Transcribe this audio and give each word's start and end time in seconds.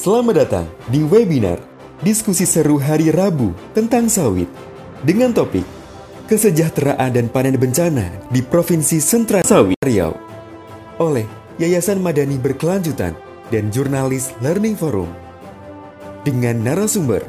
Selamat 0.00 0.48
datang 0.48 0.64
di 0.88 1.04
webinar 1.04 1.60
diskusi 2.00 2.48
seru 2.48 2.80
hari 2.80 3.12
Rabu 3.12 3.52
tentang 3.76 4.08
sawit 4.08 4.48
dengan 5.04 5.28
topik 5.28 5.60
Kesejahteraan 6.24 7.12
dan 7.12 7.28
Panen 7.28 7.60
Bencana 7.60 8.08
di 8.32 8.40
Provinsi 8.40 8.96
Sentra 8.96 9.44
Sawit 9.44 9.76
Riau. 9.84 10.16
Oleh 11.04 11.28
Yayasan 11.60 12.00
Madani 12.00 12.40
Berkelanjutan 12.40 13.12
dan 13.52 13.68
jurnalis 13.68 14.32
Learning 14.40 14.72
Forum. 14.72 15.12
Dengan 16.24 16.64
narasumber 16.64 17.20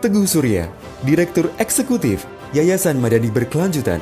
Teguh 0.00 0.24
Surya, 0.24 0.64
Direktur 1.04 1.52
Eksekutif 1.60 2.24
Yayasan 2.56 3.04
Madani 3.04 3.28
Berkelanjutan. 3.28 4.00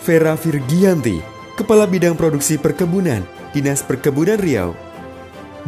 Vera 0.00 0.32
Virgianti, 0.32 1.20
Kepala 1.60 1.84
Bidang 1.84 2.16
Produksi 2.16 2.56
Perkebunan 2.56 3.20
Dinas 3.52 3.84
Perkebunan 3.84 4.40
Riau. 4.40 4.72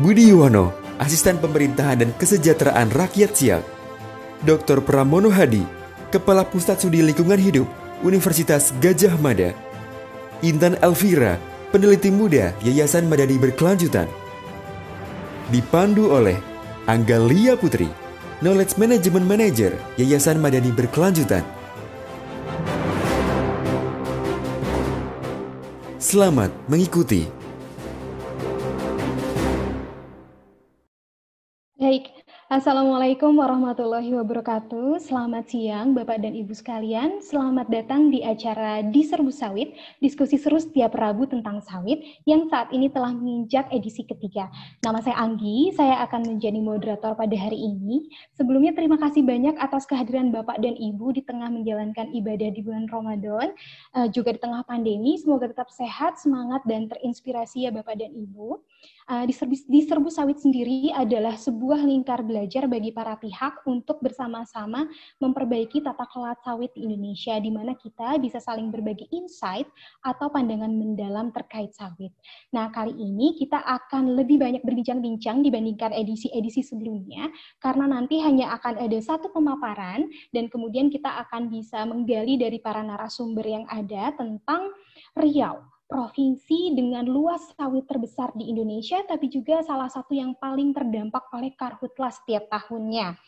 Budi 0.00 0.32
Yuwono, 0.32 0.79
Asisten 1.00 1.40
Pemerintahan 1.40 2.04
dan 2.04 2.10
Kesejahteraan 2.20 2.92
Rakyat 2.92 3.32
Siak 3.32 3.64
Dr. 4.44 4.84
Pramono 4.84 5.32
Hadi, 5.32 5.64
Kepala 6.12 6.44
Pusat 6.44 6.84
Studi 6.84 7.00
Lingkungan 7.00 7.40
Hidup 7.40 7.64
Universitas 8.04 8.68
Gajah 8.84 9.16
Mada 9.16 9.56
Intan 10.44 10.76
Elvira, 10.84 11.40
peneliti 11.72 12.12
muda 12.12 12.52
Yayasan 12.60 13.08
Madani 13.08 13.40
Berkelanjutan 13.40 14.12
dipandu 15.48 16.12
oleh 16.12 16.36
Angga 16.84 17.16
Lia 17.16 17.56
Putri, 17.56 17.88
Knowledge 18.44 18.76
Management 18.76 19.24
Manager 19.24 19.72
Yayasan 19.96 20.36
Madani 20.36 20.68
Berkelanjutan. 20.68 21.42
Selamat 25.96 26.52
mengikuti. 26.68 27.39
Assalamualaikum 32.50 33.38
warahmatullahi 33.38 34.10
wabarakatuh. 34.10 34.98
Selamat 34.98 35.46
siang 35.46 35.94
Bapak 35.94 36.18
dan 36.18 36.34
Ibu 36.34 36.50
sekalian. 36.50 37.22
Selamat 37.22 37.70
datang 37.70 38.10
di 38.10 38.26
acara 38.26 38.82
Diserbu 38.82 39.30
Sawit, 39.30 39.78
diskusi 40.02 40.34
seru 40.34 40.58
setiap 40.58 40.98
Rabu 40.98 41.30
tentang 41.30 41.62
sawit 41.62 42.02
yang 42.26 42.50
saat 42.50 42.74
ini 42.74 42.90
telah 42.90 43.14
menginjak 43.14 43.70
edisi 43.70 44.02
ketiga. 44.02 44.50
Nama 44.82 44.98
saya 44.98 45.22
Anggi, 45.22 45.70
saya 45.78 46.02
akan 46.02 46.26
menjadi 46.26 46.58
moderator 46.58 47.14
pada 47.14 47.36
hari 47.38 47.54
ini. 47.54 48.10
Sebelumnya 48.34 48.74
terima 48.74 48.98
kasih 48.98 49.22
banyak 49.22 49.54
atas 49.54 49.86
kehadiran 49.86 50.34
Bapak 50.34 50.58
dan 50.58 50.74
Ibu 50.74 51.14
di 51.14 51.22
tengah 51.22 51.54
menjalankan 51.54 52.10
ibadah 52.10 52.50
di 52.50 52.66
bulan 52.66 52.90
Ramadan, 52.90 53.54
eh, 53.94 54.10
juga 54.10 54.34
di 54.34 54.42
tengah 54.42 54.66
pandemi. 54.66 55.14
Semoga 55.22 55.54
tetap 55.54 55.70
sehat, 55.70 56.18
semangat, 56.18 56.66
dan 56.66 56.90
terinspirasi 56.90 57.62
ya 57.62 57.70
Bapak 57.70 57.94
dan 57.94 58.10
Ibu. 58.10 58.58
Uh, 59.10 59.26
Diserbu 59.66 60.06
Sawit 60.06 60.38
sendiri 60.38 60.94
adalah 60.94 61.34
sebuah 61.34 61.82
lingkar 61.82 62.22
belajar 62.22 62.70
bagi 62.70 62.94
para 62.94 63.18
pihak 63.18 63.66
untuk 63.66 63.98
bersama-sama 63.98 64.86
memperbaiki 65.18 65.82
tata 65.82 66.06
kelola 66.06 66.38
sawit 66.46 66.70
di 66.78 66.86
Indonesia, 66.86 67.34
di 67.42 67.50
mana 67.50 67.74
kita 67.74 68.22
bisa 68.22 68.38
saling 68.38 68.70
berbagi 68.70 69.10
insight 69.10 69.66
atau 70.06 70.30
pandangan 70.30 70.70
mendalam 70.70 71.34
terkait 71.34 71.74
sawit. 71.74 72.14
Nah, 72.54 72.70
kali 72.70 72.94
ini 72.94 73.34
kita 73.34 73.58
akan 73.58 74.14
lebih 74.14 74.38
banyak 74.38 74.62
berbincang-bincang 74.62 75.42
dibandingkan 75.42 75.90
edisi-edisi 75.90 76.62
sebelumnya, 76.62 77.34
karena 77.58 77.90
nanti 77.90 78.22
hanya 78.22 78.54
akan 78.62 78.78
ada 78.78 78.98
satu 79.02 79.34
pemaparan, 79.34 80.06
dan 80.30 80.46
kemudian 80.46 80.86
kita 80.86 81.10
akan 81.26 81.50
bisa 81.50 81.82
menggali 81.82 82.38
dari 82.38 82.62
para 82.62 82.86
narasumber 82.86 83.42
yang 83.42 83.66
ada 83.74 84.14
tentang 84.14 84.70
Riau, 85.18 85.66
provinsi 85.90 86.78
dengan 86.78 87.02
luas 87.10 87.50
sawit 87.58 87.90
terbesar 87.90 88.30
di 88.38 88.46
Indonesia, 88.46 89.02
tapi 89.02 89.26
juga 89.26 89.58
salah 89.66 89.90
satu 89.90 90.14
yang 90.14 90.38
paling 90.38 90.70
terdampak 90.70 91.26
oleh 91.34 91.50
karhutlah 91.58 92.14
setiap 92.14 92.46
tahunnya. 92.46 93.18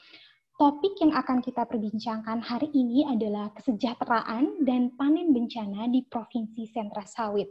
Topik 0.54 0.94
yang 1.02 1.10
akan 1.18 1.42
kita 1.42 1.66
perbincangkan 1.66 2.38
hari 2.38 2.70
ini 2.70 3.02
adalah 3.02 3.50
kesejahteraan 3.50 4.62
dan 4.62 4.94
panen 4.94 5.34
bencana 5.34 5.90
di 5.90 6.06
Provinsi 6.06 6.70
Sentra 6.70 7.02
Sawit. 7.02 7.50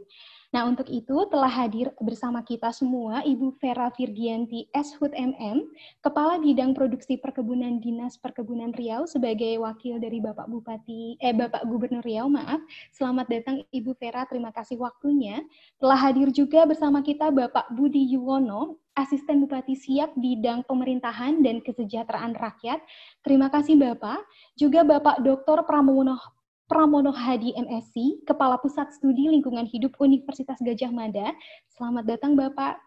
Nah, 0.52 0.68
untuk 0.68 0.84
itu 0.92 1.16
telah 1.32 1.48
hadir 1.48 1.96
bersama 1.96 2.44
kita 2.44 2.76
semua 2.76 3.24
Ibu 3.24 3.56
Vera 3.56 3.88
Virgianti 3.88 4.68
Shut 4.76 5.16
MM, 5.16 5.64
Kepala 6.04 6.36
Bidang 6.36 6.76
Produksi 6.76 7.16
Perkebunan 7.16 7.80
Dinas 7.80 8.20
Perkebunan 8.20 8.68
Riau 8.76 9.08
sebagai 9.08 9.56
wakil 9.64 9.96
dari 9.96 10.20
Bapak 10.20 10.52
Bupati 10.52 11.16
eh 11.24 11.32
Bapak 11.32 11.64
Gubernur 11.64 12.04
Riau, 12.04 12.28
maaf. 12.28 12.60
Selamat 12.92 13.32
datang 13.32 13.64
Ibu 13.72 13.96
Vera, 13.96 14.28
terima 14.28 14.52
kasih 14.52 14.76
waktunya. 14.76 15.40
Telah 15.80 15.96
hadir 15.96 16.28
juga 16.28 16.68
bersama 16.68 17.00
kita 17.00 17.32
Bapak 17.32 17.72
Budi 17.72 18.12
Yuwono, 18.12 18.76
Asisten 18.92 19.40
Bupati 19.40 19.72
Siak 19.72 20.20
Bidang 20.20 20.68
Pemerintahan 20.68 21.40
dan 21.40 21.64
Kesejahteraan 21.64 22.36
Rakyat. 22.36 22.84
Terima 23.24 23.48
kasih 23.48 23.80
Bapak. 23.80 24.20
Juga 24.60 24.84
Bapak 24.84 25.24
Dr. 25.24 25.64
Pramono 25.64 26.41
Pramono 26.72 27.12
Hadi 27.12 27.52
MSc, 27.52 28.24
Kepala 28.24 28.56
Pusat 28.56 28.96
Studi 28.96 29.28
Lingkungan 29.28 29.68
Hidup 29.68 29.92
Universitas 30.00 30.56
Gajah 30.56 30.88
Mada. 30.88 31.36
Selamat 31.68 32.16
datang 32.16 32.32
Bapak. 32.32 32.80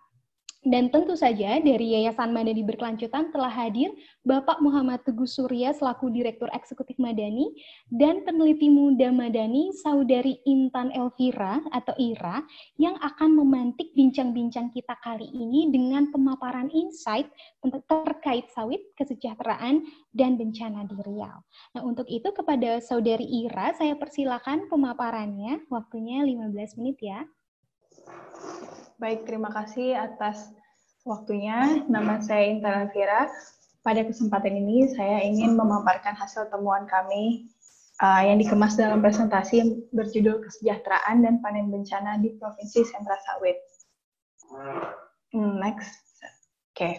Dan 0.66 0.90
tentu 0.90 1.14
saja 1.14 1.62
dari 1.62 1.94
Yayasan 1.94 2.34
Madani 2.34 2.66
Berkelanjutan 2.66 3.30
telah 3.30 3.54
hadir 3.54 3.94
Bapak 4.26 4.66
Muhammad 4.66 5.06
Teguh 5.06 5.30
Surya 5.30 5.70
selaku 5.78 6.10
Direktur 6.10 6.50
Eksekutif 6.50 6.98
Madani 6.98 7.54
dan 7.94 8.26
peneliti 8.26 8.74
muda 8.74 9.14
Madani 9.14 9.70
Saudari 9.78 10.42
Intan 10.50 10.90
Elvira 10.90 11.62
atau 11.70 11.94
Ira 12.02 12.42
yang 12.82 12.98
akan 12.98 13.38
memantik 13.38 13.94
bincang-bincang 13.94 14.74
kita 14.74 14.98
kali 15.06 15.30
ini 15.38 15.70
dengan 15.70 16.10
pemaparan 16.10 16.74
insight 16.74 17.30
terkait 17.62 18.50
sawit, 18.50 18.82
kesejahteraan, 18.98 19.86
dan 20.18 20.34
bencana 20.34 20.90
di 20.90 20.98
Riau. 20.98 21.46
Nah 21.78 21.86
untuk 21.86 22.10
itu 22.10 22.34
kepada 22.34 22.82
Saudari 22.82 23.30
Ira 23.46 23.78
saya 23.78 23.94
persilakan 23.94 24.66
pemaparannya, 24.66 25.70
waktunya 25.70 26.26
15 26.26 26.82
menit 26.82 26.98
ya. 27.06 27.22
Baik, 28.96 29.28
terima 29.28 29.52
kasih 29.52 29.92
atas 29.92 30.56
waktunya. 31.04 31.84
Nama 31.92 32.24
saya 32.24 32.48
Intan 32.48 32.88
Elvira. 32.88 33.28
Pada 33.84 34.08
kesempatan 34.08 34.56
ini 34.56 34.88
saya 34.96 35.20
ingin 35.20 35.60
memaparkan 35.60 36.16
hasil 36.16 36.48
temuan 36.48 36.88
kami 36.88 37.52
uh, 38.00 38.24
yang 38.24 38.40
dikemas 38.40 38.80
dalam 38.80 39.04
presentasi 39.04 39.84
berjudul 39.92 40.40
Kesejahteraan 40.48 41.28
dan 41.28 41.44
Panen 41.44 41.76
Bencana 41.76 42.24
di 42.24 42.40
Provinsi 42.40 42.88
Sentra 42.88 43.20
Sawit. 43.28 43.60
Hmm, 45.36 45.60
next. 45.60 46.00
Oke. 46.72 46.80
Okay. 46.80 46.94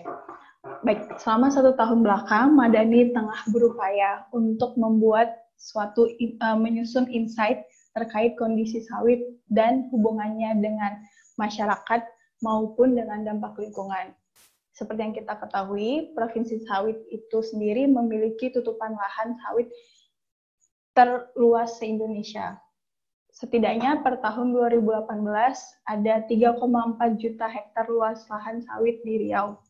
Baik, 0.84 1.17
selama 1.17 1.49
satu 1.49 1.73
tahun 1.81 2.05
belakang, 2.05 2.53
Madani 2.53 3.17
tengah 3.17 3.41
berupaya 3.57 4.28
untuk 4.37 4.77
membuat 4.77 5.33
suatu 5.57 6.13
uh, 6.13 6.59
menyusun 6.61 7.09
insight 7.09 7.65
terkait 7.97 8.37
kondisi 8.37 8.84
sawit 8.84 9.25
dan 9.49 9.89
hubungannya 9.89 10.61
dengan 10.61 11.01
masyarakat 11.37 12.01
maupun 12.45 12.97
dengan 12.97 13.25
dampak 13.25 13.57
lingkungan. 13.57 14.13
Seperti 14.77 15.01
yang 15.01 15.17
kita 15.17 15.41
ketahui, 15.41 16.13
Provinsi 16.13 16.61
Sawit 16.69 17.01
itu 17.09 17.39
sendiri 17.41 17.89
memiliki 17.89 18.53
tutupan 18.53 18.93
lahan 18.93 19.33
sawit 19.41 19.73
terluas 20.93 21.81
se-Indonesia. 21.81 22.61
Setidaknya 23.33 24.01
per 24.01 24.21
tahun 24.21 24.53
2018 24.53 24.97
ada 25.89 26.15
3,4 26.25 27.21
juta 27.21 27.47
hektar 27.49 27.89
luas 27.89 28.25
lahan 28.29 28.65
sawit 28.65 29.01
di 29.05 29.29
Riau. 29.29 29.61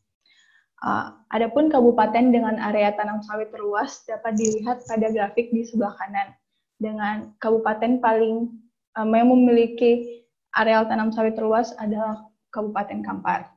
Uh, 0.77 1.09
adapun 1.35 1.67
kabupaten 1.67 2.29
dengan 2.29 2.55
area 2.63 2.93
tanam 2.95 3.19
sawit 3.23 3.49
terluas 3.49 4.07
dapat 4.07 4.39
dilihat 4.39 4.83
pada 4.87 5.07
grafik 5.11 5.51
di 5.55 5.67
sebelah 5.67 5.95
kanan. 5.99 6.35
Dengan 6.79 7.31
kabupaten 7.43 7.99
paling 8.03 8.51
um, 8.95 9.07
memiliki 9.11 10.26
areal 10.57 10.89
tanam 10.89 11.13
sawit 11.13 11.37
terluas 11.37 11.71
adalah 11.77 12.25
Kabupaten 12.51 13.05
Kampar. 13.05 13.53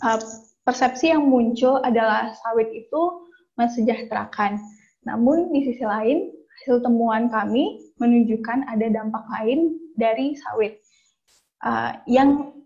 Uh, 0.00 0.18
persepsi 0.64 1.12
yang 1.12 1.28
muncul 1.28 1.78
adalah 1.84 2.32
sawit 2.40 2.72
itu 2.72 3.28
mensejahterakan. 3.60 4.58
Namun 5.04 5.52
di 5.52 5.68
sisi 5.68 5.84
lain, 5.84 6.32
hasil 6.60 6.80
temuan 6.80 7.28
kami 7.28 7.92
menunjukkan 8.00 8.64
ada 8.72 8.88
dampak 8.88 9.24
lain 9.36 9.76
dari 10.00 10.32
sawit 10.48 10.80
uh, 11.62 12.00
yang 12.08 12.56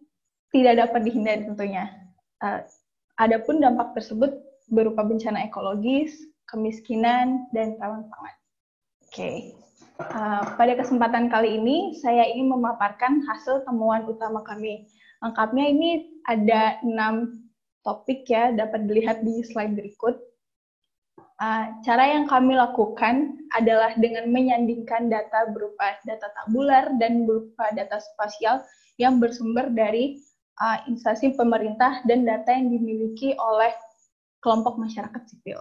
tidak 0.54 0.88
dapat 0.88 1.00
dihindari 1.04 1.42
tentunya. 1.44 1.90
Uh, 2.38 2.62
adapun 3.18 3.58
dampak 3.58 3.92
tersebut 3.98 4.38
berupa 4.70 5.02
bencana 5.02 5.42
ekologis, 5.44 6.14
kemiskinan, 6.46 7.50
dan 7.50 7.74
rawan 7.82 8.06
pangan. 8.06 8.36
Oke. 9.02 9.12
Okay. 9.12 9.67
Uh, 9.98 10.54
pada 10.54 10.78
kesempatan 10.78 11.26
kali 11.26 11.58
ini, 11.58 11.98
saya 11.98 12.22
ingin 12.30 12.54
memaparkan 12.54 13.18
hasil 13.26 13.66
temuan 13.66 14.06
utama 14.06 14.46
kami. 14.46 14.86
Lengkapnya 15.18 15.66
ini 15.66 16.22
ada 16.30 16.78
enam 16.86 17.42
topik 17.82 18.22
ya, 18.30 18.54
dapat 18.54 18.86
dilihat 18.86 19.26
di 19.26 19.42
slide 19.42 19.74
berikut. 19.74 20.22
Uh, 21.42 21.74
cara 21.82 22.14
yang 22.14 22.30
kami 22.30 22.54
lakukan 22.54 23.42
adalah 23.58 23.90
dengan 23.98 24.30
menyandingkan 24.30 25.10
data 25.10 25.50
berupa 25.50 25.98
data 26.06 26.30
tabular 26.34 26.94
dan 27.02 27.26
berupa 27.26 27.66
data 27.74 27.98
spasial 27.98 28.62
yang 29.02 29.18
bersumber 29.18 29.66
dari 29.70 30.22
uh, 30.62 30.78
instansi 30.86 31.34
pemerintah 31.34 32.06
dan 32.06 32.22
data 32.22 32.54
yang 32.54 32.70
dimiliki 32.70 33.34
oleh 33.34 33.74
kelompok 34.42 34.78
masyarakat 34.78 35.22
sipil. 35.26 35.58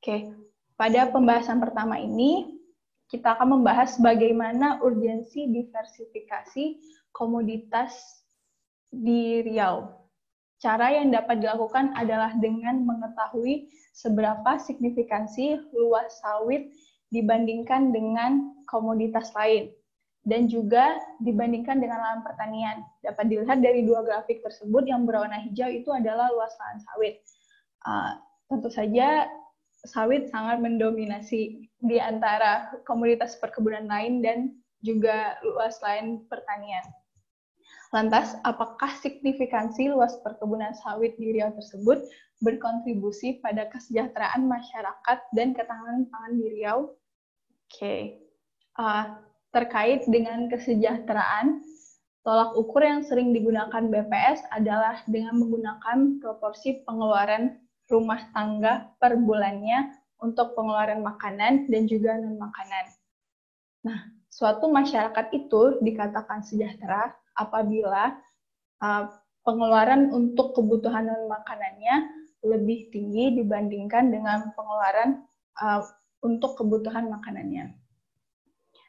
Oke, 0.00 0.32
pada 0.76 1.12
pembahasan 1.12 1.60
pertama 1.60 2.00
ini 2.00 2.53
kita 3.08 3.36
akan 3.36 3.60
membahas 3.60 4.00
bagaimana 4.00 4.80
urgensi 4.80 5.46
diversifikasi 5.50 6.80
komoditas 7.14 8.24
di 8.90 9.44
Riau. 9.44 9.90
Cara 10.62 10.96
yang 10.96 11.12
dapat 11.12 11.44
dilakukan 11.44 11.92
adalah 11.92 12.32
dengan 12.40 12.88
mengetahui 12.88 13.68
seberapa 13.92 14.56
signifikansi 14.56 15.60
luas 15.76 16.18
sawit 16.24 16.72
dibandingkan 17.12 17.92
dengan 17.92 18.56
komoditas 18.66 19.30
lain 19.36 19.70
dan 20.24 20.48
juga 20.48 20.96
dibandingkan 21.20 21.78
dengan 21.78 22.00
lahan 22.00 22.20
pertanian. 22.24 22.80
Dapat 23.04 23.24
dilihat 23.28 23.58
dari 23.60 23.84
dua 23.84 24.00
grafik 24.02 24.40
tersebut 24.40 24.88
yang 24.88 25.04
berwarna 25.04 25.36
hijau 25.44 25.68
itu 25.68 25.92
adalah 25.92 26.32
luas 26.32 26.56
lahan 26.56 26.78
sawit. 26.80 27.14
Uh, 27.84 28.16
tentu 28.48 28.72
saja 28.72 29.28
sawit 29.84 30.32
sangat 30.32 30.60
mendominasi 30.64 31.68
di 31.84 31.96
antara 32.00 32.72
komoditas 32.88 33.36
perkebunan 33.40 33.84
lain 33.88 34.24
dan 34.24 34.38
juga 34.84 35.36
luas 35.44 35.80
lain 35.80 36.24
pertanian. 36.28 36.84
Lantas, 37.94 38.34
apakah 38.42 38.90
signifikansi 38.98 39.86
luas 39.86 40.18
perkebunan 40.26 40.74
sawit 40.82 41.14
di 41.14 41.30
Riau 41.30 41.54
tersebut 41.54 42.02
berkontribusi 42.42 43.38
pada 43.38 43.70
kesejahteraan 43.70 44.50
masyarakat 44.50 45.18
dan 45.32 45.54
ketahanan 45.54 46.10
pangan 46.10 46.34
di 46.34 46.46
Riau? 46.58 46.78
Oke, 46.90 47.70
okay. 47.70 48.00
uh, 48.82 49.14
terkait 49.54 50.04
dengan 50.10 50.50
kesejahteraan, 50.50 51.62
tolak 52.26 52.52
ukur 52.58 52.82
yang 52.82 53.06
sering 53.06 53.30
digunakan 53.30 53.86
BPS 53.86 54.42
adalah 54.50 55.00
dengan 55.06 55.38
menggunakan 55.38 56.18
proporsi 56.18 56.82
pengeluaran 56.82 57.63
rumah 57.88 58.20
tangga 58.32 58.92
per 58.96 59.16
bulannya 59.20 59.92
untuk 60.22 60.56
pengeluaran 60.56 61.04
makanan 61.04 61.68
dan 61.68 61.82
juga 61.84 62.16
non-makanan. 62.16 62.84
Nah, 63.84 63.98
suatu 64.32 64.72
masyarakat 64.72 65.26
itu 65.36 65.78
dikatakan 65.84 66.40
sejahtera 66.40 67.12
apabila 67.36 68.16
uh, 68.80 69.04
pengeluaran 69.44 70.08
untuk 70.10 70.56
kebutuhan 70.56 71.04
non 71.04 71.28
makanannya 71.28 72.24
lebih 72.44 72.88
tinggi 72.88 73.36
dibandingkan 73.36 74.08
dengan 74.08 74.52
pengeluaran 74.56 75.24
uh, 75.60 75.84
untuk 76.24 76.56
kebutuhan 76.56 77.12
makanannya. 77.12 77.76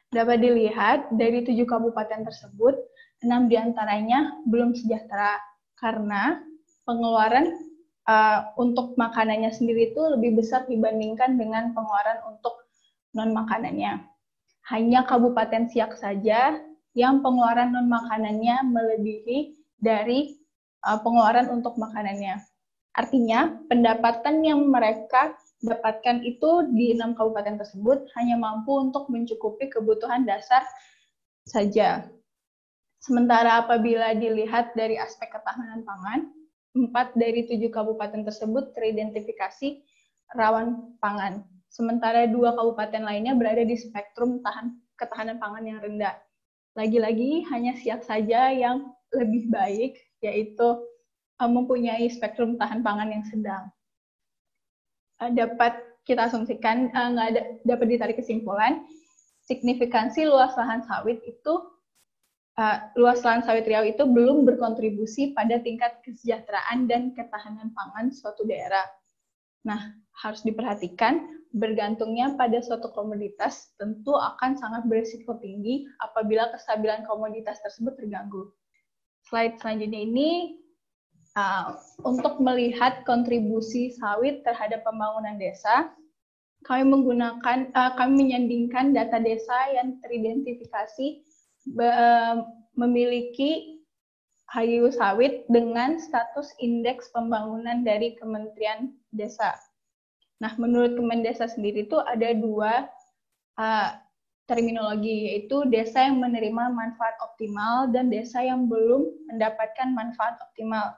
Dapat 0.08 0.38
dilihat 0.40 1.12
dari 1.12 1.44
tujuh 1.44 1.68
kabupaten 1.68 2.24
tersebut, 2.24 2.72
enam 3.20 3.52
di 3.52 3.60
antaranya 3.60 4.40
belum 4.48 4.72
sejahtera 4.72 5.36
karena 5.76 6.40
pengeluaran 6.88 7.65
uh, 8.06 8.54
untuk 8.56 8.94
makanannya 8.94 9.50
sendiri 9.52 9.92
itu 9.92 10.00
lebih 10.00 10.38
besar 10.38 10.64
dibandingkan 10.70 11.36
dengan 11.36 11.74
pengeluaran 11.74 12.22
untuk 12.30 12.66
non 13.12 13.34
makanannya. 13.34 14.06
Hanya 14.66 15.06
Kabupaten 15.06 15.70
Siak 15.70 15.94
saja 15.98 16.58
yang 16.96 17.20
pengeluaran 17.20 17.74
non 17.74 17.90
makanannya 17.90 18.66
melebihi 18.66 19.58
dari 19.78 20.38
uh, 20.86 20.98
pengeluaran 21.02 21.50
untuk 21.52 21.76
makanannya. 21.76 22.40
Artinya, 22.96 23.52
pendapatan 23.68 24.40
yang 24.40 24.72
mereka 24.72 25.36
dapatkan 25.60 26.24
itu 26.24 26.64
di 26.72 26.96
enam 26.96 27.12
kabupaten 27.12 27.60
tersebut 27.60 28.08
hanya 28.16 28.40
mampu 28.40 28.72
untuk 28.72 29.08
mencukupi 29.12 29.68
kebutuhan 29.68 30.24
dasar 30.24 30.64
saja. 31.44 32.08
Sementara 33.04 33.64
apabila 33.64 34.16
dilihat 34.16 34.72
dari 34.72 34.96
aspek 34.96 35.28
ketahanan 35.28 35.84
pangan, 35.84 36.32
empat 36.76 37.16
dari 37.16 37.48
tujuh 37.48 37.72
kabupaten 37.72 38.20
tersebut 38.28 38.76
teridentifikasi 38.76 39.80
rawan 40.36 40.92
pangan. 41.00 41.40
Sementara 41.72 42.28
dua 42.28 42.52
kabupaten 42.52 43.02
lainnya 43.04 43.32
berada 43.32 43.64
di 43.64 43.76
spektrum 43.76 44.44
tahan, 44.44 44.76
ketahanan 45.00 45.40
pangan 45.40 45.64
yang 45.64 45.78
rendah. 45.80 46.14
Lagi-lagi 46.76 47.48
hanya 47.48 47.72
siak 47.80 48.04
saja 48.04 48.52
yang 48.52 48.92
lebih 49.16 49.48
baik, 49.48 49.96
yaitu 50.20 50.68
uh, 51.40 51.50
mempunyai 51.50 52.04
spektrum 52.12 52.60
tahan 52.60 52.84
pangan 52.84 53.08
yang 53.12 53.24
sedang. 53.28 53.64
Uh, 55.20 55.32
dapat 55.32 55.80
kita 56.04 56.28
asumsikan, 56.28 56.92
uh, 56.92 57.08
nggak 57.16 57.26
ada, 57.32 57.42
dapat 57.64 57.86
ditarik 57.96 58.16
kesimpulan, 58.20 58.84
signifikansi 59.48 60.28
luas 60.28 60.52
lahan 60.56 60.84
sawit 60.84 61.20
itu, 61.24 61.54
uh, 62.56 62.76
luas 62.96 63.20
lahan 63.22 63.44
sawit 63.44 63.68
Riau 63.68 63.84
itu 63.84 64.02
belum 64.04 64.48
berkontribusi 64.48 65.36
pada 65.36 65.60
tingkat 65.60 66.00
kesejahteraan 66.02 66.88
dan 66.88 67.12
ketahanan 67.12 67.70
pangan 67.76 68.10
suatu 68.10 68.44
daerah. 68.48 68.84
Nah, 69.68 69.96
harus 70.24 70.40
diperhatikan 70.42 71.36
bergantungnya 71.56 72.36
pada 72.36 72.60
suatu 72.60 72.92
komoditas 72.92 73.72
tentu 73.80 74.12
akan 74.12 74.56
sangat 74.60 74.84
berisiko 74.88 75.40
tinggi 75.40 75.88
apabila 76.04 76.52
kestabilan 76.52 77.04
komoditas 77.08 77.60
tersebut 77.64 77.96
terganggu. 77.96 78.52
Slide 79.26 79.58
selanjutnya 79.58 80.00
ini 80.06 80.30
uh, 81.34 81.76
untuk 82.04 82.38
melihat 82.38 83.02
kontribusi 83.08 83.90
sawit 83.96 84.46
terhadap 84.46 84.86
pembangunan 84.86 85.34
desa, 85.40 85.90
kami 86.62 86.86
menggunakan 86.86 87.74
uh, 87.74 87.92
kami 87.98 88.26
menyandingkan 88.26 88.94
data 88.94 89.18
desa 89.18 89.56
yang 89.74 89.98
teridentifikasi 90.02 91.26
memiliki 92.76 93.76
HGU 94.54 94.94
sawit 94.94 95.42
dengan 95.50 95.98
status 95.98 96.54
indeks 96.62 97.10
pembangunan 97.10 97.82
dari 97.82 98.14
Kementerian 98.14 98.94
Desa. 99.10 99.58
Nah, 100.38 100.54
menurut 100.60 100.94
Kemendesa 100.94 101.50
sendiri 101.50 101.88
itu 101.88 101.98
ada 101.98 102.30
dua 102.36 102.86
uh, 103.58 103.90
terminologi, 104.46 105.34
yaitu 105.34 105.66
desa 105.66 106.06
yang 106.06 106.22
menerima 106.22 106.70
manfaat 106.70 107.18
optimal 107.18 107.90
dan 107.90 108.06
desa 108.06 108.38
yang 108.46 108.70
belum 108.70 109.10
mendapatkan 109.34 109.90
manfaat 109.90 110.38
optimal. 110.38 110.94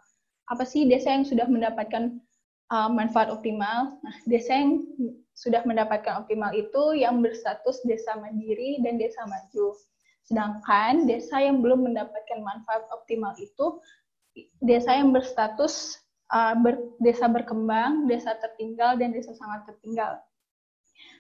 Apa 0.53 0.69
sih 0.69 0.85
desa 0.85 1.17
yang 1.17 1.25
sudah 1.25 1.49
mendapatkan 1.49 2.21
uh, 2.69 2.91
manfaat 2.93 3.33
optimal? 3.33 3.97
Nah, 4.05 4.17
desa 4.29 4.53
yang 4.61 4.85
sudah 5.33 5.65
mendapatkan 5.65 6.21
optimal 6.21 6.53
itu 6.53 6.99
yang 6.99 7.25
berstatus 7.25 7.81
desa 7.89 8.21
mandiri 8.21 8.85
dan 8.85 9.01
desa 9.01 9.25
maju. 9.25 9.73
Sedangkan 10.29 11.09
desa 11.09 11.41
yang 11.41 11.65
belum 11.65 11.89
mendapatkan 11.89 12.45
manfaat 12.45 12.85
optimal 12.93 13.33
itu 13.41 13.81
desa 14.61 14.93
yang 14.93 15.09
berstatus 15.09 15.97
uh, 16.29 16.53
ber, 16.61 16.77
desa 17.01 17.33
berkembang, 17.33 18.05
desa 18.05 18.37
tertinggal, 18.37 19.01
dan 19.01 19.17
desa 19.17 19.33
sangat 19.33 19.65
tertinggal. 19.73 20.21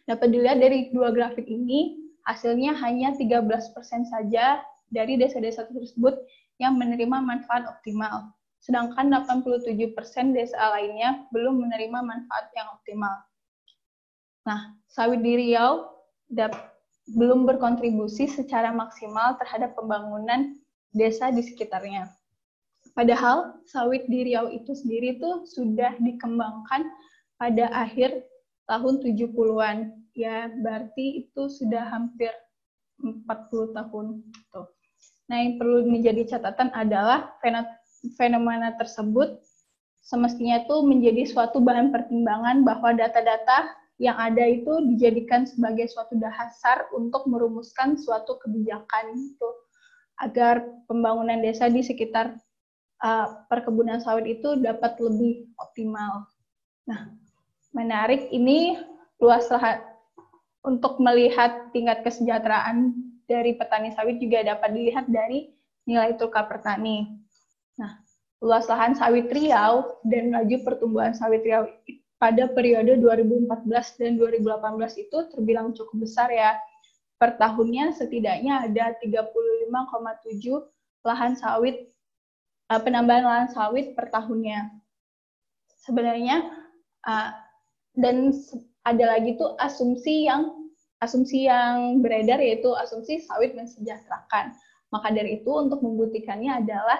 Dapat 0.04 0.28
dilihat 0.28 0.60
dari 0.60 0.92
dua 0.92 1.08
grafik 1.08 1.48
ini, 1.48 1.96
hasilnya 2.28 2.76
hanya 2.84 3.16
13% 3.16 3.72
saja 4.12 4.60
dari 4.92 5.16
desa-desa 5.16 5.64
tersebut 5.72 6.16
yang 6.60 6.76
menerima 6.76 7.24
manfaat 7.24 7.64
optimal. 7.64 8.28
Sedangkan 8.60 9.08
87% 9.08 10.36
desa 10.36 10.60
lainnya 10.76 11.24
belum 11.32 11.64
menerima 11.64 11.98
manfaat 12.04 12.52
yang 12.52 12.68
optimal. 12.76 13.14
Nah, 14.44 14.76
sawit 14.90 15.24
di 15.24 15.32
Riau 15.32 15.88
belum 17.16 17.48
berkontribusi 17.48 18.28
secara 18.28 18.74
maksimal 18.74 19.38
terhadap 19.40 19.72
pembangunan 19.78 20.56
desa 20.92 21.32
di 21.32 21.40
sekitarnya. 21.40 22.08
Padahal 22.92 23.62
sawit 23.68 24.10
di 24.10 24.26
Riau 24.26 24.50
itu 24.50 24.74
sendiri 24.74 25.22
tuh 25.22 25.46
sudah 25.46 25.94
dikembangkan 26.02 26.88
pada 27.38 27.70
akhir 27.70 28.26
tahun 28.66 28.98
70-an. 29.00 29.76
Ya, 30.18 30.50
berarti 30.50 31.22
itu 31.22 31.46
sudah 31.46 31.86
hampir 31.94 32.34
40 32.98 33.22
tahun. 33.78 34.06
Tuh. 34.50 34.66
Nah, 35.30 35.36
yang 35.38 35.62
perlu 35.62 35.86
menjadi 35.86 36.36
catatan 36.36 36.74
adalah 36.74 37.38
fenomena 38.18 38.74
tersebut 38.74 39.38
semestinya 40.02 40.64
itu 40.64 40.76
menjadi 40.82 41.22
suatu 41.28 41.60
bahan 41.60 41.92
pertimbangan 41.92 42.64
bahwa 42.64 42.96
data-data 42.96 43.68
yang 43.98 44.14
ada 44.14 44.46
itu 44.46 44.78
dijadikan 44.94 45.42
sebagai 45.42 45.90
suatu 45.90 46.14
dasar 46.14 46.86
untuk 46.94 47.26
merumuskan 47.26 47.98
suatu 47.98 48.38
kebijakan 48.38 49.10
itu 49.14 49.48
agar 50.22 50.62
pembangunan 50.86 51.38
desa 51.42 51.66
di 51.66 51.82
sekitar 51.82 52.38
uh, 53.02 53.26
perkebunan 53.50 53.98
sawit 53.98 54.38
itu 54.38 54.58
dapat 54.58 54.98
lebih 55.02 55.50
optimal. 55.58 56.30
Nah, 56.86 57.10
menarik 57.74 58.30
ini 58.30 58.78
luas 59.18 59.50
lahan 59.50 59.82
untuk 60.62 60.98
melihat 61.02 61.70
tingkat 61.74 62.02
kesejahteraan 62.06 62.94
dari 63.26 63.54
petani 63.58 63.94
sawit 63.94 64.22
juga 64.22 64.46
dapat 64.46 64.74
dilihat 64.74 65.06
dari 65.10 65.50
nilai 65.86 66.14
tukar 66.18 66.46
petani. 66.46 67.18
Nah, 67.78 67.98
luas 68.38 68.66
lahan 68.70 68.94
sawit 68.94 69.26
Riau 69.30 70.02
dan 70.06 70.34
laju 70.34 70.56
pertumbuhan 70.62 71.14
sawit 71.14 71.42
Riau 71.42 71.66
pada 72.18 72.50
periode 72.50 72.98
2014 72.98 73.46
dan 73.98 74.18
2018 74.18 75.02
itu 75.06 75.18
terbilang 75.30 75.70
cukup 75.74 76.02
besar 76.02 76.28
ya. 76.30 76.58
Per 77.18 77.34
tahunnya 77.34 77.98
setidaknya 77.98 78.70
ada 78.70 78.94
35,7 79.02 79.70
lahan 81.02 81.34
sawit 81.34 81.90
uh, 82.70 82.80
penambahan 82.82 83.24
lahan 83.26 83.48
sawit 83.50 83.94
per 83.94 84.10
tahunnya. 84.10 84.70
Sebenarnya 85.82 86.46
uh, 87.06 87.30
dan 87.98 88.34
ada 88.86 89.04
lagi 89.18 89.34
tuh 89.34 89.58
asumsi 89.58 90.28
yang 90.28 90.54
asumsi 90.98 91.46
yang 91.46 92.02
beredar 92.02 92.38
yaitu 92.42 92.70
asumsi 92.78 93.22
sawit 93.22 93.54
mensejahterakan. 93.54 94.54
Maka 94.88 95.12
dari 95.12 95.42
itu 95.42 95.50
untuk 95.52 95.84
membuktikannya 95.84 96.64
adalah 96.64 96.98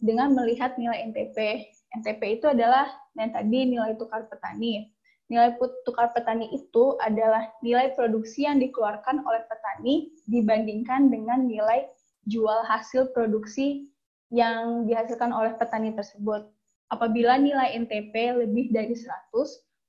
dengan 0.00 0.32
melihat 0.32 0.76
nilai 0.76 1.08
NTP. 1.12 1.68
NTP 1.90 2.38
itu 2.38 2.46
adalah 2.46 2.86
yang 3.18 3.34
tadi 3.34 3.66
nilai 3.66 3.98
tukar 3.98 4.30
petani. 4.30 4.90
Nilai 5.30 5.54
tukar 5.86 6.10
petani 6.10 6.50
itu 6.50 6.98
adalah 6.98 7.50
nilai 7.62 7.94
produksi 7.94 8.46
yang 8.46 8.58
dikeluarkan 8.58 9.22
oleh 9.22 9.42
petani 9.46 10.10
dibandingkan 10.26 11.10
dengan 11.10 11.46
nilai 11.46 11.86
jual 12.26 12.66
hasil 12.66 13.14
produksi 13.14 13.90
yang 14.30 14.86
dihasilkan 14.86 15.34
oleh 15.34 15.54
petani 15.58 15.94
tersebut. 15.94 16.46
Apabila 16.90 17.38
nilai 17.38 17.78
NTP 17.78 18.14
lebih 18.46 18.74
dari 18.74 18.94
100, 18.94 19.06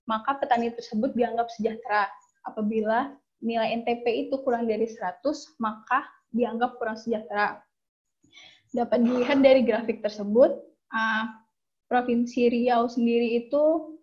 maka 0.06 0.38
petani 0.38 0.70
tersebut 0.74 1.14
dianggap 1.18 1.50
sejahtera. 1.54 2.10
Apabila 2.46 3.14
nilai 3.42 3.82
NTP 3.82 4.30
itu 4.30 4.42
kurang 4.46 4.70
dari 4.70 4.86
100, 4.86 5.26
maka 5.58 6.06
dianggap 6.34 6.78
kurang 6.78 6.98
sejahtera. 6.98 7.62
Dapat 8.72 9.02
dilihat 9.02 9.40
dari 9.42 9.62
grafik 9.66 10.06
tersebut, 10.06 10.54
uh, 10.94 11.26
Provinsi 11.92 12.48
Riau 12.48 12.88
sendiri 12.88 13.44
itu 13.44 14.00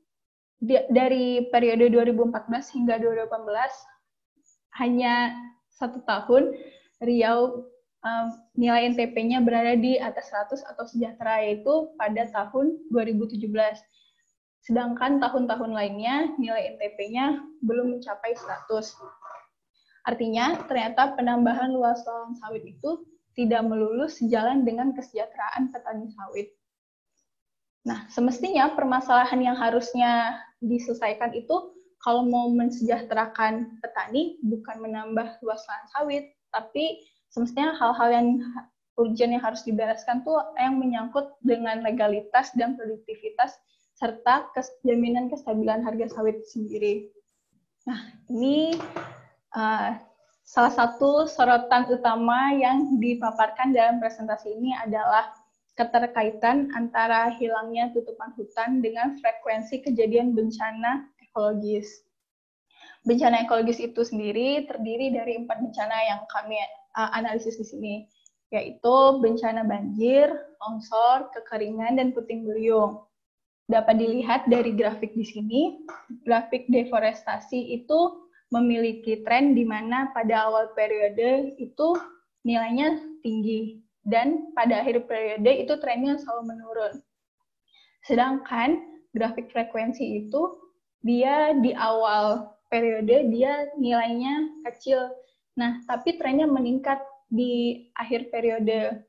di, 0.61 0.77
dari 0.93 1.49
periode 1.49 1.89
2014 1.89 2.77
hingga 2.77 3.01
2018 3.01 3.33
hanya 4.77 5.33
satu 5.73 6.05
tahun 6.05 6.53
Riau 7.01 7.65
um, 8.05 8.27
nilai 8.59 8.93
NTP-nya 8.93 9.41
berada 9.41 9.79
di 9.79 9.97
atas 9.97 10.29
100 10.29 10.69
atau 10.69 10.85
sejahtera 10.85 11.41
yaitu 11.47 11.89
pada 11.97 12.29
tahun 12.29 12.77
2017. 12.93 13.49
Sedangkan 14.67 15.23
tahun-tahun 15.23 15.73
lainnya 15.73 16.35
nilai 16.37 16.77
NTP-nya 16.77 17.41
belum 17.65 17.97
mencapai 17.97 18.37
100. 18.37 18.69
Artinya, 20.09 20.57
ternyata 20.69 21.17
penambahan 21.17 21.73
luas 21.73 22.01
lahan 22.05 22.33
sawit 22.41 22.65
itu 22.65 23.05
tidak 23.39 23.63
melulu 23.65 24.11
sejalan 24.11 24.67
dengan 24.67 24.91
kesejahteraan 24.97 25.71
petani 25.71 26.11
sawit. 26.11 26.58
Nah, 27.89 28.05
semestinya 28.13 28.77
permasalahan 28.77 29.41
yang 29.41 29.57
harusnya 29.57 30.37
diselesaikan 30.61 31.33
itu 31.33 31.73
kalau 32.05 32.29
mau 32.29 32.53
mensejahterakan 32.53 33.81
petani 33.81 34.37
bukan 34.45 34.77
menambah 34.85 35.41
luas 35.41 35.65
lahan 35.65 35.87
sawit, 35.97 36.25
tapi 36.53 37.01
semestinya 37.33 37.73
hal-hal 37.81 38.09
yang 38.13 38.29
urgent 39.01 39.33
yang 39.33 39.41
harus 39.41 39.65
dibereskan 39.65 40.21
tuh 40.21 40.37
yang 40.61 40.77
menyangkut 40.77 41.33
dengan 41.41 41.81
legalitas 41.81 42.53
dan 42.61 42.77
produktivitas 42.77 43.57
serta 43.97 44.53
jaminan 44.85 45.33
kestabilan 45.33 45.81
harga 45.81 46.13
sawit 46.13 46.45
sendiri. 46.45 47.09
Nah, 47.89 47.99
ini 48.29 48.77
uh, 49.57 49.97
salah 50.45 50.73
satu 50.77 51.25
sorotan 51.25 51.89
utama 51.89 52.53
yang 52.53 53.01
dipaparkan 53.01 53.73
dalam 53.73 53.97
presentasi 53.97 54.55
ini 54.55 54.77
adalah 54.77 55.35
keterkaitan 55.79 56.75
antara 56.75 57.31
hilangnya 57.39 57.95
tutupan 57.95 58.35
hutan 58.35 58.83
dengan 58.83 59.15
frekuensi 59.23 59.87
kejadian 59.87 60.35
bencana 60.35 61.07
ekologis. 61.23 62.03
Bencana 63.07 63.47
ekologis 63.47 63.79
itu 63.79 64.03
sendiri 64.03 64.67
terdiri 64.67 65.15
dari 65.15 65.39
empat 65.39 65.63
bencana 65.63 65.97
yang 66.11 66.21
kami 66.35 66.59
uh, 66.99 67.15
analisis 67.15 67.55
di 67.63 67.65
sini, 67.65 67.95
yaitu 68.51 69.23
bencana 69.23 69.63
banjir, 69.63 70.27
longsor, 70.59 71.31
kekeringan, 71.31 71.95
dan 71.95 72.11
puting 72.11 72.43
beliung. 72.43 73.07
Dapat 73.71 74.03
dilihat 74.03 74.51
dari 74.51 74.75
grafik 74.75 75.15
di 75.15 75.23
sini, 75.23 75.63
grafik 76.27 76.67
deforestasi 76.67 77.79
itu 77.79 78.27
memiliki 78.51 79.23
tren 79.23 79.55
di 79.55 79.63
mana 79.63 80.11
pada 80.11 80.51
awal 80.51 80.73
periode 80.75 81.55
itu 81.61 81.95
nilainya 82.43 82.97
tinggi 83.21 83.88
dan 84.09 84.51
pada 84.57 84.81
akhir 84.81 85.05
periode 85.05 85.69
itu 85.69 85.77
trennya 85.85 86.17
selalu 86.17 86.57
menurun. 86.57 86.95
Sedangkan 88.09 88.81
grafik 89.13 89.53
frekuensi 89.53 90.25
itu 90.25 90.43
dia 91.05 91.53
di 91.61 91.77
awal 91.77 92.57
periode 92.73 93.29
dia 93.29 93.69
nilainya 93.77 94.65
kecil. 94.65 95.13
Nah, 95.61 95.85
tapi 95.85 96.17
trennya 96.17 96.49
meningkat 96.49 96.99
di 97.29 97.85
akhir 98.01 98.33
periode. 98.33 99.05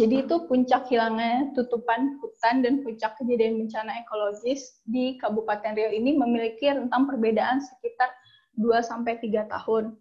Jadi 0.00 0.24
itu 0.24 0.48
puncak 0.48 0.88
hilangnya 0.88 1.52
tutupan 1.52 2.16
hutan 2.24 2.64
dan 2.64 2.80
puncak 2.80 3.12
kejadian 3.20 3.60
bencana 3.60 4.00
ekologis 4.00 4.80
di 4.88 5.20
Kabupaten 5.20 5.76
Riau 5.76 5.92
ini 5.92 6.16
memiliki 6.16 6.72
rentang 6.72 7.04
perbedaan 7.04 7.60
sekitar 7.60 8.08
2 8.56 8.80
sampai 8.80 9.20
3 9.20 9.44
tahun. 9.44 10.00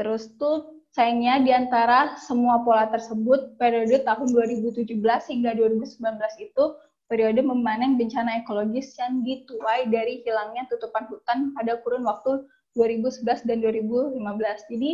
Terus 0.00 0.32
tuh 0.40 0.75
sayangnya 0.96 1.44
di 1.44 1.52
antara 1.52 2.16
semua 2.16 2.64
pola 2.64 2.88
tersebut 2.88 3.60
periode 3.60 4.00
tahun 4.08 4.32
2017 4.32 4.96
hingga 5.28 5.52
2019 5.52 5.92
itu 6.40 6.64
periode 7.12 7.44
memanen 7.44 8.00
bencana 8.00 8.40
ekologis 8.40 8.96
yang 8.96 9.20
dituai 9.20 9.92
dari 9.92 10.24
hilangnya 10.24 10.64
tutupan 10.72 11.04
hutan 11.12 11.52
pada 11.52 11.84
kurun 11.84 12.00
waktu 12.08 12.48
2011 12.80 13.44
dan 13.44 13.60
2015. 13.60 14.72
Jadi 14.72 14.90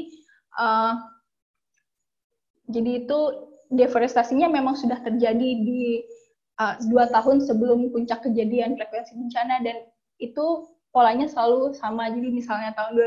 uh, 0.59 0.99
jadi 2.67 3.07
itu 3.07 3.19
deforestasinya 3.71 4.51
memang 4.51 4.75
sudah 4.75 4.99
terjadi 5.07 5.51
di 5.63 6.03
uh, 6.59 6.83
dua 6.91 7.15
tahun 7.15 7.47
sebelum 7.47 7.95
puncak 7.95 8.27
kejadian 8.27 8.75
frekuensi 8.75 9.15
bencana 9.15 9.63
dan 9.63 9.87
itu 10.19 10.67
polanya 10.91 11.31
selalu 11.31 11.79
sama. 11.79 12.11
Jadi 12.11 12.27
misalnya 12.35 12.75
tahun 12.75 12.99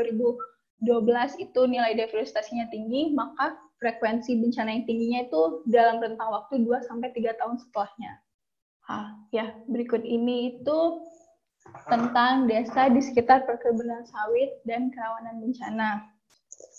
2012 0.84 1.40
itu 1.40 1.60
nilai 1.64 1.96
deforestasinya 1.96 2.68
tinggi, 2.68 3.16
maka 3.16 3.56
frekuensi 3.80 4.36
bencana 4.40 4.76
yang 4.76 4.84
tingginya 4.84 5.20
itu 5.28 5.42
dalam 5.68 6.00
rentang 6.00 6.28
waktu 6.32 6.60
2 6.64 6.88
sampai 6.88 7.12
3 7.12 7.32
tahun 7.40 7.56
setelahnya. 7.60 8.12
Ah, 8.86 9.18
ya, 9.32 9.56
berikut 9.66 10.04
ini 10.04 10.60
itu 10.60 10.78
tentang 11.90 12.46
desa 12.46 12.86
di 12.86 13.02
sekitar 13.02 13.42
perkebunan 13.42 14.06
sawit 14.06 14.62
dan 14.68 14.94
kerawanan 14.94 15.42
bencana. 15.42 16.06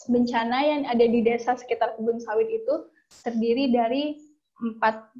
Bencana 0.08 0.58
yang 0.64 0.82
ada 0.88 1.04
di 1.04 1.20
desa 1.22 1.60
sekitar 1.60 2.00
kebun 2.00 2.18
sawit 2.24 2.48
itu 2.48 2.88
terdiri 3.28 3.76
dari 3.76 4.16
empat, 4.64 5.12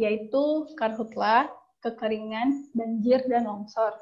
yaitu 0.00 0.66
karhutla, 0.80 1.52
kekeringan, 1.84 2.72
banjir, 2.72 3.20
dan 3.28 3.44
longsor. 3.44 3.92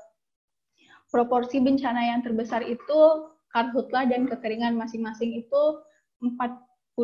Proporsi 1.10 1.60
bencana 1.60 2.14
yang 2.14 2.20
terbesar 2.24 2.64
itu 2.64 3.00
karhutla 3.52 4.08
dan 4.08 4.24
kekeringan 4.26 4.74
masing-masing 4.74 5.36
itu 5.44 5.62
43,2 6.24 6.98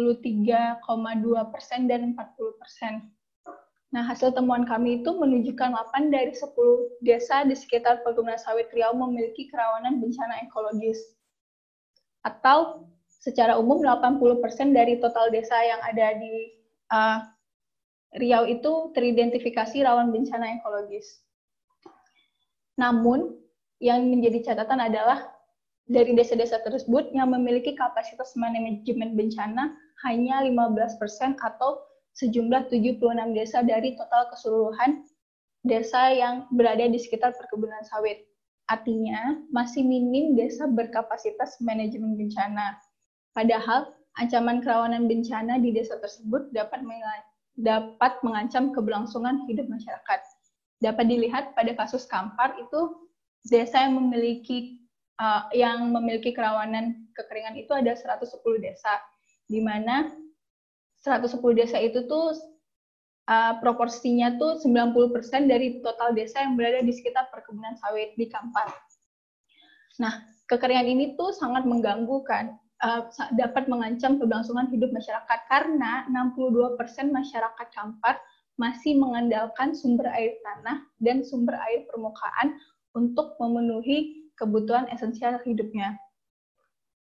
persen 1.52 1.81
dan 1.87 2.17
40 2.17 2.61
persen. 2.61 3.12
Nah, 3.88 4.05
hasil 4.05 4.37
temuan 4.37 4.69
kami 4.69 5.00
itu 5.00 5.17
menunjukkan 5.17 5.73
8 5.73 6.12
dari 6.12 6.37
10 6.37 6.52
desa 7.00 7.40
di 7.49 7.57
sekitar 7.57 8.05
perkebunan 8.05 8.37
sawit 8.37 8.69
Riau 8.69 8.93
memiliki 8.93 9.49
kerawanan 9.49 9.97
bencana 9.97 10.45
ekologis. 10.45 11.17
Atau 12.21 12.85
secara 13.09 13.57
umum 13.57 13.81
80% 13.81 14.76
dari 14.76 15.00
total 15.00 15.33
desa 15.33 15.57
yang 15.64 15.81
ada 15.81 16.21
di 16.21 16.52
uh, 16.93 17.25
Riau 18.12 18.45
itu 18.45 18.93
teridentifikasi 18.93 19.85
rawan 19.85 20.12
bencana 20.12 20.61
ekologis. 20.61 21.25
Namun, 22.76 23.37
yang 23.81 24.05
menjadi 24.05 24.52
catatan 24.52 24.85
adalah 24.85 25.38
dari 25.88 26.12
desa-desa 26.12 26.61
tersebut 26.61 27.09
yang 27.16 27.33
memiliki 27.33 27.73
kapasitas 27.73 28.37
manajemen 28.37 29.16
bencana 29.16 29.73
hanya 30.04 30.45
15% 30.45 31.00
atau 31.40 31.80
sejumlah 32.12 32.68
76 32.68 33.00
desa 33.33 33.64
dari 33.64 33.97
total 33.97 34.28
keseluruhan 34.28 35.02
desa 35.64 36.12
yang 36.12 36.45
berada 36.52 36.85
di 36.87 37.00
sekitar 37.00 37.33
perkebunan 37.35 37.80
sawit. 37.88 38.28
Artinya, 38.68 39.40
masih 39.49 39.80
minim 39.80 40.37
desa 40.37 40.68
berkapasitas 40.68 41.57
manajemen 41.64 42.21
bencana. 42.21 42.76
Padahal 43.33 43.97
ancaman 44.21 44.61
kerawanan 44.61 45.09
bencana 45.09 45.57
di 45.57 45.73
desa 45.73 45.97
tersebut 46.04 46.52
dapat 46.52 46.85
dapat 47.59 48.12
mengancam 48.21 48.76
keberlangsungan 48.76 49.49
hidup 49.49 49.66
masyarakat. 49.73 50.21
Dapat 50.85 51.04
dilihat 51.11 51.57
pada 51.57 51.73
kasus 51.75 52.04
Kampar 52.07 52.54
itu 52.61 53.09
desa 53.49 53.88
yang 53.88 53.99
memiliki 53.99 54.88
uh, 55.19 55.51
yang 55.53 55.91
memiliki 55.91 56.33
kerawanan 56.33 57.07
kekeringan 57.15 57.59
itu 57.59 57.71
ada 57.75 57.93
110 57.95 58.39
desa, 58.63 59.03
di 59.51 59.61
mana 59.61 60.11
110 61.03 61.39
desa 61.55 61.79
itu 61.79 62.07
tuh 62.07 62.35
uh, 63.31 63.55
proporsinya 63.61 64.39
tuh 64.41 64.59
90% 64.63 65.51
dari 65.51 65.79
total 65.85 66.15
desa 66.15 66.43
yang 66.43 66.55
berada 66.55 66.81
di 66.83 66.91
sekitar 66.95 67.31
perkebunan 67.31 67.77
sawit 67.79 68.15
di 68.17 68.27
Kampar. 68.27 68.71
Nah, 69.99 70.23
kekeringan 70.47 70.89
ini 70.89 71.05
tuh 71.19 71.35
sangat 71.35 71.67
mengganggu 71.67 72.23
kan 72.25 72.55
uh, 72.83 73.07
dapat 73.35 73.67
mengancam 73.67 74.17
keberlangsungan 74.17 74.71
hidup 74.71 74.91
masyarakat 74.95 75.39
karena 75.51 76.07
62% 76.11 76.79
masyarakat 77.11 77.69
Kampar 77.75 78.17
masih 78.59 78.99
mengandalkan 78.99 79.71
sumber 79.71 80.11
air 80.11 80.35
tanah 80.43 80.83
dan 80.99 81.23
sumber 81.23 81.55
air 81.71 81.87
permukaan 81.87 82.59
untuk 82.91 83.39
memenuhi 83.39 84.28
kebutuhan 84.38 84.87
esensial 84.95 85.42
hidupnya. 85.42 85.99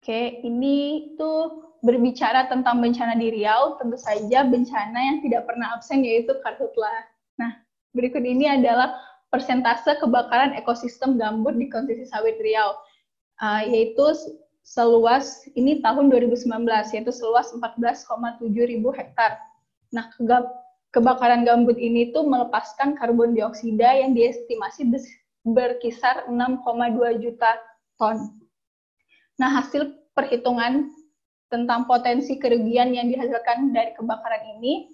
Oke, 0.01 0.41
ini 0.43 1.13
tuh 1.21 1.69
berbicara 1.85 2.51
tentang 2.51 2.83
bencana 2.83 3.15
di 3.15 3.31
Riau, 3.31 3.79
tentu 3.79 3.99
saja 4.01 4.43
bencana 4.43 4.99
yang 4.99 5.19
tidak 5.23 5.47
pernah 5.47 5.77
absen 5.79 6.03
yaitu 6.03 6.35
karhutla. 6.43 6.91
Nah, 7.39 7.55
berikut 7.95 8.23
ini 8.23 8.51
adalah 8.51 8.99
persentase 9.31 10.01
kebakaran 10.03 10.57
ekosistem 10.57 11.21
gambut 11.21 11.55
di 11.55 11.71
kondisi 11.71 12.09
sawit 12.09 12.41
Riau, 12.43 12.75
uh, 13.43 13.63
yaitu 13.69 14.17
seluas 14.67 15.47
ini 15.57 15.81
tahun 15.81 16.13
2019 16.13 16.45
yaitu 16.93 17.13
seluas 17.15 17.53
14,7 17.55 18.43
ribu 18.69 18.91
hektar. 18.93 19.39
Nah, 19.95 20.13
kebakaran 20.93 21.45
gambut 21.45 21.77
ini 21.81 22.13
tuh 22.13 22.25
melepaskan 22.27 22.97
karbon 22.97 23.33
dioksida 23.33 24.03
yang 24.03 24.13
diestimasi 24.13 24.89
berkisar 25.55 26.27
6,2 26.29 27.23
juta 27.23 27.51
ton. 28.01 28.39
Nah, 29.39 29.63
hasil 29.63 29.95
perhitungan 30.13 30.91
tentang 31.49 31.89
potensi 31.89 32.37
kerugian 32.37 32.93
yang 32.93 33.09
dihasilkan 33.09 33.73
dari 33.73 33.95
kebakaran 33.97 34.59
ini 34.59 34.93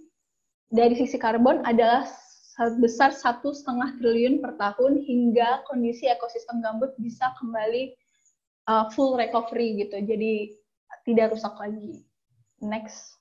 dari 0.70 0.94
sisi 0.94 1.18
karbon 1.18 1.62
adalah 1.66 2.06
sebesar 2.54 3.10
satu 3.10 3.50
setengah 3.50 3.98
triliun 3.98 4.38
per 4.38 4.54
tahun 4.58 5.02
hingga 5.02 5.66
kondisi 5.66 6.06
ekosistem 6.06 6.62
gambut 6.62 6.94
bisa 7.02 7.34
kembali 7.42 7.94
uh, 8.70 8.86
full 8.94 9.18
recovery 9.18 9.82
gitu. 9.82 9.98
Jadi 9.98 10.54
tidak 11.02 11.34
rusak 11.34 11.54
lagi. 11.58 12.06
Next. 12.62 13.18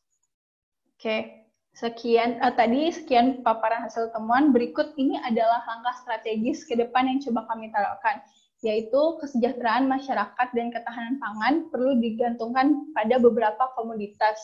Oke. 0.94 1.02
Okay. 1.02 1.43
Sekian 1.74 2.38
uh, 2.38 2.54
tadi 2.54 2.94
sekian 2.94 3.42
paparan 3.42 3.90
hasil 3.90 4.14
temuan. 4.14 4.54
Berikut 4.54 4.94
ini 4.94 5.18
adalah 5.26 5.66
langkah 5.66 5.98
strategis 6.06 6.70
ke 6.70 6.78
depan 6.78 7.10
yang 7.10 7.18
coba 7.26 7.50
kami 7.50 7.74
taruhkan, 7.74 8.22
yaitu 8.62 9.02
kesejahteraan 9.18 9.90
masyarakat 9.90 10.48
dan 10.54 10.70
ketahanan 10.70 11.18
pangan 11.18 11.54
perlu 11.74 11.98
digantungkan 11.98 12.94
pada 12.94 13.18
beberapa 13.18 13.74
komoditas. 13.74 14.38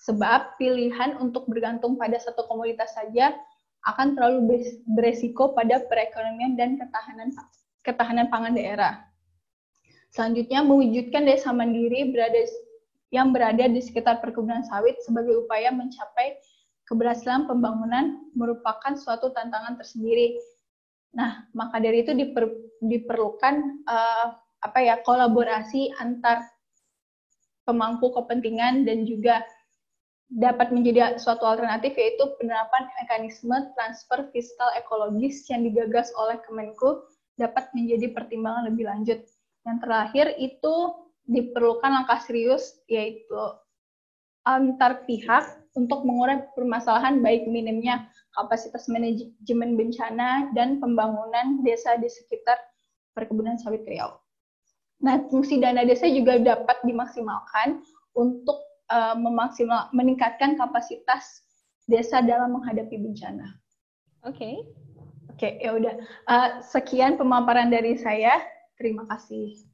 Sebab 0.00 0.56
pilihan 0.56 1.20
untuk 1.20 1.44
bergantung 1.44 2.00
pada 2.00 2.16
satu 2.16 2.48
komoditas 2.48 2.96
saja 2.96 3.36
akan 3.84 4.16
terlalu 4.16 4.72
beresiko 4.96 5.52
pada 5.52 5.84
perekonomian 5.84 6.56
dan 6.56 6.80
ketahanan 6.80 7.36
ketahanan 7.84 8.32
pangan 8.32 8.56
daerah. 8.56 9.04
Selanjutnya, 10.08 10.64
mewujudkan 10.64 11.28
desa 11.28 11.52
mandiri 11.52 12.08
berada 12.08 12.48
yang 13.12 13.32
berada 13.34 13.66
di 13.68 13.80
sekitar 13.82 14.22
perkebunan 14.22 14.64
sawit 14.68 15.00
sebagai 15.04 15.44
upaya 15.44 15.72
mencapai 15.74 16.38
keberhasilan 16.88 17.48
pembangunan 17.48 18.20
merupakan 18.36 18.92
suatu 18.96 19.32
tantangan 19.32 19.80
tersendiri. 19.80 20.36
Nah, 21.16 21.46
maka 21.54 21.80
dari 21.80 22.02
itu 22.02 22.12
diper, 22.12 22.50
diperlukan 22.84 23.86
uh, 23.86 24.28
apa 24.64 24.78
ya 24.80 25.00
kolaborasi 25.04 25.92
antar 26.00 26.42
pemangku 27.64 28.12
kepentingan 28.12 28.84
dan 28.84 29.08
juga 29.08 29.44
dapat 30.32 30.72
menjadi 30.72 31.20
suatu 31.20 31.44
alternatif 31.44 31.94
yaitu 31.94 32.24
penerapan 32.40 32.88
mekanisme 33.04 33.54
transfer 33.76 34.24
fiskal 34.32 34.72
ekologis 34.74 35.46
yang 35.52 35.62
digagas 35.62 36.10
oleh 36.16 36.40
Kemenku 36.42 37.04
dapat 37.36 37.68
menjadi 37.76 38.10
pertimbangan 38.10 38.72
lebih 38.72 38.88
lanjut. 38.88 39.20
Yang 39.64 39.78
terakhir 39.84 40.26
itu 40.40 40.74
diperlukan 41.24 41.90
langkah 41.90 42.20
serius 42.20 42.80
yaitu 42.88 43.36
antar 44.44 45.08
pihak 45.08 45.64
untuk 45.74 46.04
mengurai 46.04 46.44
permasalahan 46.52 47.24
baik 47.24 47.48
minimnya 47.48 48.06
kapasitas 48.36 48.86
manajemen 48.86 49.74
bencana 49.74 50.52
dan 50.52 50.78
pembangunan 50.78 51.64
desa 51.64 51.96
di 51.96 52.06
sekitar 52.06 52.60
perkebunan 53.16 53.56
sawit 53.56 53.82
Riau. 53.88 54.20
Nah, 55.02 55.22
fungsi 55.28 55.58
dana 55.58 55.82
desa 55.82 56.06
juga 56.06 56.38
dapat 56.38 56.78
dimaksimalkan 56.86 57.82
untuk 58.14 58.58
uh, 58.92 59.16
memaksimal 59.18 59.90
meningkatkan 59.90 60.54
kapasitas 60.54 61.44
desa 61.90 62.22
dalam 62.22 62.54
menghadapi 62.58 62.96
bencana. 63.00 63.58
Oke. 64.24 64.38
Okay. 64.38 64.54
Oke, 65.34 65.50
okay, 65.50 65.66
ya 65.66 65.74
udah. 65.74 65.94
Uh, 66.30 66.50
sekian 66.62 67.18
pemaparan 67.18 67.66
dari 67.66 67.98
saya. 67.98 68.38
Terima 68.78 69.02
kasih. 69.10 69.73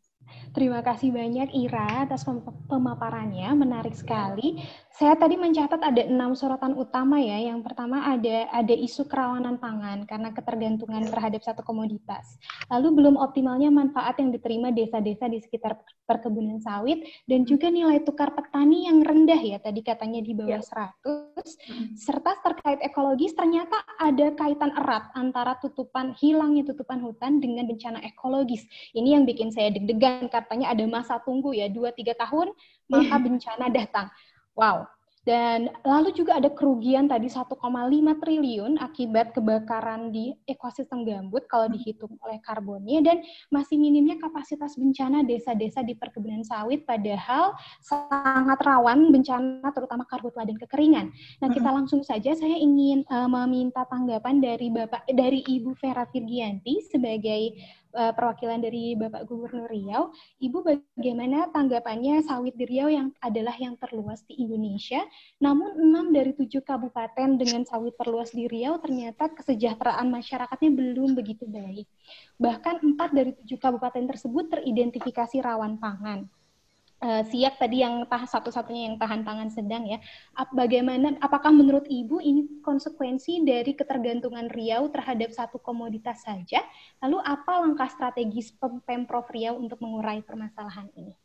Terima 0.51 0.83
kasih 0.83 1.15
banyak 1.15 1.55
Ira 1.55 2.05
atas 2.07 2.27
pemaparannya, 2.67 3.55
menarik 3.55 3.95
sekali. 3.95 4.59
Saya 4.91 5.15
tadi 5.15 5.39
mencatat 5.39 5.79
ada 5.79 6.03
enam 6.03 6.35
sorotan 6.35 6.75
utama 6.75 7.23
ya. 7.23 7.39
Yang 7.39 7.63
pertama 7.63 8.11
ada 8.11 8.51
ada 8.51 8.75
isu 8.75 9.07
kerawanan 9.07 9.57
pangan 9.63 10.03
karena 10.03 10.35
ketergantungan 10.35 11.07
terhadap 11.07 11.47
satu 11.47 11.63
komoditas. 11.63 12.37
Lalu 12.67 12.99
belum 12.99 13.15
optimalnya 13.15 13.71
manfaat 13.71 14.19
yang 14.19 14.35
diterima 14.35 14.75
desa-desa 14.75 15.31
di 15.31 15.39
sekitar 15.39 15.79
perkebunan 16.11 16.59
sawit 16.59 17.07
dan 17.31 17.47
juga 17.47 17.71
nilai 17.71 18.03
tukar 18.03 18.35
petani 18.35 18.91
yang 18.91 19.07
rendah 19.07 19.39
ya 19.39 19.63
tadi 19.63 19.79
katanya 19.79 20.27
di 20.27 20.35
bawah 20.35 20.59
ya. 20.59 20.91
100 20.99 21.95
serta 21.95 22.43
terkait 22.43 22.83
ekologis 22.83 23.33
ternyata 23.39 23.79
ada 23.95 24.35
kaitan 24.35 24.75
erat 24.75 25.07
antara 25.15 25.55
tutupan 25.63 26.19
hilangnya 26.19 26.67
tutupan 26.67 26.99
hutan 26.99 27.39
dengan 27.39 27.63
bencana 27.71 28.03
ekologis. 28.03 28.67
Ini 28.91 29.23
yang 29.23 29.25
bikin 29.25 29.55
saya 29.55 29.71
deg-degan 29.71 30.27
katanya 30.27 30.75
ada 30.75 30.83
masa 30.91 31.23
tunggu 31.23 31.55
ya 31.55 31.71
2 31.71 31.95
3 31.95 32.11
tahun 32.27 32.51
maka 32.91 33.17
iya. 33.17 33.23
bencana 33.23 33.67
datang. 33.71 34.11
Wow, 34.61 34.85
dan 35.21 35.69
lalu 35.85 36.17
juga 36.17 36.41
ada 36.41 36.49
kerugian 36.49 37.05
tadi 37.05 37.29
1,5 37.29 37.53
triliun 38.25 38.81
akibat 38.81 39.37
kebakaran 39.37 40.09
di 40.09 40.33
ekosistem 40.49 41.05
gambut 41.05 41.45
kalau 41.45 41.69
hmm. 41.69 41.77
dihitung 41.77 42.17
oleh 42.25 42.41
karbonnya 42.41 43.05
dan 43.05 43.21
masih 43.53 43.77
minimnya 43.77 44.17
kapasitas 44.17 44.81
bencana 44.81 45.21
desa-desa 45.21 45.85
di 45.85 45.93
perkebunan 45.93 46.41
sawit 46.41 46.89
padahal 46.89 47.53
sangat 47.85 48.59
rawan 48.65 49.13
bencana 49.13 49.69
terutama 49.77 50.09
karhutla 50.09 50.49
dan 50.49 50.57
kekeringan. 50.57 51.13
Nah, 51.45 51.49
kita 51.53 51.69
hmm. 51.69 51.77
langsung 51.85 52.01
saja 52.01 52.33
saya 52.33 52.57
ingin 52.57 53.05
uh, 53.13 53.29
meminta 53.29 53.85
tanggapan 53.93 54.41
dari 54.41 54.73
Bapak 54.73 55.05
dari 55.13 55.45
Ibu 55.45 55.77
Vera 55.77 56.09
Virgianti 56.09 56.81
sebagai 56.89 57.61
uh, 57.95 58.13
perwakilan 58.15 58.63
dari 58.63 58.95
Bapak 58.97 59.27
Gubernur 59.27 59.71
Riau. 59.71 60.15
Ibu 60.41 60.59
bagaimana 60.63 61.51
tanggapannya 61.51 62.25
sawit 62.25 62.55
di 62.57 62.65
Riau 62.67 62.89
yang 62.91 63.13
adalah 63.23 63.55
yang 63.59 63.75
terluas 63.79 64.23
di 64.27 64.41
Indonesia, 64.43 65.03
namun 65.39 65.77
enam 65.79 66.11
dari 66.15 66.35
tujuh 66.35 66.63
kabupaten 66.65 67.39
dengan 67.39 67.63
sawit 67.67 67.95
terluas 67.99 68.31
di 68.35 68.47
Riau 68.47 68.79
ternyata 68.79 69.31
kesejahteraan 69.31 70.09
masyarakatnya 70.09 70.71
belum 70.73 71.15
begitu 71.19 71.47
baik. 71.47 71.87
Bahkan 72.41 72.83
empat 72.83 73.11
dari 73.13 73.37
tujuh 73.37 73.59
kabupaten 73.61 74.05
tersebut 74.09 74.49
teridentifikasi 74.49 75.37
rawan 75.45 75.77
pangan 75.79 76.27
uh, 77.01 77.23
siap 77.27 77.57
tadi 77.57 77.83
yang 77.83 78.05
tahan 78.07 78.29
satu-satunya 78.29 78.93
yang 78.93 78.97
tahan 79.01 79.25
tangan 79.25 79.49
sedang 79.49 79.89
ya. 79.89 79.99
Ap, 80.37 80.53
bagaimana 80.53 81.17
apakah 81.21 81.51
menurut 81.51 81.89
Ibu 81.89 82.21
ini 82.21 82.61
konsekuensi 82.61 83.43
dari 83.45 83.73
ketergantungan 83.75 84.53
Riau 84.53 84.89
terhadap 84.93 85.33
satu 85.33 85.59
komoditas 85.61 86.23
saja? 86.25 86.61
Lalu 87.05 87.19
apa 87.25 87.53
langkah 87.65 87.89
strategis 87.89 88.53
Pemprov 88.61 89.29
Riau 89.33 89.57
untuk 89.57 89.81
mengurai 89.81 90.21
permasalahan 90.21 90.89
ini? 90.97 91.17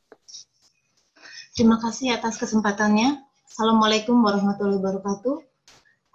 Terima 1.55 1.79
kasih 1.79 2.19
atas 2.19 2.35
kesempatannya. 2.35 3.23
Assalamualaikum 3.47 4.19
warahmatullahi 4.19 4.79
wabarakatuh. 4.83 5.35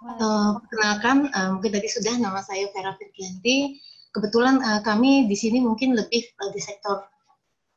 Uh, 0.01 0.57
perkenalkan, 0.65 1.29
uh, 1.29 1.49
mungkin 1.57 1.77
tadi 1.77 1.89
sudah 1.89 2.17
nama 2.17 2.41
saya 2.41 2.69
Vera 2.73 2.93
Firgianti. 2.97 3.77
Kebetulan 4.13 4.61
uh, 4.61 4.81
kami 4.85 5.29
di 5.29 5.37
sini 5.37 5.61
mungkin 5.61 5.97
lebih 5.97 6.25
uh, 6.41 6.49
di 6.53 6.61
sektor 6.61 7.05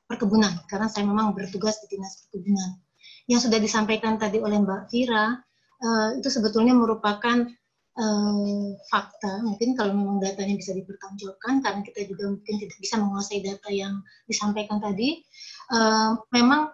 perkebunan 0.05 0.53
karena 0.69 0.87
saya 0.91 1.09
memang 1.09 1.33
bertugas 1.33 1.81
di 1.85 1.97
dinas 1.97 2.25
perkebunan. 2.27 2.81
Yang 3.25 3.49
sudah 3.49 3.59
disampaikan 3.61 4.21
tadi 4.21 4.37
oleh 4.41 4.61
Mbak 4.61 4.93
Vira 4.93 5.41
uh, 5.81 6.09
itu 6.17 6.29
sebetulnya 6.29 6.77
merupakan 6.77 7.49
uh, 7.97 8.67
fakta. 8.93 9.41
Mungkin 9.45 9.79
kalau 9.79 9.97
memang 9.97 10.21
datanya 10.21 10.55
bisa 10.61 10.77
dipertanggungjawabkan 10.77 11.65
karena 11.65 11.81
kita 11.83 12.01
juga 12.05 12.37
mungkin 12.37 12.55
tidak 12.61 12.79
bisa 12.79 12.95
menguasai 13.01 13.41
data 13.41 13.69
yang 13.73 14.05
disampaikan 14.29 14.79
tadi. 14.83 15.25
Uh, 15.73 16.21
memang 16.35 16.69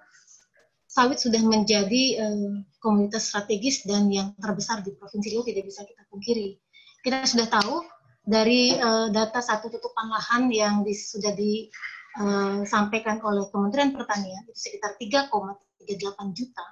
sawit 0.91 1.23
sudah 1.23 1.39
menjadi 1.47 2.03
uh, 2.19 2.67
komunitas 2.83 3.31
strategis 3.31 3.87
dan 3.87 4.11
yang 4.11 4.35
terbesar 4.43 4.83
di 4.83 4.91
provinsi 4.99 5.31
Riau 5.31 5.47
tidak 5.47 5.71
bisa 5.71 5.87
kita 5.87 6.03
pungkiri. 6.11 6.59
Kita 7.01 7.25
sudah 7.25 7.47
tahu 7.47 7.87
dari 8.27 8.75
uh, 8.77 9.09
data 9.15 9.39
satu 9.39 9.71
tutupan 9.71 10.11
lahan 10.11 10.51
yang 10.51 10.75
di, 10.83 10.93
sudah 10.93 11.33
di 11.33 11.71
eh, 12.19 13.21
oleh 13.23 13.45
Kementerian 13.55 13.95
Pertanian 13.95 14.43
itu 14.51 14.59
sekitar 14.59 14.99
3,38 14.99 16.35
juta. 16.35 16.67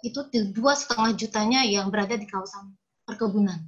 Itu 0.00 0.20
dua 0.54 0.78
setengah 0.78 1.12
jutanya 1.18 1.66
yang 1.66 1.90
berada 1.90 2.14
di 2.14 2.24
kawasan 2.24 2.72
perkebunan. 3.04 3.58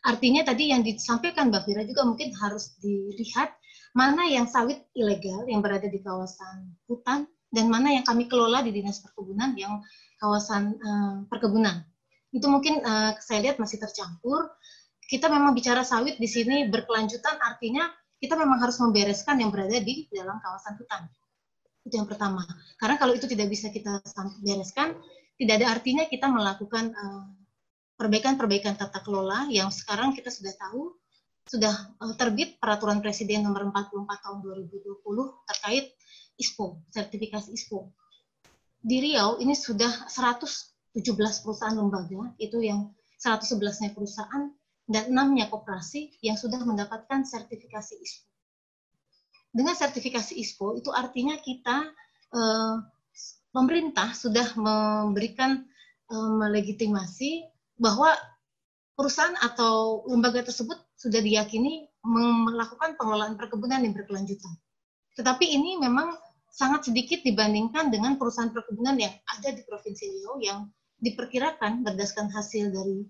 Artinya 0.00 0.40
tadi 0.40 0.72
yang 0.72 0.80
disampaikan 0.80 1.52
Mbak 1.52 1.62
Fira 1.68 1.82
juga 1.84 2.08
mungkin 2.08 2.32
harus 2.40 2.72
dilihat 2.80 3.52
mana 3.92 4.24
yang 4.24 4.48
sawit 4.48 4.80
ilegal 4.96 5.44
yang 5.44 5.60
berada 5.60 5.90
di 5.92 6.00
kawasan 6.00 6.72
hutan 6.88 7.28
dan 7.52 7.66
mana 7.68 8.00
yang 8.00 8.04
kami 8.06 8.24
kelola 8.30 8.64
di 8.64 8.72
dinas 8.72 9.02
perkebunan 9.04 9.52
yang 9.60 9.84
kawasan 10.16 10.78
uh, 10.80 11.14
perkebunan. 11.28 11.84
Itu 12.32 12.48
mungkin 12.48 12.80
uh, 12.80 13.12
saya 13.20 13.44
lihat 13.44 13.60
masih 13.60 13.76
tercampur. 13.76 14.48
Kita 15.04 15.26
memang 15.26 15.52
bicara 15.52 15.82
sawit 15.82 16.16
di 16.16 16.28
sini 16.30 16.70
berkelanjutan 16.70 17.36
artinya 17.42 17.90
kita 18.20 18.36
memang 18.36 18.60
harus 18.60 18.76
membereskan 18.76 19.40
yang 19.40 19.48
berada 19.48 19.80
di 19.80 20.04
dalam 20.12 20.36
kawasan 20.44 20.76
hutan. 20.76 21.08
Itu 21.88 21.96
yang 21.96 22.04
pertama. 22.04 22.44
Karena 22.76 23.00
kalau 23.00 23.16
itu 23.16 23.24
tidak 23.24 23.48
bisa 23.48 23.72
kita 23.72 24.04
bereskan, 24.44 24.92
tidak 25.40 25.54
ada 25.64 25.66
artinya 25.72 26.04
kita 26.04 26.28
melakukan 26.28 26.92
uh, 26.92 27.24
perbaikan-perbaikan 27.96 28.76
tata 28.76 29.00
kelola 29.00 29.48
yang 29.48 29.72
sekarang 29.72 30.12
kita 30.12 30.28
sudah 30.28 30.52
tahu 30.52 30.92
sudah 31.48 31.72
uh, 31.96 32.12
terbit 32.20 32.60
peraturan 32.60 33.00
presiden 33.00 33.48
nomor 33.48 33.72
44 33.72 34.04
tahun 34.04 34.38
2020 34.44 35.00
terkait 35.48 35.96
ISPO, 36.36 36.84
sertifikasi 36.92 37.48
ISPO. 37.56 37.88
Di 38.80 38.96
Riau 39.00 39.40
ini 39.40 39.56
sudah 39.56 40.08
117 40.08 41.00
perusahaan 41.16 41.76
lembaga, 41.76 42.32
itu 42.40 42.60
yang 42.60 42.92
111-nya 43.20 43.92
perusahaan 43.92 44.48
dan 44.90 45.14
enamnya 45.14 45.46
koperasi 45.46 46.18
yang 46.18 46.34
sudah 46.34 46.58
mendapatkan 46.66 47.22
sertifikasi 47.22 47.94
ISPO. 47.94 48.26
Dengan 49.54 49.78
sertifikasi 49.78 50.34
ISPO 50.34 50.82
itu 50.82 50.90
artinya 50.90 51.38
kita 51.38 51.94
eh, 52.34 52.74
pemerintah 53.54 54.10
sudah 54.18 54.50
memberikan 54.58 55.62
eh, 56.10 56.30
melegitimasi 56.42 57.46
bahwa 57.78 58.10
perusahaan 58.98 59.38
atau 59.40 60.04
lembaga 60.10 60.42
tersebut 60.44 60.76
sudah 60.98 61.22
diyakini 61.22 61.88
melakukan 62.50 62.98
pengelolaan 63.00 63.38
perkebunan 63.38 63.80
yang 63.80 63.96
berkelanjutan. 63.96 64.52
Tetapi 65.16 65.48
ini 65.48 65.80
memang 65.80 66.18
sangat 66.50 66.90
sedikit 66.90 67.24
dibandingkan 67.24 67.88
dengan 67.88 68.20
perusahaan 68.20 68.52
perkebunan 68.52 68.98
yang 69.00 69.14
ada 69.38 69.48
di 69.54 69.62
Provinsi 69.64 70.04
Riau 70.12 70.36
yang 70.42 70.68
diperkirakan 71.00 71.80
berdasarkan 71.80 72.28
hasil 72.28 72.68
dari 72.74 73.08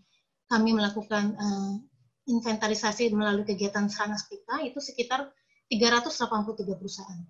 kami 0.51 0.75
melakukan 0.75 1.39
uh, 1.39 1.79
inventarisasi 2.27 3.15
melalui 3.15 3.47
kegiatan 3.47 3.87
Sanas 3.87 4.27
PK 4.27 4.67
itu 4.67 4.83
sekitar 4.83 5.31
383 5.71 6.75
perusahaan. 6.75 7.23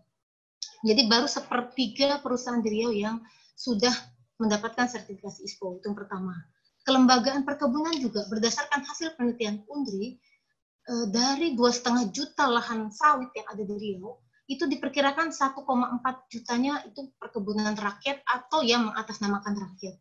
Jadi 0.80 1.04
baru 1.04 1.28
sepertiga 1.28 2.24
perusahaan 2.24 2.64
di 2.64 2.72
Riau 2.72 2.92
yang 2.96 3.20
sudah 3.52 3.92
mendapatkan 4.40 4.88
sertifikasi 4.88 5.44
ISPO, 5.44 5.76
itu 5.76 5.92
yang 5.92 5.96
pertama. 6.00 6.32
Kelembagaan 6.88 7.44
perkebunan 7.44 7.92
juga 8.00 8.24
berdasarkan 8.32 8.80
hasil 8.88 9.12
penelitian 9.20 9.60
UNDRI, 9.68 10.16
eh, 10.88 11.06
dari 11.12 11.52
dua 11.52 11.68
setengah 11.68 12.08
juta 12.08 12.48
lahan 12.48 12.88
sawit 12.88 13.28
yang 13.36 13.44
ada 13.52 13.60
di 13.60 13.76
Riau, 13.76 14.16
itu 14.48 14.64
diperkirakan 14.64 15.30
1,4 15.30 16.26
jutanya 16.32 16.82
itu 16.82 17.12
perkebunan 17.20 17.76
rakyat 17.76 18.24
atau 18.26 18.64
yang 18.64 18.88
mengatasnamakan 18.90 19.54
rakyat. 19.54 19.94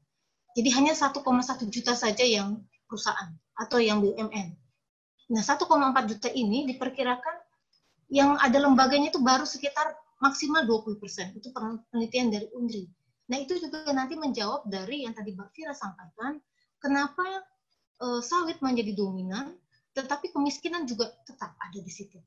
Jadi 0.58 0.70
hanya 0.74 0.98
1,1 0.98 1.70
juta 1.70 1.94
saja 1.94 2.26
yang 2.26 2.58
perusahaan 2.90 3.30
atau 3.54 3.78
yang 3.78 4.02
BUMN. 4.02 4.58
Nah, 5.30 5.44
1,4 5.46 6.10
juta 6.10 6.30
ini 6.34 6.66
diperkirakan 6.74 7.36
yang 8.10 8.34
ada 8.42 8.58
lembaganya 8.58 9.14
itu 9.14 9.22
baru 9.22 9.46
sekitar 9.46 9.94
maksimal 10.18 10.66
20 10.66 10.98
persen. 10.98 11.30
Itu 11.38 11.54
penelitian 11.54 12.34
dari 12.34 12.50
UNDRI. 12.50 12.90
Nah, 13.30 13.38
itu 13.38 13.62
juga 13.62 13.86
nanti 13.94 14.18
menjawab 14.18 14.66
dari 14.66 15.06
yang 15.06 15.14
tadi 15.14 15.38
Mbak 15.38 15.54
Fira 15.54 15.78
sampaikan, 15.78 16.42
kenapa 16.82 17.46
uh, 18.02 18.22
sawit 18.26 18.58
menjadi 18.66 18.98
dominan, 18.98 19.54
tetapi 19.94 20.34
kemiskinan 20.34 20.90
juga 20.90 21.14
tetap 21.30 21.54
ada 21.62 21.78
di 21.78 21.92
situ. 21.94 22.18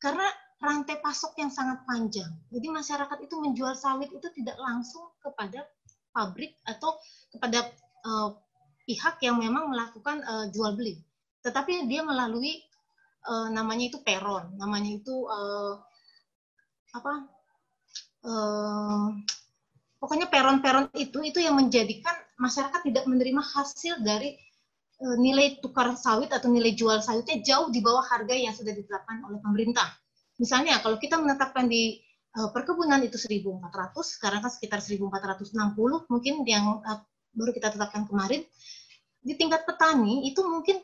Karena 0.00 0.24
rantai 0.58 0.98
pasok 1.04 1.36
yang 1.36 1.52
sangat 1.52 1.84
panjang. 1.84 2.32
Jadi 2.48 2.66
masyarakat 2.72 3.18
itu 3.22 3.34
menjual 3.36 3.76
sawit 3.76 4.08
itu 4.08 4.26
tidak 4.40 4.56
langsung 4.56 5.12
kepada 5.20 5.68
pabrik 6.16 6.56
atau 6.66 6.96
kepada 7.30 7.68
uh, 8.08 8.34
pihak 8.88 9.20
yang 9.20 9.36
memang 9.36 9.68
melakukan 9.68 10.24
uh, 10.24 10.48
jual 10.48 10.72
beli, 10.72 10.96
tetapi 11.44 11.84
dia 11.84 12.00
melalui 12.00 12.64
uh, 13.28 13.52
namanya 13.52 13.92
itu 13.92 14.00
peron, 14.00 14.56
namanya 14.56 14.96
itu 14.96 15.28
uh, 15.28 15.76
apa? 16.96 17.28
Uh, 18.24 19.12
pokoknya 20.00 20.26
peron-peron 20.32 20.88
itu 20.96 21.20
itu 21.20 21.38
yang 21.38 21.54
menjadikan 21.60 22.16
masyarakat 22.40 22.80
tidak 22.88 23.04
menerima 23.04 23.44
hasil 23.44 24.00
dari 24.00 24.40
uh, 25.04 25.16
nilai 25.20 25.60
tukar 25.60 25.92
sawit 25.94 26.32
atau 26.32 26.48
nilai 26.48 26.72
jual 26.72 26.98
sawitnya 27.04 27.44
jauh 27.44 27.68
di 27.68 27.84
bawah 27.84 28.02
harga 28.02 28.32
yang 28.32 28.56
sudah 28.56 28.72
ditetapkan 28.72 29.20
oleh 29.28 29.38
pemerintah. 29.44 29.92
Misalnya 30.40 30.80
kalau 30.80 30.96
kita 30.96 31.18
menetapkan 31.18 31.66
di 31.66 31.98
uh, 32.38 32.48
perkebunan 32.54 33.02
itu 33.02 33.18
1.400, 33.18 33.92
sekarang 34.18 34.40
kan 34.40 34.50
sekitar 34.50 34.78
1.460 34.80 36.08
mungkin 36.08 36.34
yang 36.46 36.80
uh, 36.86 37.02
baru 37.38 37.54
kita 37.54 37.70
tetapkan 37.70 38.04
kemarin, 38.10 38.42
di 39.22 39.34
tingkat 39.38 39.62
petani 39.62 40.26
itu 40.26 40.42
mungkin 40.42 40.82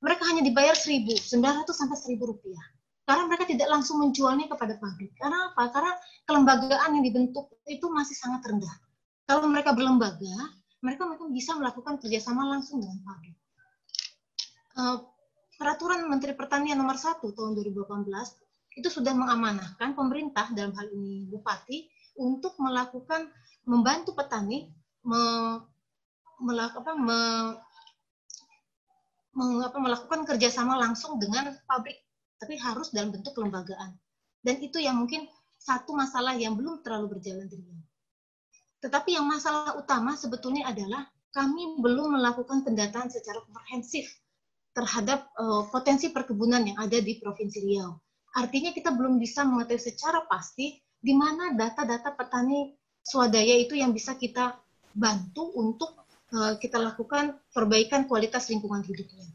mereka 0.00 0.24
hanya 0.32 0.40
dibayar 0.40 0.72
1.900 0.72 1.20
sampai 1.68 1.96
1.000 2.16 2.16
rupiah. 2.16 2.64
Karena 3.04 3.26
mereka 3.26 3.44
tidak 3.44 3.68
langsung 3.68 4.00
menjualnya 4.00 4.48
kepada 4.48 4.80
pabrik. 4.80 5.12
Karena 5.18 5.52
apa? 5.52 5.68
Karena 5.74 5.92
kelembagaan 6.24 6.90
yang 6.96 7.04
dibentuk 7.04 7.52
itu 7.68 7.84
masih 7.90 8.16
sangat 8.16 8.46
rendah. 8.48 8.76
Kalau 9.28 9.44
mereka 9.50 9.76
berlembaga, 9.76 10.56
mereka 10.80 11.04
mungkin 11.04 11.34
bisa 11.34 11.52
melakukan 11.58 12.00
kerjasama 12.00 12.48
langsung 12.48 12.80
dengan 12.80 12.98
pabrik. 13.04 13.36
Uh, 14.78 14.98
peraturan 15.60 16.08
Menteri 16.08 16.32
Pertanian 16.32 16.80
nomor 16.80 16.96
1 16.96 17.20
tahun 17.20 17.52
2018 17.58 18.08
itu 18.80 18.88
sudah 18.88 19.12
mengamanahkan 19.12 19.92
pemerintah 19.92 20.48
dalam 20.54 20.72
hal 20.78 20.88
ini 20.88 21.28
bupati 21.28 21.90
untuk 22.16 22.56
melakukan 22.62 23.28
membantu 23.66 24.14
petani 24.16 24.70
melakukan 26.40 26.96
me, 26.96 27.20
mengapa 29.36 29.78
melakukan 29.78 30.26
kerjasama 30.26 30.80
langsung 30.80 31.20
dengan 31.20 31.54
pabrik, 31.68 32.00
tapi 32.40 32.58
harus 32.58 32.90
dalam 32.90 33.14
bentuk 33.14 33.36
kelembagaan. 33.36 33.94
Dan 34.40 34.58
itu 34.64 34.80
yang 34.80 34.96
mungkin 34.98 35.28
satu 35.60 35.92
masalah 35.92 36.34
yang 36.34 36.56
belum 36.56 36.80
terlalu 36.80 37.20
berjalan 37.20 37.46
dengan. 37.46 37.76
Tetapi 38.80 39.20
yang 39.20 39.28
masalah 39.28 39.76
utama 39.76 40.16
sebetulnya 40.16 40.72
adalah 40.72 41.04
kami 41.30 41.78
belum 41.78 42.16
melakukan 42.16 42.64
pendataan 42.64 43.12
secara 43.12 43.44
komprehensif 43.44 44.08
terhadap 44.72 45.28
uh, 45.36 45.68
potensi 45.68 46.08
perkebunan 46.08 46.64
yang 46.64 46.78
ada 46.80 46.96
di 46.98 47.20
Provinsi 47.20 47.60
Riau. 47.60 47.92
Artinya 48.34 48.72
kita 48.72 48.94
belum 48.94 49.20
bisa 49.20 49.44
mengetahui 49.44 49.82
secara 49.82 50.24
pasti 50.24 50.80
di 50.96 51.12
mana 51.12 51.52
data-data 51.52 52.16
petani 52.16 52.72
swadaya 53.04 53.58
itu 53.58 53.76
yang 53.76 53.92
bisa 53.92 54.14
kita 54.16 54.56
bantu 54.94 55.50
untuk 55.58 55.99
kita 56.62 56.78
lakukan 56.78 57.34
perbaikan 57.50 58.06
kualitas 58.06 58.46
lingkungan 58.48 58.86
hidupnya. 58.86 59.26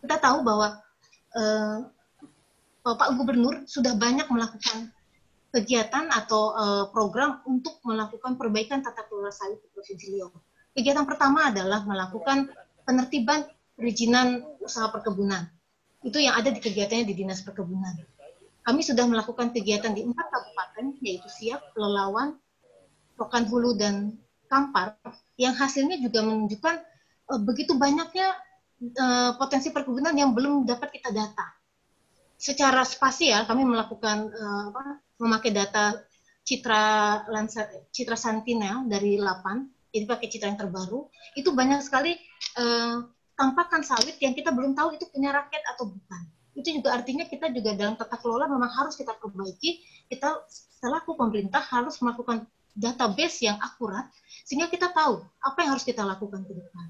Kita 0.00 0.16
tahu 0.22 0.46
bahwa 0.46 0.78
uh, 1.34 1.78
Pak 2.80 3.10
Gubernur 3.18 3.66
sudah 3.66 3.98
banyak 3.98 4.30
melakukan 4.30 4.94
kegiatan 5.50 6.06
atau 6.08 6.54
uh, 6.54 6.84
program 6.94 7.42
untuk 7.44 7.82
melakukan 7.82 8.38
perbaikan 8.38 8.80
tata 8.80 9.02
kelola 9.10 9.34
sawit 9.34 9.58
di 9.58 9.68
Provinsi 9.74 10.06
Riau. 10.14 10.30
Kegiatan 10.70 11.02
pertama 11.02 11.50
adalah 11.50 11.82
melakukan 11.82 12.48
penertiban 12.86 13.42
perizinan 13.74 14.46
usaha 14.62 14.86
perkebunan. 14.94 15.50
Itu 16.00 16.22
yang 16.22 16.38
ada 16.38 16.54
di 16.54 16.62
kegiatannya 16.62 17.04
di 17.04 17.14
Dinas 17.18 17.44
Perkebunan. 17.44 17.98
Kami 18.64 18.80
sudah 18.80 19.04
melakukan 19.04 19.52
kegiatan 19.52 19.92
di 19.92 20.06
empat 20.06 20.30
kabupaten, 20.30 20.96
yaitu 21.02 21.28
Siak, 21.28 21.74
Lelawan, 21.76 22.38
Rokan 23.18 23.44
Hulu, 23.50 23.76
dan 23.76 24.16
Kampar 24.48 24.96
yang 25.40 25.56
hasilnya 25.56 25.96
juga 25.96 26.20
menunjukkan 26.20 26.76
uh, 27.32 27.40
begitu 27.40 27.72
banyaknya 27.80 28.36
uh, 29.00 29.40
potensi 29.40 29.72
perkebunan 29.72 30.12
yang 30.12 30.36
belum 30.36 30.68
dapat 30.68 31.00
kita 31.00 31.08
data. 31.08 31.56
Secara 32.36 32.84
spasial 32.84 33.48
kami 33.48 33.64
melakukan 33.64 34.28
uh, 34.28 34.68
memakai 35.16 35.56
data 35.56 35.96
citra 36.44 37.24
lansa, 37.32 37.68
citra 37.88 38.16
Sentinel 38.16 38.84
dari 38.84 39.16
8, 39.16 39.92
jadi 39.92 40.04
pakai 40.04 40.28
citra 40.28 40.48
yang 40.52 40.60
terbaru, 40.60 41.08
itu 41.36 41.52
banyak 41.52 41.80
sekali 41.80 42.16
uh, 42.60 43.04
tampakan 43.36 43.80
sawit 43.80 44.20
yang 44.20 44.36
kita 44.36 44.52
belum 44.52 44.76
tahu 44.76 44.96
itu 44.96 45.08
punya 45.08 45.32
rakyat 45.32 45.64
atau 45.76 45.88
bukan. 45.88 46.22
Itu 46.52 46.68
juga 46.76 47.00
artinya 47.00 47.24
kita 47.24 47.48
juga 47.52 47.72
dalam 47.72 47.96
tata 47.96 48.20
kelola 48.20 48.44
memang 48.44 48.68
harus 48.68 48.96
kita 48.96 49.16
perbaiki, 49.16 49.80
kita 50.12 50.44
selaku 50.80 51.16
pemerintah 51.16 51.60
harus 51.60 51.96
melakukan 52.04 52.44
database 52.74 53.44
yang 53.44 53.58
akurat 53.60 54.08
sehingga 54.46 54.66
kita 54.66 54.90
tahu 54.90 55.22
apa 55.42 55.58
yang 55.62 55.70
harus 55.76 55.86
kita 55.86 56.02
lakukan 56.02 56.42
ke 56.42 56.52
depan. 56.54 56.86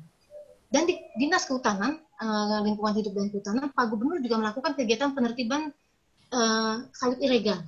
Dan 0.70 0.86
di 0.86 0.94
Dinas 1.18 1.50
Kehutanan, 1.50 1.98
uh, 2.22 2.62
Lingkungan 2.62 2.94
Hidup 2.94 3.12
dan 3.18 3.26
Kehutanan, 3.28 3.74
Pak 3.74 3.90
Gubernur 3.90 4.22
juga 4.22 4.38
melakukan 4.38 4.78
kegiatan 4.78 5.10
penertiban 5.10 5.74
uh, 6.30 6.86
sawit 6.94 7.18
ilegal. 7.18 7.58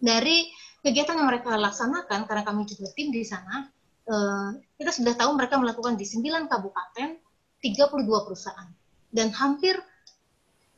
Dari 0.00 0.48
kegiatan 0.80 1.20
yang 1.20 1.28
mereka 1.28 1.52
laksanakan, 1.52 2.24
karena 2.24 2.42
kami 2.48 2.64
juga 2.64 2.88
tim 2.96 3.12
di 3.12 3.28
sana, 3.28 3.68
uh, 4.08 4.56
kita 4.80 4.88
sudah 4.88 5.14
tahu 5.20 5.36
mereka 5.36 5.60
melakukan 5.60 6.00
di 6.00 6.08
9 6.08 6.48
kabupaten, 6.48 7.20
32 7.60 8.24
perusahaan. 8.24 8.72
Dan 9.12 9.28
hampir 9.36 9.76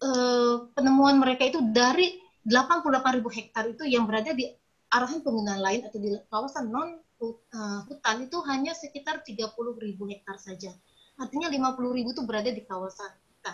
uh, 0.03 0.66
penemuan 0.74 1.14
mereka 1.22 1.46
itu 1.46 1.62
dari 1.70 2.18
88 2.42 3.16
ribu 3.22 3.31
hektar 3.31 3.70
itu 3.70 3.87
yang 3.87 4.09
berada 4.11 4.35
di 4.35 4.50
arahan 4.90 5.22
penggunaan 5.22 5.62
lain 5.62 5.81
atau 5.87 5.98
di 6.03 6.11
kawasan 6.26 6.66
non 6.66 6.98
uh, 7.22 7.81
hutan 7.87 8.26
itu 8.26 8.38
hanya 8.50 8.74
sekitar 8.74 9.22
30 9.22 9.55
ribu 9.79 10.11
hektar 10.11 10.37
saja. 10.40 10.74
Artinya 11.20 11.53
50 11.53 11.96
ribu 11.96 12.11
itu 12.11 12.22
berada 12.26 12.50
di 12.50 12.62
kawasan 12.66 13.12
kita. 13.12 13.53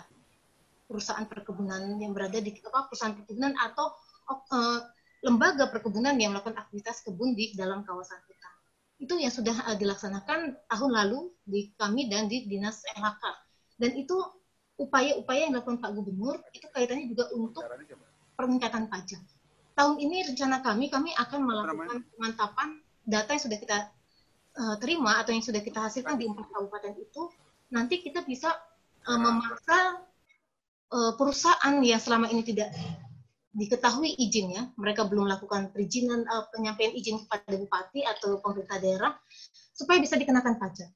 Perusahaan 0.87 1.27
perkebunan 1.27 1.99
yang 2.01 2.15
berada 2.15 2.39
di 2.39 2.55
apa 2.63 2.89
perusahaan 2.89 3.13
perkebunan 3.13 3.53
atau 3.59 3.93
uh, 4.33 4.81
lembaga 5.21 5.69
perkebunan 5.69 6.15
yang 6.17 6.33
melakukan 6.33 6.57
aktivitas 6.57 7.05
kebun 7.05 7.37
di 7.37 7.53
dalam 7.53 7.85
kawasan 7.85 8.17
hutan. 8.25 8.53
Itu 8.97 9.13
yang 9.21 9.29
sudah 9.29 9.67
uh, 9.67 9.77
dilaksanakan 9.77 10.57
tahun 10.73 10.91
lalu 10.91 11.29
di 11.45 11.69
kami 11.77 12.09
dan 12.09 12.25
di 12.25 12.49
Dinas 12.49 12.81
LHK. 12.97 13.23
Dan 13.77 13.93
itu 13.93 14.17
upaya-upaya 14.81 15.49
yang 15.49 15.53
dilakukan 15.53 15.77
Pak 15.85 15.91
Gubernur 15.93 16.41
itu 16.49 16.65
kaitannya 16.73 17.05
juga 17.13 17.29
untuk 17.35 17.61
peningkatan 18.37 18.89
pajak. 18.89 19.21
Tahun 19.77 19.95
ini 20.01 20.25
rencana 20.25 20.65
kami, 20.65 20.89
kami 20.89 21.13
akan 21.13 21.39
melakukan 21.45 22.01
pemantapan 22.17 22.81
data 23.05 23.29
yang 23.37 23.43
sudah 23.45 23.57
kita 23.61 23.77
uh, 24.57 24.75
terima 24.81 25.21
atau 25.21 25.37
yang 25.37 25.45
sudah 25.45 25.61
kita 25.61 25.77
hasilkan 25.85 26.17
di 26.17 26.25
empat 26.25 26.49
kabupaten 26.49 26.97
itu, 26.97 27.29
nanti 27.69 28.01
kita 28.01 28.25
bisa 28.25 28.57
uh, 29.05 29.19
memaksa 29.21 30.01
uh, 30.89 31.13
perusahaan 31.13 31.77
yang 31.85 32.01
selama 32.01 32.25
ini 32.33 32.41
tidak 32.41 32.73
diketahui 33.53 34.17
izinnya, 34.17 34.73
mereka 34.81 35.05
belum 35.05 35.29
melakukan 35.29 35.69
perizinan 35.69 36.25
uh, 36.25 36.49
penyampaian 36.49 36.97
izin 36.97 37.21
kepada 37.25 37.53
bupati 37.57 38.01
atau 38.01 38.41
pemerintah 38.41 38.81
daerah, 38.81 39.13
supaya 39.77 40.01
bisa 40.01 40.17
dikenakan 40.17 40.57
pajak. 40.57 40.89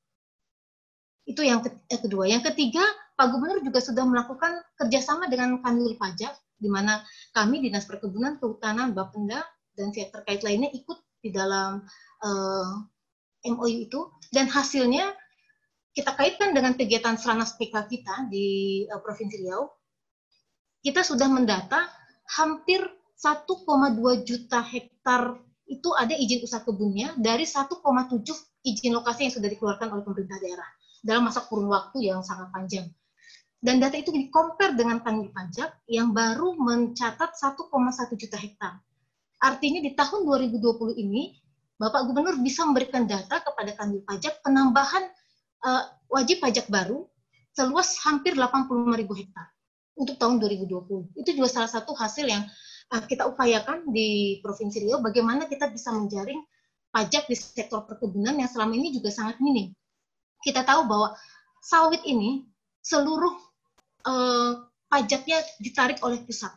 Itu 1.29 1.45
yang 1.45 1.61
kedua. 1.85 2.25
Yang 2.25 2.49
ketiga, 2.53 2.81
Pak 3.13 3.29
Gubernur 3.29 3.61
juga 3.61 3.77
sudah 3.77 4.09
melakukan 4.09 4.57
kerjasama 4.73 5.29
dengan 5.29 5.61
Kanwil 5.61 5.93
Pajak 6.01 6.33
di 6.61 6.69
mana 6.69 7.01
kami 7.33 7.65
Dinas 7.65 7.89
Perkebunan, 7.89 8.37
Kehutanan, 8.37 8.93
Bapenda, 8.93 9.41
dan 9.73 9.89
pihak 9.89 10.13
terkait 10.13 10.45
lainnya 10.45 10.69
ikut 10.69 11.01
di 11.21 11.33
dalam 11.33 11.81
uh, 12.21 12.71
eh, 13.41 13.49
MOU 13.49 13.89
itu, 13.89 14.13
dan 14.29 14.45
hasilnya 14.45 15.09
kita 15.91 16.13
kaitkan 16.13 16.53
dengan 16.53 16.77
kegiatan 16.77 17.17
Seranas 17.17 17.57
PK 17.57 17.89
kita 17.89 18.29
di 18.29 18.85
uh, 18.85 19.01
Provinsi 19.01 19.41
Riau, 19.41 19.65
kita 20.85 21.01
sudah 21.01 21.25
mendata 21.25 21.89
hampir 22.37 22.81
1,2 23.17 23.45
juta 24.25 24.61
hektar 24.65 25.37
itu 25.69 25.89
ada 25.93 26.11
izin 26.17 26.41
usaha 26.43 26.65
kebunnya 26.65 27.13
dari 27.21 27.45
1,7 27.45 27.79
izin 28.65 28.91
lokasi 28.97 29.29
yang 29.29 29.33
sudah 29.33 29.49
dikeluarkan 29.49 29.87
oleh 29.93 30.03
pemerintah 30.03 30.37
daerah 30.41 30.69
dalam 31.01 31.29
masa 31.29 31.45
kurun 31.45 31.69
waktu 31.69 32.11
yang 32.11 32.21
sangat 32.21 32.49
panjang. 32.53 32.87
Dan 33.61 33.77
data 33.77 33.93
itu 33.93 34.09
di 34.09 34.33
compare 34.33 34.73
dengan 34.73 35.05
kanwil 35.05 35.29
pajak 35.29 35.85
yang 35.85 36.17
baru 36.17 36.57
mencatat 36.57 37.37
1,1 37.37 37.61
juta 38.17 38.37
hektar. 38.41 38.73
Artinya 39.37 39.85
di 39.85 39.93
tahun 39.93 40.25
2020 40.25 40.97
ini, 40.97 41.37
Bapak 41.77 42.09
Gubernur 42.09 42.41
bisa 42.41 42.65
memberikan 42.65 43.05
data 43.05 43.37
kepada 43.37 43.77
kanwil 43.77 44.01
pajak 44.05 44.41
penambahan 44.41 45.05
uh, 45.61 45.83
wajib 46.09 46.41
pajak 46.41 46.69
baru 46.73 47.05
seluas 47.53 48.01
hampir 48.01 48.33
85 48.33 48.97
ribu 48.97 49.13
hektar 49.13 49.49
untuk 49.93 50.17
tahun 50.17 50.41
2020. 50.41 51.21
Itu 51.21 51.29
juga 51.37 51.49
salah 51.49 51.69
satu 51.69 51.93
hasil 51.93 52.25
yang 52.25 52.45
uh, 52.93 53.03
kita 53.05 53.29
upayakan 53.29 53.93
di 53.93 54.41
Provinsi 54.41 54.89
Riau, 54.89 55.05
bagaimana 55.05 55.45
kita 55.45 55.69
bisa 55.69 55.93
menjaring 55.93 56.41
pajak 56.89 57.29
di 57.29 57.37
sektor 57.37 57.85
perkebunan 57.85 58.37
yang 58.41 58.49
selama 58.49 58.73
ini 58.73 58.89
juga 58.89 59.13
sangat 59.13 59.37
minim. 59.37 59.69
Kita 60.41 60.65
tahu 60.65 60.89
bahwa 60.89 61.13
sawit 61.61 62.01
ini 62.09 62.45
seluruh 62.81 63.50
eh, 64.05 64.51
pajaknya 64.91 65.37
ditarik 65.63 66.03
oleh 66.03 66.19
pusat, 66.27 66.51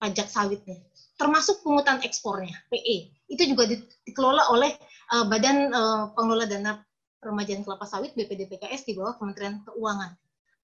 pajak 0.00 0.28
sawitnya, 0.30 0.80
termasuk 1.20 1.60
pungutan 1.60 2.00
ekspornya, 2.00 2.56
PE. 2.72 3.12
Itu 3.28 3.42
juga 3.44 3.68
dikelola 4.06 4.48
oleh 4.52 4.72
eh, 5.12 5.24
Badan 5.26 5.72
eh, 5.72 6.02
Pengelola 6.16 6.46
Dana 6.48 6.72
Remajan 7.20 7.66
Kelapa 7.66 7.88
Sawit 7.88 8.14
BPDPKS 8.14 8.86
di 8.86 8.94
bawah 8.94 9.18
Kementerian 9.18 9.60
Keuangan. 9.66 10.14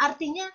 Artinya 0.01 0.47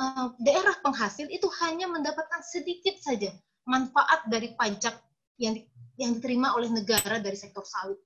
eh, 0.00 0.26
daerah 0.40 0.76
penghasil 0.80 1.26
itu 1.28 1.48
hanya 1.64 1.90
mendapatkan 1.90 2.40
sedikit 2.46 2.96
saja 3.02 3.32
manfaat 3.66 4.26
dari 4.26 4.54
pajak 4.58 4.98
yang 5.38 5.58
di, 5.58 5.62
yang 5.98 6.18
diterima 6.18 6.54
oleh 6.54 6.70
negara 6.70 7.18
dari 7.18 7.34
sektor 7.34 7.66
sawit. 7.66 7.98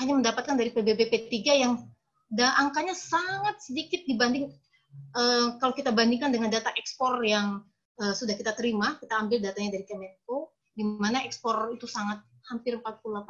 Hanya 0.00 0.16
mendapatkan 0.16 0.56
dari 0.56 0.72
PBB 0.72 1.12
P3 1.12 1.36
yang 1.52 1.72
da, 2.32 2.56
angkanya 2.56 2.96
sangat 2.96 3.60
sedikit 3.60 4.00
dibanding 4.08 4.48
uh, 5.16 5.56
kalau 5.60 5.72
kita 5.76 5.92
bandingkan 5.92 6.32
dengan 6.32 6.48
data 6.52 6.72
ekspor 6.76 7.20
yang 7.24 7.60
uh, 8.00 8.14
sudah 8.16 8.34
kita 8.36 8.56
terima, 8.56 8.96
kita 8.98 9.18
ambil 9.20 9.38
datanya 9.44 9.76
dari 9.78 9.84
Kemenko, 9.84 10.52
di 10.72 10.84
mana 10.84 11.20
ekspor 11.24 11.72
itu 11.76 11.84
sangat 11.84 12.24
hampir 12.48 12.80
48 12.80 12.82
uh, 12.82 13.20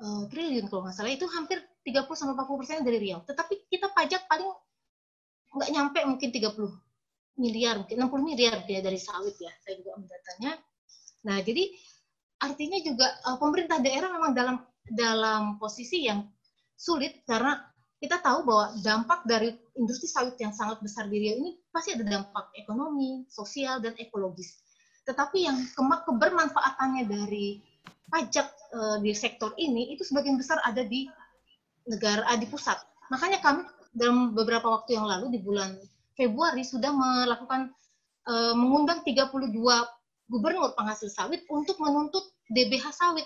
eh, 0.00 0.22
triliun 0.30 0.66
kalau 0.70 0.86
nggak 0.86 0.94
salah, 0.94 1.12
itu 1.12 1.26
hampir 1.28 1.60
30 1.82 2.06
sampai 2.14 2.34
40 2.38 2.60
persen 2.62 2.76
dari 2.86 2.98
Riau. 3.02 3.20
Tetapi 3.26 3.68
kita 3.68 3.90
pajak 3.90 4.30
paling 4.30 4.48
nggak 5.54 5.70
nyampe 5.70 5.98
mungkin 6.06 6.28
30 6.30 7.38
miliar, 7.38 7.74
mungkin 7.82 7.96
60 7.98 8.30
miliar 8.30 8.56
dia 8.64 8.80
dari 8.80 8.98
sawit 8.98 9.34
ya, 9.38 9.50
saya 9.62 9.74
juga 9.82 9.98
ambil 9.98 10.08
datanya. 10.14 10.52
Nah, 11.26 11.38
jadi 11.42 11.64
artinya 12.42 12.78
juga 12.82 13.06
uh, 13.26 13.36
pemerintah 13.38 13.78
daerah 13.82 14.10
memang 14.14 14.32
dalam 14.32 14.56
dalam 14.84 15.56
posisi 15.56 16.04
yang 16.04 16.28
sulit 16.76 17.24
karena 17.24 17.56
kita 18.04 18.20
tahu 18.20 18.44
bahwa 18.44 18.76
dampak 18.84 19.24
dari 19.24 19.56
industri 19.80 20.04
sawit 20.04 20.36
yang 20.36 20.52
sangat 20.52 20.76
besar 20.84 21.08
di 21.08 21.24
Riau 21.24 21.40
ini 21.40 21.56
pasti 21.72 21.96
ada 21.96 22.04
dampak 22.04 22.52
ekonomi, 22.52 23.24
sosial, 23.32 23.80
dan 23.80 23.96
ekologis. 23.96 24.60
Tetapi 25.08 25.48
yang 25.48 25.56
kebermanfaatannya 26.04 27.08
dari 27.08 27.64
pajak 28.12 28.44
e, 28.76 28.80
di 29.00 29.16
sektor 29.16 29.56
ini 29.56 29.96
itu 29.96 30.04
sebagian 30.04 30.36
besar 30.36 30.60
ada 30.68 30.84
di 30.84 31.08
negara 31.88 32.28
di 32.36 32.44
pusat. 32.44 32.76
Makanya 33.08 33.40
kami 33.40 33.64
dalam 33.96 34.36
beberapa 34.36 34.68
waktu 34.68 35.00
yang 35.00 35.08
lalu 35.08 35.32
di 35.32 35.40
bulan 35.40 35.72
Februari 36.12 36.60
sudah 36.60 36.92
melakukan 36.92 37.72
e, 38.28 38.34
mengundang 38.52 39.00
32 39.00 39.48
gubernur 40.28 40.76
penghasil 40.76 41.08
sawit 41.08 41.40
untuk 41.48 41.80
menuntut 41.80 42.36
DBH 42.52 42.92
sawit. 42.92 43.24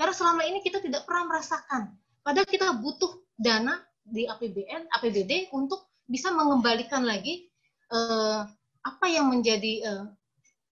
Karena 0.00 0.16
selama 0.16 0.48
ini 0.48 0.64
kita 0.64 0.80
tidak 0.80 1.04
pernah 1.04 1.36
merasakan. 1.36 1.92
Padahal 2.24 2.48
kita 2.48 2.72
butuh 2.80 3.20
dana 3.36 3.80
di 4.04 4.26
APBN, 4.26 4.90
APBD 4.90 5.52
untuk 5.54 5.90
bisa 6.10 6.34
mengembalikan 6.34 7.06
lagi 7.06 7.46
uh, 7.94 8.42
apa 8.80 9.06
yang 9.06 9.30
menjadi 9.30 9.86
uh, 9.86 10.06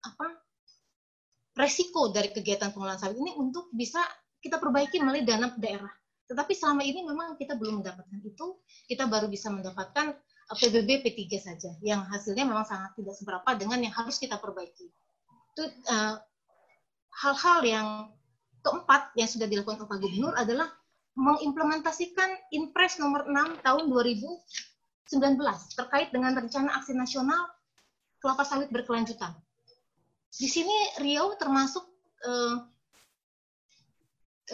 apa 0.01 0.27
resiko 1.57 2.13
dari 2.13 2.29
kegiatan 2.33 2.69
pengelolaan 2.73 3.01
sawit 3.01 3.17
ini 3.17 3.33
untuk 3.37 3.69
bisa 3.73 3.99
kita 4.41 4.61
perbaiki 4.61 5.01
melalui 5.01 5.25
dana 5.25 5.51
daerah. 5.57 5.91
Tetapi 6.27 6.53
selama 6.53 6.83
ini 6.83 7.07
memang 7.07 7.39
kita 7.39 7.55
belum 7.55 7.81
mendapatkan 7.81 8.19
itu, 8.21 8.61
kita 8.85 9.07
baru 9.07 9.31
bisa 9.31 9.47
mendapatkan 9.47 10.13
PBB 10.47 11.03
P3 11.03 11.21
saja, 11.39 11.71
yang 11.83 12.07
hasilnya 12.07 12.47
memang 12.47 12.63
sangat 12.63 12.95
tidak 12.95 13.15
seberapa 13.19 13.49
dengan 13.55 13.83
yang 13.83 13.95
harus 13.95 14.15
kita 14.19 14.39
perbaiki. 14.39 14.87
Itu 15.55 15.63
hal-hal 17.11 17.59
uh, 17.63 17.67
yang 17.67 17.87
keempat 18.63 19.15
yang 19.15 19.27
sudah 19.27 19.47
dilakukan 19.47 19.83
oleh 19.83 19.89
Pak 19.91 19.99
Gubernur 20.03 20.33
adalah 20.35 20.67
mengimplementasikan 21.17 22.29
Impres 22.53 23.01
nomor 23.01 23.25
6 23.25 23.65
tahun 23.65 23.89
2019 23.89 24.37
terkait 25.73 26.13
dengan 26.13 26.37
rencana 26.37 26.77
aksi 26.77 26.93
nasional 26.93 27.49
kelapa 28.21 28.45
sawit 28.45 28.69
berkelanjutan. 28.69 29.33
Di 30.29 30.45
sini 30.45 31.01
Riau 31.01 31.33
termasuk 31.41 31.89
eh, 32.21 32.55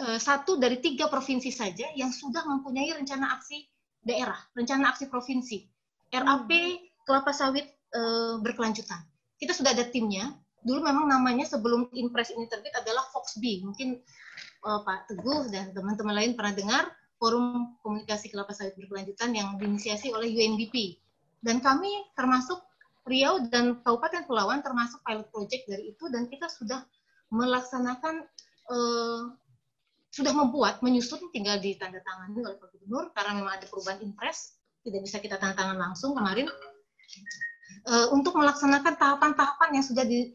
eh, 0.00 0.18
satu 0.18 0.56
dari 0.56 0.80
tiga 0.80 1.12
provinsi 1.12 1.52
saja 1.52 1.92
yang 1.92 2.08
sudah 2.08 2.48
mempunyai 2.48 2.96
rencana 2.96 3.36
aksi 3.36 3.60
daerah, 4.00 4.40
rencana 4.56 4.96
aksi 4.96 5.12
provinsi, 5.12 5.68
RAP 6.08 6.50
kelapa 7.04 7.36
sawit 7.36 7.68
eh, 7.92 8.34
berkelanjutan. 8.40 9.04
Kita 9.36 9.52
sudah 9.52 9.76
ada 9.76 9.84
timnya. 9.84 10.32
Dulu 10.64 10.80
memang 10.80 11.06
namanya 11.06 11.44
sebelum 11.44 11.92
Impres 11.92 12.32
ini 12.32 12.48
terbit 12.48 12.72
adalah 12.72 13.04
FOXB. 13.12 13.68
Mungkin 13.68 14.00
uh, 14.64 14.80
Pak 14.82 15.12
Teguh 15.12 15.52
dan 15.52 15.76
teman-teman 15.76 16.16
lain 16.16 16.32
pernah 16.32 16.56
dengar 16.56 16.84
forum 17.20 17.76
komunikasi 17.84 18.32
kelapa 18.32 18.56
sawit 18.56 18.74
berkelanjutan 18.74 19.36
yang 19.36 19.60
diinisiasi 19.60 20.10
oleh 20.10 20.32
UNDP. 20.32 20.98
Dan 21.44 21.60
kami 21.60 21.88
termasuk 22.16 22.64
Riau 23.04 23.44
dan 23.52 23.84
Kabupaten 23.84 24.24
Pulauan 24.24 24.64
termasuk 24.64 25.04
pilot 25.04 25.28
project 25.28 25.68
dari 25.68 25.92
itu 25.92 26.08
dan 26.08 26.24
kita 26.32 26.48
sudah 26.48 26.80
melaksanakan 27.28 28.24
uh, 28.72 29.28
sudah 30.08 30.32
membuat 30.32 30.80
menyusun 30.80 31.28
tinggal 31.34 31.60
ditandatangani 31.60 32.40
oleh 32.40 32.56
Pak 32.56 32.72
Gubernur 32.72 33.12
karena 33.12 33.32
memang 33.36 33.60
ada 33.60 33.66
perubahan 33.68 34.00
impres 34.00 34.56
tidak 34.86 35.00
bisa 35.04 35.20
kita 35.20 35.36
tanda 35.36 35.52
tangan 35.52 35.76
langsung 35.76 36.16
kemarin 36.16 36.48
uh, 37.88 38.08
untuk 38.14 38.36
melaksanakan 38.36 38.94
tahapan-tahapan 38.96 39.70
yang 39.80 39.84
sudah 39.84 40.04
di, 40.06 40.32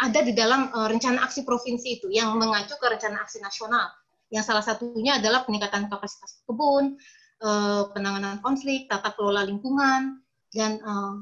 ada 0.00 0.20
di 0.24 0.32
dalam 0.32 0.72
uh, 0.72 0.88
rencana 0.88 1.20
aksi 1.28 1.44
provinsi 1.44 2.00
itu 2.00 2.08
yang 2.08 2.32
mengacu 2.40 2.72
ke 2.80 2.86
rencana 2.88 3.20
aksi 3.20 3.44
nasional. 3.44 3.92
Yang 4.32 4.44
salah 4.48 4.64
satunya 4.64 5.20
adalah 5.20 5.44
peningkatan 5.44 5.92
kapasitas 5.92 6.40
kebun, 6.48 6.96
uh, 7.44 7.92
penanganan 7.92 8.40
konflik, 8.40 8.88
tata 8.88 9.12
kelola 9.12 9.44
lingkungan, 9.44 10.24
dan 10.56 10.80
uh, 10.80 11.20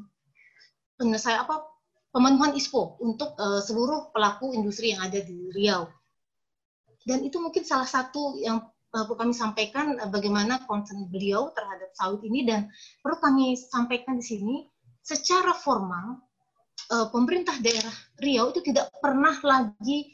penyelesaian 0.94 1.42
apa 1.42 1.66
pemenuhan 2.14 2.54
ISPO 2.54 3.02
untuk 3.02 3.34
uh, 3.34 3.58
seluruh 3.58 4.14
pelaku 4.14 4.54
industri 4.54 4.94
yang 4.94 5.02
ada 5.02 5.18
di 5.18 5.50
Riau. 5.50 5.90
Dan 7.02 7.26
itu 7.26 7.42
mungkin 7.42 7.66
salah 7.66 7.88
satu 7.88 8.38
yang 8.38 8.62
perlu 8.88 9.16
kami 9.18 9.34
sampaikan 9.36 9.96
bagaimana 10.08 10.64
concern 10.64 11.08
beliau 11.12 11.52
terhadap 11.52 11.92
sawit 11.92 12.24
ini 12.24 12.46
dan 12.48 12.72
perlu 13.04 13.20
kami 13.20 13.56
sampaikan 13.56 14.16
di 14.16 14.24
sini 14.24 14.56
secara 15.04 15.52
formal 15.52 16.27
pemerintah 16.88 17.56
daerah 17.60 17.92
Riau 18.16 18.48
itu 18.48 18.64
tidak 18.64 18.88
pernah 19.04 19.36
lagi 19.44 20.08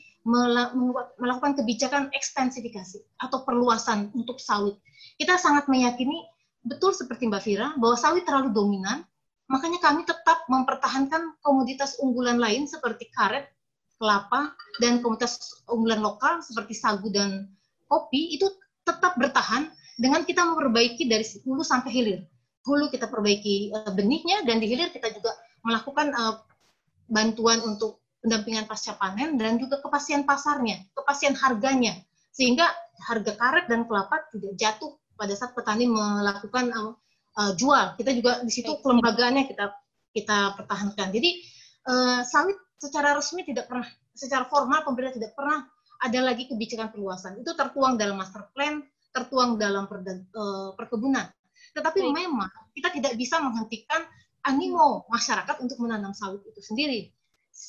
melakukan 1.21 1.55
kebijakan 1.55 2.11
ekstensifikasi 2.11 2.99
atau 3.21 3.47
perluasan 3.47 4.11
untuk 4.17 4.43
sawit. 4.43 4.75
Kita 5.15 5.39
sangat 5.39 5.71
meyakini 5.71 6.25
betul 6.65 6.91
seperti 6.97 7.31
Mbak 7.31 7.43
Fira 7.45 7.69
bahwa 7.79 7.95
sawit 7.95 8.25
terlalu 8.27 8.51
dominan 8.51 9.05
Makanya 9.53 9.81
kami 9.81 10.09
tetap 10.09 10.49
mempertahankan 10.49 11.37
komoditas 11.45 12.01
unggulan 12.01 12.41
lain 12.41 12.65
seperti 12.65 13.13
karet, 13.13 13.45
kelapa, 14.01 14.57
dan 14.81 15.05
komoditas 15.05 15.63
unggulan 15.69 16.01
lokal 16.01 16.41
seperti 16.41 16.73
sagu 16.73 17.13
dan 17.13 17.53
kopi 17.85 18.41
itu 18.41 18.49
tetap 18.89 19.21
bertahan 19.21 19.69
dengan 20.01 20.25
kita 20.25 20.41
memperbaiki 20.49 21.05
dari 21.07 21.25
hulu 21.45 21.61
sampai 21.61 21.91
hilir. 21.93 22.21
Hulu 22.65 22.89
kita 22.89 23.13
perbaiki 23.13 23.77
uh, 23.77 23.93
benihnya 23.93 24.49
dan 24.49 24.57
di 24.57 24.73
hilir 24.73 24.89
kita 24.89 25.13
juga 25.13 25.37
melakukan 25.61 26.17
uh, 26.17 26.41
bantuan 27.09 27.61
untuk 27.65 28.01
pendampingan 28.25 28.65
pasca 28.65 28.97
panen 28.97 29.37
dan 29.37 29.61
juga 29.61 29.85
kepastian 29.85 30.25
pasarnya, 30.25 30.81
kepastian 30.97 31.37
harganya 31.37 32.01
sehingga 32.33 32.67
harga 33.05 33.37
karet 33.37 33.69
dan 33.69 33.85
kelapa 33.85 34.25
tidak 34.33 34.53
jatuh 34.57 34.97
pada 35.15 35.37
saat 35.37 35.53
petani 35.55 35.87
melakukan 35.87 36.73
uh, 36.73 36.93
uh, 37.39 37.53
jual. 37.55 37.95
Kita 38.01 38.11
juga 38.17 38.41
di 38.43 38.51
situ 38.51 38.81
kelembagaannya 38.81 39.45
kita 39.47 39.71
kita 40.15 40.57
pertahankan. 40.59 41.13
Jadi 41.13 41.31
uh, 41.91 42.21
sawit 42.25 42.57
secara 42.81 43.15
resmi 43.15 43.45
tidak 43.45 43.69
pernah, 43.69 43.87
secara 44.17 44.49
formal 44.49 44.83
pemerintah 44.83 45.21
tidak 45.21 45.33
pernah 45.37 45.67
ada 46.03 46.19
lagi 46.25 46.49
kebijakan 46.49 46.91
perluasan. 46.91 47.39
Itu 47.41 47.53
tertuang 47.55 48.01
dalam 48.01 48.19
master 48.19 48.51
plan, 48.57 48.83
tertuang 49.15 49.61
dalam 49.61 49.85
uh, 49.87 50.73
perkebunan. 50.75 51.29
Tetapi 51.75 52.01
Baik. 52.03 52.15
memang 52.15 52.51
kita 52.75 52.89
tidak 52.95 53.15
bisa 53.19 53.39
menghentikan 53.43 54.07
animo 54.45 55.09
masyarakat 55.09 55.57
untuk 55.61 55.81
menanam 55.81 56.13
sawit 56.13 56.45
itu 56.45 56.61
sendiri. 56.61 57.11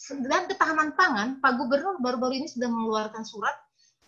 Dan 0.10 0.50
ketahanan 0.50 0.98
pangan, 0.98 1.40
Pak 1.40 1.62
Gubernur 1.62 2.02
baru-baru 2.02 2.42
ini 2.42 2.48
sudah 2.50 2.68
mengeluarkan 2.68 3.22
surat 3.22 3.54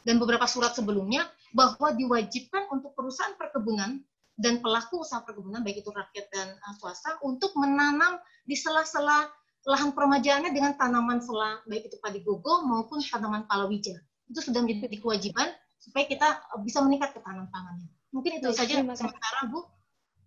dan 0.03 0.17
beberapa 0.17 0.47
surat 0.49 0.73
sebelumnya 0.73 1.27
bahwa 1.51 1.93
diwajibkan 1.95 2.71
untuk 2.71 2.95
perusahaan 2.97 3.35
perkebunan 3.37 4.01
dan 4.37 4.61
pelaku 4.61 5.01
usaha 5.01 5.25
perkebunan 5.25 5.65
baik 5.65 5.81
itu 5.81 5.89
rakyat 5.89 6.29
dan 6.29 6.47
uh, 6.53 6.73
swasta 6.77 7.17
untuk 7.25 7.57
menanam 7.57 8.21
di 8.45 8.53
sela-sela 8.53 9.25
lahan 9.67 9.91
permajaannya 9.91 10.53
dengan 10.55 10.77
tanaman 10.79 11.19
sela 11.19 11.59
baik 11.67 11.91
itu 11.91 11.97
padi 11.99 12.21
gogo 12.21 12.63
maupun 12.63 13.01
tanaman 13.01 13.49
palawija. 13.49 13.97
Itu 14.29 14.39
sudah 14.39 14.63
menjadi 14.63 14.97
kewajiban 15.01 15.49
supaya 15.81 16.05
kita 16.05 16.27
uh, 16.53 16.61
bisa 16.61 16.79
meningkat 16.85 17.17
ketahanan 17.17 17.49
pangannya. 17.49 17.89
Mungkin 18.13 18.39
itu 18.39 18.49
saja 18.53 18.79
sementara 18.81 19.49
Bu. 19.49 19.65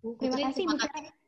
Bu 0.03 0.17
Putri, 0.17 0.29
terima 0.29 0.51
kasih. 0.51 0.65
Terima 0.67 0.77
kasih. 0.77 1.20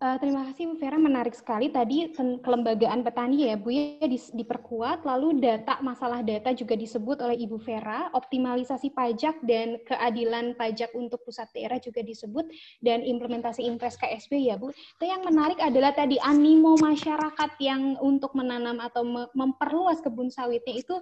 Uh, 0.00 0.16
terima 0.16 0.48
kasih 0.48 0.64
Bu 0.72 0.80
Vera, 0.80 0.96
menarik 0.96 1.36
sekali. 1.36 1.68
Tadi 1.68 2.08
kelembagaan 2.40 3.04
petani 3.04 3.44
ya 3.44 3.60
Bu 3.60 3.68
ya 3.68 4.00
di, 4.08 4.16
diperkuat, 4.16 5.04
lalu 5.04 5.44
data 5.44 5.76
masalah 5.84 6.24
data 6.24 6.56
juga 6.56 6.72
disebut 6.72 7.20
oleh 7.20 7.36
Ibu 7.36 7.60
Vera, 7.60 8.08
optimalisasi 8.16 8.96
pajak 8.96 9.44
dan 9.44 9.76
keadilan 9.84 10.56
pajak 10.56 10.96
untuk 10.96 11.20
pusat 11.20 11.52
daerah 11.52 11.76
juga 11.76 12.00
disebut. 12.00 12.48
Dan 12.80 13.04
implementasi 13.04 13.60
impres 13.68 14.00
KSB 14.00 14.40
ya 14.40 14.56
Bu. 14.56 14.72
Itu 14.72 15.04
yang 15.04 15.20
menarik 15.20 15.60
adalah 15.60 15.92
tadi 15.92 16.16
animo 16.24 16.80
masyarakat 16.80 17.60
yang 17.60 18.00
untuk 18.00 18.32
menanam 18.32 18.80
atau 18.80 19.04
memperluas 19.36 20.00
kebun 20.00 20.32
sawitnya 20.32 20.80
itu 20.80 20.96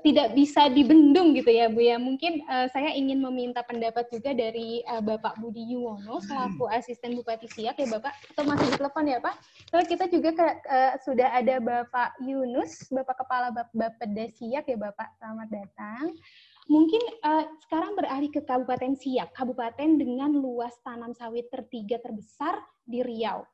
tidak 0.00 0.32
bisa 0.32 0.72
dibendung 0.72 1.36
gitu 1.36 1.52
ya 1.52 1.68
Bu 1.68 1.84
ya. 1.84 2.00
Mungkin 2.00 2.40
uh, 2.48 2.66
saya 2.72 2.96
ingin 2.96 3.20
meminta 3.20 3.60
pendapat 3.60 4.08
juga 4.08 4.32
dari 4.32 4.80
uh, 4.88 5.04
Bapak 5.04 5.36
Budi 5.36 5.76
Yuwono 5.76 6.24
selaku 6.24 6.64
asisten 6.72 7.12
Bupati 7.20 7.44
Siak 7.52 7.76
ya 7.76 7.88
Bapak. 7.92 8.12
Atau 8.32 8.48
masih 8.48 8.72
di 8.72 8.76
telepon 8.80 9.04
ya 9.04 9.20
Pak? 9.20 9.34
Kalau 9.68 9.84
kita 9.84 10.04
juga 10.08 10.30
ke, 10.32 10.46
uh, 10.72 10.92
sudah 11.04 11.28
ada 11.36 11.60
Bapak 11.60 12.16
Yunus, 12.24 12.88
Bapak 12.88 13.24
Kepala 13.24 13.52
Bapeda 13.52 14.24
Siak 14.32 14.64
ya 14.64 14.78
Bapak. 14.80 15.08
Selamat 15.20 15.48
datang. 15.52 16.16
Mungkin 16.64 17.02
uh, 17.20 17.44
sekarang 17.68 17.92
beralih 17.92 18.32
ke 18.32 18.40
Kabupaten 18.40 18.96
Siak, 18.96 19.36
kabupaten 19.36 20.00
dengan 20.00 20.32
luas 20.32 20.72
tanam 20.80 21.12
sawit 21.12 21.52
tertiga 21.52 22.00
terbesar 22.00 22.56
di 22.88 23.04
Riau. 23.04 23.44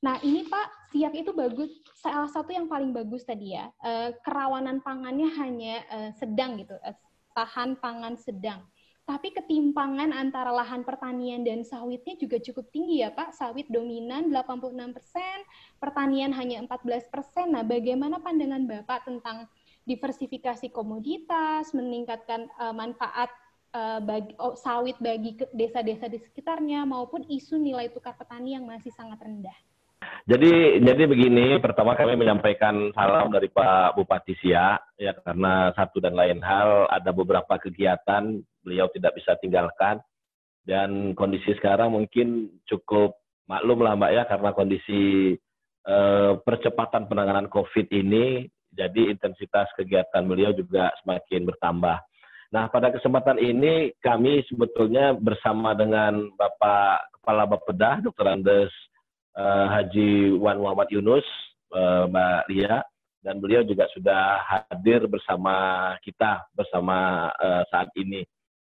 Nah, 0.00 0.16
ini 0.24 0.48
Pak, 0.48 0.88
siak 0.96 1.12
itu 1.12 1.30
bagus, 1.36 1.68
salah 1.92 2.24
satu 2.32 2.48
yang 2.56 2.64
paling 2.72 2.88
bagus 2.88 3.20
tadi 3.20 3.52
ya, 3.52 3.68
eh, 3.84 4.16
kerawanan 4.24 4.80
pangannya 4.80 5.28
hanya 5.36 5.84
eh, 5.92 6.10
sedang 6.16 6.56
gitu, 6.56 6.72
eh, 6.80 6.96
tahan 7.36 7.76
pangan 7.76 8.16
sedang. 8.16 8.64
Tapi 9.04 9.28
ketimpangan 9.36 10.08
antara 10.16 10.56
lahan 10.56 10.88
pertanian 10.88 11.44
dan 11.44 11.66
sawitnya 11.66 12.16
juga 12.16 12.40
cukup 12.40 12.72
tinggi 12.72 13.02
ya 13.02 13.10
Pak. 13.12 13.34
Sawit 13.34 13.66
dominan 13.68 14.30
86 14.32 14.94
persen, 14.96 15.36
pertanian 15.82 16.30
hanya 16.32 16.62
14 16.64 17.10
persen. 17.10 17.52
Nah, 17.52 17.66
bagaimana 17.66 18.22
pandangan 18.22 18.64
Bapak 18.70 19.04
tentang 19.04 19.50
diversifikasi 19.84 20.70
komoditas, 20.70 21.74
meningkatkan 21.74 22.46
uh, 22.60 22.70
manfaat 22.70 23.34
bagi, 24.02 24.34
oh, 24.42 24.58
sawit 24.58 24.98
bagi 24.98 25.38
desa-desa 25.54 26.10
di 26.10 26.18
sekitarnya, 26.18 26.82
maupun 26.86 27.22
isu 27.26 27.54
nilai 27.58 27.90
tukar 27.90 28.14
petani 28.18 28.58
yang 28.58 28.66
masih 28.66 28.90
sangat 28.94 29.22
rendah? 29.22 29.54
Jadi 30.24 30.80
jadi 30.80 31.02
begini, 31.04 31.58
pertama 31.60 31.92
kami 31.92 32.16
menyampaikan 32.16 32.92
salam 32.96 33.28
dari 33.32 33.52
Pak 33.52 33.98
Bupati 33.98 34.32
Sia 34.40 34.78
ya 34.96 35.12
karena 35.20 35.74
satu 35.76 36.00
dan 36.00 36.16
lain 36.16 36.40
hal 36.40 36.88
ada 36.88 37.10
beberapa 37.12 37.56
kegiatan 37.60 38.40
beliau 38.64 38.88
tidak 38.92 39.16
bisa 39.16 39.36
tinggalkan 39.40 40.00
dan 40.64 41.12
kondisi 41.16 41.56
sekarang 41.56 41.92
mungkin 41.92 42.60
cukup 42.68 43.16
maklum 43.48 43.82
lah 43.82 43.96
Mbak 43.96 44.12
ya 44.12 44.22
karena 44.28 44.50
kondisi 44.52 45.02
eh, 45.88 46.32
percepatan 46.44 47.08
penanganan 47.10 47.48
COVID 47.50 47.90
ini 47.90 48.46
jadi 48.70 49.10
intensitas 49.10 49.66
kegiatan 49.74 50.22
beliau 50.24 50.54
juga 50.54 50.94
semakin 51.02 51.42
bertambah. 51.48 51.98
Nah, 52.50 52.66
pada 52.66 52.90
kesempatan 52.90 53.38
ini 53.38 53.94
kami 54.02 54.42
sebetulnya 54.50 55.14
bersama 55.14 55.74
dengan 55.74 56.30
Bapak 56.34 57.14
Kepala 57.18 57.46
Bapeda, 57.46 58.02
Dr. 58.02 58.26
Andes 58.26 58.72
uh, 59.36 59.66
Haji 59.70 60.34
Wan 60.38 60.58
Muhammad 60.58 60.88
Yunus, 60.90 61.26
uh, 61.74 62.06
Mbak 62.10 62.42
Lia, 62.50 62.82
dan 63.20 63.36
beliau 63.38 63.62
juga 63.62 63.84
sudah 63.92 64.40
hadir 64.48 65.04
bersama 65.06 65.92
kita 66.00 66.48
bersama 66.56 67.28
uh, 67.36 67.62
saat 67.68 67.92
ini. 67.94 68.24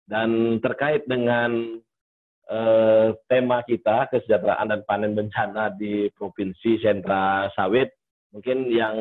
Dan 0.04 0.60
terkait 0.60 1.08
dengan 1.08 1.80
tema 3.32 3.64
kita 3.64 4.12
kesejahteraan 4.12 4.68
dan 4.68 4.84
panen 4.84 5.16
bencana 5.16 5.72
di 5.74 6.12
Provinsi 6.12 6.76
Sentra 6.84 7.48
Sawit, 7.56 7.88
mungkin 8.36 8.68
yang 8.68 8.96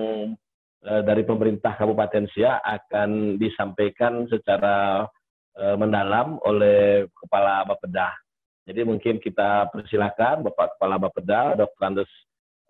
dari 0.81 1.27
pemerintah 1.27 1.75
Kabupaten 1.75 2.31
Sia 2.31 2.63
akan 2.63 3.37
disampaikan 3.43 4.31
secara 4.31 5.05
mendalam 5.75 6.39
oleh 6.47 7.11
Kepala 7.13 7.67
Bapeda. 7.67 8.15
Jadi 8.63 8.81
mungkin 8.87 9.19
kita 9.19 9.71
persilakan 9.75 10.47
Bapak 10.47 10.79
Kepala 10.79 10.97
Bapeda, 11.03 11.59
Dr. 11.59 11.83
Andes, 11.83 12.13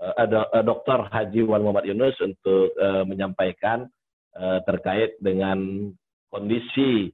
uh, 0.01 0.15
uh, 0.17 0.65
Dr. 0.65 1.05
Haji 1.13 1.45
Wan 1.45 1.61
Muhammad 1.61 1.85
Yunus 1.85 2.17
untuk 2.25 2.73
uh, 2.81 3.05
menyampaikan 3.05 3.85
uh, 4.37 4.59
terkait 4.65 5.21
dengan 5.21 5.93
kondisi 6.33 7.13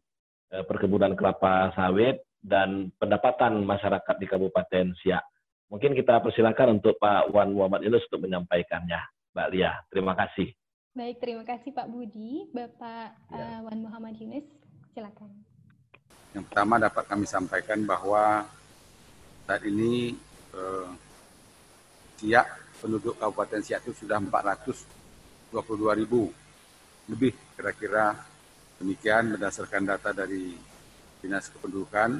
uh, 0.54 0.62
perkebunan 0.62 1.18
kelapa 1.18 1.74
sawit 1.74 2.22
dan 2.38 2.94
pendapatan 3.02 3.66
masyarakat 3.66 4.14
di 4.14 4.26
Kabupaten 4.30 4.94
Siak. 5.02 5.24
Mungkin 5.68 5.92
kita 5.92 6.22
persilakan 6.22 6.80
untuk 6.80 6.96
Pak 6.96 7.34
Wan 7.34 7.52
Muhammad 7.52 7.82
Yunus 7.82 8.06
untuk 8.08 8.30
menyampaikannya. 8.30 9.02
Mbak 9.34 9.48
Lia, 9.52 9.74
terima 9.90 10.14
kasih. 10.16 10.48
Baik, 10.96 11.20
terima 11.20 11.44
kasih 11.44 11.70
Pak 11.74 11.90
Budi. 11.90 12.46
Bapak 12.54 13.10
ya. 13.35 13.42
uh, 13.42 13.58
Wan 13.68 13.79
Muhammad 13.83 14.14
Yunus, 14.16 14.46
silakan. 14.94 15.35
Yang 16.33 16.44
pertama 16.48 16.79
dapat 16.79 17.04
kami 17.10 17.26
sampaikan 17.26 17.83
bahwa 17.85 18.46
saat 19.49 19.65
ini 19.65 20.13
eh, 20.53 20.88
penduduk 22.85 23.17
Kabupaten 23.17 23.65
Siak 23.65 23.81
itu 23.88 24.05
sudah 24.05 24.21
422 24.21 25.57
ribu 26.05 26.29
lebih 27.09 27.33
kira-kira 27.57 28.13
demikian 28.77 29.33
berdasarkan 29.33 29.88
data 29.88 30.13
dari 30.13 30.53
Dinas 31.25 31.49
Kependudukan. 31.49 32.11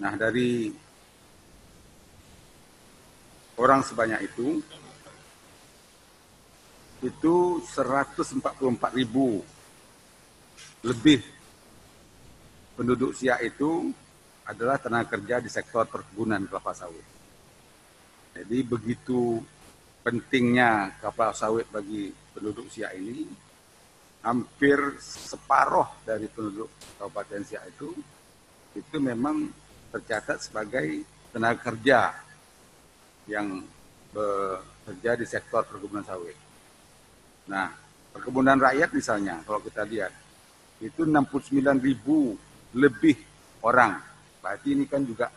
Nah 0.00 0.12
dari 0.16 0.72
orang 3.60 3.84
sebanyak 3.84 4.32
itu 4.32 4.64
itu 7.04 7.36
144 7.68 8.40
ribu 8.96 9.44
lebih 10.88 11.20
penduduk 12.80 13.12
Siak 13.12 13.44
itu 13.44 13.92
adalah 14.50 14.76
tenaga 14.82 15.14
kerja 15.14 15.38
di 15.38 15.50
sektor 15.50 15.86
perkebunan 15.86 16.42
kelapa 16.50 16.74
sawit. 16.74 17.06
Jadi 18.34 18.58
begitu 18.66 19.38
pentingnya 20.02 20.98
kelapa 20.98 21.30
sawit 21.30 21.70
bagi 21.70 22.10
penduduk 22.34 22.66
Siak 22.66 22.92
ini, 22.98 23.26
hampir 24.26 24.98
separuh 25.00 26.02
dari 26.02 26.26
penduduk 26.26 26.68
Kabupaten 26.98 27.42
Siak 27.46 27.64
itu 27.70 27.90
itu 28.74 28.96
memang 28.98 29.50
tercatat 29.90 30.38
sebagai 30.42 31.02
tenaga 31.34 31.70
kerja 31.70 32.14
yang 33.26 33.62
bekerja 34.10 35.10
di 35.18 35.26
sektor 35.26 35.62
perkebunan 35.66 36.02
sawit. 36.02 36.34
Nah, 37.50 37.70
perkebunan 38.14 38.58
rakyat 38.58 38.90
misalnya, 38.94 39.42
kalau 39.42 39.62
kita 39.62 39.86
lihat, 39.86 40.10
itu 40.82 41.06
69 41.06 41.78
ribu 41.82 42.34
lebih 42.74 43.18
orang. 43.62 44.09
Berarti 44.40 44.72
ini 44.72 44.84
kan 44.88 45.04
juga, 45.04 45.28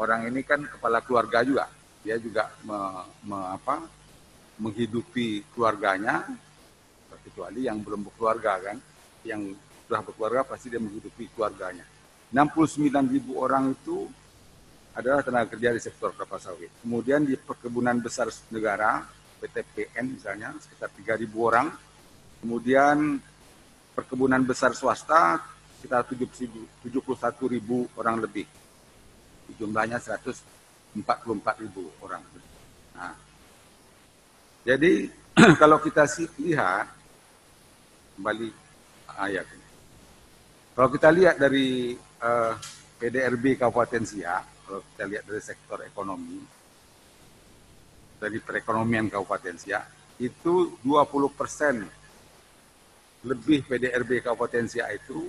orang 0.00 0.28
ini 0.28 0.40
kan 0.42 0.64
kepala 0.64 1.04
keluarga 1.04 1.44
juga. 1.44 1.64
Dia 2.04 2.20
juga 2.20 2.52
me, 2.64 2.76
me, 3.24 3.38
apa, 3.52 3.84
menghidupi 4.60 5.54
keluarganya, 5.56 6.24
kecuali 7.24 7.64
yang 7.64 7.80
belum 7.80 8.04
berkeluarga 8.04 8.60
kan, 8.60 8.76
yang 9.24 9.56
sudah 9.88 10.00
berkeluarga 10.04 10.44
pasti 10.44 10.68
dia 10.68 10.80
menghidupi 10.80 11.32
keluarganya. 11.32 11.84
69 12.32 12.92
ribu 13.14 13.40
orang 13.40 13.72
itu 13.72 14.10
adalah 14.94 15.24
tenaga 15.24 15.56
kerja 15.56 15.74
di 15.74 15.80
sektor 15.80 16.12
kelapa 16.12 16.38
sawit. 16.38 16.70
Kemudian 16.84 17.24
di 17.24 17.34
perkebunan 17.34 17.98
besar 17.98 18.28
negara, 18.52 19.02
PTPN 19.40 20.18
misalnya, 20.18 20.54
sekitar 20.60 20.90
3 20.92 21.20
ribu 21.20 21.48
orang. 21.48 21.72
Kemudian 22.44 23.18
perkebunan 23.96 24.42
besar 24.44 24.76
swasta, 24.76 25.40
sekitar 25.84 26.08
71 26.08 27.52
ribu 27.52 27.84
orang 28.00 28.24
lebih. 28.24 28.48
Jumlahnya 29.60 30.00
144 30.00 30.96
ribu 31.60 31.92
orang. 32.00 32.24
Nah, 32.96 33.12
jadi 34.64 35.12
kalau 35.60 35.76
kita 35.84 36.08
lihat, 36.40 36.88
kembali 38.16 38.48
ayat 39.20 39.44
ini. 39.44 39.68
Kalau 40.72 40.88
kita 40.88 41.12
lihat 41.12 41.36
dari 41.36 41.92
eh, 42.00 42.52
PDRB 42.96 43.60
Kabupaten 43.60 44.08
Siak, 44.08 44.64
kalau 44.64 44.80
kita 44.88 45.04
lihat 45.04 45.28
dari 45.28 45.42
sektor 45.44 45.84
ekonomi, 45.84 46.40
dari 48.16 48.40
perekonomian 48.40 49.12
Kabupaten 49.12 49.60
Siak, 49.60 50.16
itu 50.16 50.80
20 50.80 51.28
persen 51.36 51.84
lebih 53.28 53.68
PDRB 53.68 54.24
Kabupaten 54.24 54.64
Siak 54.64 54.88
itu 55.04 55.28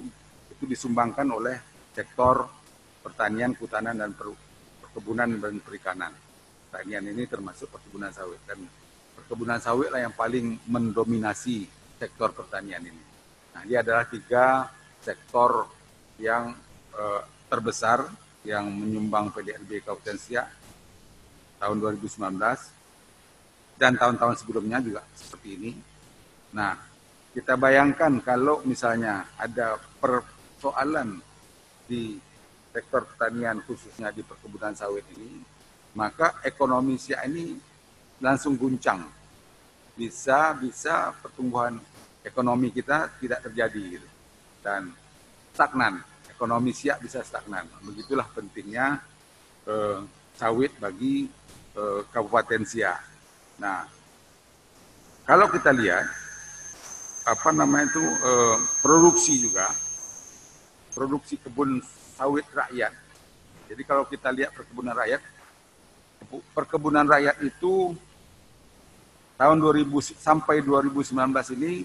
itu 0.55 0.63
disumbangkan 0.63 1.27
oleh 1.27 1.59
sektor 1.91 2.47
pertanian, 3.03 3.51
kehutanan 3.53 3.99
dan 3.99 4.11
perkebunan 4.15 5.29
dan 5.35 5.59
perikanan. 5.59 6.11
Pertanian 6.71 7.05
ini 7.11 7.27
termasuk 7.27 7.69
perkebunan 7.69 8.09
sawit 8.15 8.39
dan 8.47 8.63
perkebunan 9.19 9.59
sawit 9.59 9.91
lah 9.91 10.07
yang 10.07 10.15
paling 10.15 10.59
mendominasi 10.65 11.67
sektor 11.99 12.31
pertanian 12.31 12.83
ini. 12.83 13.03
Nah, 13.55 13.63
dia 13.63 13.83
adalah 13.83 14.07
tiga 14.07 14.67
sektor 15.03 15.67
yang 16.19 16.55
eh, 16.95 17.21
terbesar 17.47 18.07
yang 18.45 18.67
menyumbang 18.69 19.31
PDRB 19.31 19.83
Kabupaten 19.83 20.17
Siak 20.19 20.47
tahun 21.59 21.77
2019 21.81 22.35
dan 23.75 23.93
tahun-tahun 23.99 24.35
sebelumnya 24.39 24.79
juga 24.79 25.01
seperti 25.15 25.47
ini. 25.59 25.71
Nah, 26.55 26.77
kita 27.35 27.59
bayangkan 27.59 28.23
kalau 28.23 28.63
misalnya 28.63 29.27
ada 29.35 29.75
persoalan 30.65 31.21
di 31.85 32.17
sektor 32.73 33.05
pertanian 33.05 33.61
khususnya 33.69 34.09
di 34.09 34.25
perkebunan 34.25 34.73
sawit 34.73 35.05
ini, 35.13 35.45
maka 35.93 36.41
ekonomi 36.41 36.97
Siak 36.97 37.21
ini 37.29 37.53
langsung 38.17 38.57
guncang 38.57 39.05
bisa 39.93 40.57
bisa 40.57 41.13
pertumbuhan 41.21 41.77
ekonomi 42.25 42.73
kita 42.73 43.13
tidak 43.21 43.45
terjadi 43.45 44.01
gitu. 44.01 44.09
dan 44.65 44.89
stagnan 45.53 46.01
ekonomi 46.33 46.73
siap 46.73 46.97
bisa 46.97 47.21
stagnan 47.21 47.69
begitulah 47.85 48.25
pentingnya 48.33 48.97
eh, 49.69 50.01
sawit 50.33 50.73
bagi 50.81 51.29
eh, 51.77 52.01
Kabupaten 52.09 52.65
Siak. 52.65 52.99
Nah 53.61 53.85
kalau 55.29 55.45
kita 55.53 55.69
lihat 55.69 56.09
apa 57.29 57.49
namanya 57.53 57.85
itu 57.85 58.01
eh, 58.01 58.57
produksi 58.81 59.45
juga 59.45 59.84
produksi 60.95 61.35
kebun 61.35 61.83
sawit 62.15 62.47
rakyat. 62.55 62.95
Jadi 63.67 63.83
kalau 63.83 64.07
kita 64.07 64.31
lihat 64.31 64.55
perkebunan 64.55 64.95
rakyat 64.95 65.19
perkebunan 66.55 67.05
rakyat 67.05 67.37
itu 67.43 67.93
tahun 69.35 69.57
2000 69.59 70.15
sampai 70.15 70.63
2019 70.63 71.11
ini 71.59 71.83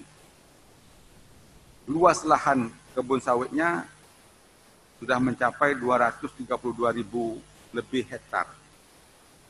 luas 1.91 2.23
lahan 2.23 2.71
kebun 2.95 3.19
sawitnya 3.19 3.83
sudah 5.03 5.19
mencapai 5.19 5.75
232 5.75 6.47
ribu 6.95 7.43
lebih 7.75 8.07
hektar 8.07 8.47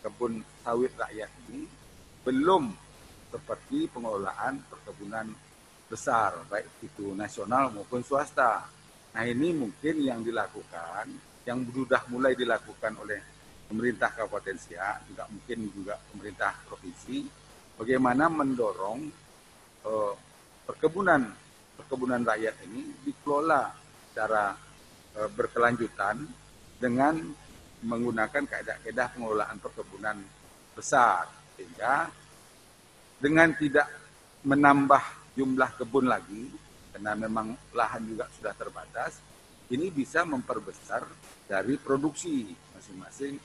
kebun 0.03 0.43
sawit 0.67 0.91
rakyat 0.99 1.31
ini 1.49 1.63
belum 2.27 2.75
seperti 3.31 3.89
pengelolaan 3.89 4.61
perkebunan 4.69 5.27
besar, 5.89 6.37
baik 6.51 6.69
itu 6.85 7.17
nasional 7.17 7.73
maupun 7.73 8.05
swasta. 8.05 8.65
Nah 9.13 9.25
ini 9.29 9.53
mungkin 9.53 10.01
yang 10.01 10.21
dilakukan, 10.25 11.09
yang 11.45 11.65
sudah 11.69 12.01
mulai 12.09 12.33
dilakukan 12.33 12.93
oleh 13.01 13.21
pemerintah 13.69 14.13
Kabupaten 14.13 14.57
Siak, 14.57 15.09
juga 15.09 15.25
mungkin 15.29 15.59
juga 15.73 15.97
pemerintah 16.13 16.53
provinsi, 16.69 17.25
bagaimana 17.77 18.29
mendorong 18.29 19.01
eh, 19.85 20.15
perkebunan 20.69 21.23
perkebunan 21.77 22.21
rakyat 22.25 22.57
ini 22.69 22.93
dikelola 23.05 23.73
secara 24.13 24.53
berkelanjutan 25.13 26.25
dengan 26.81 27.21
menggunakan 27.83 28.43
kaedah-kaedah 28.47 29.07
pengelolaan 29.13 29.59
perkebunan 29.59 30.17
besar 30.73 31.29
sehingga 31.59 32.09
dengan 33.21 33.55
tidak 33.55 33.87
menambah 34.43 35.05
jumlah 35.39 35.71
kebun 35.79 36.11
lagi, 36.11 36.51
karena 36.91 37.15
memang 37.15 37.55
lahan 37.73 38.03
juga 38.05 38.27
sudah 38.35 38.55
terbatas, 38.57 39.23
ini 39.71 39.89
bisa 39.89 40.27
memperbesar 40.27 41.07
dari 41.47 41.79
produksi 41.79 42.51
masing-masing 42.75 43.39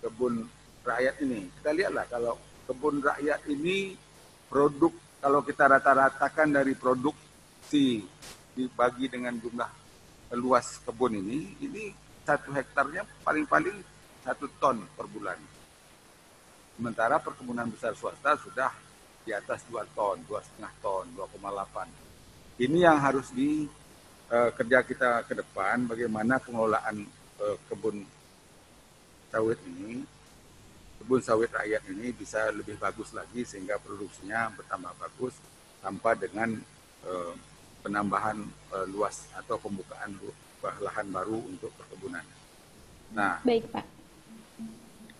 kebun 0.00 0.46
rakyat 0.86 1.18
ini. 1.24 1.50
Kita 1.58 1.74
lihatlah 1.74 2.06
kalau 2.06 2.38
kebun 2.70 3.02
rakyat 3.02 3.42
ini 3.50 3.98
produk 4.46 4.92
kalau 5.18 5.40
kita 5.42 5.64
rata-ratakan 5.66 6.52
dari 6.52 6.76
produksi 6.76 8.04
dibagi 8.54 9.08
dengan 9.10 9.34
jumlah 9.40 9.83
luas 10.36 10.82
kebun 10.82 11.18
ini, 11.18 11.54
ini 11.62 11.94
satu 12.24 12.50
hektarnya 12.50 13.04
paling-paling 13.22 13.76
satu 14.24 14.48
ton 14.56 14.80
per 14.96 15.06
bulan. 15.06 15.36
Sementara 16.74 17.22
perkebunan 17.22 17.70
besar 17.70 17.94
swasta 17.94 18.34
sudah 18.40 18.72
di 19.22 19.30
atas 19.32 19.62
2 19.70 19.84
ton, 19.94 20.18
2,5 20.26 20.84
ton, 20.84 21.06
2,8. 21.16 22.60
Ini 22.60 22.78
yang 22.86 22.98
harus 22.98 23.30
di 23.30 23.64
uh, 24.32 24.50
kerja 24.52 24.82
kita 24.82 25.22
ke 25.24 25.38
depan, 25.38 25.86
bagaimana 25.86 26.42
pengelolaan 26.42 27.06
uh, 27.40 27.56
kebun 27.70 28.02
sawit 29.30 29.58
ini, 29.66 30.02
kebun 31.00 31.20
sawit 31.22 31.50
rakyat 31.50 31.82
ini 31.90 32.10
bisa 32.14 32.50
lebih 32.50 32.78
bagus 32.80 33.14
lagi 33.14 33.42
sehingga 33.46 33.78
produksinya 33.78 34.50
bertambah 34.54 34.92
bagus 34.98 35.34
tanpa 35.84 36.16
dengan 36.16 36.58
uh, 37.06 37.34
penambahan 37.84 38.40
uh, 38.72 38.86
luas 38.88 39.28
atau 39.36 39.60
pembukaan 39.60 40.16
lahan 40.64 41.06
baru 41.12 41.36
untuk 41.44 41.68
perkebunan. 41.76 42.24
Nah, 43.12 43.44
baik 43.44 43.68
Pak. 43.68 43.84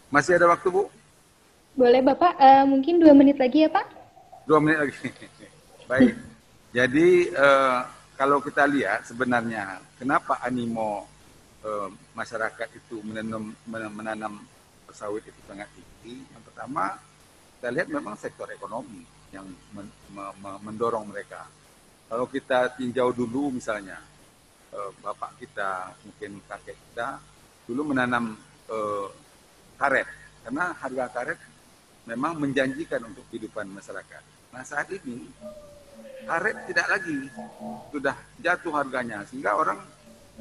Masih 0.09 0.41
ada 0.41 0.49
waktu 0.49 0.73
Bu? 0.73 0.89
Boleh 1.77 2.01
Bapak, 2.01 2.41
uh, 2.41 2.65
mungkin 2.65 2.97
dua 2.97 3.13
menit 3.13 3.37
lagi 3.37 3.69
ya 3.69 3.71
Pak? 3.71 3.87
Dua 4.49 4.59
menit 4.65 4.79
lagi. 4.81 4.97
baik. 5.91 6.15
Jadi 6.73 7.31
uh, 7.37 7.85
kalau 8.17 8.41
kita 8.41 8.65
lihat 8.65 9.05
sebenarnya 9.05 9.85
kenapa 10.01 10.41
animo 10.41 11.05
uh, 11.61 11.93
masyarakat 12.17 12.69
itu 12.81 13.05
menanam 13.05 13.53
menanam 13.69 14.41
sawit 14.95 15.27
itu 15.29 15.41
sangat 15.45 15.69
tinggi. 15.75 16.25
Yang 16.33 16.43
pertama 16.49 16.97
kita 17.59 17.69
lihat 17.75 17.89
memang 17.91 18.15
sektor 18.17 18.49
ekonomi 18.49 19.03
yang 19.35 19.47
men, 19.75 19.91
me, 20.15 20.25
me, 20.39 20.51
mendorong 20.63 21.11
mereka. 21.11 21.43
Kalau 22.15 22.31
kita 22.31 22.71
tinjau 22.79 23.11
dulu 23.11 23.59
misalnya 23.59 23.99
uh, 24.71 24.95
bapak 25.03 25.35
kita 25.35 25.99
mungkin 26.07 26.39
kakek 26.47 26.79
kita 26.79 27.19
dulu 27.67 27.91
menanam 27.91 28.39
uh, 28.71 29.11
karet 29.75 30.07
karena 30.47 30.79
harga 30.79 31.11
karet 31.11 31.41
memang 32.07 32.39
menjanjikan 32.39 33.03
untuk 33.03 33.27
kehidupan 33.35 33.67
masyarakat. 33.67 34.23
Nah 34.55 34.63
saat 34.63 34.95
ini 34.95 35.27
karet 36.23 36.71
tidak 36.71 36.87
lagi 36.87 37.19
sudah 37.91 38.15
jatuh 38.39 38.79
harganya 38.79 39.27
sehingga 39.27 39.59
orang 39.59 39.83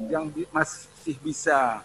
yang 0.06 0.30
masih 0.54 1.18
bisa 1.26 1.82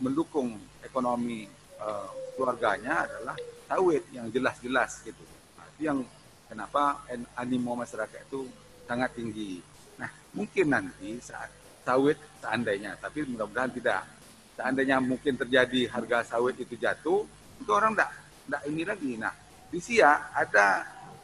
mendukung 0.00 0.56
ekonomi 0.80 1.44
uh, 1.76 2.08
keluarganya 2.40 3.04
adalah 3.04 3.36
sawit 3.68 4.08
yang 4.16 4.32
jelas-jelas 4.32 5.04
gitu. 5.04 5.20
Nah, 5.60 5.68
yang 5.76 6.00
kenapa 6.48 7.04
animo 7.38 7.74
masyarakat 7.78 8.28
itu 8.28 8.48
sangat 8.84 9.10
tinggi. 9.16 9.60
Nah, 9.96 10.10
mungkin 10.36 10.70
nanti 10.70 11.18
saat 11.20 11.50
sawit 11.84 12.16
seandainya, 12.40 12.96
tapi 13.00 13.24
mudah-mudahan 13.28 13.72
tidak. 13.72 14.02
Seandainya 14.54 15.02
mungkin 15.02 15.34
terjadi 15.34 15.90
harga 15.90 16.36
sawit 16.36 16.54
itu 16.60 16.78
jatuh, 16.78 17.26
itu 17.58 17.70
orang 17.74 17.96
tidak 17.98 18.10
tidak 18.46 18.62
ini 18.70 18.82
lagi. 18.86 19.12
Nah, 19.18 19.34
di 19.72 19.78
Siak 19.82 20.18
ada 20.30 20.66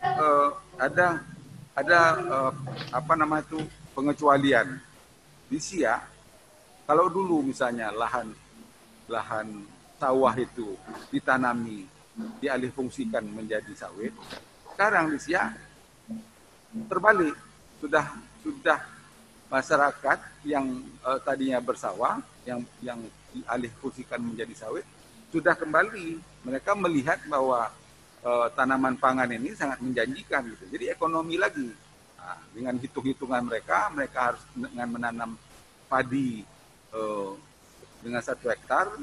uh, 0.03 0.51
ada 0.75 1.07
ada 1.79 1.99
uh, 2.19 2.53
apa 2.91 3.13
nama 3.15 3.39
itu 3.39 3.63
pengecualian 3.95 4.75
di 5.47 5.59
Siak 5.63 6.01
kalau 6.91 7.07
dulu 7.07 7.47
misalnya 7.47 7.95
lahan 7.95 8.35
lahan 9.07 9.63
sawah 10.03 10.35
itu 10.35 10.75
ditanami 11.15 11.87
dialih 12.43 12.75
fungsikan 12.75 13.23
menjadi 13.31 13.71
sawit 13.79 14.11
sekarang 14.81 15.13
di 15.13 15.21
Siak 15.21 15.53
terbalik 16.89 17.37
sudah 17.85 18.17
sudah 18.41 18.81
masyarakat 19.53 20.19
yang 20.49 20.65
uh, 21.05 21.21
tadinya 21.21 21.61
bersawah 21.61 22.17
yang 22.49 22.65
yang 22.81 22.97
dialih 23.29 23.69
fungsikan 23.77 24.25
menjadi 24.25 24.57
sawit 24.57 24.89
sudah 25.29 25.53
kembali 25.53 26.17
mereka 26.49 26.73
melihat 26.73 27.21
bahwa 27.29 27.69
uh, 28.25 28.49
tanaman 28.57 28.97
pangan 28.97 29.29
ini 29.29 29.53
sangat 29.53 29.85
menjanjikan 29.85 30.49
gitu. 30.49 30.65
Jadi 30.73 30.89
ekonomi 30.89 31.37
lagi. 31.37 31.69
Nah, 32.17 32.41
dengan 32.57 32.81
hitung-hitungan 32.81 33.53
mereka, 33.53 33.93
mereka 33.93 34.33
harus 34.33 34.43
dengan 34.57 34.89
menanam 34.97 35.31
padi 35.93 36.41
uh, 36.97 37.37
dengan 38.01 38.25
satu 38.25 38.49
hektar 38.49 38.97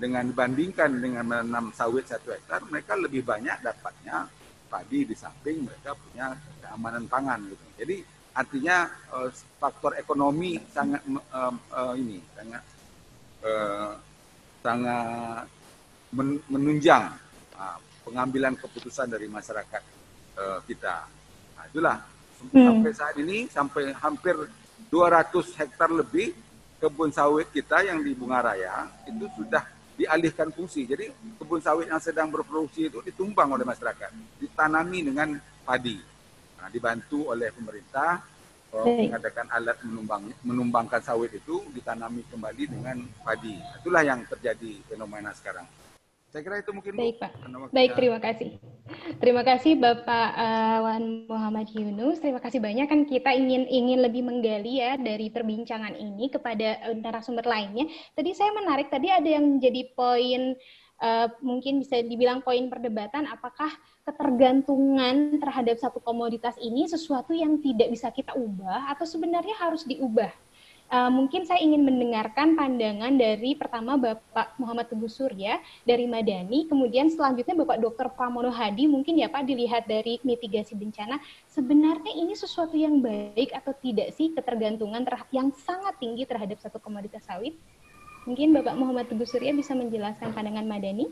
dengan 0.00 0.24
dibandingkan 0.24 0.88
dengan 0.88 1.28
menanam 1.28 1.68
sawit 1.76 2.08
satu 2.08 2.32
hektar, 2.32 2.64
mereka 2.72 2.96
lebih 2.96 3.20
banyak 3.20 3.60
dapatnya 3.60 4.45
padi 4.66 5.06
di 5.06 5.14
samping 5.16 5.64
mereka 5.64 5.94
punya 5.94 6.34
keamanan 6.60 7.06
pangan 7.06 7.40
gitu. 7.48 7.64
Jadi 7.78 7.96
artinya 8.36 8.90
uh, 9.16 9.30
faktor 9.56 9.96
ekonomi 9.96 10.60
sangat 10.68 11.00
uh, 11.32 11.54
uh, 11.72 11.94
ini 11.96 12.20
sangat 12.36 12.62
uh, 13.46 13.96
sangat 14.60 15.46
menunjang 16.50 17.14
uh, 17.56 17.78
pengambilan 18.06 18.54
keputusan 18.58 19.10
dari 19.10 19.26
masyarakat 19.26 19.82
uh, 20.38 20.58
kita. 20.66 21.06
Nah, 21.56 21.64
itulah 21.66 21.96
hmm. 22.52 22.66
sampai 22.66 22.92
saat 22.92 23.16
ini 23.18 23.46
sampai 23.48 23.94
hampir 23.96 24.36
200 24.92 25.58
hektar 25.58 25.90
lebih 25.90 26.36
kebun 26.76 27.10
sawit 27.10 27.48
kita 27.50 27.82
yang 27.82 28.04
di 28.04 28.12
Bunga 28.12 28.44
Raya 28.44 28.86
itu 29.08 29.26
sudah 29.34 29.64
dialihkan 29.96 30.52
fungsi. 30.52 30.84
Jadi 30.84 31.08
kebun 31.40 31.58
sawit 31.64 31.88
yang 31.88 31.98
sedang 31.98 32.28
berproduksi 32.28 32.92
itu 32.92 33.00
ditumbang 33.02 33.48
oleh 33.50 33.64
masyarakat, 33.64 34.12
ditanami 34.38 34.98
dengan 35.08 35.28
padi. 35.64 35.98
Nah, 36.60 36.68
dibantu 36.68 37.32
oleh 37.32 37.50
pemerintah 37.50 38.22
mengadakan 38.76 39.46
alat 39.56 39.78
menumbang, 39.88 40.28
menumbangkan 40.44 41.00
sawit 41.00 41.32
itu 41.32 41.64
ditanami 41.72 42.20
kembali 42.28 42.64
dengan 42.68 43.00
padi. 43.24 43.56
Itulah 43.80 44.04
yang 44.04 44.20
terjadi 44.28 44.84
fenomena 44.84 45.32
sekarang. 45.32 45.64
Saya 46.30 46.42
kira 46.42 46.56
itu 46.58 46.70
mungkin 46.74 46.92
Baik, 46.98 47.16
Pak. 47.22 47.32
Baik, 47.70 47.90
terima 47.94 48.18
kasih. 48.18 48.48
Terima 49.18 49.42
kasih 49.42 49.72
Bapak 49.78 50.28
uh, 50.38 50.78
Wan 50.86 51.26
Muhammad 51.26 51.66
Yunus. 51.74 52.22
Terima 52.22 52.38
kasih 52.38 52.62
banyak 52.62 52.86
kan 52.86 53.02
kita 53.02 53.34
ingin 53.34 53.66
ingin 53.66 53.98
lebih 53.98 54.22
menggali 54.22 54.78
ya 54.78 54.94
dari 54.94 55.26
perbincangan 55.26 55.94
ini 55.98 56.30
kepada 56.30 56.86
uh, 56.86 56.94
narasumber 56.94 57.42
lainnya. 57.42 57.90
Tadi 58.14 58.30
saya 58.30 58.54
menarik 58.54 58.86
tadi 58.86 59.10
ada 59.10 59.26
yang 59.26 59.58
menjadi 59.58 59.90
poin 59.94 60.54
uh, 61.02 61.26
mungkin 61.42 61.82
bisa 61.82 62.00
dibilang 62.02 62.40
poin 62.40 62.70
perdebatan 62.70 63.26
apakah 63.28 63.68
ketergantungan 64.06 65.42
terhadap 65.42 65.76
satu 65.82 65.98
komoditas 65.98 66.54
ini 66.62 66.86
sesuatu 66.86 67.34
yang 67.34 67.58
tidak 67.60 67.90
bisa 67.90 68.08
kita 68.14 68.32
ubah 68.38 68.92
atau 68.94 69.04
sebenarnya 69.04 69.56
harus 69.58 69.82
diubah 69.82 70.30
Uh, 70.86 71.10
mungkin 71.10 71.42
saya 71.42 71.58
ingin 71.58 71.82
mendengarkan 71.82 72.54
pandangan 72.54 73.10
dari 73.18 73.58
pertama 73.58 73.98
Bapak 73.98 74.54
Muhammad 74.54 74.86
Teguh 74.86 75.10
Surya 75.10 75.58
dari 75.82 76.06
Madani, 76.06 76.70
kemudian 76.70 77.10
selanjutnya 77.10 77.58
Bapak 77.58 77.82
Dr. 77.82 78.06
Pramono 78.14 78.54
Hadi, 78.54 78.86
mungkin 78.86 79.18
ya 79.18 79.26
Pak 79.26 79.50
dilihat 79.50 79.90
dari 79.90 80.22
mitigasi 80.22 80.78
bencana, 80.78 81.18
sebenarnya 81.50 82.14
ini 82.14 82.38
sesuatu 82.38 82.78
yang 82.78 83.02
baik 83.02 83.50
atau 83.50 83.74
tidak 83.74 84.14
sih 84.14 84.30
ketergantungan 84.30 85.02
yang 85.34 85.50
sangat 85.58 85.98
tinggi 85.98 86.22
terhadap 86.22 86.62
satu 86.62 86.78
komoditas 86.78 87.26
sawit? 87.26 87.58
Mungkin 88.22 88.54
Bapak 88.54 88.78
Muhammad 88.78 89.10
Teguh 89.10 89.26
Surya 89.26 89.50
bisa 89.50 89.74
menjelaskan 89.74 90.30
pandangan 90.30 90.70
Madani. 90.70 91.10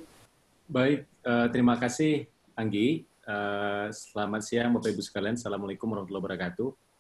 Baik, 0.71 1.03
uh, 1.27 1.51
terima 1.51 1.75
kasih 1.83 2.31
Anggi. 2.55 3.11
Uh, 3.27 3.91
selamat 3.91 4.47
siang 4.47 4.71
Bapak 4.71 4.95
Ibu 4.95 5.03
sekalian. 5.03 5.35
Assalamualaikum 5.35 5.91
warahmatullahi 5.91 6.23
wabarakatuh. 6.23 6.94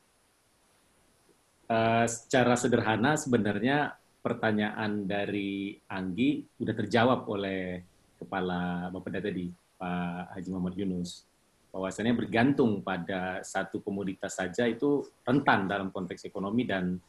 Uh, 1.65 2.05
secara 2.05 2.61
sederhana 2.61 3.17
sebenarnya 3.17 3.97
pertanyaan 4.21 5.09
dari 5.09 5.73
Anggi 5.89 6.45
sudah 6.61 6.77
terjawab 6.77 7.25
oleh 7.25 7.81
kepala 8.21 8.93
Bapak 8.93 9.17
tadi 9.17 9.49
Pak 9.81 10.37
Haji 10.37 10.49
Muhammad 10.53 10.77
Yunus 10.77 11.25
bahwasannya 11.73 12.13
bergantung 12.13 12.85
pada 12.85 13.41
satu 13.41 13.81
komoditas 13.81 14.37
saja 14.37 14.69
itu 14.69 15.09
rentan 15.25 15.65
dalam 15.65 15.89
konteks 15.89 16.29
ekonomi 16.29 16.69
dan 16.69 17.01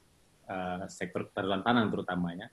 uh, 0.47 0.87
sektor 0.87 1.27
perlantanan 1.29 1.91
terutamanya. 1.91 2.47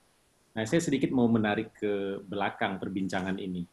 Nah, 0.53 0.63
saya 0.67 0.83
sedikit 0.83 1.09
mau 1.09 1.25
menarik 1.25 1.73
ke 1.73 2.19
belakang 2.21 2.77
perbincangan 2.83 3.39
ini. 3.39 3.65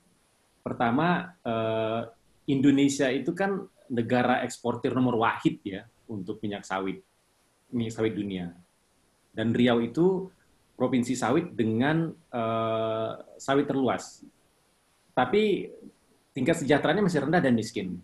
Pertama, 0.62 1.35
uh, 1.45 2.07
Indonesia 2.49 3.11
itu 3.11 3.35
kan 3.37 3.59
negara 3.91 4.41
eksportir 4.47 4.95
nomor 4.95 5.18
wahid 5.18 5.61
ya 5.66 5.83
untuk 6.07 6.41
minyak 6.41 6.62
sawit 6.62 7.10
minyak 7.71 7.95
sawit 7.95 8.14
dunia. 8.14 8.53
Dan 9.31 9.55
Riau 9.55 9.79
itu 9.83 10.31
provinsi 10.75 11.12
sawit 11.12 11.53
dengan 11.55 12.11
uh, 12.12 13.12
sawit 13.37 13.68
terluas. 13.68 14.25
Tapi 15.12 15.68
tingkat 16.33 16.62
sejahteranya 16.62 17.05
masih 17.05 17.27
rendah 17.27 17.43
dan 17.43 17.53
miskin. 17.53 18.01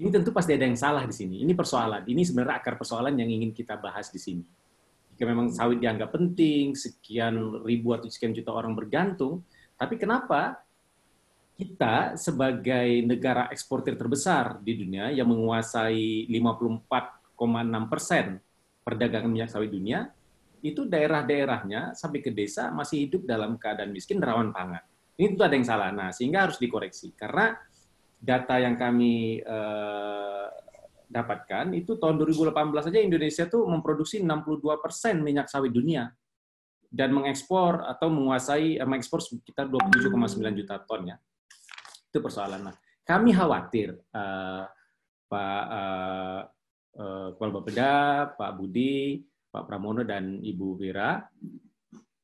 Ini 0.00 0.08
tentu 0.08 0.32
pasti 0.32 0.56
ada 0.56 0.64
yang 0.64 0.80
salah 0.80 1.04
di 1.04 1.12
sini. 1.12 1.44
Ini 1.44 1.52
persoalan. 1.52 2.08
Ini 2.08 2.22
sebenarnya 2.24 2.56
akar 2.56 2.80
persoalan 2.80 3.14
yang 3.20 3.28
ingin 3.28 3.52
kita 3.52 3.76
bahas 3.76 4.08
di 4.08 4.16
sini. 4.16 4.44
Jika 5.12 5.28
memang 5.28 5.52
sawit 5.52 5.78
dianggap 5.84 6.16
penting, 6.16 6.72
sekian 6.72 7.60
ribu 7.60 7.92
atau 7.92 8.08
sekian 8.08 8.32
juta 8.32 8.56
orang 8.56 8.72
bergantung, 8.72 9.44
tapi 9.76 10.00
kenapa 10.00 10.64
kita 11.60 12.16
sebagai 12.16 13.04
negara 13.04 13.52
eksportir 13.52 13.92
terbesar 14.00 14.64
di 14.64 14.80
dunia 14.80 15.12
yang 15.12 15.28
menguasai 15.28 16.24
54,6 16.32 17.92
persen 17.92 18.40
perdagangan 18.80 19.30
minyak 19.30 19.50
sawit 19.52 19.70
dunia, 19.70 20.08
itu 20.60 20.84
daerah-daerahnya 20.84 21.96
sampai 21.96 22.20
ke 22.20 22.30
desa 22.32 22.68
masih 22.68 23.08
hidup 23.08 23.24
dalam 23.24 23.56
keadaan 23.56 23.92
miskin 23.92 24.20
rawan 24.20 24.52
pangan. 24.52 24.84
Ini 25.16 25.36
tentu 25.36 25.44
ada 25.44 25.56
yang 25.56 25.68
salah. 25.68 25.88
Nah, 25.92 26.08
sehingga 26.12 26.48
harus 26.48 26.56
dikoreksi. 26.56 27.12
Karena 27.12 27.52
data 28.20 28.56
yang 28.60 28.76
kami 28.76 29.40
eh, 29.40 30.48
dapatkan 31.10 31.72
itu 31.74 31.96
tahun 31.96 32.20
2018 32.20 32.54
saja 32.86 32.98
Indonesia 33.02 33.44
tuh 33.48 33.66
memproduksi 33.66 34.22
62 34.22 34.62
persen 34.78 35.20
minyak 35.20 35.48
sawit 35.48 35.72
dunia. 35.74 36.12
dan 36.90 37.14
mengekspor 37.14 37.86
atau 37.86 38.10
menguasai 38.10 38.82
mengekspor 38.82 39.22
sekitar 39.22 39.70
27,9 39.70 40.58
juta 40.58 40.74
ton 40.82 41.06
ya. 41.06 41.22
Itu 42.10 42.18
persoalan. 42.18 42.66
Nah, 42.66 42.74
kami 43.06 43.30
khawatir 43.30 43.94
uh, 44.10 44.66
Pak 45.30 45.64
uh, 45.70 46.40
Kepala 46.94 47.50
Bapeda, 47.54 47.92
Pak 48.34 48.50
Budi, 48.58 49.22
Pak 49.50 49.66
Pramono 49.66 50.06
dan 50.06 50.38
Ibu 50.42 50.78
Wira 50.78 51.22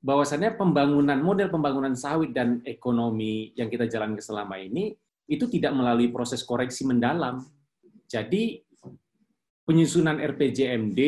bahwasannya 0.07 0.55
pembangunan 0.55 1.19
model 1.19 1.51
pembangunan 1.51 1.99
sawit 1.99 2.31
dan 2.31 2.63
ekonomi 2.63 3.51
yang 3.59 3.67
kita 3.67 3.91
jalankan 3.91 4.23
selama 4.23 4.55
ini 4.55 4.95
itu 5.27 5.51
tidak 5.51 5.75
melalui 5.75 6.15
proses 6.15 6.47
koreksi 6.47 6.87
mendalam. 6.87 7.43
Jadi 8.07 8.63
penyusunan 9.67 10.23
RPJMD 10.23 11.01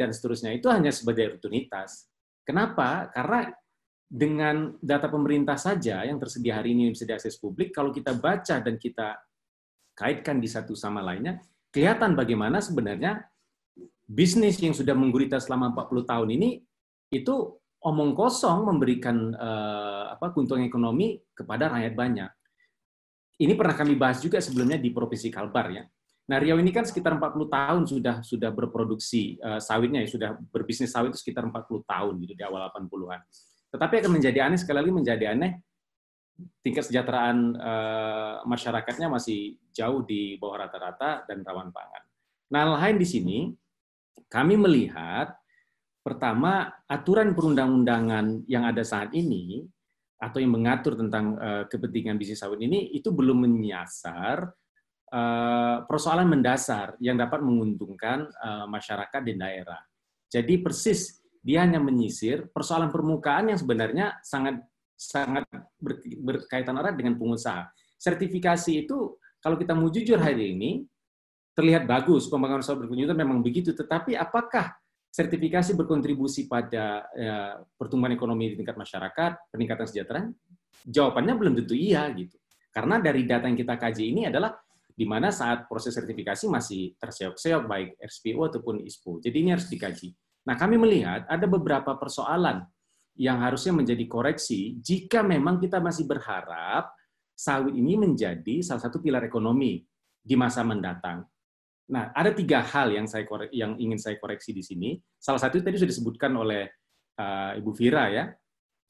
dan 0.00 0.08
seterusnya 0.08 0.56
itu 0.56 0.72
hanya 0.72 0.88
sebagai 0.88 1.36
rutinitas. 1.36 2.08
Kenapa? 2.40 3.12
Karena 3.12 3.44
dengan 4.08 4.72
data 4.80 5.12
pemerintah 5.12 5.60
saja 5.60 6.00
yang 6.08 6.16
tersedia 6.16 6.56
hari 6.56 6.72
ini 6.72 6.96
bisa 6.96 7.04
diakses 7.04 7.36
publik, 7.36 7.76
kalau 7.76 7.92
kita 7.92 8.16
baca 8.16 8.56
dan 8.64 8.80
kita 8.80 9.20
kaitkan 9.92 10.40
di 10.40 10.48
satu 10.48 10.72
sama 10.72 11.04
lainnya, 11.04 11.36
kelihatan 11.76 12.16
bagaimana 12.16 12.64
sebenarnya 12.64 13.20
bisnis 14.08 14.56
yang 14.64 14.72
sudah 14.72 14.96
menggurita 14.96 15.36
selama 15.36 15.76
40 15.76 16.08
tahun 16.08 16.28
ini 16.32 16.64
itu 17.12 17.34
omong 17.84 18.16
kosong 18.16 18.64
memberikan 18.64 19.36
uh, 19.36 20.16
apa 20.16 20.32
keuntungan 20.32 20.64
ekonomi 20.64 21.20
kepada 21.36 21.68
rakyat 21.68 21.92
banyak. 21.92 22.30
Ini 23.36 23.52
pernah 23.52 23.76
kami 23.76 23.92
bahas 24.00 24.24
juga 24.24 24.40
sebelumnya 24.40 24.80
di 24.80 24.88
Provinsi 24.88 25.28
Kalbar 25.28 25.68
ya. 25.68 25.84
Nah, 26.26 26.40
Riau 26.40 26.56
ini 26.56 26.72
kan 26.72 26.88
sekitar 26.88 27.12
40 27.20 27.46
tahun 27.52 27.82
sudah 27.84 28.16
sudah 28.24 28.50
berproduksi 28.50 29.36
uh, 29.44 29.60
sawitnya 29.60 30.00
ya, 30.00 30.08
sudah 30.08 30.30
berbisnis 30.48 30.96
sawit 30.96 31.12
itu 31.12 31.20
sekitar 31.20 31.44
40 31.44 31.84
tahun 31.84 32.14
gitu 32.24 32.32
di 32.32 32.42
awal 32.42 32.72
80-an. 32.72 33.20
Tetapi 33.76 33.94
akan 34.00 34.12
menjadi 34.16 34.38
aneh 34.48 34.56
sekali 34.58 34.80
lagi 34.80 34.92
menjadi 34.96 35.24
aneh 35.36 35.60
tingkat 36.60 36.84
kesejahteraan 36.84 37.38
uh, 37.56 38.34
masyarakatnya 38.44 39.08
masih 39.08 39.56
jauh 39.72 40.04
di 40.04 40.36
bawah 40.36 40.68
rata-rata 40.68 41.24
dan 41.24 41.40
rawan 41.42 41.72
pangan. 41.72 42.02
Nah, 42.52 42.76
lain 42.78 42.96
di 43.00 43.06
sini 43.08 43.38
kami 44.28 44.54
melihat 44.60 45.32
Pertama, 46.06 46.70
aturan 46.86 47.34
perundang-undangan 47.34 48.46
yang 48.46 48.62
ada 48.62 48.86
saat 48.86 49.10
ini 49.10 49.66
atau 50.22 50.38
yang 50.38 50.54
mengatur 50.54 50.94
tentang 50.94 51.34
uh, 51.34 51.66
kepentingan 51.66 52.14
bisnis 52.14 52.46
sawit 52.46 52.62
ini 52.62 52.94
itu 52.94 53.10
belum 53.10 53.42
menyasar 53.42 54.54
uh, 55.10 55.82
persoalan 55.82 56.30
mendasar 56.30 56.94
yang 57.02 57.18
dapat 57.18 57.42
menguntungkan 57.42 58.30
masyarakat 58.70 59.18
di 59.26 59.34
daerah. 59.34 59.82
Jadi 60.30 60.62
persis 60.62 61.26
dia 61.42 61.66
hanya 61.66 61.82
menyisir 61.82 62.54
persoalan 62.54 62.94
permukaan 62.94 63.50
yang 63.50 63.58
sebenarnya 63.58 64.22
sangat 64.22 64.62
sangat 64.96 65.44
ber, 65.76 66.00
berkaitan 66.02 66.74
erat 66.80 66.96
dengan 66.96 67.14
pengusaha. 67.20 67.68
Sertifikasi 68.00 68.88
itu 68.88 69.20
kalau 69.38 69.60
kita 69.60 69.76
mau 69.76 69.92
jujur 69.92 70.16
hari 70.18 70.56
ini 70.56 70.82
terlihat 71.56 71.88
bagus 71.88 72.28
pembangunan 72.28 72.64
sawit 72.64 72.84
berkelanjutan 72.84 73.16
memang 73.16 73.40
begitu, 73.40 73.72
tetapi 73.72 74.16
apakah 74.16 74.76
sertifikasi 75.08 75.72
berkontribusi 75.72 76.44
pada 76.44 77.08
ya, 77.16 77.64
pertumbuhan 77.80 78.12
ekonomi 78.12 78.52
di 78.52 78.60
tingkat 78.60 78.76
masyarakat, 78.76 79.52
peningkatan 79.52 79.84
kesejahteraan? 79.88 80.26
Jawabannya 80.84 81.34
belum 81.36 81.52
tentu 81.62 81.72
iya 81.72 82.04
gitu. 82.12 82.36
Karena 82.68 83.00
dari 83.00 83.24
data 83.24 83.48
yang 83.48 83.56
kita 83.56 83.80
kaji 83.80 84.04
ini 84.12 84.28
adalah 84.28 84.52
di 84.92 85.08
mana 85.08 85.32
saat 85.32 85.64
proses 85.64 85.96
sertifikasi 85.96 86.44
masih 86.48 86.92
terseok-seok 87.00 87.62
baik 87.64 87.88
RSPO 88.00 88.40
ataupun 88.52 88.84
ISPO. 88.84 89.24
Jadi 89.24 89.36
ini 89.40 89.56
harus 89.56 89.68
dikaji. 89.68 90.12
Nah, 90.44 90.56
kami 90.60 90.76
melihat 90.76 91.24
ada 91.24 91.46
beberapa 91.48 91.96
persoalan 91.96 92.64
yang 93.16 93.40
harusnya 93.40 93.72
menjadi 93.72 94.04
koreksi 94.04 94.76
jika 94.80 95.24
memang 95.24 95.56
kita 95.56 95.80
masih 95.80 96.04
berharap 96.04 96.92
sawit 97.36 97.76
ini 97.76 97.96
menjadi 98.00 98.64
salah 98.64 98.80
satu 98.80 99.00
pilar 99.00 99.24
ekonomi 99.24 99.84
di 100.20 100.34
masa 100.34 100.64
mendatang. 100.64 101.24
Nah, 101.86 102.10
ada 102.10 102.34
tiga 102.34 102.66
hal 102.66 102.90
yang 102.90 103.06
saya 103.06 103.22
korek, 103.22 103.54
yang 103.54 103.78
ingin 103.78 104.00
saya 104.00 104.18
koreksi 104.18 104.50
di 104.50 104.64
sini. 104.64 104.98
Salah 105.14 105.38
satu 105.38 105.62
tadi 105.62 105.78
sudah 105.78 105.92
disebutkan 105.92 106.34
oleh 106.34 106.66
uh, 107.20 107.54
Ibu 107.54 107.70
Vira 107.78 108.10
ya, 108.10 108.24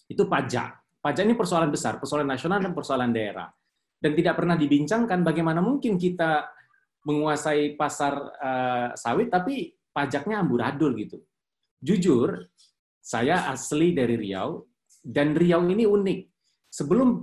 itu 0.09 0.24
pajak. 0.24 0.97
Pajak 1.05 1.22
ini 1.29 1.37
persoalan 1.37 1.68
besar, 1.68 2.01
persoalan 2.01 2.24
nasional 2.24 2.64
dan 2.64 2.72
persoalan 2.72 3.12
daerah. 3.12 3.53
Dan 4.01 4.16
tidak 4.16 4.41
pernah 4.41 4.57
dibincangkan 4.57 5.20
bagaimana 5.20 5.61
mungkin 5.61 6.01
kita 6.01 6.49
menguasai 7.05 7.77
pasar 7.77 8.14
uh, 8.16 8.89
sawit 8.97 9.29
tapi 9.29 9.77
pajaknya 9.93 10.41
amburadul 10.41 10.97
gitu. 10.97 11.20
Jujur, 11.77 12.49
saya 13.07 13.46
asli 13.54 13.94
dari 13.94 14.18
Riau 14.18 14.66
dan 14.98 15.38
Riau 15.38 15.62
ini 15.70 15.86
unik. 15.86 16.20
Sebelum 16.66 17.22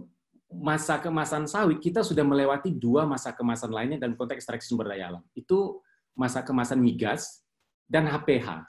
masa 0.64 1.04
kemasan 1.04 1.44
sawit 1.44 1.84
kita 1.84 2.00
sudah 2.00 2.24
melewati 2.24 2.72
dua 2.72 3.04
masa 3.04 3.36
kemasan 3.36 3.68
lainnya 3.68 4.00
dalam 4.00 4.16
konteks 4.16 4.48
ekstraksi 4.48 4.72
sumber 4.72 4.96
daya 4.96 5.12
alam. 5.12 5.24
Itu 5.36 5.84
masa 6.16 6.40
kemasan 6.40 6.80
migas 6.80 7.44
dan 7.84 8.08
HPH. 8.08 8.64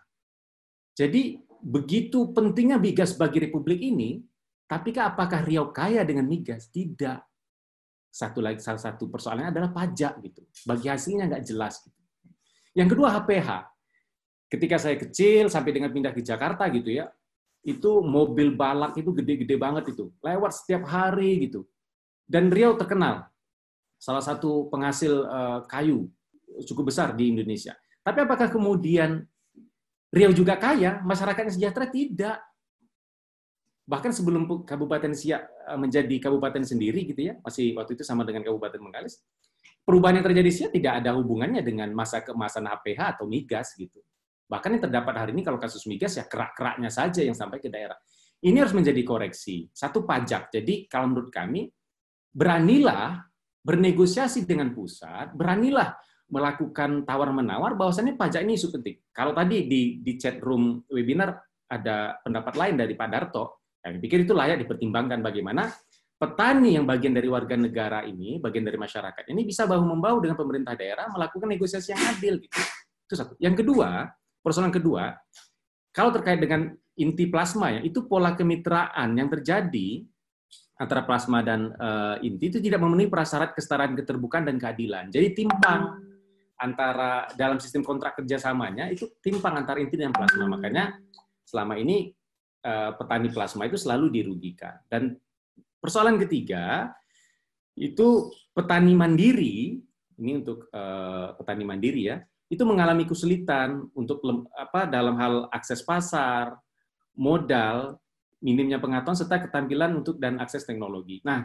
Jadi 0.99 1.39
begitu 1.63 2.35
pentingnya 2.35 2.83
migas 2.83 3.15
bagi 3.15 3.47
Republik 3.47 3.79
ini, 3.79 4.19
tapi 4.67 4.91
apakah 4.99 5.47
Riau 5.47 5.71
kaya 5.71 6.03
dengan 6.03 6.27
migas? 6.27 6.67
Tidak. 6.67 7.23
Satu 8.11 8.43
lagi 8.43 8.59
salah 8.59 8.83
satu 8.83 9.07
persoalannya 9.07 9.55
adalah 9.55 9.71
pajak 9.71 10.19
gitu. 10.19 10.43
Bagi 10.67 10.91
hasilnya 10.91 11.31
nggak 11.31 11.45
jelas. 11.47 11.79
Gitu. 11.79 12.01
Yang 12.75 12.89
kedua 12.99 13.23
HPH. 13.23 13.74
Ketika 14.55 14.79
saya 14.79 14.95
kecil 14.95 15.51
sampai 15.51 15.75
dengan 15.75 15.91
pindah 15.91 16.15
ke 16.15 16.23
Jakarta 16.23 16.71
gitu 16.71 16.95
ya, 16.95 17.11
itu 17.67 17.91
mobil 18.07 18.55
balak 18.55 18.95
itu 18.95 19.11
gede-gede 19.11 19.59
banget 19.59 19.91
itu, 19.91 20.15
lewat 20.23 20.55
setiap 20.55 20.87
hari 20.87 21.51
gitu. 21.51 21.67
Dan 22.23 22.55
Riau 22.55 22.79
terkenal 22.79 23.27
salah 23.99 24.23
satu 24.23 24.71
penghasil 24.71 25.27
uh, 25.27 25.61
kayu 25.67 26.07
cukup 26.71 26.95
besar 26.95 27.19
di 27.19 27.35
Indonesia. 27.35 27.75
Tapi 28.07 28.23
apakah 28.23 28.47
kemudian 28.47 29.27
Riau 30.15 30.31
juga 30.31 30.55
kaya, 30.55 31.03
masyarakatnya 31.03 31.51
sejahtera? 31.51 31.91
Tidak. 31.91 32.39
Bahkan 33.91 34.15
sebelum 34.15 34.47
Kabupaten 34.63 35.11
Siak 35.11 35.43
eh, 35.43 35.79
menjadi 35.81 36.17
kabupaten 36.23 36.63
sendiri 36.63 37.03
gitu 37.03 37.19
ya, 37.19 37.35
masih 37.43 37.75
waktu 37.75 37.99
itu 37.99 38.07
sama 38.07 38.23
dengan 38.23 38.47
Kabupaten 38.47 38.79
Bengkalis, 38.79 39.19
perubahan 39.83 40.23
yang 40.23 40.27
terjadi 40.31 40.51
Siak 40.55 40.71
tidak 40.71 41.03
ada 41.03 41.19
hubungannya 41.19 41.67
dengan 41.67 41.91
masa 41.91 42.23
keemasan 42.23 42.65
HPH 42.71 43.19
atau 43.19 43.27
migas 43.27 43.75
gitu. 43.75 43.99
Bahkan 44.45 44.79
yang 44.79 44.83
terdapat 44.91 45.15
hari 45.17 45.31
ini 45.33 45.43
kalau 45.43 45.57
kasus 45.57 45.85
migas 45.89 46.21
ya 46.21 46.29
kerak-keraknya 46.29 46.91
saja 46.93 47.25
yang 47.25 47.35
sampai 47.37 47.59
ke 47.61 47.73
daerah. 47.73 47.97
Ini 48.45 48.61
harus 48.61 48.77
menjadi 48.77 49.01
koreksi. 49.01 49.73
Satu 49.73 50.05
pajak. 50.05 50.53
Jadi 50.53 50.85
kalau 50.85 51.13
menurut 51.13 51.33
kami 51.33 51.65
beranilah 52.29 53.25
bernegosiasi 53.65 54.45
dengan 54.45 54.77
pusat, 54.77 55.33
beranilah 55.33 55.97
melakukan 56.29 57.09
tawar-menawar 57.09 57.77
bahwasannya 57.77 58.21
pajak 58.21 58.45
ini 58.45 58.61
isu 58.61 58.69
penting. 58.75 59.01
Kalau 59.13 59.33
tadi 59.33 59.65
di, 59.65 60.05
di 60.05 60.13
chat 60.21 60.41
room 60.45 60.85
webinar 60.93 61.41
ada 61.69 62.21
pendapat 62.21 62.55
lain 62.61 62.75
dari 62.77 62.93
Pak 62.93 63.09
Darto, 63.09 63.65
kami 63.81 64.01
pikir 64.01 64.25
itu 64.25 64.37
layak 64.37 64.61
dipertimbangkan 64.65 65.21
bagaimana 65.21 65.69
petani 66.17 66.81
yang 66.81 66.89
bagian 66.89 67.13
dari 67.13 67.29
warga 67.29 67.57
negara 67.57 68.01
ini, 68.05 68.41
bagian 68.41 68.65
dari 68.65 68.81
masyarakat 68.81 69.25
ini 69.29 69.45
bisa 69.45 69.69
bahu-membahu 69.69 70.25
dengan 70.25 70.37
pemerintah 70.41 70.73
daerah 70.73 71.09
melakukan 71.13 71.49
negosiasi 71.49 71.93
yang 71.93 72.03
adil. 72.17 72.41
Gitu. 72.41 72.57
Itu 73.05 73.15
satu. 73.17 73.33
Yang 73.37 73.65
kedua, 73.65 74.09
persoalan 74.45 74.69
kedua, 74.69 75.17
kalau 75.97 76.13
terkait 76.13 76.37
dengan 76.37 76.77
inti 77.01 77.25
plasma 77.33 77.73
ya, 77.73 77.81
itu 77.81 78.05
pola 78.05 78.37
kemitraan 78.37 79.17
yang 79.17 79.33
terjadi 79.33 80.05
antara 80.77 81.07
plasma 81.07 81.41
dan 81.41 81.73
uh, 81.79 82.21
inti 82.21 82.51
itu 82.51 82.59
tidak 82.61 82.83
memenuhi 82.83 83.09
prasyarat 83.09 83.57
kesetaraan 83.57 83.97
keterbukaan 83.97 84.45
dan 84.45 84.61
keadilan. 84.61 85.09
Jadi 85.09 85.33
timpang 85.33 86.03
antara 86.59 87.31
dalam 87.35 87.59
sistem 87.63 87.83
kontrak 87.87 88.19
kerjasamanya 88.19 88.91
itu 88.91 89.09
timpang 89.23 89.55
antara 89.55 89.81
inti 89.81 89.97
dan 89.97 90.11
plasma. 90.11 90.45
Makanya 90.51 90.99
selama 91.47 91.79
ini 91.79 92.11
uh, 92.67 92.95
petani 92.99 93.31
plasma 93.31 93.71
itu 93.71 93.79
selalu 93.79 94.11
dirugikan. 94.11 94.77
Dan 94.91 95.15
persoalan 95.79 96.19
ketiga 96.21 96.91
itu 97.79 98.31
petani 98.55 98.95
mandiri 98.95 99.79
ini 100.15 100.33
untuk 100.39 100.71
uh, 100.71 101.35
petani 101.39 101.67
mandiri 101.67 102.03
ya 102.07 102.19
itu 102.55 102.63
mengalami 102.63 103.05
kesulitan 103.05 103.91
untuk 103.99 104.23
apa 104.55 104.87
dalam 104.87 105.19
hal 105.19 105.35
akses 105.51 105.83
pasar, 105.83 106.55
modal 107.19 107.99
minimnya 108.45 108.77
pengetahuan 108.79 109.17
serta 109.17 109.41
ketampilan 109.49 109.99
untuk 109.99 110.21
dan 110.21 110.39
akses 110.39 110.69
teknologi. 110.69 111.19
Nah, 111.25 111.43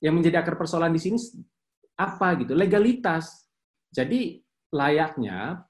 yang 0.00 0.16
menjadi 0.16 0.40
akar 0.40 0.56
persoalan 0.56 0.90
di 0.90 1.00
sini 1.00 1.18
apa 2.00 2.34
gitu? 2.40 2.56
Legalitas. 2.56 3.46
Jadi 3.92 4.40
layaknya 4.72 5.60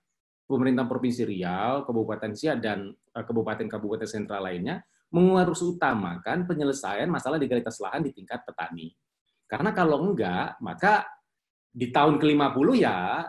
pemerintah 0.46 0.86
Provinsi 0.86 1.26
Riau, 1.26 1.82
Kabupaten 1.82 2.32
Siak 2.36 2.56
dan 2.62 2.90
eh, 2.90 3.24
kabupaten-kabupaten 3.24 4.06
sentral 4.06 4.46
lainnya 4.46 4.84
mengurus 5.10 5.62
utamakan 5.66 6.46
penyelesaian 6.46 7.10
masalah 7.10 7.34
legalitas 7.38 7.82
lahan 7.82 8.06
di 8.06 8.14
tingkat 8.14 8.46
petani. 8.46 8.94
Karena 9.50 9.74
kalau 9.74 10.06
enggak, 10.06 10.54
maka 10.62 11.02
di 11.70 11.90
tahun 11.90 12.22
ke-50 12.22 12.68
ya 12.78 13.26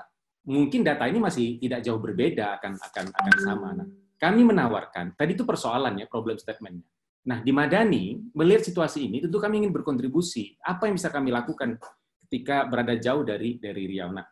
mungkin 0.48 0.82
data 0.82 1.06
ini 1.06 1.20
masih 1.22 1.62
tidak 1.62 1.86
jauh 1.86 2.02
berbeda 2.02 2.58
akan 2.58 2.78
akan 2.78 3.06
akan 3.14 3.36
sama. 3.42 3.70
Nah, 3.78 3.88
kami 4.18 4.42
menawarkan, 4.46 5.18
tadi 5.18 5.34
itu 5.34 5.46
persoalannya, 5.46 6.06
problem 6.06 6.38
statementnya 6.38 6.86
Nah, 7.22 7.38
di 7.46 7.54
Madani, 7.54 8.18
melihat 8.34 8.66
situasi 8.66 9.06
ini, 9.06 9.22
tentu 9.22 9.38
kami 9.38 9.62
ingin 9.62 9.70
berkontribusi. 9.70 10.58
Apa 10.66 10.90
yang 10.90 10.98
bisa 10.98 11.14
kami 11.14 11.30
lakukan 11.30 11.78
ketika 12.26 12.66
berada 12.66 12.98
jauh 12.98 13.22
dari 13.22 13.62
dari 13.62 13.86
Riau? 13.86 14.10
Nah, 14.10 14.26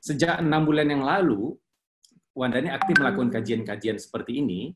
sejak 0.00 0.40
enam 0.40 0.64
bulan 0.64 0.88
yang 0.88 1.04
lalu, 1.04 1.52
Wandani 2.32 2.72
aktif 2.72 2.96
melakukan 2.96 3.28
kajian-kajian 3.28 4.00
seperti 4.00 4.40
ini. 4.40 4.72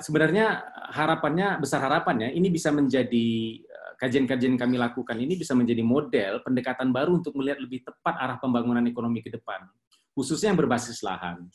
Sebenarnya 0.00 0.64
harapannya, 0.96 1.60
besar 1.60 1.84
harapannya, 1.84 2.32
ini 2.32 2.48
bisa 2.48 2.72
menjadi 2.72 3.60
kajian-kajian 4.02 4.58
kami 4.58 4.82
lakukan 4.82 5.14
ini 5.14 5.38
bisa 5.38 5.54
menjadi 5.54 5.78
model 5.86 6.42
pendekatan 6.42 6.90
baru 6.90 7.22
untuk 7.22 7.38
melihat 7.38 7.62
lebih 7.62 7.86
tepat 7.86 8.18
arah 8.18 8.36
pembangunan 8.42 8.82
ekonomi 8.82 9.22
ke 9.22 9.30
depan, 9.30 9.62
khususnya 10.10 10.50
yang 10.50 10.58
berbasis 10.58 11.06
lahan. 11.06 11.46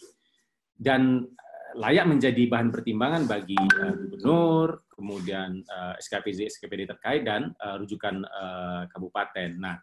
Dan 0.72 1.28
layak 1.76 2.08
menjadi 2.08 2.48
bahan 2.48 2.72
pertimbangan 2.72 3.28
bagi 3.28 3.60
uh, 3.60 3.91
gubernur, 4.00 4.88
kemudian 4.88 5.60
uh, 5.68 5.91
eh, 5.91 5.95
SKPD 6.00 6.48
SKPD 6.48 6.88
terkait 6.88 7.28
dan 7.28 7.52
uh, 7.60 7.76
rujukan 7.84 8.24
uh, 8.24 8.88
kabupaten. 8.95 9.52
Nah, 9.60 9.76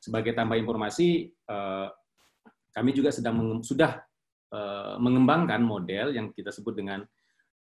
sebagai 0.00 0.32
tambah 0.32 0.56
informasi, 0.56 1.28
uh, 1.52 1.92
kami 2.72 2.96
juga 2.96 3.12
sedang 3.12 3.60
sudah 3.60 4.00
uh, 4.56 4.96
mengembangkan 4.96 5.60
model 5.60 6.16
yang 6.16 6.32
kita 6.32 6.48
sebut 6.48 6.80
dengan 6.80 7.04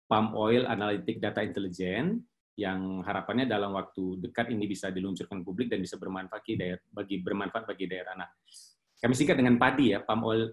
Palm 0.07 0.31
Oil 0.31 0.63
Analytic 0.63 1.19
Data 1.19 1.43
Intelligence 1.43 2.23
yang 2.59 2.99
harapannya 2.99 3.47
dalam 3.47 3.71
waktu 3.71 4.19
dekat 4.19 4.51
ini 4.51 4.67
bisa 4.67 4.91
diluncurkan 4.91 5.39
publik 5.47 5.71
dan 5.71 5.79
bisa 5.79 5.95
bermanfaat 5.95 6.43
bagi 6.43 6.53
daerah, 6.59 6.83
bagi 6.91 7.15
bermanfaat 7.23 7.63
bagi 7.63 7.85
daerah. 7.87 8.13
Nah, 8.19 8.27
kami 8.99 9.13
singkat 9.15 9.39
dengan 9.39 9.55
PADI 9.55 9.85
ya, 9.95 9.99
Palm 10.03 10.27
Oil 10.27 10.51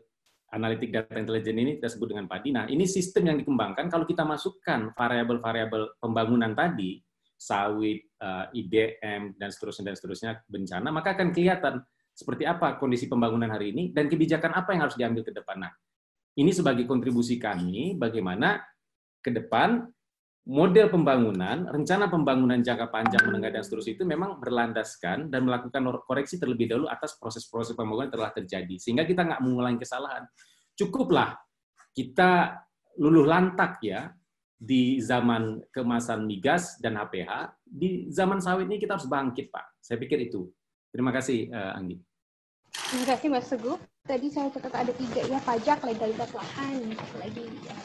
analitik 0.54 0.94
data 0.94 1.18
intelijen 1.18 1.58
ini 1.58 1.82
kita 1.82 1.90
sebut 1.90 2.14
dengan 2.14 2.30
PADI. 2.30 2.48
Nah, 2.54 2.64
ini 2.70 2.86
sistem 2.86 3.34
yang 3.34 3.36
dikembangkan 3.42 3.90
kalau 3.90 4.06
kita 4.06 4.22
masukkan 4.22 4.94
variabel-variabel 4.94 5.98
pembangunan 5.98 6.54
tadi, 6.54 7.02
sawit, 7.34 8.06
eh, 8.22 8.46
IDM, 8.54 9.34
dan 9.34 9.50
seterusnya, 9.50 9.90
dan 9.90 9.96
seterusnya, 9.98 10.30
bencana, 10.46 10.88
maka 10.94 11.18
akan 11.18 11.34
kelihatan 11.34 11.82
seperti 12.16 12.48
apa 12.48 12.80
kondisi 12.80 13.10
pembangunan 13.10 13.50
hari 13.50 13.74
ini 13.74 13.92
dan 13.92 14.08
kebijakan 14.08 14.56
apa 14.56 14.72
yang 14.72 14.88
harus 14.88 14.96
diambil 14.96 15.26
ke 15.26 15.34
depan. 15.34 15.66
Nah, 15.66 15.72
ini 16.38 16.54
sebagai 16.54 16.86
kontribusi 16.86 17.36
kami 17.36 17.98
bagaimana 17.98 18.62
ke 19.20 19.34
depan 19.34 19.84
model 20.46 20.86
pembangunan, 20.94 21.66
rencana 21.66 22.06
pembangunan 22.06 22.62
jangka 22.62 22.86
panjang, 22.94 23.26
menengah, 23.26 23.50
dan 23.50 23.62
seterusnya 23.66 23.98
itu 23.98 24.06
memang 24.06 24.38
berlandaskan 24.38 25.26
dan 25.26 25.42
melakukan 25.42 25.82
koreksi 26.06 26.38
terlebih 26.38 26.70
dahulu 26.70 26.86
atas 26.86 27.18
proses-proses 27.18 27.74
pembangunan 27.74 28.14
telah 28.14 28.30
terjadi. 28.30 28.78
Sehingga 28.78 29.02
kita 29.02 29.26
nggak 29.26 29.42
mengulangi 29.42 29.82
kesalahan. 29.82 30.22
Cukuplah 30.78 31.34
kita 31.90 32.62
luluh 33.02 33.26
lantak 33.26 33.82
ya 33.82 34.06
di 34.56 35.02
zaman 35.02 35.66
kemasan 35.74 36.24
migas 36.24 36.78
dan 36.78 36.94
HPH, 36.94 37.60
di 37.66 38.08
zaman 38.14 38.38
sawit 38.38 38.70
ini 38.70 38.78
kita 38.78 38.96
harus 38.96 39.10
bangkit, 39.10 39.50
Pak. 39.50 39.82
Saya 39.82 39.98
pikir 39.98 40.30
itu. 40.30 40.46
Terima 40.94 41.10
kasih, 41.10 41.50
uh, 41.50 41.76
Anggi. 41.76 41.98
Terima 42.70 43.06
kasih, 43.12 43.28
Mas 43.28 43.50
Teguh. 43.50 43.76
Tadi 44.06 44.30
saya 44.30 44.48
catat 44.54 44.86
ada 44.86 44.92
tiga 44.94 45.26
ya, 45.26 45.42
pajak, 45.42 45.82
legalitas 45.82 46.30
lahan, 46.30 46.94
lagi 47.18 47.44
ya, 47.66 47.76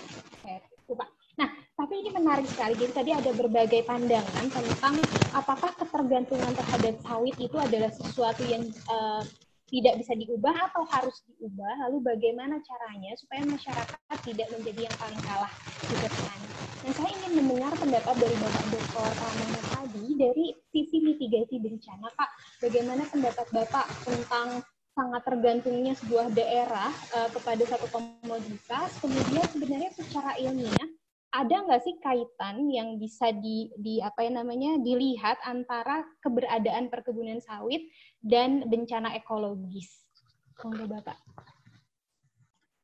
tapi 1.91 2.07
ini 2.07 2.15
menarik 2.15 2.47
sekali. 2.47 2.71
Jadi 2.79 2.93
tadi 2.95 3.11
ada 3.11 3.31
berbagai 3.35 3.83
pandangan 3.83 4.47
tentang 4.47 4.95
apakah 5.35 5.75
ketergantungan 5.75 6.55
terhadap 6.55 6.95
sawit 7.03 7.35
itu 7.35 7.59
adalah 7.59 7.91
sesuatu 7.91 8.47
yang 8.47 8.63
uh, 8.87 9.19
tidak 9.67 9.99
bisa 9.99 10.15
diubah 10.15 10.71
atau 10.71 10.87
harus 10.87 11.19
diubah. 11.27 11.83
Lalu 11.83 12.15
bagaimana 12.15 12.63
caranya 12.63 13.11
supaya 13.19 13.43
masyarakat 13.43 14.17
tidak 14.23 14.47
menjadi 14.55 14.87
yang 14.87 14.95
paling 15.03 15.19
kalah 15.19 15.51
di 15.83 15.95
depan. 15.99 16.39
Dan 16.79 16.91
saya 16.95 17.11
ingin 17.11 17.31
mendengar 17.43 17.75
pendapat 17.75 18.15
dari 18.23 18.35
Bapak 18.39 18.65
Dr. 18.71 19.09
Ramana 19.11 19.61
tadi 19.75 20.05
dari 20.15 20.45
sisi 20.71 20.97
mitigasi 21.03 21.59
bencana. 21.59 22.07
Pak, 22.15 22.29
bagaimana 22.63 23.03
pendapat 23.11 23.47
Bapak 23.51 23.91
tentang 24.07 24.63
sangat 24.95 25.27
tergantungnya 25.27 25.91
sebuah 25.99 26.31
daerah 26.31 26.87
uh, 27.19 27.27
kepada 27.35 27.67
satu 27.67 27.91
komoditas, 27.91 28.95
kemudian 29.03 29.43
sebenarnya 29.51 29.91
secara 29.91 30.39
ilmiah 30.39 30.87
ada 31.31 31.55
nggak 31.63 31.81
sih 31.87 31.95
kaitan 32.03 32.67
yang 32.67 32.99
bisa 32.99 33.31
di, 33.31 33.71
di 33.79 34.03
apa 34.03 34.27
ya 34.27 34.31
namanya 34.43 34.75
dilihat 34.83 35.39
antara 35.47 36.03
keberadaan 36.19 36.91
perkebunan 36.91 37.39
sawit 37.39 37.87
dan 38.19 38.67
bencana 38.67 39.15
ekologis? 39.15 39.87
Monggo 40.61 40.91
Bapak. 40.91 41.17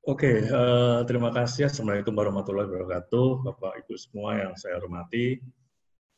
Oke, 0.07 0.47
uh, 0.47 1.03
terima 1.03 1.35
kasih. 1.35 1.67
Assalamualaikum 1.67 2.15
warahmatullahi 2.15 2.71
wabarakatuh, 2.71 3.43
Bapak 3.43 3.83
Ibu 3.83 3.93
semua 3.99 4.39
yang 4.39 4.55
saya 4.55 4.79
hormati. 4.79 5.43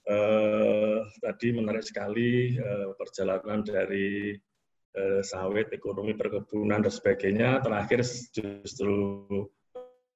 Uh, 0.05 1.01
tadi 1.25 1.49
menarik 1.49 1.82
sekali 1.82 2.53
uh, 2.61 2.93
perjalanan 2.93 3.65
dari 3.65 4.38
uh, 4.93 5.21
sawit, 5.25 5.73
ekonomi 5.73 6.13
perkebunan 6.13 6.86
dan 6.86 6.93
sebagainya. 6.93 7.65
Terakhir 7.65 8.05
justru 8.05 8.93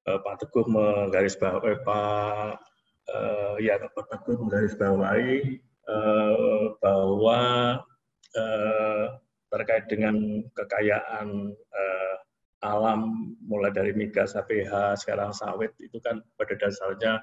uh, 0.08 0.20
Pak 0.20 0.36
Teguh 0.44 0.66
menggarisbawahi 0.68 1.74
eh, 1.74 1.80
Pak 1.84 2.52
uh, 3.12 3.56
ya 3.60 3.80
Pak 3.80 4.06
Teguh 4.12 4.38
menggarisbawahi 4.40 5.60
uh, 5.88 6.64
bahwa 6.80 7.40
uh, 8.36 9.06
terkait 9.54 9.86
dengan 9.86 10.16
kekayaan 10.58 11.54
uh, 11.54 12.16
alam 12.64 13.36
mulai 13.44 13.76
dari 13.76 13.92
migas, 13.92 14.34
HPH, 14.40 15.04
sekarang 15.04 15.36
sawit 15.36 15.76
itu 15.84 16.00
kan 16.00 16.24
pada 16.40 16.56
dasarnya 16.56 17.20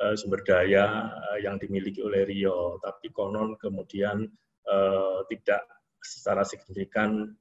uh, 0.00 0.14
sumber 0.14 0.40
daya 0.46 1.10
uh, 1.10 1.38
yang 1.42 1.58
dimiliki 1.58 2.00
oleh 2.00 2.24
Rio, 2.24 2.78
tapi 2.78 3.10
konon 3.10 3.58
kemudian 3.58 4.30
uh, 4.70 5.18
tidak 5.26 5.66
secara 5.98 6.46
signifikan 6.46 7.34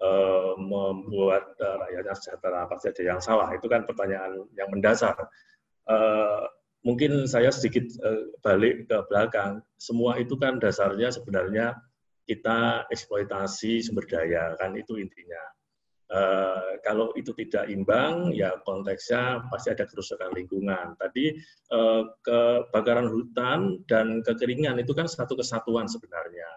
uh, 0.00 0.56
membuat 0.56 1.54
uh, 1.60 1.76
rakyatnya 1.86 2.14
sejahtera. 2.16 2.66
Pasti 2.66 2.90
ada 2.90 3.02
yang 3.16 3.20
salah. 3.20 3.48
Itu 3.52 3.68
kan 3.68 3.84
pertanyaan 3.84 4.48
yang 4.56 4.68
mendasar. 4.72 5.16
Uh, 5.86 6.48
mungkin 6.80 7.28
saya 7.28 7.52
sedikit 7.52 7.84
balik 8.40 8.88
ke 8.88 8.98
belakang. 9.12 9.60
Semua 9.76 10.16
itu 10.16 10.36
kan 10.40 10.56
dasarnya 10.56 11.12
sebenarnya 11.12 11.76
kita 12.24 12.88
eksploitasi 12.88 13.84
sumber 13.84 14.08
daya 14.08 14.56
kan? 14.56 14.72
Itu 14.76 14.96
intinya. 14.96 15.44
Kalau 16.82 17.14
itu 17.14 17.30
tidak 17.38 17.70
imbang, 17.70 18.34
ya 18.34 18.58
konteksnya 18.66 19.46
pasti 19.46 19.70
ada 19.70 19.86
kerusakan 19.86 20.34
lingkungan. 20.34 20.98
Tadi 20.98 21.38
kebakaran 22.26 23.06
hutan 23.06 23.86
dan 23.86 24.18
kekeringan 24.26 24.80
itu 24.82 24.90
kan 24.90 25.06
satu 25.06 25.38
kesatuan 25.38 25.86
sebenarnya. 25.86 26.50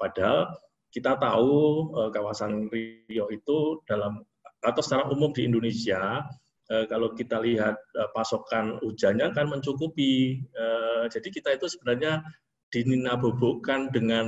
Padahal 0.00 0.48
kita 0.96 1.20
tahu 1.20 1.92
uh, 1.92 2.08
kawasan 2.08 2.72
Rio 2.72 3.28
itu 3.28 3.84
dalam 3.84 4.24
atau 4.64 4.80
secara 4.80 5.12
umum 5.12 5.28
di 5.36 5.44
Indonesia 5.44 6.24
uh, 6.72 6.84
kalau 6.88 7.12
kita 7.12 7.36
lihat 7.44 7.76
uh, 8.00 8.08
pasokan 8.16 8.80
hujannya 8.80 9.28
kan 9.36 9.52
mencukupi. 9.52 10.40
Uh, 10.56 11.04
jadi 11.12 11.28
kita 11.28 11.52
itu 11.60 11.68
sebenarnya 11.68 12.24
dinabobokkan 12.72 13.92
dengan 13.92 14.24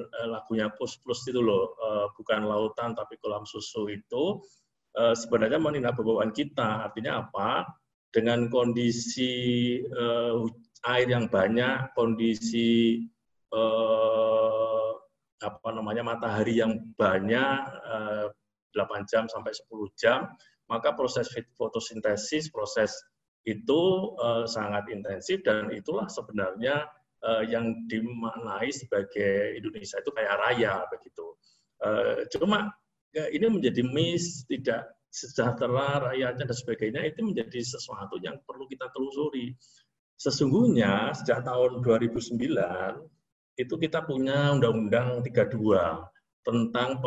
uh, 0.00 0.28
lagunya 0.32 0.72
Plus 0.72 0.96
Plus 1.04 1.28
itu 1.28 1.44
loh, 1.44 1.76
uh, 1.76 2.08
bukan 2.16 2.48
lautan 2.48 2.96
tapi 2.96 3.20
kolam 3.20 3.44
susu 3.44 3.92
itu 3.92 4.40
uh, 4.96 5.12
sebenarnya 5.12 5.60
meninabobokan 5.60 6.32
kita. 6.32 6.88
Artinya 6.88 7.28
apa? 7.28 7.68
Dengan 8.08 8.48
kondisi 8.48 9.76
uh, 9.84 10.40
air 10.88 11.12
yang 11.12 11.28
banyak, 11.28 11.92
kondisi 11.92 13.04
apa 15.38 15.68
namanya 15.70 16.02
matahari 16.02 16.58
yang 16.58 16.78
banyak 16.98 17.58
8 18.74 18.78
eh, 18.78 19.02
jam 19.06 19.24
sampai 19.30 19.54
10 19.54 19.70
jam, 19.94 20.26
maka 20.66 20.92
proses 20.92 21.30
fotosintesis, 21.56 22.50
proses 22.52 22.92
itu 23.48 24.12
uh, 24.20 24.44
sangat 24.44 24.92
intensif 24.92 25.40
dan 25.40 25.72
itulah 25.72 26.04
sebenarnya 26.12 26.84
uh, 27.24 27.40
yang 27.48 27.88
dimaknai 27.88 28.68
sebagai 28.68 29.56
Indonesia 29.56 29.96
itu 29.96 30.10
kayak 30.12 30.36
raya 30.36 30.84
begitu. 30.92 31.32
Uh, 31.80 32.28
cuma 32.28 32.68
ya, 33.16 33.24
ini 33.32 33.48
menjadi 33.48 33.80
miss, 33.88 34.44
tidak 34.44 34.92
sejahtera 35.08 36.12
rakyatnya 36.12 36.44
dan 36.44 36.56
sebagainya 36.56 37.02
itu 37.08 37.24
menjadi 37.24 37.60
sesuatu 37.64 38.20
yang 38.20 38.36
perlu 38.44 38.68
kita 38.68 38.92
telusuri. 38.92 39.56
Sesungguhnya 40.18 41.14
sejak 41.16 41.46
tahun 41.46 41.80
2009 41.80 42.36
itu 43.58 43.74
kita 43.74 44.06
punya 44.06 44.54
Undang-Undang 44.54 45.26
32 45.26 45.50
tentang 46.46 47.02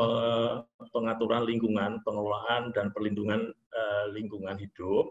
pengaturan 0.92 1.48
lingkungan, 1.48 2.04
pengelolaan 2.04 2.76
dan 2.76 2.92
perlindungan 2.92 3.50
eh, 3.50 4.06
lingkungan 4.12 4.60
hidup. 4.60 5.10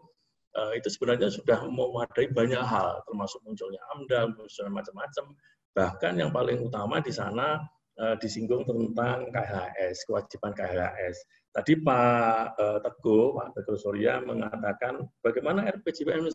Eh, 0.55 0.79
itu 0.79 0.93
sebenarnya 0.93 1.33
sudah 1.33 1.65
memadai 1.67 2.29
banyak 2.31 2.61
hal, 2.61 3.01
termasuk 3.09 3.41
munculnya 3.43 3.81
AMDAL, 3.97 4.37
munculnya 4.37 4.71
macam-macam. 4.71 5.25
Bahkan 5.75 6.13
yang 6.21 6.31
paling 6.31 6.61
utama 6.61 7.01
di 7.01 7.11
sana 7.11 7.59
eh, 7.97 8.15
disinggung 8.21 8.69
tentang 8.69 9.33
KHS, 9.33 10.05
kewajiban 10.07 10.53
KHS. 10.53 11.17
Tadi 11.51 11.83
Pak 11.83 12.55
Teguh, 12.87 13.35
Pak 13.35 13.59
Teguh 13.59 13.75
Surya 13.75 14.23
mengatakan 14.23 15.03
bagaimana 15.19 15.67
RPJMD 15.67 16.31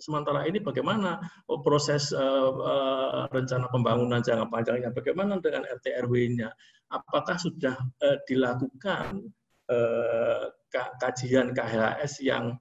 sementara 0.00 0.48
ini 0.48 0.58
bagaimana 0.58 1.20
oh, 1.46 1.60
proses 1.60 2.10
uh, 2.16 2.50
uh, 2.50 3.24
rencana 3.30 3.68
pembangunan 3.68 4.24
jangka 4.24 4.48
panjangnya, 4.48 4.90
bagaimana 4.90 5.38
dengan 5.38 5.68
RT 5.68 5.86
RW-nya, 6.08 6.48
apakah 6.90 7.36
sudah 7.36 7.76
uh, 7.78 8.18
dilakukan 8.24 9.30
uh, 9.70 10.44
kajian 10.72 11.52
KHS 11.52 12.24
yang 12.24 12.56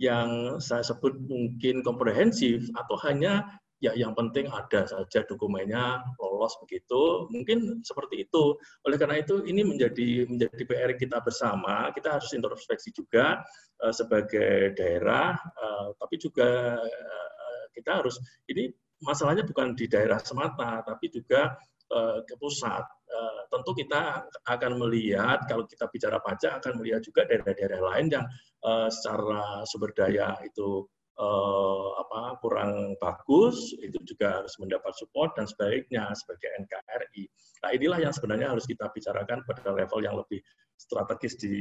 yang 0.00 0.56
saya 0.58 0.80
sebut 0.80 1.12
mungkin 1.28 1.84
komprehensif 1.84 2.72
atau 2.72 2.96
hanya 3.04 3.60
ya 3.80 3.96
yang 3.96 4.12
penting 4.12 4.46
ada 4.52 4.84
saja 4.84 5.24
dokumennya 5.24 6.04
lolos 6.20 6.54
begitu. 6.60 7.26
Mungkin 7.32 7.80
seperti 7.80 8.28
itu. 8.28 8.54
Oleh 8.84 9.00
karena 9.00 9.18
itu 9.18 9.40
ini 9.48 9.64
menjadi 9.64 10.28
menjadi 10.28 10.62
PR 10.68 10.92
kita 11.00 11.24
bersama. 11.24 11.88
Kita 11.96 12.20
harus 12.20 12.30
introspeksi 12.36 12.92
juga 12.92 13.40
uh, 13.80 13.92
sebagai 13.92 14.76
daerah 14.76 15.34
uh, 15.36 15.96
tapi 15.96 16.20
juga 16.20 16.76
uh, 16.76 17.64
kita 17.72 18.04
harus 18.04 18.20
ini 18.52 18.68
masalahnya 19.00 19.48
bukan 19.48 19.72
di 19.72 19.88
daerah 19.88 20.20
semata 20.20 20.84
tapi 20.84 21.08
juga 21.08 21.56
uh, 21.90 22.20
ke 22.28 22.36
pusat. 22.36 22.84
Uh, 23.10 23.42
tentu 23.50 23.74
kita 23.74 24.22
akan 24.46 24.78
melihat 24.78 25.42
kalau 25.50 25.66
kita 25.66 25.90
bicara 25.90 26.22
pajak 26.22 26.62
akan 26.62 26.78
melihat 26.78 27.02
juga 27.02 27.26
daerah-daerah 27.26 27.80
lain 27.82 28.06
yang 28.06 28.26
uh, 28.62 28.86
secara 28.86 29.66
sumber 29.66 29.90
daya 29.96 30.38
itu 30.46 30.86
uh, 31.20 31.88
apa 32.00 32.40
kurang 32.40 32.96
bagus 32.96 33.76
itu 33.84 34.00
juga 34.08 34.40
harus 34.40 34.56
mendapat 34.56 34.96
support 34.96 35.36
dan 35.36 35.44
sebaiknya 35.44 36.08
sebagai 36.16 36.48
NKRI. 36.64 37.24
Nah 37.60 37.70
inilah 37.76 37.98
yang 38.00 38.14
sebenarnya 38.16 38.56
harus 38.56 38.64
kita 38.64 38.88
bicarakan 38.88 39.44
pada 39.44 39.70
level 39.70 40.00
yang 40.00 40.16
lebih 40.16 40.40
strategis 40.80 41.36
di 41.36 41.56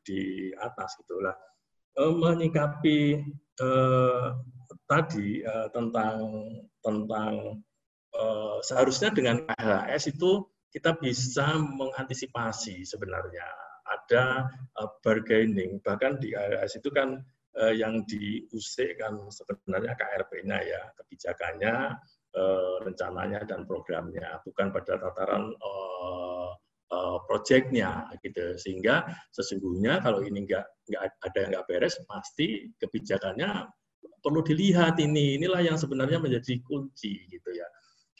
di 0.00 0.50
atas 0.56 0.96
gitulah. 1.04 1.36
Uh, 1.92 2.16
menyikapi 2.16 3.20
uh, 3.60 4.32
tadi 4.88 5.44
uh, 5.44 5.68
tentang 5.76 6.18
tentang 6.80 7.60
uh, 8.16 8.56
seharusnya 8.64 9.12
dengan 9.12 9.44
KHS 9.44 10.16
itu 10.16 10.48
kita 10.72 10.96
bisa 10.96 11.60
mengantisipasi 11.60 12.80
sebenarnya 12.88 13.44
ada 13.84 14.48
uh, 14.80 14.88
bargaining 15.04 15.84
bahkan 15.84 16.16
di 16.16 16.32
KHS 16.32 16.80
itu 16.80 16.88
kan 16.88 17.20
eh, 17.58 17.74
yang 17.76 18.04
diusikkan 18.08 19.28
sebenarnya 19.28 19.92
KRP-nya 19.96 20.58
ya, 20.64 20.82
kebijakannya, 20.96 21.74
eh, 22.32 22.74
rencananya 22.84 23.44
dan 23.44 23.68
programnya, 23.68 24.40
bukan 24.44 24.72
pada 24.72 24.96
tataran 24.96 25.52
eh, 25.52 26.50
eh, 26.92 27.18
proyeknya 27.28 28.08
gitu. 28.24 28.56
Sehingga 28.56 29.04
sesungguhnya 29.32 30.00
kalau 30.00 30.24
ini 30.24 30.44
nggak 30.48 30.64
nggak 30.88 31.02
ada 31.20 31.38
yang 31.38 31.50
nggak 31.58 31.66
beres, 31.68 32.00
pasti 32.08 32.72
kebijakannya 32.80 33.68
perlu 34.22 34.40
dilihat 34.40 34.96
ini. 35.02 35.36
Inilah 35.36 35.60
yang 35.66 35.76
sebenarnya 35.76 36.22
menjadi 36.22 36.62
kunci 36.62 37.26
gitu 37.28 37.50
ya. 37.52 37.68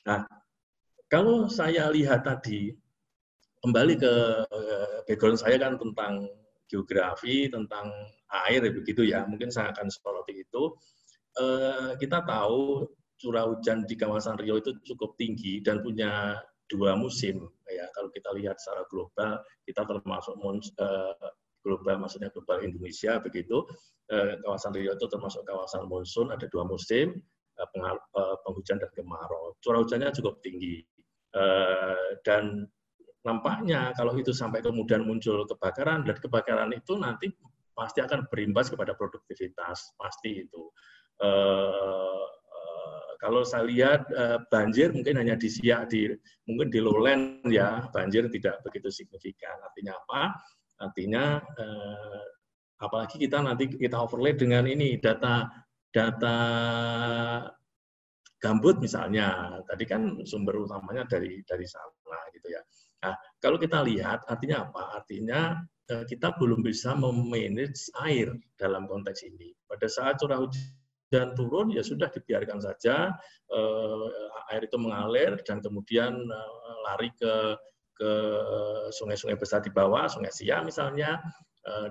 Nah, 0.08 0.26
kalau 1.06 1.46
saya 1.46 1.86
lihat 1.94 2.26
tadi 2.26 2.74
kembali 3.62 3.94
ke 3.94 4.14
eh, 4.50 4.96
background 5.06 5.38
saya 5.38 5.56
kan 5.62 5.78
tentang 5.78 6.26
geografi, 6.72 7.52
tentang 7.52 7.92
air 8.48 8.64
begitu 8.72 9.04
ya. 9.04 9.28
Mungkin 9.28 9.52
saya 9.52 9.76
akan 9.76 9.92
soroti 9.92 10.40
itu. 10.40 10.72
Eh, 11.36 11.92
kita 12.00 12.24
tahu 12.24 12.88
curah 13.20 13.46
hujan 13.48 13.84
di 13.84 13.94
kawasan 13.94 14.40
Rio 14.40 14.56
itu 14.58 14.72
cukup 14.88 15.14
tinggi 15.20 15.60
dan 15.60 15.84
punya 15.84 16.40
dua 16.72 16.96
musim 16.96 17.44
ya. 17.68 17.84
Kalau 17.92 18.08
kita 18.08 18.32
lihat 18.32 18.56
secara 18.56 18.88
global, 18.88 19.44
kita 19.68 19.84
termasuk 19.84 20.34
eh, 20.40 21.30
global 21.62 21.96
maksudnya 22.00 22.32
global 22.32 22.64
Indonesia 22.64 23.20
begitu. 23.20 23.68
Eh, 24.08 24.40
kawasan 24.40 24.72
Rio 24.72 24.96
itu 24.96 25.06
termasuk 25.08 25.44
kawasan 25.44 25.84
monsun 25.88 26.32
ada 26.32 26.48
dua 26.48 26.64
musim 26.64 27.20
penghujan 28.42 28.80
dan 28.80 28.90
kemarau. 28.96 29.54
Curah 29.60 29.84
hujannya 29.84 30.10
cukup 30.18 30.40
tinggi 30.40 30.82
dan 32.26 32.66
nampaknya 33.22 33.94
kalau 33.94 34.18
itu 34.18 34.34
sampai 34.34 34.62
kemudian 34.62 35.06
muncul 35.06 35.46
kebakaran 35.46 36.02
dan 36.02 36.16
kebakaran 36.18 36.70
itu 36.74 36.98
nanti 36.98 37.30
pasti 37.72 38.02
akan 38.02 38.28
berimbas 38.28 38.68
kepada 38.68 38.92
produktivitas 38.98 39.96
pasti 39.96 40.44
itu. 40.44 40.62
Uh, 41.22 42.26
uh, 42.26 43.10
kalau 43.22 43.46
saya 43.46 43.64
lihat 43.64 44.10
uh, 44.12 44.42
banjir 44.50 44.90
mungkin 44.90 45.22
hanya 45.22 45.38
di 45.38 45.46
siak 45.46 45.88
di 45.88 46.10
mungkin 46.50 46.68
di 46.68 46.82
lowland 46.82 47.46
ya 47.48 47.86
banjir 47.94 48.26
tidak 48.28 48.60
begitu 48.66 48.90
signifikan. 48.90 49.56
Artinya 49.62 49.96
apa? 50.02 50.22
Artinya 50.82 51.24
uh, 51.38 52.24
apalagi 52.82 53.22
kita 53.22 53.38
nanti 53.38 53.70
kita 53.70 54.02
overlay 54.02 54.34
dengan 54.34 54.66
ini 54.66 54.98
data 54.98 55.46
data 55.94 56.36
gambut 58.42 58.82
misalnya 58.82 59.54
tadi 59.70 59.86
kan 59.86 60.26
sumber 60.26 60.66
utamanya 60.66 61.06
dari 61.06 61.38
dari 61.46 61.62
sana 61.62 62.18
gitu 62.34 62.50
ya 62.50 62.58
Nah, 63.02 63.14
kalau 63.42 63.58
kita 63.58 63.82
lihat 63.82 64.22
artinya 64.30 64.70
apa? 64.70 65.02
Artinya 65.02 65.40
eh, 65.90 66.04
kita 66.06 66.38
belum 66.38 66.62
bisa 66.62 66.94
memanage 66.94 67.90
air 68.06 68.30
dalam 68.54 68.86
konteks 68.86 69.26
ini. 69.26 69.50
Pada 69.66 69.90
saat 69.90 70.22
curah 70.22 70.38
hujan 70.38 71.34
turun 71.34 71.74
ya 71.74 71.82
sudah 71.82 72.06
dibiarkan 72.14 72.62
saja 72.62 73.10
eh, 73.50 74.06
air 74.54 74.62
itu 74.62 74.78
mengalir 74.78 75.34
dan 75.42 75.58
kemudian 75.58 76.14
eh, 76.14 76.76
lari 76.86 77.10
ke 77.18 77.58
ke 77.92 78.12
sungai-sungai 78.90 79.36
besar 79.36 79.60
di 79.62 79.70
bawah, 79.70 80.08
Sungai 80.08 80.32
Sia 80.32 80.64
misalnya, 80.64 81.22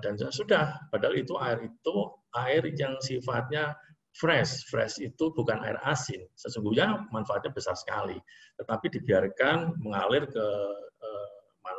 dan 0.02 0.18
sudah. 0.18 0.76
Padahal 0.92 1.14
itu 1.14 1.32
air 1.40 1.62
itu 1.62 1.94
air 2.36 2.60
yang 2.74 2.98
sifatnya 3.00 3.72
fresh. 4.16 4.68
Fresh 4.68 5.00
itu 5.00 5.32
bukan 5.32 5.62
air 5.64 5.80
asin. 5.88 6.20
Sesungguhnya 6.36 7.08
manfaatnya 7.14 7.54
besar 7.54 7.78
sekali. 7.78 8.20
Tetapi 8.60 8.86
dibiarkan 9.00 9.80
mengalir 9.80 10.28
ke 10.28 10.46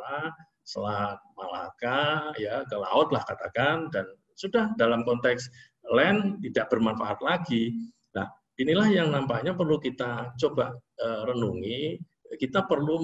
mana 0.04 0.28
Selat 0.64 1.20
Malaka 1.36 2.32
ya 2.40 2.64
ke 2.64 2.76
laut 2.76 3.12
lah 3.12 3.24
katakan 3.24 3.88
dan 3.92 4.04
sudah 4.36 4.72
dalam 4.76 5.04
konteks 5.04 5.48
land 5.92 6.40
tidak 6.40 6.72
bermanfaat 6.72 7.20
lagi. 7.20 7.72
Nah, 8.16 8.24
inilah 8.56 8.88
yang 8.88 9.12
nampaknya 9.12 9.52
perlu 9.52 9.76
kita 9.76 10.32
coba 10.40 10.72
uh, 11.00 11.22
renungi 11.28 12.00
kita 12.40 12.66
perlu 12.68 13.02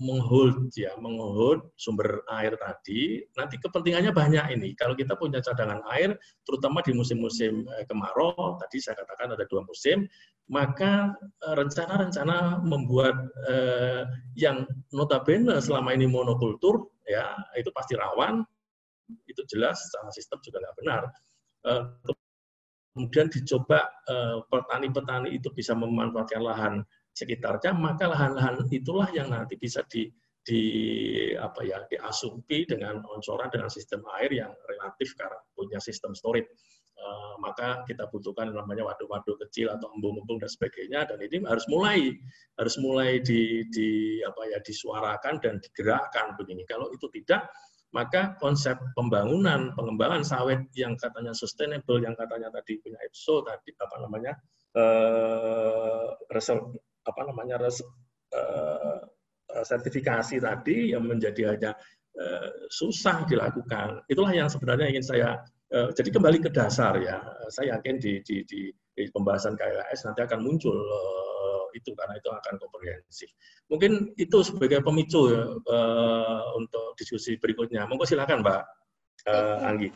menghold 0.00 0.70
ya 0.76 0.94
menghold 1.00 1.72
sumber 1.78 2.22
air 2.30 2.54
tadi. 2.58 3.22
Nanti 3.36 3.60
kepentingannya 3.60 4.10
banyak 4.10 4.44
ini. 4.56 4.72
Kalau 4.78 4.92
kita 4.96 5.14
punya 5.14 5.42
cadangan 5.44 5.84
air 5.94 6.16
terutama 6.46 6.80
di 6.84 6.92
musim-musim 6.96 7.64
eh, 7.78 7.84
kemarau 7.88 8.58
tadi 8.60 8.78
saya 8.80 9.00
katakan 9.00 9.36
ada 9.36 9.44
dua 9.48 9.62
musim 9.64 10.06
maka 10.50 11.16
eh, 11.44 11.54
rencana-rencana 11.56 12.64
membuat 12.64 13.16
eh, 13.48 14.02
yang 14.36 14.68
notabene 14.92 15.60
selama 15.60 15.92
ini 15.96 16.04
monokultur 16.08 16.92
ya 17.08 17.36
itu 17.56 17.70
pasti 17.72 17.96
rawan. 17.96 18.44
Itu 19.28 19.44
jelas 19.48 19.84
secara 19.84 20.08
sistem 20.12 20.40
juga 20.40 20.64
nggak 20.64 20.76
benar. 20.80 21.02
Eh, 21.64 21.82
kemudian 22.94 23.26
dicoba 23.26 23.88
eh, 24.06 24.38
petani-petani 24.48 25.34
itu 25.34 25.50
bisa 25.50 25.74
memanfaatkan 25.74 26.40
lahan 26.40 26.74
sekitarnya, 27.14 27.72
maka 27.78 28.10
lahan-lahan 28.10 28.66
itulah 28.74 29.06
yang 29.14 29.30
nanti 29.30 29.54
bisa 29.54 29.86
di, 29.86 30.10
di 30.42 30.62
apa 31.38 31.62
ya 31.62 31.86
diasumsi 31.86 32.66
dengan 32.66 33.00
oncoran 33.06 33.48
dengan 33.48 33.70
sistem 33.70 34.02
air 34.20 34.34
yang 34.34 34.52
relatif 34.66 35.14
karena 35.14 35.38
punya 35.54 35.78
sistem 35.78 36.12
storage. 36.12 36.50
Uh, 36.94 37.36
maka 37.42 37.82
kita 37.90 38.06
butuhkan 38.06 38.54
namanya 38.54 38.86
waduk-waduk 38.86 39.36
kecil 39.46 39.66
atau 39.66 39.90
embung-embung 39.98 40.38
dan 40.38 40.46
sebagainya 40.46 41.04
dan 41.04 41.18
ini 41.20 41.42
harus 41.42 41.66
mulai 41.66 42.14
harus 42.54 42.78
mulai 42.78 43.18
di, 43.18 43.66
di 43.68 44.22
apa 44.22 44.46
ya 44.46 44.62
disuarakan 44.62 45.42
dan 45.42 45.58
digerakkan 45.58 46.38
begini. 46.38 46.62
Kalau 46.64 46.94
itu 46.94 47.10
tidak 47.10 47.50
maka 47.94 48.34
konsep 48.42 48.74
pembangunan 48.98 49.70
pengembangan 49.78 50.26
sawit 50.26 50.66
yang 50.74 50.98
katanya 50.98 51.30
sustainable 51.30 52.02
yang 52.02 52.18
katanya 52.18 52.50
tadi 52.50 52.82
punya 52.82 52.98
EPSO 53.06 53.46
tadi 53.46 53.70
apa 53.78 53.96
namanya 54.02 54.32
uh, 54.74 56.10
apa 57.04 57.20
namanya 57.28 57.60
res, 57.60 57.80
uh, 58.34 58.98
sertifikasi 59.62 60.42
tadi 60.42 60.90
yang 60.96 61.06
menjadi 61.06 61.54
hanya 61.54 61.72
uh, 62.18 62.48
susah 62.72 63.22
dilakukan. 63.28 64.02
Itulah 64.10 64.32
yang 64.34 64.48
sebenarnya 64.50 64.90
ingin 64.90 65.04
saya 65.04 65.28
uh, 65.70 65.88
jadi 65.94 66.10
kembali 66.10 66.42
ke 66.42 66.50
dasar 66.50 66.98
ya. 66.98 67.22
Saya 67.52 67.78
yakin 67.78 68.02
di, 68.02 68.18
di, 68.26 68.42
di, 68.48 68.60
di 68.72 69.02
pembahasan 69.14 69.54
KLS 69.54 70.08
nanti 70.10 70.20
akan 70.24 70.40
muncul 70.42 70.74
uh, 70.74 71.64
itu 71.74 71.90
karena 71.94 72.14
itu 72.18 72.30
akan 72.30 72.54
komprehensif. 72.58 73.30
Mungkin 73.68 74.14
itu 74.18 74.38
sebagai 74.46 74.80
pemicu 74.80 75.30
uh, 75.30 76.42
untuk 76.56 76.94
diskusi 76.98 77.36
berikutnya. 77.38 77.86
Monggo 77.86 78.06
silakan 78.06 78.42
Mbak 78.42 78.62
uh, 79.28 79.68
Anggi. 79.68 79.90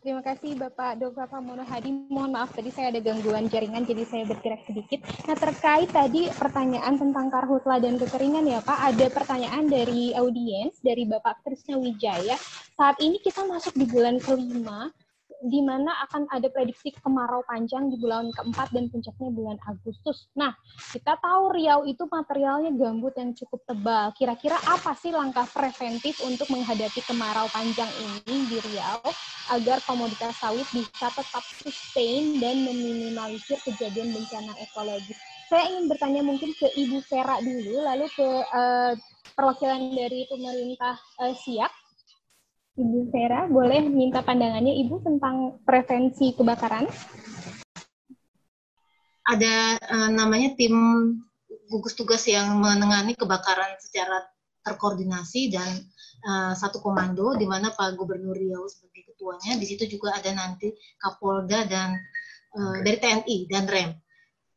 Terima 0.00 0.24
kasih 0.24 0.56
Bapak 0.56 0.96
Dr. 0.96 1.28
Pramono 1.28 1.60
Hadi. 1.60 1.92
Mohon 2.08 2.40
maaf 2.40 2.56
tadi 2.56 2.72
saya 2.72 2.88
ada 2.88 3.04
gangguan 3.04 3.52
jaringan 3.52 3.84
jadi 3.84 4.08
saya 4.08 4.24
bergerak 4.24 4.64
sedikit. 4.64 5.04
Nah 5.28 5.36
terkait 5.36 5.92
tadi 5.92 6.24
pertanyaan 6.40 6.96
tentang 6.96 7.28
karhutla 7.28 7.76
dan 7.84 8.00
kekeringan 8.00 8.48
ya 8.48 8.64
Pak, 8.64 8.96
ada 8.96 9.06
pertanyaan 9.12 9.68
dari 9.68 10.16
audiens 10.16 10.80
dari 10.80 11.04
Bapak 11.04 11.44
Krisna 11.44 11.76
Wijaya. 11.76 12.40
Saat 12.80 12.96
ini 13.04 13.20
kita 13.20 13.44
masuk 13.44 13.76
di 13.76 13.84
bulan 13.84 14.16
kelima 14.24 14.88
di 15.40 15.64
mana 15.64 15.96
akan 16.08 16.28
ada 16.28 16.52
prediksi 16.52 16.92
kemarau 17.00 17.40
panjang 17.48 17.88
di 17.88 17.96
bulan 17.96 18.28
keempat 18.36 18.68
dan 18.76 18.92
puncaknya 18.92 19.28
bulan 19.32 19.56
Agustus. 19.64 20.28
Nah, 20.36 20.52
kita 20.92 21.16
tahu 21.16 21.56
Riau 21.56 21.88
itu 21.88 22.04
materialnya 22.04 22.70
gambut 22.76 23.16
yang 23.16 23.32
cukup 23.32 23.64
tebal. 23.64 24.12
Kira-kira 24.12 24.60
apa 24.68 24.92
sih 25.00 25.08
langkah 25.08 25.48
preventif 25.48 26.20
untuk 26.20 26.52
menghadapi 26.52 27.00
kemarau 27.08 27.48
panjang 27.48 27.88
ini 27.96 28.36
di 28.52 28.58
Riau 28.60 29.00
agar 29.56 29.80
komoditas 29.88 30.36
sawit 30.36 30.68
bisa 30.70 31.08
tetap 31.08 31.44
sustain 31.64 32.36
dan 32.36 32.60
meminimalisir 32.60 33.56
kejadian 33.64 34.12
bencana 34.12 34.52
ekologis? 34.60 35.16
Saya 35.48 35.66
ingin 35.72 35.90
bertanya 35.90 36.22
mungkin 36.22 36.54
ke 36.54 36.68
Ibu 36.78 37.02
Vera 37.10 37.40
dulu, 37.42 37.82
lalu 37.82 38.06
ke 38.12 38.28
uh, 38.54 38.92
perwakilan 39.34 39.96
dari 39.96 40.28
pemerintah 40.28 40.94
uh, 41.18 41.34
Siak 41.34 41.79
Ibu 42.80 43.12
Vera, 43.12 43.44
boleh 43.44 43.84
minta 43.92 44.24
pandangannya 44.24 44.72
Ibu 44.88 45.04
tentang 45.04 45.60
prevensi 45.68 46.32
kebakaran? 46.32 46.88
Ada 49.28 49.76
uh, 49.76 50.08
namanya 50.08 50.56
tim 50.56 50.74
gugus 51.68 51.92
tugas 51.92 52.24
yang 52.24 52.56
menangani 52.56 53.12
kebakaran 53.14 53.76
secara 53.78 54.24
terkoordinasi 54.64 55.52
dan 55.52 55.70
uh, 56.24 56.52
satu 56.56 56.80
komando 56.80 57.36
di 57.36 57.44
mana 57.44 57.68
Pak 57.70 58.00
Gubernur 58.00 58.32
Riau 58.32 58.64
sebagai 58.64 59.12
ketuanya. 59.12 59.60
Di 59.60 59.66
situ 59.68 59.84
juga 59.84 60.16
ada 60.16 60.32
nanti 60.32 60.72
Kapolda 60.96 61.68
dan 61.68 61.94
uh, 62.56 62.80
dari 62.80 62.96
TNI 62.96 63.36
dan 63.46 63.64
REM. 63.68 63.90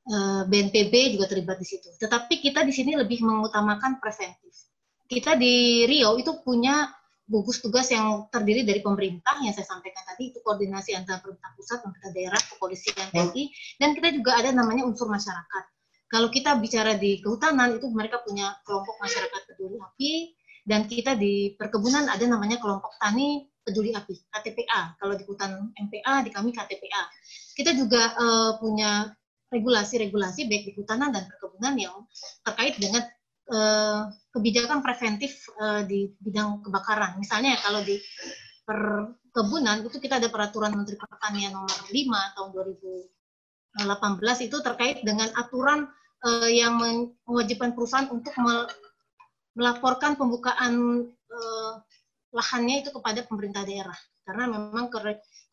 Uh, 0.04 0.44
BNPB 0.48 1.16
juga 1.16 1.28
terlibat 1.32 1.60
di 1.60 1.68
situ. 1.68 1.92
Tetapi 2.00 2.40
kita 2.40 2.64
di 2.64 2.72
sini 2.76 2.96
lebih 2.96 3.24
mengutamakan 3.24 4.00
preventif. 4.00 4.72
Kita 5.08 5.36
di 5.36 5.84
Riau 5.88 6.20
itu 6.20 6.40
punya 6.44 6.88
gugus 7.34 7.58
tugas 7.66 7.90
yang 7.90 8.30
terdiri 8.30 8.62
dari 8.62 8.86
pemerintah 8.86 9.42
yang 9.42 9.58
saya 9.58 9.66
sampaikan 9.66 10.06
tadi 10.06 10.30
itu 10.30 10.38
koordinasi 10.46 10.94
antara 10.94 11.18
pemerintah 11.18 11.50
pusat, 11.58 11.82
pemerintah 11.82 12.12
daerah, 12.14 12.42
kepolisian, 12.46 13.10
TNI, 13.10 13.44
dan 13.82 13.90
kita 13.98 14.14
juga 14.14 14.38
ada 14.38 14.54
namanya 14.54 14.86
unsur 14.86 15.10
masyarakat. 15.10 15.64
Kalau 16.14 16.30
kita 16.30 16.62
bicara 16.62 16.94
di 16.94 17.18
kehutanan 17.26 17.82
itu 17.82 17.90
mereka 17.90 18.22
punya 18.22 18.54
kelompok 18.70 19.02
masyarakat 19.02 19.42
peduli 19.50 19.82
api 19.82 20.12
dan 20.62 20.86
kita 20.86 21.18
di 21.18 21.58
perkebunan 21.58 22.06
ada 22.06 22.22
namanya 22.30 22.62
kelompok 22.62 22.94
tani 23.02 23.50
peduli 23.66 23.98
api 23.98 24.14
KTPA. 24.30 25.02
Kalau 25.02 25.18
di 25.18 25.26
hutan 25.26 25.74
MPA 25.74 26.22
di 26.22 26.30
kami 26.30 26.54
KTPA. 26.54 27.02
Kita 27.58 27.74
juga 27.74 28.14
uh, 28.14 28.62
punya 28.62 29.10
regulasi-regulasi 29.50 30.46
baik 30.46 30.64
di 30.70 30.72
kehutanan 30.78 31.10
dan 31.10 31.26
perkebunan 31.26 31.74
yang 31.82 31.96
terkait 32.46 32.78
dengan 32.78 33.02
uh, 33.52 34.08
kebijakan 34.32 34.80
preventif 34.80 35.44
uh, 35.60 35.84
di 35.84 36.14
bidang 36.22 36.64
kebakaran. 36.64 37.20
Misalnya 37.20 37.60
kalau 37.60 37.84
di 37.84 38.00
perkebunan 38.64 39.84
itu 39.84 40.00
kita 40.00 40.22
ada 40.22 40.32
peraturan 40.32 40.72
Menteri 40.72 40.96
Pertanian 40.96 41.52
nomor 41.52 41.74
5 41.92 42.36
tahun 42.40 42.50
2018 43.84 44.48
itu 44.48 44.58
terkait 44.64 44.98
dengan 45.04 45.28
aturan 45.36 45.90
uh, 46.24 46.50
yang 46.50 46.80
mewajibkan 47.28 47.76
perusahaan 47.76 48.08
untuk 48.08 48.32
melaporkan 49.54 50.16
pembukaan 50.16 51.06
lahannya 52.34 52.82
itu 52.86 52.90
kepada 52.94 53.26
pemerintah 53.26 53.62
daerah 53.66 53.98
karena 54.26 54.50
memang 54.50 54.88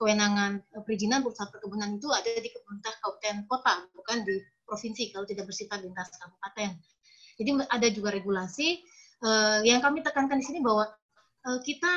kewenangan 0.00 0.62
perizinan 0.86 1.20
perusahaan 1.20 1.50
perkebunan 1.50 1.98
itu 1.98 2.08
ada 2.08 2.30
di 2.38 2.48
pemerintah 2.48 2.92
kabupaten 3.02 3.36
kota 3.50 3.74
bukan 3.92 4.18
di 4.24 4.36
provinsi 4.70 5.10
kalau 5.10 5.26
tidak 5.26 5.50
bersifat 5.50 5.82
lintas 5.82 6.14
kabupaten. 6.14 6.78
Jadi 7.40 7.56
ada 7.72 7.88
juga 7.88 8.12
regulasi 8.12 8.84
uh, 9.24 9.64
yang 9.64 9.80
kami 9.80 10.04
tekankan 10.04 10.36
di 10.36 10.44
sini 10.44 10.60
bahwa 10.60 10.84
uh, 11.48 11.58
kita 11.64 11.88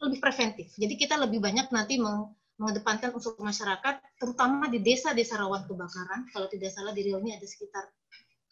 lebih 0.00 0.18
preventif. 0.18 0.72
Jadi 0.80 0.96
kita 0.96 1.20
lebih 1.20 1.38
banyak 1.44 1.68
nanti 1.68 2.00
meng 2.00 2.32
mengedepankan 2.60 3.10
unsur 3.16 3.34
masyarakat, 3.42 3.98
terutama 4.22 4.70
di 4.70 4.78
desa-desa 4.78 5.40
rawan 5.40 5.66
kebakaran. 5.66 6.30
Kalau 6.30 6.46
tidak 6.46 6.70
salah 6.70 6.94
di 6.94 7.10
Riau 7.10 7.18
ini 7.18 7.34
ada 7.34 7.42
sekitar 7.42 7.90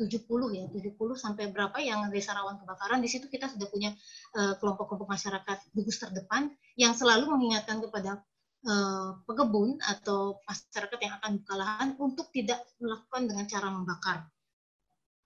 70 0.00 0.26
ya, 0.56 0.64
70 0.66 0.96
sampai 1.14 1.52
berapa 1.52 1.78
yang 1.78 2.10
desa 2.10 2.34
rawan 2.34 2.58
kebakaran. 2.58 2.98
Di 3.04 3.06
situ 3.06 3.28
kita 3.30 3.46
sudah 3.52 3.68
punya 3.68 3.92
eh, 4.34 4.54
kelompok-kelompok 4.58 5.06
uh, 5.06 5.12
masyarakat 5.14 5.58
gugus 5.76 6.00
terdepan 6.00 6.50
yang 6.74 6.96
selalu 6.96 7.28
mengingatkan 7.28 7.78
kepada 7.84 8.24
uh, 8.64 9.20
pekebun 9.28 9.76
atau 9.84 10.40
masyarakat 10.48 10.98
yang 10.98 11.14
akan 11.20 11.30
buka 11.44 11.54
lahan 11.54 11.88
untuk 12.00 12.26
tidak 12.32 12.64
melakukan 12.80 13.22
dengan 13.28 13.44
cara 13.46 13.68
membakar 13.68 14.18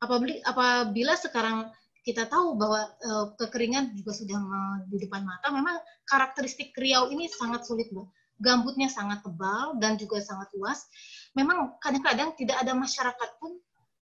apabila, 0.04 0.36
apabila 0.44 1.14
sekarang 1.16 1.68
kita 2.04 2.28
tahu 2.28 2.60
bahwa 2.60 2.84
uh, 3.00 3.26
kekeringan 3.40 3.96
juga 3.96 4.12
sudah 4.12 4.36
di 4.92 5.00
depan 5.00 5.24
mata, 5.24 5.48
memang 5.48 5.80
karakteristik 6.04 6.76
Riau 6.76 7.08
ini 7.08 7.32
sangat 7.32 7.64
sulit, 7.64 7.88
Bu. 7.88 8.04
Gambutnya 8.36 8.92
sangat 8.92 9.24
tebal 9.24 9.80
dan 9.80 9.96
juga 9.96 10.20
sangat 10.20 10.52
luas. 10.52 10.84
Memang 11.32 11.80
kadang-kadang 11.80 12.36
tidak 12.36 12.60
ada 12.60 12.76
masyarakat 12.76 13.30
pun 13.40 13.56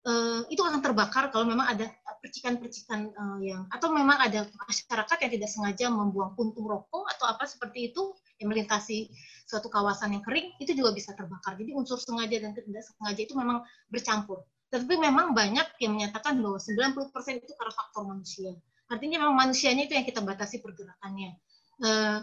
uh, 0.07 0.41
itu 0.47 0.61
akan 0.63 0.79
terbakar 0.79 1.27
kalau 1.33 1.43
memang 1.43 1.67
ada 1.67 1.91
percikan-percikan 2.23 3.09
uh, 3.11 3.39
yang 3.43 3.67
atau 3.71 3.91
memang 3.91 4.15
ada 4.19 4.47
masyarakat 4.67 5.17
yang 5.27 5.31
tidak 5.39 5.49
sengaja 5.49 5.85
membuang 5.91 6.35
puntung 6.35 6.67
rokok 6.67 7.03
atau 7.15 7.25
apa 7.27 7.43
seperti 7.47 7.91
itu 7.91 8.15
yang 8.39 8.51
melintasi 8.51 9.11
suatu 9.43 9.67
kawasan 9.67 10.15
yang 10.15 10.23
kering 10.23 10.55
itu 10.63 10.71
juga 10.71 10.95
bisa 10.95 11.11
terbakar. 11.11 11.59
Jadi 11.59 11.75
unsur 11.75 11.99
sengaja 11.99 12.37
dan 12.39 12.55
tidak 12.55 12.83
sengaja 12.85 13.21
itu 13.27 13.35
memang 13.35 13.59
bercampur. 13.91 14.45
Tapi 14.69 14.93
memang 15.01 15.33
banyak 15.33 15.81
yang 15.81 15.97
menyatakan 15.97 16.37
bahwa 16.37 16.61
90% 16.61 17.41
itu 17.41 17.53
karena 17.57 17.73
faktor 17.73 18.03
manusia. 18.05 18.53
Artinya 18.89 19.17
memang 19.25 19.49
manusianya 19.49 19.89
itu 19.89 19.97
yang 19.97 20.05
kita 20.05 20.21
batasi 20.21 20.61
pergerakannya. 20.61 21.37
Uh, 21.81 22.21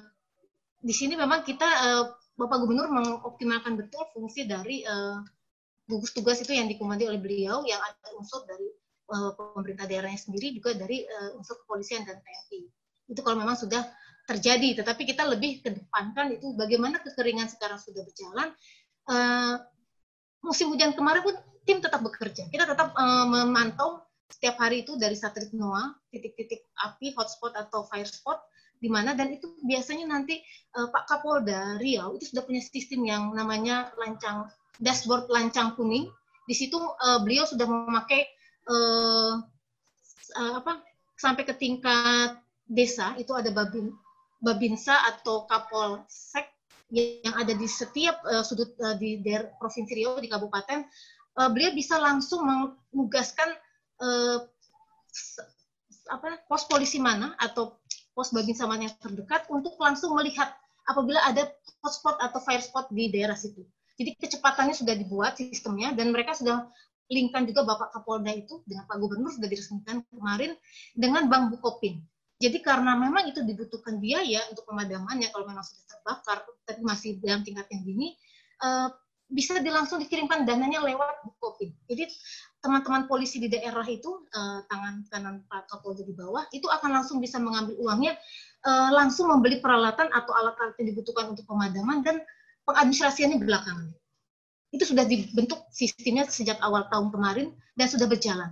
di 0.78 0.94
sini 0.94 1.18
memang 1.18 1.42
kita 1.42 1.66
uh, 1.66 2.04
Bapak 2.38 2.62
Gubernur 2.62 2.86
mengoptimalkan 2.92 3.74
betul 3.74 4.06
fungsi 4.14 4.46
dari 4.46 4.86
uh, 4.86 5.18
gugus 5.90 6.14
tugas 6.14 6.38
itu 6.42 6.54
yang 6.54 6.70
dikomandi 6.70 7.06
oleh 7.06 7.18
beliau 7.18 7.66
yang 7.66 7.78
ada 7.78 8.14
unsur 8.18 8.42
dari 8.46 8.66
pemerintah 9.06 9.86
daerahnya 9.86 10.18
sendiri 10.18 10.50
juga 10.50 10.74
dari 10.74 11.06
unsur 11.38 11.62
kepolisian 11.62 12.02
dan 12.02 12.18
TNI. 12.18 12.60
Itu 13.06 13.22
kalau 13.22 13.38
memang 13.38 13.54
sudah 13.54 13.86
terjadi, 14.26 14.82
tetapi 14.82 15.06
kita 15.06 15.22
lebih 15.22 15.62
kedepankan 15.62 16.34
itu 16.34 16.50
bagaimana 16.58 16.98
kekeringan 16.98 17.46
sekarang 17.46 17.78
sudah 17.78 18.02
berjalan. 18.02 18.50
Uh, 19.06 19.62
musim 20.42 20.66
hujan 20.74 20.90
kemarin 20.98 21.22
pun 21.22 21.38
tim 21.66 21.82
tetap 21.82 22.00
bekerja. 22.00 22.46
Kita 22.48 22.64
tetap 22.64 22.94
uh, 22.94 23.26
memantau 23.26 24.06
setiap 24.30 24.58
hari 24.62 24.86
itu 24.86 24.94
dari 24.98 25.18
satelit 25.18 25.50
NOAA 25.54 25.94
titik-titik 26.14 26.66
api, 26.78 27.14
hotspot 27.14 27.54
atau 27.54 27.86
fire 27.86 28.08
spot 28.08 28.42
di 28.76 28.92
mana 28.92 29.16
dan 29.16 29.32
itu 29.32 29.56
biasanya 29.64 30.06
nanti 30.06 30.38
uh, 30.76 30.86
Pak 30.92 31.10
Kapolda 31.10 31.80
Riau 31.80 32.14
itu 32.14 32.30
sudah 32.34 32.44
punya 32.44 32.62
sistem 32.62 33.02
yang 33.08 33.32
namanya 33.34 33.90
lancang 33.98 34.46
dashboard 34.78 35.26
lancang 35.32 35.74
kuning. 35.74 36.06
Di 36.46 36.54
situ 36.54 36.78
uh, 36.78 37.18
beliau 37.26 37.42
sudah 37.48 37.66
memakai 37.66 38.22
uh, 38.70 39.42
uh, 40.38 40.52
apa 40.62 40.84
sampai 41.18 41.42
ke 41.48 41.54
tingkat 41.56 42.38
desa 42.68 43.16
itu 43.16 43.32
ada 43.32 43.48
babin 43.50 43.94
babinsa 44.42 44.94
atau 45.16 45.48
kapolsek 45.48 46.52
yang 46.92 47.34
ada 47.34 47.50
di 47.50 47.66
setiap 47.66 48.22
uh, 48.28 48.44
sudut 48.46 48.70
uh, 48.78 48.94
di 48.94 49.18
daerah 49.18 49.50
provinsi 49.58 49.90
Riau 49.96 50.22
di 50.22 50.30
kabupaten 50.30 50.86
uh, 51.36 51.50
beliau 51.52 51.72
bisa 51.76 52.00
langsung 52.00 52.44
menugaskan 52.44 53.52
uh, 54.00 54.38
apa 56.06 56.40
pos 56.46 56.64
polisi 56.68 57.00
mana 57.02 57.34
atau 57.40 57.80
pos 58.16 58.32
babinsa 58.32 58.64
mana 58.64 58.88
yang 58.88 58.96
terdekat 59.00 59.44
untuk 59.52 59.76
langsung 59.76 60.16
melihat 60.16 60.54
apabila 60.86 61.18
ada 61.26 61.50
hotspot 61.82 62.16
atau 62.22 62.40
fire 62.40 62.62
spot 62.62 62.88
di 62.94 63.10
daerah 63.10 63.36
situ. 63.36 63.66
Jadi 63.96 64.16
kecepatannya 64.20 64.76
sudah 64.76 64.94
dibuat 64.96 65.40
sistemnya 65.40 65.92
dan 65.96 66.12
mereka 66.12 66.36
sudah 66.36 66.68
linkkan 67.08 67.46
juga 67.46 67.64
Bapak 67.64 67.94
Kapolda 67.96 68.34
itu 68.34 68.60
dengan 68.66 68.84
Pak 68.84 68.98
Gubernur 68.98 69.30
sudah 69.30 69.48
diresmikan 69.48 70.02
kemarin 70.10 70.52
dengan 70.92 71.30
Bank 71.30 71.54
Bukopin. 71.54 72.02
Jadi 72.36 72.60
karena 72.60 72.92
memang 72.92 73.24
itu 73.32 73.40
dibutuhkan 73.40 73.96
biaya 73.96 74.44
untuk 74.52 74.68
pemadamannya 74.68 75.32
kalau 75.32 75.48
memang 75.48 75.64
sudah 75.64 75.84
terbakar 75.88 76.44
tapi 76.68 76.80
masih 76.84 77.16
dalam 77.24 77.40
tingkat 77.40 77.64
yang 77.72 77.82
dini, 77.88 78.12
uh, 78.60 78.92
bisa 79.26 79.58
langsung 79.58 79.98
dikirimkan 79.98 80.46
dananya 80.46 80.78
lewat 80.86 81.26
Bukopin. 81.26 81.74
Jadi 81.90 82.06
teman-teman 82.62 83.10
polisi 83.10 83.42
di 83.42 83.50
daerah 83.50 83.82
itu 83.86 84.26
uh, 84.30 84.62
tangan 84.70 85.02
kanan 85.10 85.36
Pak 85.50 85.66
Kapolda 85.66 86.06
di 86.06 86.14
bawah 86.14 86.46
itu 86.54 86.66
akan 86.70 87.02
langsung 87.02 87.18
bisa 87.18 87.42
mengambil 87.42 87.74
uangnya 87.82 88.14
uh, 88.62 88.90
langsung 88.94 89.26
membeli 89.30 89.58
peralatan 89.58 90.10
atau 90.14 90.30
alat-alat 90.30 90.78
yang 90.78 90.94
dibutuhkan 90.94 91.34
untuk 91.34 91.42
pemadaman 91.46 92.06
dan 92.06 92.22
pengadministrasiannya 92.66 93.42
belakangan. 93.42 93.90
Itu 94.70 94.86
sudah 94.86 95.02
dibentuk 95.06 95.66
sistemnya 95.74 96.26
sejak 96.30 96.58
awal 96.62 96.86
tahun 96.90 97.10
kemarin 97.10 97.54
dan 97.74 97.86
sudah 97.90 98.06
berjalan. 98.06 98.50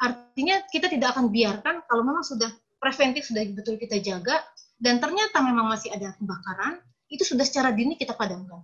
Artinya 0.00 0.64
kita 0.72 0.88
tidak 0.88 1.16
akan 1.16 1.28
biarkan 1.28 1.84
kalau 1.84 2.02
memang 2.04 2.24
sudah 2.24 2.48
preventif 2.80 3.28
sudah 3.28 3.44
betul 3.52 3.76
kita 3.76 4.00
jaga 4.00 4.44
dan 4.80 5.00
ternyata 5.00 5.40
memang 5.40 5.68
masih 5.68 5.88
ada 5.94 6.12
kebakaran, 6.20 6.82
itu 7.08 7.24
sudah 7.24 7.46
secara 7.46 7.72
dini 7.72 7.96
kita 7.96 8.12
padamkan 8.12 8.60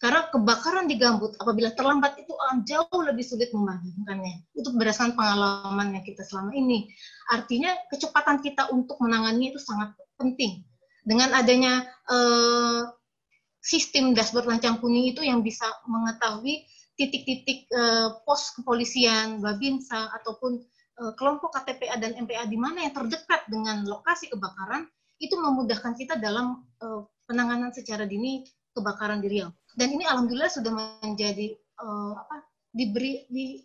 karena 0.00 0.32
kebakaran 0.32 0.88
di 0.88 0.96
gambut 0.96 1.36
apabila 1.36 1.76
terlambat 1.76 2.16
itu 2.16 2.32
akan 2.32 2.64
jauh 2.64 3.00
lebih 3.04 3.20
sulit 3.20 3.52
memadamkannya. 3.52 4.48
Itu 4.56 4.72
berdasarkan 4.72 5.12
pengalaman 5.12 5.92
yang 5.92 6.04
kita 6.08 6.24
selama 6.24 6.56
ini. 6.56 6.88
Artinya 7.28 7.76
kecepatan 7.92 8.40
kita 8.40 8.72
untuk 8.72 8.96
menangani 9.04 9.52
itu 9.52 9.60
sangat 9.60 9.92
penting. 10.16 10.64
Dengan 11.04 11.36
adanya 11.36 11.84
eh, 12.08 12.82
sistem 13.60 14.16
dashboard 14.16 14.48
lancang 14.48 14.80
kuning 14.80 15.12
itu 15.12 15.20
yang 15.20 15.44
bisa 15.44 15.68
mengetahui 15.84 16.64
titik-titik 16.96 17.64
uh, 17.72 18.20
pos 18.28 18.52
kepolisian, 18.60 19.40
babinsa 19.40 20.12
ataupun 20.20 20.60
uh, 21.00 21.12
kelompok 21.16 21.56
KTPA 21.56 21.96
dan 21.96 22.12
MPA 22.12 22.44
di 22.44 22.60
mana 22.60 22.84
yang 22.84 22.92
terdekat 22.92 23.48
dengan 23.48 23.88
lokasi 23.88 24.28
kebakaran 24.28 24.84
itu 25.16 25.32
memudahkan 25.32 25.96
kita 25.96 26.20
dalam 26.20 26.60
uh, 26.84 27.08
penanganan 27.24 27.72
secara 27.72 28.04
dini 28.04 28.44
kebakaran 28.76 29.24
di 29.24 29.28
Riau. 29.32 29.48
Dan 29.74 29.88
ini 29.94 30.04
alhamdulillah 30.06 30.50
sudah 30.50 30.72
menjadi 31.02 31.54
uh, 31.78 32.12
apa 32.18 32.46
diberi 32.70 33.26
di 33.30 33.60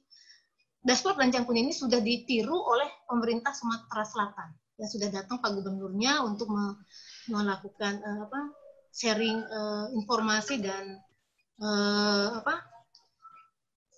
dashboard 0.86 1.18
lancang 1.18 1.46
kuning 1.46 1.70
ini 1.70 1.76
sudah 1.76 1.98
ditiru 1.98 2.54
oleh 2.54 2.88
pemerintah 3.10 3.54
Sumatera 3.54 4.06
Selatan. 4.06 4.50
Yang 4.76 5.00
sudah 5.00 5.10
datang 5.10 5.40
Pak 5.40 5.52
Gubernurnya 5.56 6.22
untuk 6.22 6.52
melakukan 7.32 7.94
uh, 8.04 8.20
apa 8.30 8.40
sharing 8.96 9.40
uh, 9.44 9.88
informasi 9.96 10.62
dan 10.62 11.00
uh, 11.64 12.40
apa 12.44 12.64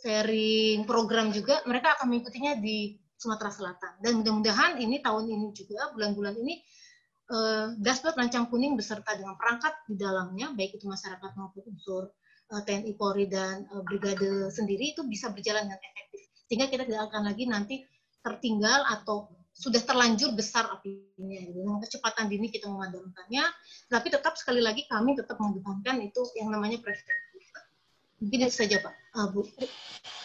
sharing 0.02 0.86
program 0.86 1.34
juga 1.34 1.62
mereka 1.66 1.98
akan 1.98 2.14
mengikutinya 2.14 2.58
di 2.62 2.96
Sumatera 3.18 3.50
Selatan. 3.50 3.92
Dan 4.00 4.22
mudah-mudahan 4.22 4.78
ini 4.78 5.02
tahun 5.02 5.26
ini 5.28 5.50
juga 5.58 5.90
bulan-bulan 5.98 6.38
ini 6.38 6.62
uh, 7.32 7.76
dashboard 7.80 8.16
rancang 8.16 8.48
kuning 8.48 8.76
beserta 8.80 9.16
dengan 9.16 9.36
perangkat 9.36 9.74
di 9.88 9.96
dalamnya 10.00 10.52
baik 10.56 10.80
itu 10.80 10.86
masyarakat 10.88 11.32
maupun 11.36 11.64
unsur 11.68 12.12
uh, 12.52 12.62
TNI 12.64 12.94
Polri 12.96 13.28
dan 13.28 13.68
uh, 13.72 13.84
brigade 13.84 14.52
sendiri 14.52 14.96
itu 14.96 15.04
bisa 15.08 15.32
berjalan 15.32 15.68
dengan 15.68 15.82
efektif. 15.82 16.22
Sehingga 16.48 16.68
kita 16.72 16.84
tidak 16.88 17.12
akan 17.12 17.22
lagi 17.28 17.44
nanti 17.48 17.76
tertinggal 18.24 18.84
atau 18.88 19.32
sudah 19.58 19.82
terlanjur 19.82 20.38
besar 20.38 20.70
apinya 20.70 21.42
dengan 21.50 21.82
kecepatan 21.82 22.30
dini 22.30 22.54
kita 22.54 22.70
memadamkannya 22.70 23.42
tapi 23.90 24.14
tetap 24.14 24.38
sekali 24.38 24.62
lagi 24.62 24.86
kami 24.86 25.18
tetap 25.18 25.42
mengedepankan 25.42 25.98
itu 26.06 26.22
yang 26.38 26.54
namanya 26.54 26.78
preventif 26.78 27.42
mungkin 28.22 28.46
itu 28.46 28.54
saja 28.54 28.78
pak 28.86 28.94
uh, 29.18 29.28
bu 29.34 29.42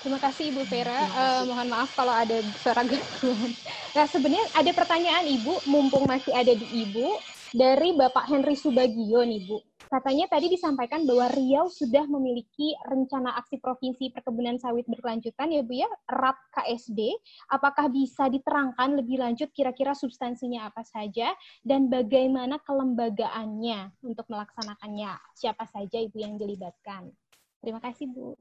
terima 0.04 0.20
kasih 0.20 0.52
ibu 0.52 0.62
Vera 0.68 1.00
uh, 1.08 1.42
mohon 1.48 1.68
maaf 1.72 1.96
kalau 1.96 2.12
ada 2.12 2.44
suara 2.60 2.84
gangguan 2.84 3.52
nah 3.96 4.04
sebenarnya 4.04 4.46
ada 4.52 4.70
pertanyaan 4.76 5.24
ibu 5.24 5.56
mumpung 5.64 6.04
masih 6.04 6.36
ada 6.36 6.52
di 6.52 6.66
ibu 6.84 7.16
dari 7.52 7.96
bapak 7.96 8.28
Henry 8.28 8.56
Subagio 8.56 9.24
nih 9.24 9.48
bu 9.48 9.58
Katanya 9.92 10.24
tadi 10.24 10.48
disampaikan 10.48 11.04
bahwa 11.04 11.28
Riau 11.28 11.68
sudah 11.68 12.08
memiliki 12.08 12.72
rencana 12.88 13.36
aksi 13.36 13.60
provinsi 13.60 14.08
perkebunan 14.08 14.56
sawit 14.56 14.88
berkelanjutan 14.88 15.52
ya 15.52 15.60
Bu 15.60 15.84
ya, 15.84 15.90
RAP 16.08 16.38
KSD. 16.48 17.12
Apakah 17.52 17.92
bisa 17.92 18.24
diterangkan 18.32 18.96
lebih 18.96 19.20
lanjut 19.20 19.52
kira-kira 19.52 19.92
substansinya 19.92 20.72
apa 20.72 20.80
saja 20.80 21.36
dan 21.60 21.92
bagaimana 21.92 22.56
kelembagaannya 22.64 23.92
untuk 24.00 24.24
melaksanakannya? 24.32 25.12
Siapa 25.36 25.68
saja 25.68 26.00
Ibu 26.00 26.16
yang 26.24 26.40
dilibatkan? 26.40 27.12
Terima 27.60 27.84
kasih 27.84 28.08
Bu. 28.08 28.32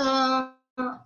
Uh, 0.00 0.56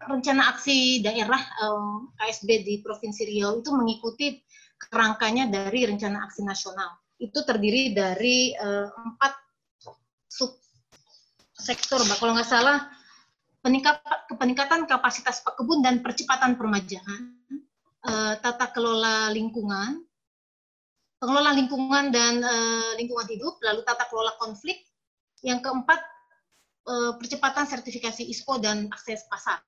rencana 0.07 0.55
aksi 0.55 1.03
daerah 1.03 1.41
eh, 1.41 1.97
KSB 2.15 2.49
di 2.63 2.75
Provinsi 2.79 3.27
Riau 3.27 3.59
itu 3.59 3.75
mengikuti 3.75 4.39
kerangkanya 4.79 5.51
dari 5.51 5.83
rencana 5.83 6.31
aksi 6.31 6.47
nasional 6.47 6.95
itu 7.23 7.39
terdiri 7.47 7.95
dari 7.95 8.53
uh, 8.59 8.91
empat 8.91 9.33
sub 10.27 10.59
sektor, 11.55 12.03
Mbak. 12.03 12.19
Kalau 12.19 12.33
nggak 12.35 12.51
salah, 12.51 12.91
peningkat, 13.63 14.03
peningkatan 14.35 14.85
kapasitas 14.91 15.41
kebun 15.41 15.81
dan 15.81 16.03
percepatan 16.03 16.59
permajaan, 16.59 17.39
uh, 18.03 18.35
tata 18.43 18.67
kelola 18.75 19.31
lingkungan, 19.31 20.03
pengelola 21.23 21.55
lingkungan 21.55 22.11
dan 22.11 22.43
uh, 22.43 22.93
lingkungan 22.99 23.31
hidup, 23.31 23.63
lalu 23.63 23.87
tata 23.87 24.11
kelola 24.11 24.35
konflik, 24.37 24.85
yang 25.47 25.63
keempat 25.63 26.03
percepatan 27.17 27.65
sertifikasi 27.65 28.29
ISPO 28.29 28.61
dan 28.61 28.93
akses 28.93 29.25
pasar. 29.33 29.65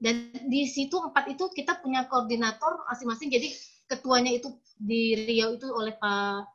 Dan 0.00 0.32
di 0.48 0.64
situ 0.64 0.96
empat 0.96 1.28
itu 1.32 1.48
kita 1.52 1.80
punya 1.84 2.08
koordinator 2.08 2.82
masing-masing. 2.88 3.28
Jadi 3.28 3.52
ketuanya 3.88 4.32
itu 4.32 4.48
di 4.80 5.12
Riau 5.16 5.56
itu 5.56 5.68
oleh 5.70 5.94
Pak 5.96 6.54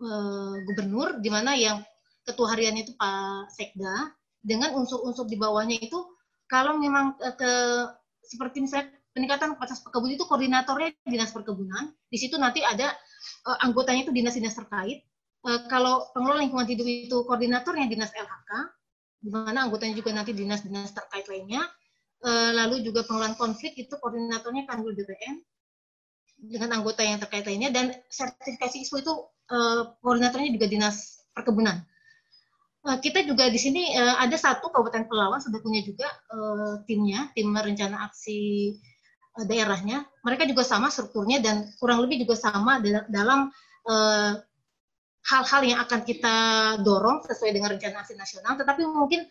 uh, 0.00 0.54
gubernur 0.68 1.18
di 1.20 1.30
mana 1.32 1.56
yang 1.56 1.80
ketua 2.24 2.56
hariannya 2.56 2.82
itu 2.88 2.92
Pak 2.96 3.52
Sekda 3.52 4.12
dengan 4.44 4.76
unsur-unsur 4.76 5.28
di 5.28 5.36
bawahnya 5.40 5.80
itu 5.80 5.98
kalau 6.48 6.76
memang 6.76 7.16
uh, 7.20 7.34
ke 7.36 7.52
seperti 8.24 8.64
misalnya 8.64 8.92
peningkatan 9.12 9.56
kapasitas 9.56 9.84
perkebun 9.84 10.16
itu 10.16 10.24
koordinatornya 10.24 10.96
dinas 11.04 11.30
perkebunan 11.30 11.92
di 12.08 12.18
situ 12.18 12.36
nanti 12.40 12.64
ada 12.64 12.92
uh, 13.48 13.58
anggotanya 13.64 14.08
itu 14.08 14.12
dinas-dinas 14.12 14.56
terkait 14.56 15.04
uh, 15.44 15.68
kalau 15.68 16.08
pengelola 16.16 16.44
lingkungan 16.44 16.68
hidup 16.68 16.86
itu 16.88 17.16
koordinatornya 17.28 17.86
dinas 17.88 18.12
LHK 18.12 18.52
di 19.24 19.32
mana 19.32 19.64
anggotanya 19.64 19.96
juga 19.96 20.12
nanti 20.12 20.36
dinas-dinas 20.36 20.92
terkait 20.92 21.24
lainnya 21.32 21.64
uh, 22.20 22.50
lalu 22.52 22.84
juga 22.84 23.08
pengelolaan 23.08 23.40
konflik 23.40 23.72
itu 23.80 23.96
koordinatornya 23.96 24.68
Kanwil 24.68 24.92
BPN 24.92 25.40
dengan 26.44 26.76
anggota 26.76 27.00
yang 27.00 27.16
terkait 27.16 27.48
lainnya 27.48 27.72
dan 27.72 27.96
sertifikasi 28.12 28.84
ISPO 28.84 29.00
itu 29.00 29.14
uh, 29.48 29.96
koordinatornya 30.04 30.52
juga 30.52 30.68
dinas 30.68 31.24
perkebunan. 31.32 31.80
Uh, 32.84 33.00
kita 33.00 33.24
juga 33.24 33.48
di 33.48 33.56
sini 33.56 33.96
ada 33.96 34.36
satu 34.36 34.68
Kabupaten 34.68 35.08
Pelawan 35.08 35.40
sudah 35.40 35.56
punya 35.64 35.80
juga 35.80 36.04
timnya, 36.84 37.32
tim 37.32 37.48
rencana 37.48 38.12
aksi 38.12 38.76
daerahnya. 39.48 40.04
Mereka 40.20 40.44
juga 40.44 40.68
sama 40.68 40.92
strukturnya 40.92 41.40
dan 41.40 41.72
kurang 41.80 42.04
lebih 42.04 42.28
juga 42.28 42.36
sama 42.36 42.84
dalam 43.08 43.48
hal-hal 45.24 45.62
yang 45.64 45.78
akan 45.80 46.00
kita 46.04 46.36
dorong 46.84 47.24
sesuai 47.24 47.56
dengan 47.56 47.72
rencana 47.76 48.04
aksi 48.04 48.14
nasional. 48.16 48.60
Tetapi 48.60 48.84
mungkin 48.84 49.24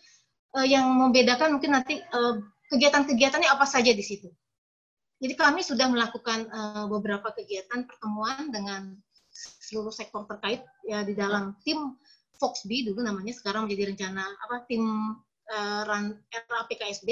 uh, 0.58 0.66
yang 0.66 0.90
membedakan 0.90 1.58
mungkin 1.58 1.78
nanti 1.78 2.02
uh, 2.02 2.42
kegiatan-kegiatannya 2.70 3.48
apa 3.50 3.66
saja 3.66 3.94
di 3.94 4.02
situ. 4.02 4.26
Jadi 5.22 5.34
kami 5.38 5.62
sudah 5.62 5.86
melakukan 5.86 6.50
uh, 6.50 6.86
beberapa 6.90 7.30
kegiatan 7.30 7.86
pertemuan 7.86 8.50
dengan 8.50 8.98
seluruh 9.34 9.94
sektor 9.94 10.26
terkait 10.30 10.62
ya 10.86 11.02
di 11.02 11.14
dalam 11.14 11.58
tim 11.66 11.98
Foxby 12.38 12.86
dulu 12.86 13.02
namanya 13.02 13.34
sekarang 13.34 13.66
menjadi 13.66 13.94
rencana 13.94 14.22
apa 14.26 14.66
tim 14.66 14.82
uh, 15.50 15.80
RAN 15.86 16.18
RAPKSB 16.30 17.08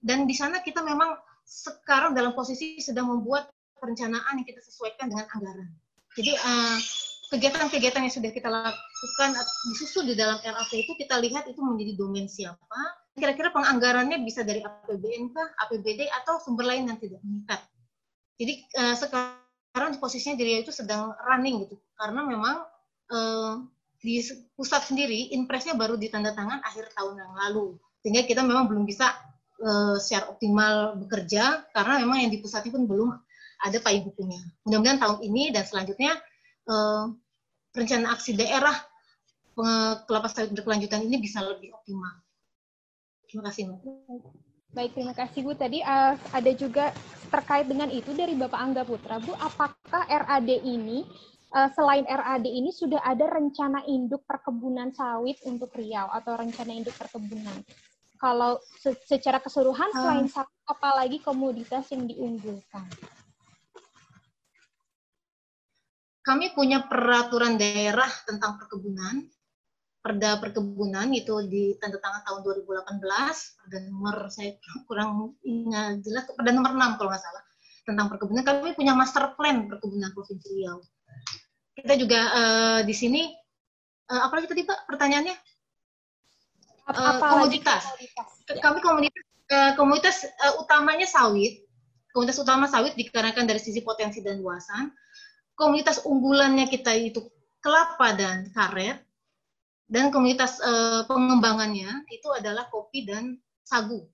dan 0.00 0.24
di 0.24 0.32
sana 0.36 0.64
kita 0.64 0.80
memang 0.80 1.16
sekarang 1.44 2.16
dalam 2.16 2.32
posisi 2.32 2.80
sedang 2.80 3.10
membuat 3.12 3.50
perencanaan 3.80 4.40
yang 4.40 4.46
kita 4.46 4.60
sesuaikan 4.62 5.08
dengan 5.08 5.26
anggaran. 5.32 5.68
Jadi 6.16 6.32
uh, 6.36 6.78
kegiatan-kegiatan 7.30 8.02
yang 8.02 8.14
sudah 8.14 8.30
kita 8.34 8.50
lakukan 8.50 9.30
disusul 9.70 10.02
di 10.02 10.18
dalam 10.18 10.42
RAP 10.42 10.72
itu 10.74 10.92
kita 10.98 11.22
lihat 11.22 11.46
itu 11.46 11.62
menjadi 11.62 11.94
domain 11.94 12.26
siapa. 12.26 12.80
Kira-kira 13.14 13.54
penganggarannya 13.54 14.18
bisa 14.26 14.42
dari 14.42 14.62
APBN 14.62 15.30
kah, 15.30 15.48
APBD 15.66 16.10
atau 16.10 16.42
sumber 16.42 16.66
lain 16.66 16.90
yang 16.90 16.98
tidak 16.98 17.22
meningkat. 17.22 17.60
Jadi 18.40 18.52
uh, 18.82 18.94
sekarang 18.98 19.90
posisinya 20.02 20.34
dia 20.34 20.58
itu 20.58 20.74
sedang 20.74 21.14
running 21.30 21.70
gitu 21.70 21.78
karena 21.94 22.20
memang 22.26 22.56
uh, 23.14 23.62
di 24.00 24.24
pusat 24.56 24.88
sendiri 24.88 25.30
impresnya 25.36 25.76
baru 25.76 26.00
ditandatangan 26.00 26.64
akhir 26.64 26.88
tahun 26.96 27.20
yang 27.20 27.32
lalu 27.36 27.76
sehingga 28.00 28.24
kita 28.24 28.40
memang 28.40 28.64
belum 28.64 28.88
bisa 28.88 29.12
uh, 29.60 30.00
secara 30.00 30.32
optimal 30.32 30.96
bekerja 31.04 31.68
karena 31.76 32.00
memang 32.00 32.24
yang 32.24 32.32
di 32.32 32.40
pusat 32.40 32.64
pun 32.72 32.88
belum 32.88 33.12
ada 33.60 33.76
payung 33.84 34.08
hukumnya 34.08 34.40
mudah-mudahan 34.64 34.96
tahun 34.96 35.18
ini 35.20 35.52
dan 35.52 35.68
selanjutnya 35.68 36.16
uh, 36.70 37.10
rencana 37.74 38.14
aksi 38.14 38.38
daerah 38.38 38.74
kelapa 40.06 40.30
sawit 40.30 40.54
berkelanjutan 40.56 41.04
ini 41.04 41.20
bisa 41.20 41.42
lebih 41.44 41.74
optimal 41.74 42.22
terima 43.28 43.50
kasih 43.50 43.68
mbak 43.68 43.82
Baik, 44.70 44.94
terima 44.94 45.14
kasih 45.18 45.42
Bu. 45.42 45.58
Tadi 45.58 45.82
uh, 45.82 46.14
ada 46.30 46.52
juga 46.54 46.94
terkait 47.26 47.66
dengan 47.66 47.90
itu 47.90 48.14
dari 48.14 48.38
Bapak 48.38 48.54
Angga 48.54 48.86
Putra. 48.86 49.18
Bu, 49.18 49.34
apakah 49.34 50.06
RAD 50.06 50.46
ini, 50.62 51.02
uh, 51.50 51.66
selain 51.74 52.06
RAD 52.06 52.46
ini 52.46 52.70
sudah 52.70 53.02
ada 53.02 53.26
rencana 53.26 53.82
induk 53.90 54.22
perkebunan 54.30 54.94
sawit 54.94 55.42
untuk 55.42 55.74
Riau 55.74 56.06
atau 56.14 56.38
rencana 56.38 56.70
induk 56.70 56.94
perkebunan? 56.94 57.66
Kalau 58.22 58.62
se 58.62 58.94
secara 59.10 59.42
keseluruhan, 59.42 59.90
selain 59.90 60.30
uh. 60.30 60.32
sawit, 60.38 60.54
apalagi 60.70 61.18
komoditas 61.18 61.90
yang 61.90 62.06
diunggulkan? 62.06 62.86
Kami 66.30 66.54
punya 66.54 66.86
peraturan 66.86 67.58
daerah 67.58 68.06
tentang 68.22 68.54
perkebunan 68.54 69.26
Perda 69.98 70.38
Perkebunan 70.38 71.10
itu 71.10 71.44
di 71.44 71.74
tanda 71.76 71.98
tangan 71.98 72.22
tahun 72.22 72.40
2018, 72.46 73.02
Perda 73.58 73.78
nomor 73.90 74.30
saya 74.30 74.54
kurang 74.86 75.34
ingat 75.42 76.06
jelas, 76.06 76.30
Perda 76.30 76.54
nomor 76.54 76.70
6 76.72 77.02
kalau 77.02 77.10
nggak 77.10 77.18
salah 77.18 77.42
tentang 77.82 78.06
perkebunan. 78.08 78.46
Kami 78.46 78.72
punya 78.78 78.94
master 78.94 79.34
plan 79.34 79.66
perkebunan 79.66 80.14
Provinsi 80.14 80.48
Riau. 80.54 80.78
Kita 81.74 81.98
juga 81.98 82.20
uh, 82.30 82.80
di 82.86 82.94
sini 82.94 83.26
uh, 84.08 84.20
apa 84.24 84.40
lagi 84.40 84.48
tadi 84.48 84.62
Pak 84.62 84.86
pertanyaannya? 84.86 85.36
Uh, 86.94 87.18
komoditas. 87.20 87.82
komoditas. 87.90 88.28
Kami 88.62 88.78
komunitas 88.78 89.24
uh, 89.50 89.72
komunitas 89.74 90.16
uh, 90.46 90.62
utamanya 90.62 91.10
sawit. 91.10 91.66
Komunitas 92.14 92.38
utama 92.38 92.70
sawit 92.70 92.94
dikarenakan 92.94 93.50
dari 93.50 93.60
sisi 93.60 93.82
potensi 93.82 94.22
dan 94.22 94.40
luasan. 94.40 94.90
Komunitas 95.60 96.08
unggulannya 96.08 96.64
kita 96.72 96.96
itu 96.96 97.20
kelapa 97.60 98.16
dan 98.16 98.48
karet 98.56 99.04
Dan 99.90 100.14
komunitas 100.14 100.62
uh, 100.62 101.02
pengembangannya 101.10 102.06
itu 102.14 102.30
adalah 102.30 102.70
kopi 102.70 103.02
dan 103.10 103.34
sagu. 103.66 104.06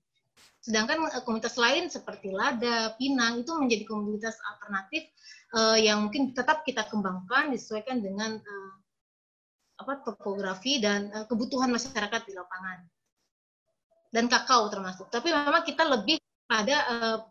Sedangkan 0.57 1.05
uh, 1.05 1.21
komunitas 1.21 1.53
lain 1.53 1.85
seperti 1.85 2.33
lada, 2.33 2.97
pinang 2.97 3.45
itu 3.45 3.53
menjadi 3.53 3.85
komunitas 3.85 4.41
alternatif 4.41 5.05
uh, 5.53 5.77
yang 5.77 6.09
mungkin 6.09 6.33
tetap 6.33 6.65
kita 6.65 6.81
kembangkan 6.89 7.53
disesuaikan 7.53 8.01
dengan 8.01 8.41
apa 9.77 10.01
topografi 10.01 10.81
dan 10.81 11.13
uh, 11.13 11.29
kebutuhan 11.29 11.69
masyarakat 11.69 12.25
di 12.25 12.33
lapangan 12.33 12.81
dan 14.09 14.25
kakao 14.25 14.73
termasuk. 14.73 15.13
Tapi 15.13 15.29
memang 15.29 15.61
kita 15.61 15.85
lebih 15.85 16.17
pada 16.49 17.21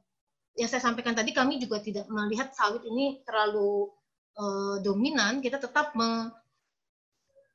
yang 0.57 0.69
saya 0.71 0.81
sampaikan 0.81 1.19
tadi 1.19 1.35
kami 1.35 1.59
juga 1.61 1.83
tidak 1.83 2.09
melihat 2.09 2.53
sawit 2.55 2.85
ini 2.87 3.21
terlalu 3.27 3.91
uh, 4.37 4.77
dominan. 4.85 5.41
Kita 5.41 5.57
tetap 5.61 5.97
me, 5.97 6.31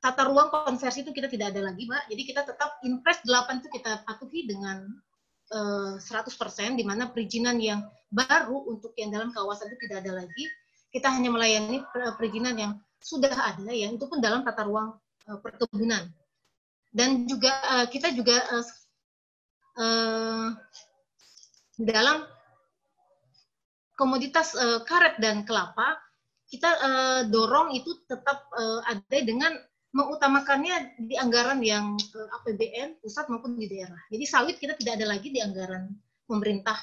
tata 0.02 0.22
ruang 0.26 0.50
konversi 0.50 1.06
itu 1.06 1.14
kita 1.14 1.30
tidak 1.30 1.54
ada 1.54 1.70
lagi, 1.70 1.86
Mbak. 1.86 2.04
Jadi 2.10 2.22
kita 2.26 2.42
tetap 2.42 2.82
impres 2.82 3.22
8 3.22 3.62
itu 3.62 3.68
kita 3.70 4.02
patuhi 4.02 4.40
dengan 4.50 4.86
uh, 5.54 5.94
100% 5.96 6.78
di 6.78 6.84
mana 6.84 7.10
perizinan 7.10 7.58
yang 7.62 7.86
baru 8.12 8.66
untuk 8.68 8.92
yang 8.98 9.14
dalam 9.14 9.30
kawasan 9.30 9.70
itu 9.72 9.88
tidak 9.88 10.04
ada 10.04 10.26
lagi. 10.26 10.44
Kita 10.92 11.08
hanya 11.08 11.32
melayani 11.32 11.80
perizinan 12.20 12.54
yang 12.58 12.72
sudah 13.00 13.32
ada 13.32 13.72
yang 13.72 13.96
itu 13.96 14.04
pun 14.04 14.20
dalam 14.20 14.44
tata 14.44 14.68
ruang 14.68 14.92
uh, 15.30 15.38
perkebunan. 15.40 16.10
Dan 16.92 17.24
juga 17.24 17.56
uh, 17.72 17.86
kita 17.88 18.12
juga 18.12 18.36
uh, 18.52 18.66
uh, 19.80 20.48
dalam 21.80 22.28
komoditas 23.96 24.52
uh, 24.58 24.84
karet 24.84 25.16
dan 25.16 25.48
kelapa 25.48 25.96
kita 26.52 26.68
uh, 26.68 27.20
dorong 27.32 27.72
itu 27.72 27.96
tetap 28.04 28.44
uh, 28.52 28.84
ada 28.84 29.18
dengan 29.24 29.56
mengutamakannya 29.96 31.00
di 31.00 31.16
anggaran 31.16 31.64
yang 31.64 31.96
uh, 31.96 32.28
APBN 32.40 33.00
pusat 33.00 33.24
maupun 33.32 33.56
di 33.56 33.72
daerah. 33.72 33.96
Jadi 34.12 34.24
sawit 34.28 34.56
kita 34.60 34.76
tidak 34.76 35.00
ada 35.00 35.16
lagi 35.16 35.32
di 35.32 35.40
anggaran 35.40 35.88
pemerintah. 36.28 36.76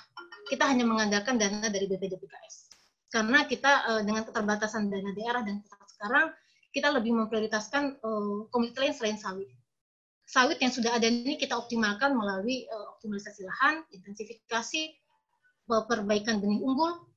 Kita 0.49 0.65
hanya 0.65 0.89
mengandalkan 0.89 1.37
dana 1.37 1.69
dari 1.69 1.85
BPDPKS. 1.85 2.73
Karena 3.13 3.45
kita 3.45 3.85
uh, 3.93 4.01
dengan 4.01 4.25
keterbatasan 4.25 4.89
dana 4.89 5.13
daerah 5.13 5.45
dan 5.45 5.61
sekarang 5.85 6.33
kita 6.73 6.89
lebih 6.89 7.13
memprioritaskan 7.13 8.01
uh, 8.01 8.49
lain 8.49 8.93
selain 8.97 9.21
sawit. 9.21 9.53
Sawit 10.25 10.57
yang 10.61 10.73
sudah 10.73 10.97
ada 10.97 11.09
ini 11.09 11.37
kita 11.37 11.57
optimalkan 11.57 12.17
melalui 12.17 12.65
uh, 12.69 12.97
optimalisasi 12.97 13.45
lahan, 13.45 13.85
intensifikasi, 13.93 14.93
perbaikan 15.69 16.41
benih 16.41 16.61
unggul, 16.65 17.08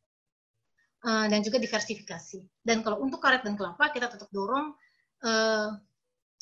uh, 1.07 1.27
dan 1.29 1.41
juga 1.43 1.59
diversifikasi. 1.59 2.43
Dan 2.63 2.81
kalau 2.87 3.03
untuk 3.03 3.19
karet 3.23 3.43
dan 3.43 3.59
kelapa 3.59 3.91
kita 3.91 4.11
tetap 4.11 4.31
dorong 4.31 4.75
uh, 5.27 5.69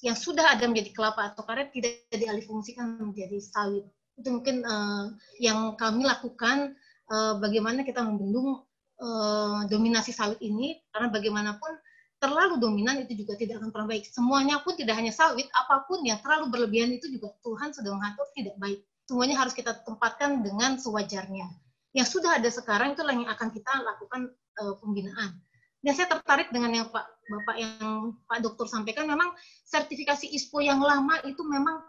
yang 0.00 0.16
sudah 0.16 0.56
ada 0.56 0.64
menjadi 0.64 0.96
kelapa 0.96 1.32
atau 1.32 1.44
karet 1.44 1.72
tidak 1.72 2.08
dialihfungsikan 2.12 3.00
menjadi 3.00 3.36
sawit. 3.40 3.84
Itu 4.16 4.40
mungkin 4.40 4.64
uh, 4.64 5.12
yang 5.40 5.76
kami 5.76 6.08
lakukan 6.08 6.76
uh, 7.12 7.36
bagaimana 7.40 7.84
kita 7.84 8.00
membendung 8.00 8.64
uh, 9.00 9.64
dominasi 9.68 10.12
sawit 10.12 10.40
ini 10.40 10.80
karena 10.92 11.12
bagaimanapun 11.12 11.72
terlalu 12.20 12.60
dominan 12.60 13.00
itu 13.00 13.24
juga 13.24 13.36
tidak 13.40 13.64
akan 13.64 13.72
pernah 13.72 13.88
baik. 13.96 14.04
Semuanya 14.12 14.60
pun 14.60 14.76
tidak 14.76 15.00
hanya 15.00 15.08
sawit, 15.08 15.48
apa 15.56 15.88
pun 15.88 16.04
yang 16.04 16.20
terlalu 16.20 16.52
berlebihan 16.52 16.92
itu 16.92 17.08
juga 17.08 17.32
Tuhan 17.40 17.72
sudah 17.72 17.96
mengatur 17.96 18.28
tidak 18.36 18.56
baik. 18.60 18.84
Semuanya 19.08 19.40
harus 19.40 19.56
kita 19.56 19.72
tempatkan 19.88 20.44
dengan 20.44 20.76
sewajarnya. 20.76 21.48
Yang 21.96 22.08
sudah 22.14 22.38
ada 22.38 22.46
sekarang 22.52 22.94
itu 22.94 23.02
yang 23.02 23.26
akan 23.26 23.48
kita 23.50 23.72
lakukan 23.82 24.30
uh, 24.60 24.76
pembinaan. 24.78 25.40
Dan 25.80 25.96
saya 25.96 26.12
tertarik 26.12 26.52
dengan 26.52 26.76
yang 26.76 26.86
Pak 26.92 27.06
Bapak 27.24 27.56
yang 27.56 28.12
Pak 28.28 28.38
Dokter 28.44 28.68
sampaikan, 28.68 29.08
memang 29.08 29.32
sertifikasi 29.64 30.28
ISPO 30.28 30.60
yang 30.60 30.84
lama 30.84 31.16
itu 31.24 31.40
memang 31.40 31.80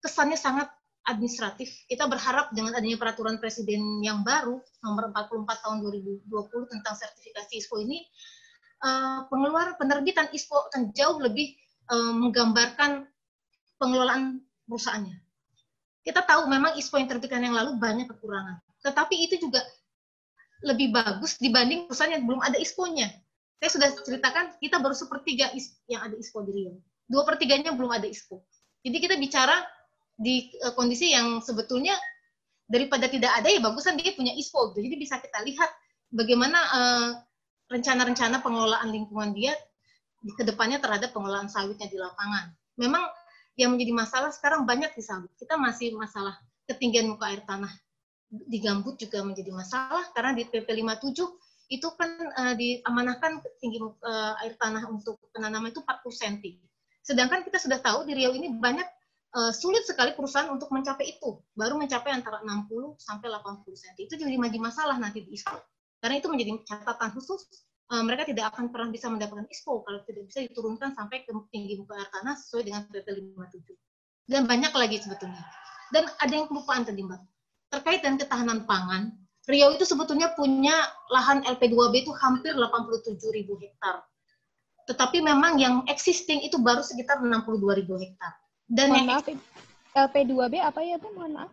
kesannya 0.00 0.40
sangat 0.40 0.72
administratif. 1.04 1.68
Kita 1.84 2.08
berharap 2.08 2.56
dengan 2.56 2.72
adanya 2.72 2.96
peraturan 2.96 3.36
presiden 3.36 4.00
yang 4.00 4.24
baru 4.24 4.56
nomor 4.80 5.12
44 5.12 5.64
tahun 5.64 5.76
2020 5.84 6.72
tentang 6.72 6.94
sertifikasi 6.96 7.52
ISPO 7.60 7.76
ini 7.84 8.00
uh, 8.80 9.28
pengeluaran 9.28 9.76
penerbitan 9.76 10.32
ISPO 10.32 10.72
akan 10.72 10.96
jauh 10.96 11.20
lebih 11.20 11.52
uh, 11.92 12.12
menggambarkan 12.16 13.04
pengelolaan 13.76 14.40
perusahaannya. 14.64 15.20
Kita 16.04 16.24
tahu 16.24 16.48
memang 16.48 16.76
ISPO 16.80 16.96
yang 16.96 17.08
terbitkan 17.12 17.44
yang 17.44 17.56
lalu 17.56 17.76
banyak 17.76 18.08
kekurangan, 18.08 18.60
tetapi 18.80 19.14
itu 19.20 19.40
juga 19.40 19.60
lebih 20.64 20.96
bagus 20.96 21.36
dibanding 21.36 21.84
perusahaan 21.84 22.16
yang 22.16 22.24
belum 22.24 22.40
ada 22.40 22.56
ISPO-nya. 22.56 23.12
Saya 23.60 23.70
sudah 23.70 23.88
ceritakan 24.02 24.56
kita 24.58 24.80
baru 24.80 24.96
sepertiga 24.96 25.52
yang 25.88 26.00
ada 26.04 26.16
ISPO 26.16 26.44
di 26.48 26.52
Rio, 26.52 26.80
dua 27.06 27.22
pertiganya 27.28 27.76
belum 27.76 27.92
ada 27.92 28.08
ISPO. 28.08 28.40
Jadi 28.84 28.96
kita 29.00 29.14
bicara 29.20 29.64
di 30.16 30.52
uh, 30.64 30.72
kondisi 30.76 31.12
yang 31.12 31.40
sebetulnya 31.40 31.96
daripada 32.64 33.08
tidak 33.08 33.32
ada 33.36 33.48
ya 33.52 33.60
bagusan 33.60 34.00
dia 34.00 34.12
punya 34.16 34.32
ISPO. 34.36 34.72
Jadi 34.76 34.96
bisa 34.96 35.20
kita 35.20 35.44
lihat 35.44 35.70
bagaimana 36.12 36.58
uh, 36.58 37.08
rencana-rencana 37.68 38.40
pengelolaan 38.40 38.88
lingkungan 38.92 39.32
dia 39.36 39.52
ke 40.24 40.42
depannya 40.44 40.80
terhadap 40.80 41.12
pengelolaan 41.12 41.52
sawitnya 41.52 41.88
di 41.88 42.00
lapangan. 42.00 42.52
Memang 42.80 43.04
yang 43.60 43.76
menjadi 43.76 43.92
masalah 43.92 44.32
sekarang 44.32 44.66
banyak 44.66 44.90
di 44.96 45.02
sawit. 45.04 45.30
Kita 45.36 45.54
masih 45.60 45.94
masalah 45.94 46.34
ketinggian 46.66 47.06
muka 47.06 47.28
air 47.28 47.44
tanah 47.44 47.70
di 48.46 48.58
gambut 48.58 48.98
juga 48.98 49.22
menjadi 49.22 49.54
masalah 49.54 50.10
karena 50.12 50.34
di 50.34 50.44
PP 50.48 50.66
57 50.66 51.14
itu 51.72 51.88
kan 51.96 52.10
uh, 52.36 52.54
diamanahkan 52.54 53.40
tinggi 53.62 53.80
uh, 53.80 54.34
air 54.44 54.54
tanah 54.60 54.84
untuk 54.90 55.16
penanaman 55.32 55.72
itu 55.72 55.80
40 55.80 56.04
cm. 56.12 56.60
Sedangkan 57.00 57.44
kita 57.44 57.56
sudah 57.60 57.80
tahu 57.80 58.04
di 58.04 58.12
Riau 58.16 58.36
ini 58.36 58.52
banyak 58.60 58.84
uh, 59.36 59.52
sulit 59.52 59.84
sekali 59.88 60.12
perusahaan 60.12 60.48
untuk 60.52 60.68
mencapai 60.72 61.16
itu. 61.16 61.40
Baru 61.56 61.80
mencapai 61.80 62.12
antara 62.12 62.44
60 62.44 63.00
sampai 63.00 63.28
80 63.32 63.64
cm. 63.64 63.94
Itu 64.04 64.14
jadi 64.20 64.36
menjadi 64.36 64.60
masalah 64.60 64.96
nanti 65.00 65.24
di 65.24 65.32
ISPO. 65.36 65.56
Karena 66.04 66.20
itu 66.20 66.28
menjadi 66.28 66.52
catatan 66.68 67.10
khusus, 67.16 67.48
uh, 67.92 68.04
mereka 68.04 68.28
tidak 68.28 68.52
akan 68.52 68.68
pernah 68.68 68.92
bisa 68.92 69.08
mendapatkan 69.08 69.48
ISPO 69.48 69.84
kalau 69.88 70.00
tidak 70.04 70.28
bisa 70.28 70.44
diturunkan 70.44 70.92
sampai 70.92 71.24
ke 71.24 71.32
tinggi 71.48 71.80
muka 71.80 71.96
air 71.96 72.08
tanah 72.12 72.34
sesuai 72.36 72.62
dengan 72.68 72.80
PP 72.92 73.08
57. 73.36 73.72
Dan 74.24 74.48
banyak 74.48 74.72
lagi 74.72 74.96
sebetulnya. 75.00 75.44
Dan 75.92 76.08
ada 76.08 76.32
yang 76.32 76.48
kelupaan 76.48 76.84
tadi 76.84 77.04
Mbak. 77.04 77.33
Terkait 77.74 78.00
dengan 78.06 78.22
ketahanan 78.22 78.60
pangan, 78.70 79.10
Riau 79.44 79.76
itu 79.76 79.84
sebetulnya 79.84 80.32
punya 80.32 80.72
lahan 81.12 81.44
LP2B 81.44 82.08
itu 82.08 82.12
hampir 82.16 82.56
87 82.56 83.20
ribu 83.34 83.60
hektar. 83.60 84.00
Tetapi 84.88 85.20
memang 85.20 85.60
yang 85.60 85.84
existing 85.84 86.40
itu 86.40 86.56
baru 86.56 86.80
sekitar 86.80 87.20
62 87.20 87.60
ribu 87.76 88.00
hektar. 88.00 88.32
Dan 88.64 88.88
mohon 88.88 89.04
yang 89.04 89.08
maaf, 89.20 89.28
LP2B 89.92 90.54
apa 90.64 90.80
ya 90.80 90.96
tuh? 90.96 91.12
Mohon 91.12 91.32
maaf. 91.44 91.52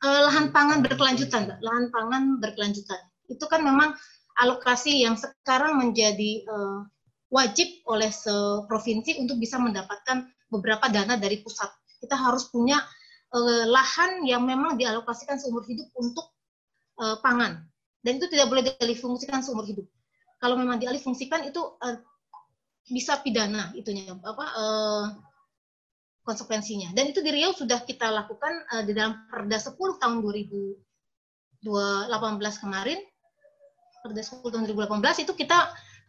Uh, 0.00 0.20
lahan 0.24 0.48
pangan 0.56 0.80
berkelanjutan. 0.80 1.60
Lahan 1.60 1.92
pangan 1.92 2.40
berkelanjutan 2.40 3.10
itu 3.30 3.44
kan 3.46 3.62
memang 3.62 3.94
alokasi 4.42 5.06
yang 5.06 5.14
sekarang 5.14 5.78
menjadi 5.78 6.42
uh, 6.50 6.82
wajib 7.30 7.70
oleh 7.86 8.10
seprovinsi 8.10 9.22
untuk 9.22 9.38
bisa 9.38 9.56
mendapatkan 9.62 10.26
beberapa 10.50 10.90
dana 10.90 11.14
dari 11.14 11.38
pusat. 11.44 11.70
Kita 12.02 12.18
harus 12.18 12.50
punya 12.50 12.82
uh, 13.34 13.64
lahan 13.70 14.26
yang 14.26 14.42
memang 14.42 14.74
dialokasikan 14.76 15.38
seumur 15.38 15.64
hidup 15.66 15.86
untuk 15.96 16.30
uh, 16.98 17.18
pangan. 17.22 17.62
Dan 18.00 18.16
itu 18.16 18.26
tidak 18.32 18.48
boleh 18.48 18.64
dialihfungsikan 18.64 19.44
seumur 19.44 19.68
hidup. 19.68 19.84
Kalau 20.40 20.56
memang 20.56 20.80
dialihfungsikan 20.80 21.44
itu 21.48 21.60
uh, 21.60 22.00
bisa 22.88 23.20
pidana 23.20 23.70
itunya 23.76 24.16
apa 24.24 24.44
uh, 24.56 25.06
konsekuensinya. 26.24 26.96
Dan 26.96 27.12
itu 27.12 27.20
di 27.20 27.30
Riau 27.30 27.52
sudah 27.52 27.84
kita 27.84 28.08
lakukan 28.08 28.52
uh, 28.72 28.82
di 28.84 28.96
dalam 28.96 29.28
Perda 29.28 29.60
10 29.60 29.76
tahun 30.00 30.16
2018 30.24 30.80
kemarin 32.62 32.98
Perda 34.00 34.22
10 34.24 34.40
tahun 34.48 34.64
2018 34.64 35.28
itu 35.28 35.32
kita 35.36 35.58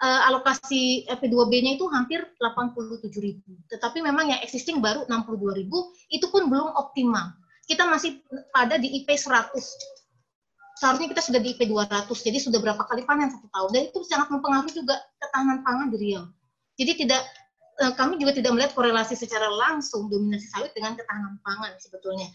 uh, 0.02 0.22
alokasi 0.28 1.06
FP2B-nya 1.08 1.78
itu 1.78 1.86
hampir 1.94 2.26
87 2.42 3.08
ribu. 3.22 3.54
Tetapi 3.70 4.02
memang 4.02 4.34
yang 4.34 4.42
existing 4.42 4.82
baru 4.82 5.06
62 5.06 5.62
ribu, 5.62 5.94
itu 6.10 6.26
pun 6.34 6.50
belum 6.50 6.74
optimal. 6.76 7.38
Kita 7.70 7.88
masih 7.88 8.20
pada 8.52 8.82
di 8.82 8.90
IP 9.02 9.14
100. 9.14 9.54
Seharusnya 10.82 11.08
kita 11.14 11.22
sudah 11.22 11.40
di 11.40 11.54
IP 11.54 11.70
200, 11.70 12.10
jadi 12.26 12.38
sudah 12.42 12.58
berapa 12.58 12.82
kali 12.90 13.06
panen 13.06 13.30
satu 13.30 13.48
tahun. 13.54 13.70
Dan 13.70 13.82
itu 13.94 14.02
sangat 14.10 14.34
mempengaruhi 14.34 14.74
juga 14.74 14.98
ketahanan 15.22 15.62
pangan 15.62 15.88
di 15.94 15.98
Riau. 16.02 16.26
Jadi 16.82 17.06
tidak 17.06 17.22
eh, 17.86 17.94
kami 17.94 18.18
juga 18.18 18.34
tidak 18.34 18.52
melihat 18.58 18.74
korelasi 18.74 19.14
secara 19.14 19.46
langsung 19.46 20.10
dominasi 20.10 20.50
sawit 20.50 20.74
dengan 20.74 20.98
ketahanan 20.98 21.38
pangan 21.46 21.78
sebetulnya. 21.78 22.26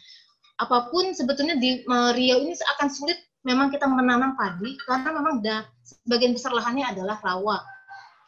Apa 0.63 0.89
pun 0.95 1.11
sebetulnya 1.11 1.59
di 1.59 1.83
eh, 1.83 2.11
Riau 2.15 2.39
ini 2.47 2.55
akan 2.79 2.87
sulit 2.87 3.19
memang 3.47 3.71
kita 3.71 3.87
menanam 3.87 4.35
padi 4.35 4.75
karena 4.83 5.15
memang 5.15 5.39
da, 5.39 5.63
sebagian 5.87 6.35
besar 6.35 6.51
lahannya 6.51 6.91
adalah 6.91 7.23
rawa. 7.23 7.63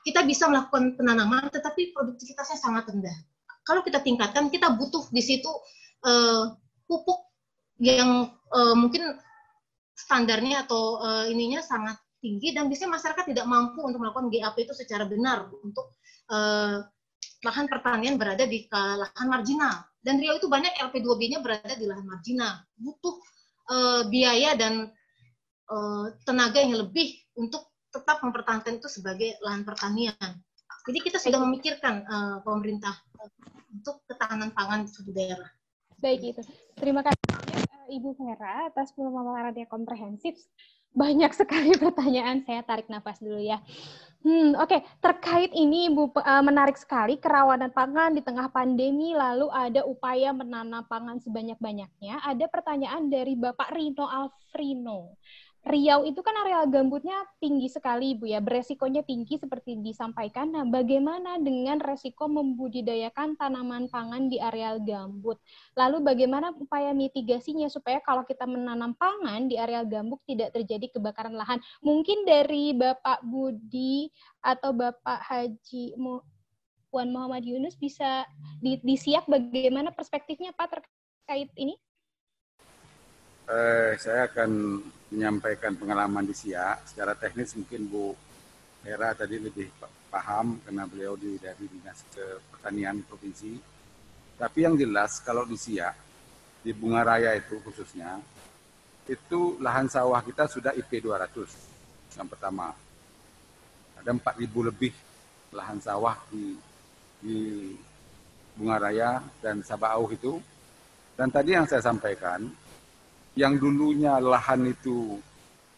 Kita 0.07 0.23
bisa 0.23 0.47
melakukan 0.47 0.95
penanaman 0.95 1.51
tetapi 1.51 1.91
produktivitasnya 1.91 2.55
sangat 2.55 2.87
rendah. 2.87 3.19
Kalau 3.67 3.83
kita 3.83 4.01
tingkatkan, 4.01 4.49
kita 4.49 4.79
butuh 4.79 5.11
di 5.11 5.21
situ 5.21 5.51
uh, 6.07 6.55
pupuk 6.87 7.21
yang 7.83 8.31
uh, 8.55 8.75
mungkin 8.79 9.19
standarnya 9.99 10.65
atau 10.65 11.03
uh, 11.03 11.27
ininya 11.27 11.61
sangat 11.61 11.99
tinggi 12.23 12.55
dan 12.55 12.71
biasanya 12.71 12.97
masyarakat 12.97 13.25
tidak 13.35 13.47
mampu 13.47 13.83
untuk 13.83 14.01
melakukan 14.01 14.31
GAP 14.31 14.57
itu 14.63 14.73
secara 14.73 15.05
benar 15.05 15.51
untuk 15.63 15.99
uh, 16.31 16.87
lahan 17.47 17.67
pertanian 17.71 18.19
berada 18.19 18.47
di 18.47 18.67
lahan 18.71 19.27
marginal 19.31 19.87
dan 20.03 20.19
Riau 20.19 20.39
itu 20.43 20.51
banyak 20.51 20.75
LP2B-nya 20.79 21.39
berada 21.39 21.75
di 21.79 21.87
lahan 21.87 22.03
marginal 22.03 22.59
butuh 22.75 23.15
uh, 23.71 24.03
biaya 24.11 24.59
dan 24.59 24.91
uh, 25.69 26.13
tenaga 26.25 26.59
yang 26.61 26.77
lebih 26.77 27.17
untuk 27.39 27.69
tetap 27.89 28.21
mempertahankan 28.21 28.81
itu 28.81 28.89
sebagai 28.91 29.37
lahan 29.41 29.65
pertanian 29.65 30.33
jadi 30.89 30.99
kita 31.05 31.19
sudah 31.21 31.41
memikirkan 31.45 32.05
uh, 32.09 32.39
pemerintah 32.45 32.97
untuk 33.73 34.01
ketahanan 34.09 34.53
pangan 34.53 34.85
di 34.85 34.89
suatu 34.93 35.13
daerah 35.13 35.49
baik 36.01 36.21
itu 36.37 36.43
terima 36.77 37.01
kasih 37.05 37.21
Ibu 37.89 38.21
Vera 38.21 38.69
atas 38.69 38.93
pemaparan 38.93 39.57
yang 39.57 39.71
komprehensif 39.73 40.37
banyak 40.99 41.33
sekali 41.37 41.75
pertanyaan. 41.83 42.45
Saya 42.45 42.65
tarik 42.65 42.89
nafas 42.89 43.21
dulu 43.21 43.41
ya. 43.41 43.61
Hmm, 44.19 44.59
Oke, 44.59 44.75
okay. 44.75 44.81
terkait 44.99 45.55
ini 45.55 45.87
Bu 45.95 46.11
uh, 46.11 46.43
menarik 46.43 46.75
sekali 46.75 47.23
kerawanan 47.23 47.71
pangan 47.71 48.19
di 48.19 48.23
tengah 48.27 48.51
pandemi, 48.51 49.15
lalu 49.15 49.47
ada 49.55 49.87
upaya 49.87 50.35
menanam 50.35 50.83
pangan 50.91 51.23
sebanyak-banyaknya. 51.23 52.27
Ada 52.27 52.51
pertanyaan 52.51 53.07
dari 53.07 53.39
Bapak 53.39 53.71
Rino 53.71 54.11
Alfrino. 54.11 55.15
Riau 55.67 56.07
itu 56.07 56.23
kan 56.23 56.33
areal 56.47 56.71
gambutnya 56.71 57.19
tinggi 57.43 57.67
sekali, 57.67 58.15
Bu 58.15 58.31
ya. 58.31 58.39
Beresikonya 58.39 59.03
tinggi 59.03 59.37
seperti 59.37 59.77
disampaikan. 59.83 60.55
Nah, 60.55 60.65
bagaimana 60.65 61.37
dengan 61.43 61.83
resiko 61.83 62.31
membudidayakan 62.31 63.35
tanaman 63.35 63.91
pangan 63.91 64.31
di 64.31 64.39
areal 64.39 64.79
gambut? 64.81 65.37
Lalu 65.75 66.01
bagaimana 66.07 66.55
upaya 66.55 66.95
mitigasinya 66.95 67.67
supaya 67.67 67.99
kalau 68.01 68.23
kita 68.23 68.47
menanam 68.47 68.95
pangan 68.95 69.51
di 69.51 69.59
areal 69.59 69.85
gambut 69.85 70.23
tidak 70.25 70.55
terjadi 70.55 70.95
kebakaran 70.95 71.35
lahan? 71.35 71.59
Mungkin 71.83 72.23
dari 72.23 72.73
Bapak 72.73 73.27
Budi 73.27 74.09
atau 74.41 74.71
Bapak 74.71 75.21
Haji 75.27 75.99
Wan 76.89 77.13
Muhammad 77.13 77.45
Yunus 77.45 77.77
bisa 77.77 78.25
disiap 78.63 79.29
bagaimana 79.29 79.93
perspektifnya 79.93 80.57
Pak 80.57 80.81
terkait 80.81 81.51
ini? 81.59 81.77
Eh, 83.49 83.97
saya 83.97 84.29
akan 84.29 84.77
menyampaikan 85.09 85.73
pengalaman 85.73 86.29
di 86.29 86.37
SIA. 86.37 86.77
Secara 86.85 87.17
teknis 87.17 87.57
mungkin 87.57 87.89
Bu 87.89 88.13
Hera 88.85 89.17
tadi 89.17 89.41
lebih 89.41 89.73
paham 90.13 90.61
karena 90.61 90.85
beliau 90.85 91.17
di, 91.17 91.41
dari 91.41 91.65
Dinas 91.65 92.05
Pertanian 92.53 93.01
Provinsi. 93.09 93.57
Tapi 94.37 94.59
yang 94.69 94.77
jelas 94.77 95.25
kalau 95.25 95.49
di 95.49 95.57
SIA, 95.57 95.97
di 96.61 96.77
Bunga 96.77 97.01
Raya 97.01 97.33
itu 97.41 97.57
khususnya, 97.65 98.21
itu 99.09 99.57
lahan 99.65 99.89
sawah 99.89 100.21
kita 100.21 100.45
sudah 100.45 100.77
IP 100.77 101.01
200 101.01 102.21
yang 102.21 102.29
pertama. 102.29 102.77
Ada 103.97 104.13
4.000 104.13 104.69
lebih 104.69 104.93
lahan 105.57 105.81
sawah 105.81 106.21
di, 106.29 106.53
di 107.25 107.37
Bunga 108.53 108.77
Raya 108.77 109.25
dan 109.41 109.65
Sabau 109.65 110.05
itu. 110.13 110.37
Dan 111.17 111.33
tadi 111.33 111.57
yang 111.57 111.65
saya 111.65 111.83
sampaikan, 111.83 112.68
yang 113.39 113.55
dulunya 113.55 114.19
lahan 114.19 114.67
itu 114.67 115.23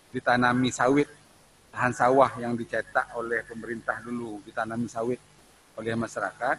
ditanami 0.09 0.73
sawit, 0.73 1.05
lahan 1.77 1.93
sawah 1.93 2.32
yang 2.41 2.57
dicetak 2.57 3.12
oleh 3.12 3.45
pemerintah 3.45 4.01
dulu 4.01 4.41
ditanami 4.49 4.89
sawit 4.89 5.20
oleh 5.77 5.93
masyarakat, 5.93 6.57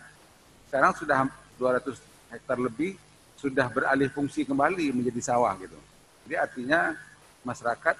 sekarang 0.70 0.94
sudah 0.94 1.26
200 1.58 1.98
hektar 2.38 2.62
lebih 2.62 2.94
sudah 3.34 3.66
beralih 3.74 4.14
fungsi 4.14 4.46
kembali 4.46 4.94
menjadi 4.94 5.34
sawah 5.34 5.58
gitu. 5.58 5.78
Jadi 6.30 6.36
artinya 6.38 6.94
masyarakat 7.42 7.98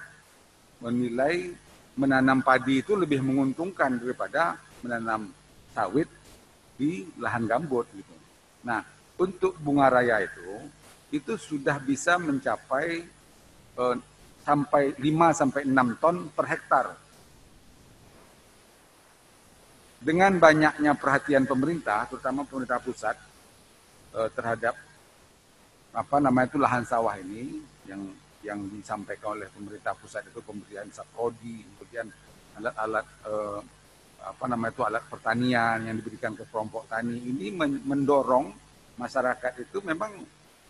menilai 0.78 1.50
menanam 1.98 2.38
padi 2.38 2.86
itu 2.86 2.94
lebih 2.94 3.18
menguntungkan 3.18 3.98
daripada 3.98 4.54
menanam 4.86 5.26
sawit 5.74 6.06
di 6.78 7.10
lahan 7.18 7.50
gambut 7.50 7.90
gitu. 7.98 8.14
Nah, 8.62 8.86
untuk 9.18 9.58
bunga 9.58 9.90
raya 9.90 10.22
itu 10.22 10.62
itu 11.12 11.36
sudah 11.36 11.76
bisa 11.76 12.16
mencapai 12.16 13.04
uh, 13.76 13.96
sampai 14.42 14.96
5 14.96 15.38
sampai 15.38 15.62
6 15.68 16.02
ton 16.02 16.16
per 16.32 16.46
hektar. 16.48 16.86
Dengan 20.02 20.34
banyaknya 20.40 20.98
perhatian 20.98 21.46
pemerintah, 21.46 22.10
terutama 22.10 22.42
pemerintah 22.42 22.82
pusat 22.82 23.14
uh, 24.18 24.26
terhadap 24.34 24.74
apa 25.92 26.16
namanya 26.18 26.48
itu 26.50 26.58
lahan 26.58 26.82
sawah 26.82 27.14
ini 27.20 27.60
yang 27.86 28.02
yang 28.42 28.58
disampaikan 28.72 29.38
oleh 29.38 29.46
pemerintah 29.52 29.94
pusat 29.94 30.26
itu 30.26 30.42
pemberian 30.42 30.90
saprodi, 30.90 31.62
kemudian 31.62 32.10
alat-alat 32.58 33.06
uh, 33.28 33.60
apa 34.22 34.44
namanya 34.50 34.72
itu 34.74 34.82
alat 34.82 35.04
pertanian 35.06 35.78
yang 35.86 35.94
diberikan 35.98 36.34
ke 36.34 36.46
kelompok 36.50 36.90
tani 36.90 37.18
ini 37.22 37.54
mendorong 37.86 38.50
masyarakat 38.98 39.66
itu 39.66 39.78
memang 39.82 40.14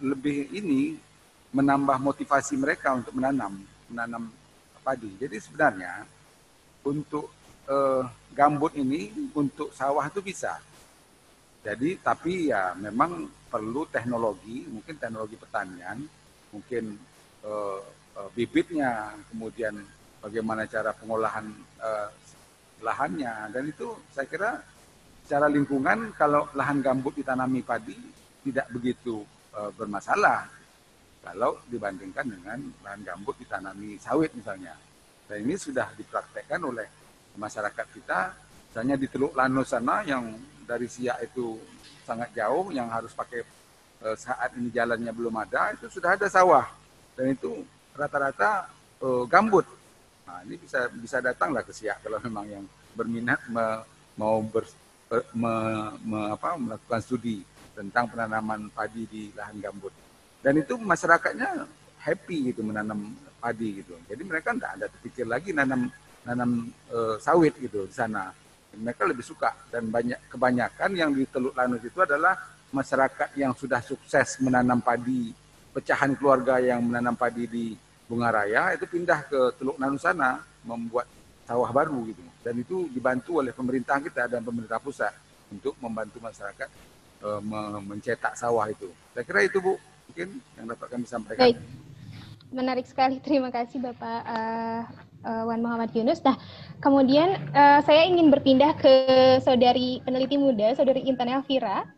lebih 0.02 0.50
ini 0.50 0.98
menambah 1.54 2.02
motivasi 2.02 2.58
mereka 2.58 2.92
untuk 2.92 3.14
menanam 3.14 3.62
menanam 3.86 4.28
padi. 4.82 5.14
Jadi 5.20 5.38
sebenarnya 5.38 6.02
untuk 6.82 7.30
eh, 7.70 8.02
gambut 8.34 8.74
ini 8.74 9.30
untuk 9.32 9.70
sawah 9.70 10.04
itu 10.10 10.18
bisa. 10.18 10.58
Jadi 11.62 12.02
tapi 12.02 12.50
ya 12.50 12.74
memang 12.74 13.30
perlu 13.46 13.86
teknologi, 13.86 14.66
mungkin 14.66 14.98
teknologi 14.98 15.38
pertanian, 15.38 16.02
mungkin 16.50 16.98
eh, 17.46 17.80
eh, 18.18 18.28
bibitnya, 18.34 19.14
kemudian 19.30 19.78
bagaimana 20.18 20.66
cara 20.66 20.90
pengolahan 20.96 21.46
eh, 21.78 22.08
lahannya 22.82 23.54
dan 23.54 23.64
itu 23.70 23.94
saya 24.10 24.26
kira 24.26 24.50
secara 25.22 25.46
lingkungan 25.46 26.10
kalau 26.18 26.50
lahan 26.52 26.82
gambut 26.82 27.14
ditanami 27.14 27.62
padi 27.62 27.94
tidak 28.42 28.66
begitu 28.74 29.22
bermasalah 29.52 30.48
kalau 31.22 31.60
dibandingkan 31.70 32.26
dengan 32.26 32.58
lahan 32.82 33.00
gambut 33.06 33.38
ditanami 33.38 33.94
sawit 34.02 34.34
misalnya. 34.34 34.74
Dan 35.30 35.46
ini 35.46 35.54
sudah 35.54 35.94
dipraktekkan 35.94 36.60
oleh 36.60 36.84
masyarakat 37.38 37.86
kita, 37.94 38.34
misalnya 38.68 38.96
di 38.98 39.06
Teluk 39.08 39.32
Lano 39.32 39.62
sana 39.62 40.02
yang 40.02 40.34
dari 40.66 40.90
Siak 40.90 41.22
itu 41.24 41.56
sangat 42.02 42.34
jauh, 42.34 42.74
yang 42.74 42.90
harus 42.90 43.14
pakai 43.14 43.46
e, 44.02 44.08
saat 44.18 44.52
ini 44.58 44.68
jalannya 44.74 45.14
belum 45.14 45.32
ada, 45.38 45.72
itu 45.78 45.86
sudah 45.88 46.18
ada 46.18 46.26
sawah. 46.26 46.66
Dan 47.14 47.32
itu 47.38 47.62
rata-rata 47.94 48.66
e, 48.98 49.08
gambut. 49.30 49.64
Nah, 50.26 50.42
ini 50.44 50.58
bisa 50.58 50.90
bisa 50.90 51.22
datanglah 51.22 51.62
ke 51.62 51.70
Siak 51.70 52.02
kalau 52.02 52.18
memang 52.20 52.44
yang 52.50 52.64
berminat 52.92 53.40
me, 53.48 53.86
mau 54.18 54.42
ber, 54.42 54.66
me, 55.32 55.54
me, 56.02 56.20
apa, 56.34 56.58
melakukan 56.58 57.00
studi 57.00 57.46
tentang 57.73 58.09
penanaman 58.09 58.69
padi 58.73 59.05
di 59.09 59.23
lahan 59.32 59.59
gambut. 59.61 59.93
Dan 60.43 60.59
itu 60.59 60.74
masyarakatnya 60.77 61.65
happy 62.03 62.53
gitu 62.53 62.66
menanam 62.66 63.15
padi 63.39 63.82
gitu. 63.82 63.94
Jadi 64.07 64.23
mereka 64.27 64.55
tidak 64.55 64.73
ada 64.78 64.86
terpikir 64.90 65.27
lagi 65.27 65.51
nanam 65.55 65.86
nanam 66.27 66.70
e, 66.90 66.99
sawit 67.19 67.55
gitu 67.59 67.86
di 67.86 67.94
sana. 67.94 68.31
Mereka 68.73 69.05
lebih 69.05 69.23
suka 69.23 69.53
dan 69.69 69.93
banyak 69.93 70.32
kebanyakan 70.32 70.90
yang 70.97 71.11
di 71.12 71.28
Teluk 71.28 71.53
Lanus 71.53 71.85
itu 71.85 71.99
adalah 72.01 72.35
masyarakat 72.73 73.36
yang 73.36 73.53
sudah 73.53 73.85
sukses 73.85 74.40
menanam 74.40 74.81
padi, 74.81 75.28
pecahan 75.77 76.16
keluarga 76.16 76.57
yang 76.57 76.81
menanam 76.81 77.12
padi 77.12 77.44
di 77.44 77.77
Bunga 78.09 78.32
Raya 78.32 78.73
itu 78.73 78.89
pindah 78.89 79.28
ke 79.28 79.40
Teluk 79.61 79.77
Lanus 79.77 80.03
sana 80.03 80.40
membuat 80.65 81.05
sawah 81.44 81.69
baru 81.69 82.01
gitu. 82.09 82.23
Dan 82.43 82.59
itu 82.59 82.89
dibantu 82.90 83.44
oleh 83.44 83.53
pemerintah 83.53 84.01
kita 84.01 84.27
dan 84.27 84.40
pemerintah 84.43 84.81
pusat 84.81 85.12
untuk 85.53 85.77
membantu 85.78 86.19
masyarakat 86.19 86.93
mencetak 87.82 88.35
sawah 88.35 88.66
itu. 88.66 88.90
Saya 89.15 89.24
kira 89.24 89.47
itu 89.47 89.62
Bu, 89.62 89.78
mungkin 90.11 90.43
yang 90.59 90.66
dapat 90.66 90.86
kami 90.90 91.07
sampaikan. 91.07 91.43
Baik. 91.47 91.59
Menarik 92.53 92.85
sekali, 92.85 93.16
terima 93.16 93.49
kasih 93.49 93.81
Bapak 93.81 94.20
uh, 94.28 94.82
uh, 95.24 95.43
Wan 95.49 95.65
Muhammad 95.65 95.89
Yunus. 95.97 96.20
Nah, 96.20 96.36
kemudian 96.85 97.40
uh, 97.57 97.81
saya 97.81 98.05
ingin 98.05 98.28
berpindah 98.28 98.77
ke 98.77 98.93
saudari 99.40 100.05
peneliti 100.05 100.36
muda, 100.36 100.77
saudari 100.77 101.01
Intan 101.09 101.32
Elvira. 101.32 101.89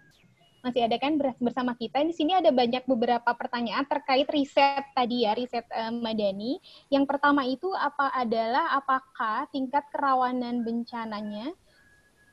Masih 0.63 0.87
ada 0.87 0.97
kan 0.97 1.19
bersama 1.19 1.77
kita. 1.77 2.01
Di 2.07 2.15
sini 2.15 2.33
ada 2.33 2.49
banyak 2.49 2.89
beberapa 2.89 3.35
pertanyaan 3.37 3.85
terkait 3.85 4.25
riset 4.31 4.87
tadi 4.95 5.27
ya, 5.27 5.35
riset 5.35 5.67
uh, 5.75 5.91
Madani. 5.91 6.63
Yang 6.87 7.05
pertama 7.11 7.43
itu 7.45 7.69
apa 7.75 8.15
adalah 8.15 8.79
apakah 8.79 9.51
tingkat 9.51 9.85
kerawanan 9.91 10.63
bencananya 10.63 11.53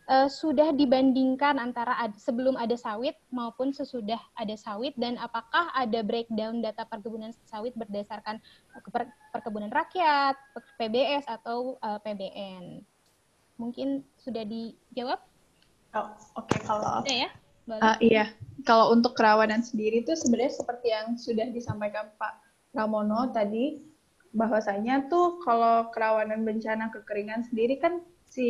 uh, 0.07 0.29
sudah 0.31 0.73
dibandingkan 0.73 1.61
antara 1.61 1.97
ad, 1.99 2.15
sebelum 2.17 2.57
ada 2.57 2.73
sawit 2.73 3.17
maupun 3.29 3.75
sesudah 3.75 4.17
ada 4.39 4.55
sawit 4.57 4.95
dan 4.97 5.19
apakah 5.21 5.69
ada 5.75 6.01
breakdown 6.01 6.63
data 6.63 6.87
perkebunan 6.87 7.35
sawit 7.45 7.75
berdasarkan 7.77 8.41
per, 8.89 9.11
perkebunan 9.35 9.69
rakyat, 9.69 10.37
PBS 10.79 11.27
atau 11.29 11.77
uh, 11.83 11.97
eh, 11.97 11.99
PBN? 12.01 12.63
Mungkin 13.61 14.01
sudah 14.17 14.41
dijawab? 14.47 15.19
Oh, 15.91 16.07
Oke, 16.39 16.55
okay. 16.55 16.59
kalau 16.63 17.03
ya, 17.05 17.29
Uh, 17.69 17.95
iya, 18.01 18.33
kalau 18.65 18.91
untuk 18.91 19.13
kerawanan 19.13 19.61
sendiri 19.61 20.01
itu 20.01 20.17
sebenarnya 20.17 20.59
seperti 20.59 20.87
yang 20.91 21.15
sudah 21.15 21.45
disampaikan 21.53 22.09
Pak 22.17 22.41
Ramono 22.73 23.29
tadi, 23.31 23.79
bahwasanya 24.33 25.07
tuh 25.07 25.39
kalau 25.45 25.87
kerawanan 25.93 26.41
bencana 26.41 26.89
kekeringan 26.89 27.45
sendiri 27.47 27.77
kan 27.77 28.01
si 28.27 28.47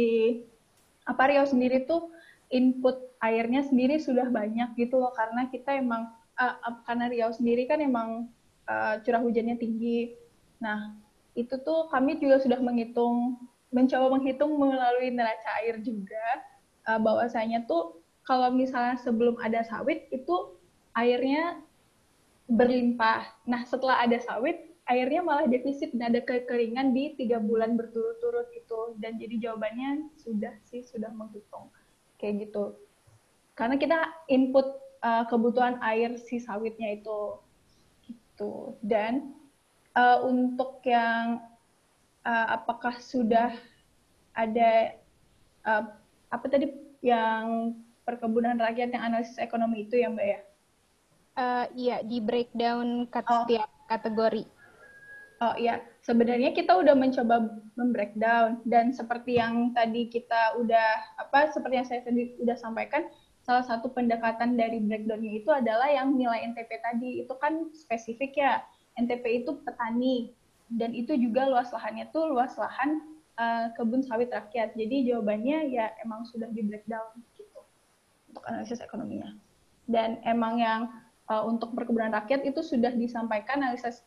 apa 1.06 1.22
Riau 1.30 1.46
sendiri 1.48 1.86
tuh 1.90 2.14
input 2.52 3.16
airnya 3.24 3.64
sendiri 3.66 3.98
sudah 3.98 4.28
banyak 4.28 4.76
gitu 4.76 5.00
loh 5.00 5.14
karena 5.16 5.48
kita 5.50 5.78
emang 5.80 6.12
uh, 6.38 6.58
karena 6.86 7.10
Riau 7.10 7.32
sendiri 7.32 7.66
kan 7.66 7.80
emang 7.80 8.30
uh, 8.68 9.00
curah 9.02 9.22
hujannya 9.24 9.58
tinggi. 9.58 10.14
Nah, 10.62 10.94
itu 11.34 11.56
tuh 11.64 11.88
kami 11.90 12.20
juga 12.20 12.44
sudah 12.44 12.60
menghitung 12.60 13.40
mencoba 13.72 14.20
menghitung 14.20 14.60
melalui 14.60 15.16
neraca 15.16 15.64
air 15.64 15.80
juga 15.80 16.44
uh, 16.92 17.00
bahwasanya 17.00 17.64
tuh 17.66 18.04
kalau 18.28 18.52
misalnya 18.52 19.00
sebelum 19.00 19.40
ada 19.40 19.64
sawit 19.64 20.12
itu 20.12 20.60
airnya 20.94 21.60
berlimpah. 22.52 23.24
Nah, 23.48 23.64
setelah 23.64 24.04
ada 24.04 24.20
sawit 24.20 24.71
airnya 24.92 25.24
malah 25.24 25.48
defisit 25.48 25.96
dan 25.96 26.12
ada 26.12 26.20
kekeringan 26.20 26.92
di 26.92 27.16
tiga 27.16 27.40
bulan 27.40 27.80
berturut-turut 27.80 28.52
itu 28.52 29.00
dan 29.00 29.16
jadi 29.16 29.50
jawabannya 29.50 30.12
sudah 30.20 30.52
sih 30.68 30.84
sudah 30.84 31.08
menghitung 31.16 31.72
kayak 32.20 32.48
gitu 32.48 32.76
karena 33.56 33.80
kita 33.80 34.00
input 34.28 34.68
uh, 35.00 35.24
kebutuhan 35.32 35.80
air 35.80 36.20
si 36.20 36.44
sawitnya 36.44 37.00
itu 37.00 37.40
gitu 38.04 38.76
dan 38.84 39.32
uh, 39.96 40.24
untuk 40.28 40.84
yang 40.84 41.40
uh, 42.28 42.48
apakah 42.52 43.00
sudah 43.00 43.56
ada 44.36 44.96
uh, 45.68 45.84
apa 46.32 46.46
tadi 46.48 46.72
yang 47.04 47.76
perkebunan 48.08 48.56
rakyat 48.60 48.94
yang 48.96 49.04
analisis 49.04 49.38
ekonomi 49.42 49.88
itu 49.88 50.00
ya 50.00 50.08
mbak 50.10 50.28
ya? 50.28 50.40
Uh, 51.32 51.66
iya 51.76 51.98
di 52.04 52.20
breakdown 52.20 53.08
kat 53.08 53.24
oh. 53.28 53.44
setiap 53.44 53.70
kategori. 53.88 54.44
Oh 55.42 55.58
iya, 55.58 55.82
sebenarnya 56.06 56.54
kita 56.54 56.70
udah 56.70 56.94
mencoba 56.94 57.50
membreakdown 57.74 58.62
dan 58.70 58.94
seperti 58.94 59.42
yang 59.42 59.74
tadi 59.74 60.06
kita 60.06 60.54
udah 60.62 61.18
apa 61.18 61.50
seperti 61.50 61.82
yang 61.82 61.88
saya 61.90 62.06
tadi 62.06 62.38
udah 62.38 62.54
sampaikan, 62.54 63.10
salah 63.42 63.66
satu 63.66 63.90
pendekatan 63.90 64.54
dari 64.54 64.78
breakdownnya 64.86 65.42
itu 65.42 65.50
adalah 65.50 65.90
yang 65.90 66.14
nilai 66.14 66.46
NTP 66.54 66.70
tadi 66.86 67.26
itu 67.26 67.34
kan 67.42 67.74
spesifik 67.74 68.38
ya. 68.38 68.62
NTP 69.02 69.42
itu 69.42 69.58
petani 69.66 70.30
dan 70.78 70.94
itu 70.94 71.18
juga 71.18 71.50
luas 71.50 71.74
lahannya 71.74 72.06
tuh 72.14 72.30
luas 72.30 72.54
lahan 72.62 73.02
uh, 73.42 73.74
kebun 73.74 74.06
sawit 74.06 74.30
rakyat. 74.30 74.78
Jadi 74.78 75.10
jawabannya 75.10 75.74
ya 75.74 75.90
emang 76.06 76.22
sudah 76.30 76.54
di 76.54 76.62
breakdown 76.70 77.18
gitu 77.34 77.66
untuk 78.30 78.46
analisis 78.46 78.78
ekonominya. 78.78 79.34
Dan 79.90 80.22
emang 80.22 80.62
yang 80.62 80.82
uh, 81.34 81.42
untuk 81.50 81.74
perkebunan 81.74 82.14
rakyat 82.14 82.46
itu 82.46 82.62
sudah 82.62 82.94
disampaikan 82.94 83.66
analisis 83.66 84.06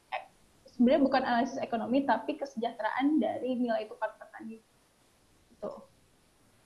sebenarnya 0.75 1.03
bukan 1.07 1.23
analisis 1.23 1.63
ekonomi 1.63 2.03
tapi 2.03 2.35
kesejahteraan 2.35 3.23
dari 3.23 3.55
nilai 3.55 3.87
tukar 3.87 4.19
petani. 4.19 4.59
Gitu. 5.55 5.71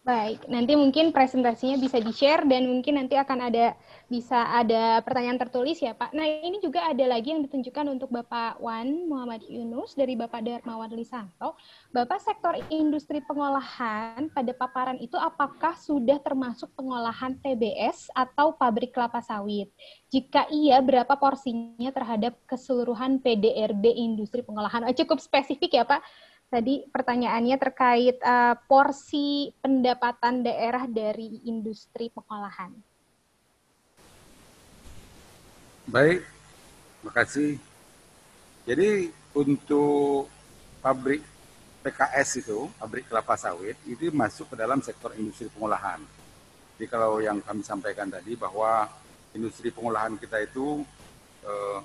Baik, 0.08 0.48
nanti 0.48 0.72
mungkin 0.72 1.12
presentasinya 1.12 1.76
bisa 1.76 2.00
di-share 2.00 2.48
dan 2.48 2.64
mungkin 2.64 2.96
nanti 2.96 3.12
akan 3.12 3.52
ada 3.52 3.76
bisa 4.08 4.40
ada 4.56 5.04
pertanyaan 5.04 5.36
tertulis 5.36 5.76
ya 5.84 5.92
Pak. 5.92 6.16
Nah 6.16 6.24
ini 6.24 6.64
juga 6.64 6.88
ada 6.88 7.04
lagi 7.04 7.36
yang 7.36 7.44
ditunjukkan 7.44 7.92
untuk 7.92 8.08
Bapak 8.08 8.56
Wan 8.56 9.04
Muhammad 9.04 9.44
Yunus 9.44 9.92
dari 9.92 10.16
Bapak 10.16 10.40
Darmawan 10.40 10.88
Lisanto. 10.96 11.60
Bapak 11.92 12.24
sektor 12.24 12.56
industri 12.72 13.20
pengolahan 13.20 14.32
pada 14.32 14.52
paparan 14.56 14.96
itu 14.96 15.20
apakah 15.20 15.76
sudah 15.76 16.16
termasuk 16.24 16.72
pengolahan 16.72 17.36
TBS 17.44 18.08
atau 18.16 18.56
pabrik 18.56 18.96
kelapa 18.96 19.20
sawit? 19.20 19.68
Jika 20.08 20.48
iya, 20.48 20.80
berapa 20.80 21.20
porsinya 21.20 21.92
terhadap 21.92 22.32
keseluruhan 22.48 23.20
PDRB 23.20 23.92
industri 23.92 24.40
pengolahan? 24.40 24.88
Oh, 24.88 24.96
cukup 24.96 25.20
spesifik 25.20 25.76
ya 25.76 25.84
Pak 25.84 26.00
Tadi 26.48 26.88
pertanyaannya 26.88 27.56
terkait 27.60 28.16
uh, 28.24 28.56
porsi 28.64 29.52
pendapatan 29.60 30.40
daerah 30.40 30.88
dari 30.88 31.44
industri 31.44 32.08
pengolahan. 32.08 32.72
Baik, 35.84 36.24
terima 37.00 37.12
kasih. 37.12 37.60
Jadi 38.64 39.12
untuk 39.36 40.32
pabrik 40.80 41.20
PKS 41.84 42.40
itu, 42.40 42.72
pabrik 42.80 43.04
kelapa 43.12 43.36
sawit, 43.36 43.76
itu 43.84 44.08
masuk 44.08 44.52
ke 44.52 44.56
dalam 44.56 44.80
sektor 44.80 45.12
industri 45.20 45.52
pengolahan. 45.52 46.00
Jadi 46.76 46.86
kalau 46.88 47.20
yang 47.20 47.44
kami 47.44 47.60
sampaikan 47.60 48.08
tadi 48.08 48.36
bahwa 48.40 48.88
industri 49.36 49.68
pengolahan 49.68 50.16
kita 50.16 50.40
itu 50.40 50.80
eh, 51.44 51.80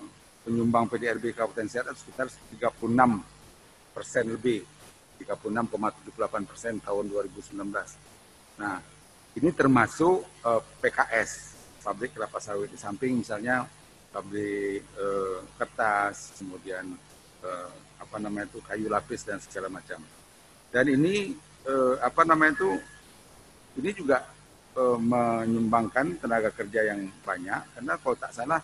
penyumbang 0.48 0.88
PDRB 0.88 1.36
Kabupaten 1.36 1.68
Siak 1.68 1.92
sekitar 2.00 2.28
36 2.32 2.88
persen 3.94 4.28
lebih, 4.28 4.66
36,78 5.22 6.50
persen 6.50 6.74
tahun 6.82 7.06
2019. 7.08 7.62
Nah, 8.60 8.82
ini 9.38 9.50
termasuk 9.54 10.26
uh, 10.44 10.60
eh, 10.60 10.62
PKS, 10.82 11.32
pabrik 11.86 12.18
kelapa 12.18 12.42
sawit 12.42 12.70
di 12.70 12.78
samping 12.78 13.22
misalnya 13.22 13.66
pabrik 14.14 14.84
uh, 14.98 15.42
kertas, 15.58 16.38
kemudian 16.38 16.86
uh, 17.42 17.70
apa 17.98 18.18
namanya 18.20 18.50
itu 18.50 18.60
kayu 18.66 18.90
lapis 18.90 19.26
dan 19.26 19.42
segala 19.42 19.70
macam. 19.70 20.02
Dan 20.70 20.86
ini 20.90 21.34
uh, 21.70 21.98
apa 22.02 22.22
namanya 22.26 22.62
itu 22.62 22.72
ini 23.82 23.90
juga 23.94 24.22
uh, 24.78 24.98
menyumbangkan 25.02 26.22
tenaga 26.22 26.54
kerja 26.54 26.94
yang 26.94 27.10
banyak 27.26 27.62
karena 27.78 27.94
kalau 27.98 28.18
tak 28.18 28.34
salah 28.34 28.62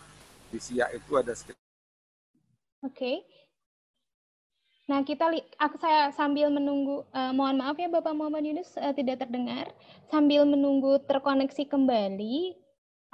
di 0.50 0.58
Siak 0.58 0.98
itu 0.98 1.14
ada 1.14 1.34
sekitar 1.34 1.58
Oke, 2.80 2.96
okay. 2.96 3.16
Nah, 4.90 5.06
kita 5.06 5.30
aku 5.54 5.78
saya 5.78 6.10
sambil 6.10 6.50
menunggu 6.50 7.06
uh, 7.14 7.30
mohon 7.30 7.62
maaf 7.62 7.78
ya 7.78 7.86
Bapak 7.86 8.10
Muhammad 8.10 8.42
Yunus 8.42 8.74
uh, 8.74 8.90
tidak 8.90 9.22
terdengar. 9.22 9.70
Sambil 10.10 10.42
menunggu 10.42 10.98
terkoneksi 11.06 11.70
kembali, 11.70 12.58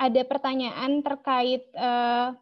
ada 0.00 0.24
pertanyaan 0.24 1.04
terkait 1.04 1.68
uh, 1.76 2.32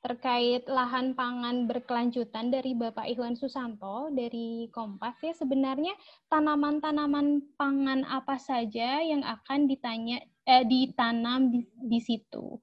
terkait 0.00 0.64
lahan 0.64 1.12
pangan 1.12 1.68
berkelanjutan 1.68 2.48
dari 2.48 2.72
Bapak 2.72 3.04
Ikhwan 3.04 3.36
Susanto 3.36 4.08
dari 4.12 4.72
Kompas 4.72 5.16
ya 5.20 5.36
sebenarnya 5.36 5.92
tanaman-tanaman 6.32 7.44
pangan 7.60 8.04
apa 8.08 8.36
saja 8.36 9.00
yang 9.00 9.24
akan 9.24 9.64
ditanya 9.64 10.20
eh, 10.44 10.64
ditanam 10.64 11.52
di, 11.52 11.64
di 11.68 12.00
situ. 12.04 12.60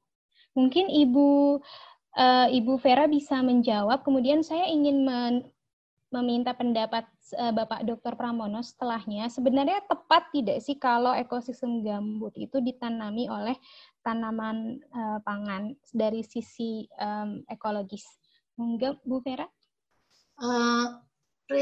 Mungkin 0.57 0.89
Ibu 0.89 1.29
Ibu 2.51 2.73
Vera 2.77 3.07
bisa 3.07 3.39
menjawab. 3.41 4.03
Kemudian 4.05 4.43
saya 4.45 4.67
ingin 4.67 5.07
meminta 6.11 6.51
pendapat 6.51 7.07
uh, 7.39 7.55
Bapak 7.55 7.87
Dr. 7.87 8.19
Pramono 8.19 8.59
setelahnya, 8.59 9.31
sebenarnya 9.31 9.79
tepat 9.87 10.27
tidak 10.35 10.59
sih 10.59 10.75
kalau 10.75 11.15
ekosistem 11.15 11.81
gambut 11.81 12.35
itu 12.35 12.59
ditanami 12.59 13.31
oleh 13.31 13.55
tanaman 14.03 14.77
uh, 14.91 15.19
pangan 15.23 15.71
dari 15.95 16.21
sisi 16.27 16.85
ekologis? 17.47 18.03
Enggak, 18.59 18.99
Bu 19.07 19.23
Vera? 19.23 19.47
Uh, 20.35 20.99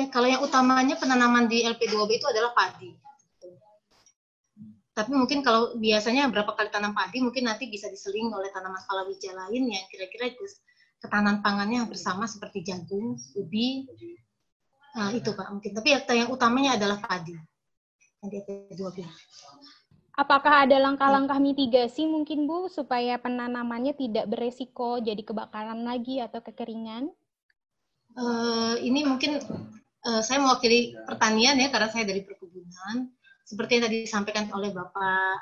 kalau 0.10 0.28
yang 0.28 0.42
utamanya 0.42 0.98
penanaman 0.98 1.46
di 1.46 1.66
LP2B 1.66 2.18
itu 2.18 2.28
adalah 2.30 2.54
padi. 2.54 2.94
Tapi 4.94 5.16
mungkin 5.16 5.40
kalau 5.40 5.80
biasanya 5.80 6.28
berapa 6.28 6.52
kali 6.60 6.68
tanam 6.76 6.92
padi, 6.92 7.24
mungkin 7.24 7.48
nanti 7.48 7.72
bisa 7.72 7.88
diseling 7.88 8.36
oleh 8.36 8.52
tanaman 8.52 8.84
palawija 8.84 9.32
lain 9.32 9.72
yang 9.72 9.86
kira-kira 9.88 10.36
ketahanan 11.00 11.40
pangannya 11.40 11.88
bersama 11.88 12.28
seperti 12.28 12.68
jagung, 12.68 13.16
ubi, 13.40 13.88
Nah, 14.96 15.14
itu 15.14 15.30
Pak 15.34 15.48
mungkin. 15.54 15.72
Tapi 15.78 15.88
yang 16.18 16.30
utamanya 16.34 16.80
adalah 16.80 16.98
padi. 16.98 17.38
Yang 18.26 19.08
Apakah 20.20 20.68
ada 20.68 20.76
langkah-langkah 20.84 21.40
mitigasi 21.40 22.04
mungkin 22.04 22.44
Bu 22.44 22.68
supaya 22.68 23.16
penanamannya 23.16 23.96
tidak 23.96 24.28
beresiko 24.28 25.00
jadi 25.00 25.24
kebakaran 25.24 25.88
lagi 25.88 26.20
atau 26.20 26.44
kekeringan? 26.44 27.08
Uh, 28.20 28.76
ini 28.84 29.08
mungkin 29.08 29.40
uh, 30.04 30.20
saya 30.20 30.44
mewakili 30.44 30.92
pertanian 31.08 31.56
ya 31.56 31.72
karena 31.72 31.88
saya 31.88 32.04
dari 32.04 32.28
perkebunan. 32.28 33.08
Seperti 33.48 33.80
yang 33.80 33.84
tadi 33.88 33.98
disampaikan 34.04 34.52
oleh 34.52 34.76
Bapak 34.76 35.36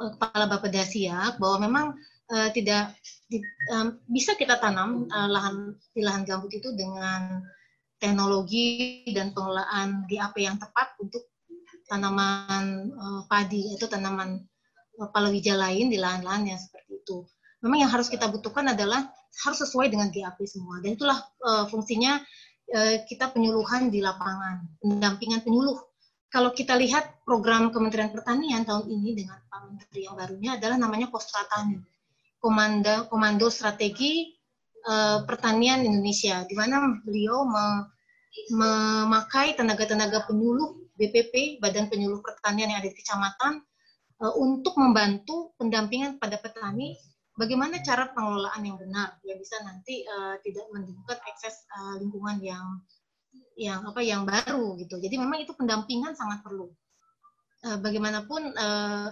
uh, 0.00 0.10
Kepala 0.16 0.48
Bapak 0.48 0.72
Dasiak 0.72 1.36
bahwa 1.36 1.56
memang 1.68 1.86
uh, 2.32 2.48
tidak 2.56 2.96
di, 3.28 3.44
um, 3.76 4.00
bisa 4.08 4.32
kita 4.40 4.56
tanam 4.56 5.04
uh, 5.12 5.28
lahan 5.28 5.76
di 5.92 6.00
lahan 6.00 6.24
gambut 6.24 6.48
itu 6.56 6.72
dengan 6.72 7.44
teknologi 7.96 9.02
dan 9.12 9.32
pengelolaan 9.32 10.04
GAP 10.04 10.44
yang 10.44 10.60
tepat 10.60 10.92
untuk 11.00 11.24
tanaman 11.86 12.92
uh, 12.92 13.20
padi 13.30 13.72
atau 13.78 13.88
tanaman 13.88 14.42
uh, 15.00 15.08
palawija 15.14 15.56
lain 15.56 15.88
di 15.88 15.96
lahan-lahan 15.96 16.54
yang 16.54 16.60
seperti 16.60 17.00
itu. 17.00 17.24
Memang 17.64 17.86
yang 17.86 17.90
harus 17.90 18.12
kita 18.12 18.28
butuhkan 18.28 18.68
adalah 18.76 19.08
harus 19.46 19.58
sesuai 19.64 19.88
dengan 19.88 20.12
GAP 20.12 20.44
semua 20.44 20.82
dan 20.84 20.98
itulah 20.98 21.18
uh, 21.40 21.64
fungsinya 21.72 22.20
uh, 22.74 22.96
kita 23.08 23.32
penyuluhan 23.32 23.88
di 23.88 24.04
lapangan, 24.04 24.66
pendampingan 24.82 25.40
penyuluh. 25.40 25.80
Kalau 26.26 26.52
kita 26.52 26.76
lihat 26.76 27.22
program 27.22 27.70
Kementerian 27.70 28.12
Pertanian 28.12 28.66
tahun 28.66 28.90
ini 28.92 29.24
dengan 29.24 29.40
Pak 29.46 29.60
Menteri 29.72 30.04
yang 30.04 30.18
barunya 30.18 30.58
adalah 30.58 30.76
namanya 30.76 31.08
Postratani, 31.08 31.80
Komando 32.36 33.08
Komando 33.08 33.48
Strategi 33.48 34.35
uh, 34.86 35.18
pertanian 35.26 35.82
Indonesia, 35.82 36.46
di 36.46 36.54
mana 36.54 37.02
beliau 37.02 37.44
memakai 38.54 39.58
tenaga-tenaga 39.58 40.24
penyuluh 40.30 40.86
BPP, 40.96 41.60
Badan 41.60 41.92
Penyuluh 41.92 42.24
Pertanian 42.24 42.72
yang 42.72 42.80
ada 42.80 42.88
di 42.88 42.96
kecamatan, 42.96 43.60
uh, 44.22 44.34
untuk 44.38 44.78
membantu 44.80 45.52
pendampingan 45.60 46.16
pada 46.16 46.40
petani 46.40 46.96
bagaimana 47.36 47.84
cara 47.84 48.08
pengelolaan 48.16 48.64
yang 48.64 48.80
benar 48.80 49.20
yang 49.22 49.36
bisa 49.36 49.60
nanti 49.62 50.02
uh, 50.08 50.40
tidak 50.40 50.64
menimbulkan 50.72 51.20
ekses 51.28 51.68
uh, 51.76 52.00
lingkungan 52.00 52.40
yang 52.40 52.66
yang 53.56 53.84
apa 53.84 54.00
yang 54.00 54.24
baru 54.24 54.76
gitu. 54.80 55.00
Jadi 55.00 55.16
memang 55.20 55.40
itu 55.40 55.52
pendampingan 55.52 56.16
sangat 56.16 56.40
perlu. 56.44 56.72
Uh, 57.64 57.76
bagaimanapun 57.80 58.52
uh, 58.56 59.08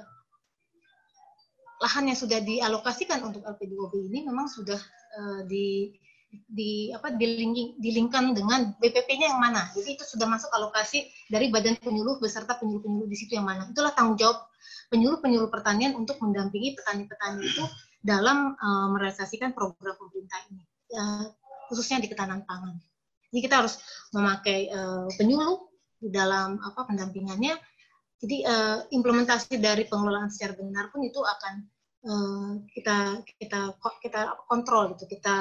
lahan 1.85 2.05
yang 2.09 2.17
sudah 2.17 2.41
dialokasikan 2.41 3.21
untuk 3.25 3.45
LP2B 3.45 4.09
ini 4.09 4.25
memang 4.25 4.49
sudah 4.49 4.81
uh, 5.15 5.41
di 5.47 5.95
di 6.35 6.91
apa 6.91 7.15
dilingkan 7.15 8.35
dengan 8.35 8.75
BPP-nya 8.83 9.31
yang 9.35 9.41
mana. 9.41 9.71
Jadi 9.71 9.95
itu 9.95 10.05
sudah 10.05 10.27
masuk 10.27 10.51
alokasi 10.51 11.07
dari 11.31 11.51
badan 11.51 11.79
penyuluh 11.79 12.19
beserta 12.19 12.59
penyuluh-penyuluh 12.59 13.07
di 13.07 13.17
situ 13.17 13.39
yang 13.39 13.47
mana. 13.47 13.71
Itulah 13.71 13.95
tanggung 13.95 14.19
jawab 14.19 14.51
penyuluh-penyuluh 14.91 15.49
pertanian 15.51 15.95
untuk 15.95 16.19
mendampingi 16.19 16.75
petani-petani 16.75 17.43
itu 17.47 17.65
dalam 18.05 18.53
uh, 18.59 18.89
merealisasikan 18.93 19.57
program 19.57 19.97
pemerintah 19.97 20.39
ini, 20.53 20.63
uh, 20.99 21.25
khususnya 21.73 22.03
di 22.03 22.11
ketahanan 22.11 22.45
pangan. 22.45 22.77
Jadi 23.33 23.41
kita 23.41 23.65
harus 23.65 23.81
memakai 24.13 24.69
uh, 24.71 25.09
penyuluh 25.17 25.71
di 25.99 26.13
dalam 26.13 26.61
apa 26.61 26.85
pendampingannya. 26.85 27.57
Jadi 28.21 28.47
uh, 28.47 28.85
implementasi 28.93 29.59
dari 29.61 29.85
pengelolaan 29.89 30.31
secara 30.33 30.57
benar 30.57 30.89
pun 30.93 31.05
itu 31.05 31.21
akan 31.21 31.65
uh, 32.05 32.61
kita 32.71 33.25
kita 33.41 33.61
kita 34.01 34.21
kontrol 34.47 34.95
gitu, 34.95 35.09
kita 35.09 35.37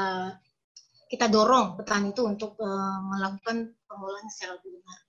kita 1.11 1.29
dorong 1.29 1.77
petani 1.77 2.09
itu 2.09 2.25
untuk 2.25 2.57
uh, 2.57 2.99
melakukan 3.05 3.69
pengelolaan 3.85 4.27
secara 4.33 4.57
benar. 4.63 4.99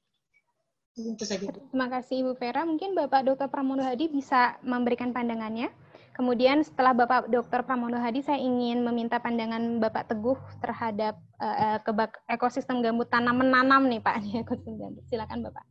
Itu 0.95 1.25
saja. 1.27 1.51
Terima 1.51 1.89
kasih 1.91 2.23
Ibu 2.23 2.33
Vera. 2.39 2.63
Mungkin 2.63 2.95
Bapak 2.95 3.27
Dr. 3.27 3.51
Pramono 3.51 3.83
Hadi 3.83 4.13
bisa 4.13 4.61
memberikan 4.63 5.11
pandangannya. 5.11 5.73
Kemudian 6.15 6.63
setelah 6.63 6.95
Bapak 6.95 7.27
Dr. 7.27 7.67
Pramono 7.67 7.99
Hadi, 7.99 8.23
saya 8.23 8.39
ingin 8.39 8.87
meminta 8.87 9.19
pandangan 9.19 9.83
Bapak 9.83 10.07
Teguh 10.07 10.39
terhadap 10.63 11.19
uh, 11.43 11.83
ekosistem 12.31 12.79
gambut 12.87 13.11
tanam 13.11 13.43
menanam 13.43 13.91
nih 13.91 13.99
Pak, 13.99 14.23
ekosistem 14.47 14.79
gambut. 14.79 15.03
Silakan 15.11 15.43
Bapak. 15.51 15.67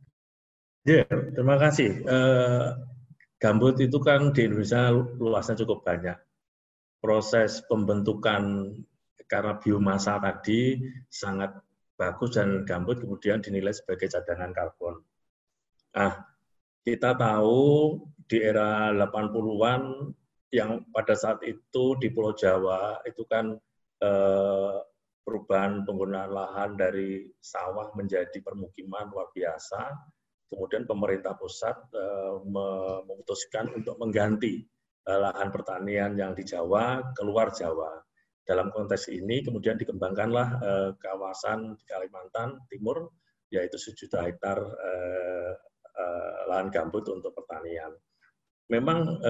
Ya, 0.84 1.08
yeah, 1.08 1.32
terima 1.32 1.56
kasih. 1.56 2.04
Uh, 2.04 2.76
gambut 3.44 3.76
itu 3.76 4.00
kan 4.00 4.32
di 4.32 4.48
Indonesia 4.48 4.88
luasnya 5.20 5.60
cukup 5.60 5.84
banyak. 5.84 6.16
Proses 7.04 7.60
pembentukan 7.68 8.72
karena 9.28 9.60
biomasa 9.60 10.16
tadi 10.16 10.80
sangat 11.12 11.52
bagus 12.00 12.40
dan 12.40 12.64
gambut 12.64 13.04
kemudian 13.04 13.44
dinilai 13.44 13.76
sebagai 13.76 14.08
cadangan 14.08 14.48
karbon. 14.56 15.04
Nah, 15.92 16.24
kita 16.80 17.12
tahu 17.20 18.00
di 18.24 18.40
era 18.40 18.88
80-an 18.96 20.08
yang 20.48 20.80
pada 20.88 21.12
saat 21.12 21.44
itu 21.44 22.00
di 22.00 22.08
Pulau 22.08 22.32
Jawa 22.32 23.04
itu 23.04 23.28
kan 23.28 23.52
eh, 24.00 24.76
perubahan 25.20 25.84
penggunaan 25.84 26.32
lahan 26.32 26.80
dari 26.80 27.28
sawah 27.44 27.92
menjadi 27.92 28.40
permukiman 28.40 29.12
luar 29.12 29.28
biasa. 29.36 29.92
Kemudian 30.54 30.86
pemerintah 30.86 31.34
pusat 31.34 31.74
eh, 31.90 32.34
memutuskan 32.46 33.74
untuk 33.74 33.98
mengganti 33.98 34.62
eh, 35.02 35.18
lahan 35.18 35.50
pertanian 35.50 36.14
yang 36.14 36.30
di 36.30 36.46
Jawa 36.46 37.02
keluar 37.18 37.50
Jawa 37.50 37.98
dalam 38.46 38.70
konteks 38.70 39.10
ini 39.10 39.42
kemudian 39.42 39.74
dikembangkanlah 39.74 40.48
eh, 40.62 40.90
kawasan 41.02 41.74
di 41.74 41.84
Kalimantan 41.90 42.62
Timur 42.70 43.10
yaitu 43.50 43.78
sejuta 43.78 44.22
hektar 44.26 44.58
lahan 46.50 46.74
gambut 46.74 47.06
untuk 47.06 47.30
pertanian. 47.38 47.94
Memang 48.66 49.22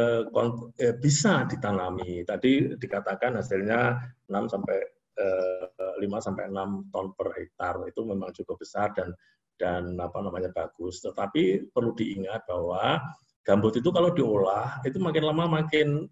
bisa 0.97 1.45
ditanami. 1.45 2.25
Tadi 2.25 2.73
dikatakan 2.81 3.37
hasilnya 3.37 4.01
6 4.25 4.49
sampai 4.49 4.79
eh, 5.19 5.67
5 6.01 6.27
sampai 6.27 6.51
6 6.51 6.91
ton 6.91 7.07
per 7.15 7.29
hektar 7.39 7.75
itu 7.87 8.01
memang 8.03 8.35
cukup 8.35 8.57
besar 8.59 8.91
dan 8.95 9.15
dan 9.61 9.97
apa 9.99 10.19
namanya 10.21 10.51
bagus. 10.51 11.01
Tetapi 11.03 11.71
perlu 11.71 11.95
diingat 11.95 12.47
bahwa 12.49 13.01
gambut 13.45 13.79
itu 13.79 13.89
kalau 13.93 14.11
diolah 14.13 14.81
itu 14.83 14.97
makin 14.99 15.25
lama 15.25 15.63
makin 15.63 16.09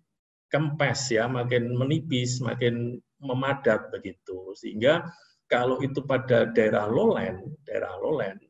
kempes 0.53 1.17
ya, 1.17 1.25
makin 1.27 1.73
menipis, 1.73 2.39
makin 2.45 3.01
memadat 3.23 3.89
begitu. 3.89 4.53
Sehingga 4.53 5.07
kalau 5.49 5.81
itu 5.81 6.05
pada 6.05 6.49
daerah 6.53 6.89
lowland, 6.89 7.57
daerah 7.65 7.97
lowland, 8.01 8.41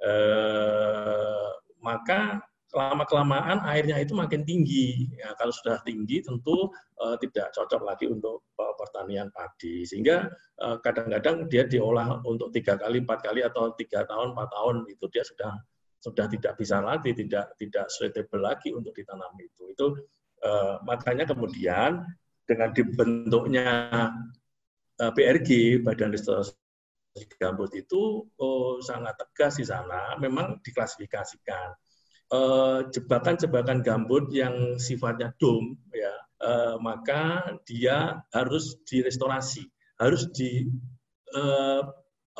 eh, 0.00 1.50
maka 1.80 2.40
lama 2.70 3.02
kelamaan 3.06 3.62
airnya 3.66 3.98
itu 3.98 4.14
makin 4.14 4.46
tinggi. 4.46 5.10
Ya, 5.18 5.34
kalau 5.34 5.50
sudah 5.50 5.82
tinggi 5.82 6.22
tentu 6.22 6.70
eh, 7.02 7.16
tidak 7.22 7.50
cocok 7.54 7.82
lagi 7.82 8.06
untuk 8.06 8.46
eh, 8.58 8.74
pertanian 8.78 9.28
padi. 9.34 9.82
Sehingga 9.86 10.30
eh, 10.60 10.76
kadang-kadang 10.80 11.50
dia 11.50 11.66
diolah 11.66 12.22
untuk 12.22 12.54
tiga 12.54 12.78
kali, 12.78 13.02
empat 13.02 13.26
kali 13.26 13.42
atau 13.42 13.74
tiga 13.74 14.06
tahun, 14.06 14.32
empat 14.32 14.48
tahun 14.54 14.76
itu 14.86 15.04
dia 15.10 15.24
sudah 15.26 15.52
sudah 16.00 16.26
tidak 16.32 16.56
bisa 16.56 16.80
lagi, 16.80 17.12
tidak 17.12 17.52
tidak 17.60 17.86
suitable 17.92 18.40
lagi 18.40 18.72
untuk 18.72 18.96
ditanam 18.96 19.34
itu. 19.36 19.68
Itu 19.68 20.00
Eh, 20.40 20.74
makanya 20.88 21.28
kemudian 21.28 22.00
dengan 22.48 22.72
dibentuknya 22.72 23.68
eh, 24.96 25.12
BRG 25.12 25.80
Badan 25.84 26.16
Restorasi 26.16 26.56
Gambut 27.36 27.68
itu 27.76 28.24
oh, 28.40 28.80
sangat 28.80 29.20
tegas 29.20 29.60
di 29.60 29.66
sana, 29.68 30.16
memang 30.16 30.56
diklasifikasikan 30.64 31.76
jebakan-jebakan 32.94 33.82
gambut 33.82 34.30
yang 34.30 34.78
sifatnya 34.78 35.34
dom, 35.42 35.74
ya, 35.90 36.14
maka 36.78 37.54
dia 37.66 38.22
harus 38.30 38.78
direstorasi, 38.86 39.66
harus 39.98 40.30
di 40.30 40.70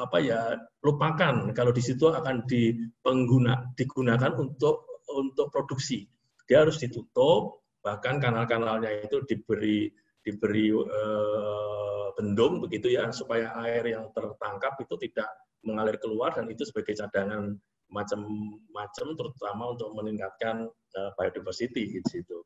apa 0.01 0.17
ya 0.23 0.57
lupakan 0.81 1.53
kalau 1.53 1.75
di 1.75 1.83
situ 1.85 2.09
akan 2.09 2.47
dipengguna 2.49 3.75
digunakan 3.77 4.33
untuk 4.39 5.03
untuk 5.11 5.51
produksi. 5.51 6.07
Dia 6.47 6.67
harus 6.67 6.79
ditutup, 6.79 7.67
bahkan 7.83 8.19
kanal-kanalnya 8.23 9.07
itu 9.07 9.23
diberi 9.27 9.91
diberi 10.21 10.69
uh, 10.75 12.13
bendung 12.15 12.61
begitu 12.61 12.93
ya 12.93 13.09
supaya 13.09 13.57
air 13.65 13.97
yang 13.97 14.13
tertangkap 14.13 14.77
itu 14.85 14.95
tidak 15.09 15.29
mengalir 15.65 15.97
keluar 15.97 16.37
dan 16.37 16.49
itu 16.53 16.65
sebagai 16.69 16.93
cadangan 16.93 17.57
macam-macam 17.91 19.07
terutama 19.19 19.75
untuk 19.75 19.91
meningkatkan 19.99 20.71
uh, 20.71 21.11
biodiversity 21.19 21.99
di 21.99 22.03
situ. 22.07 22.43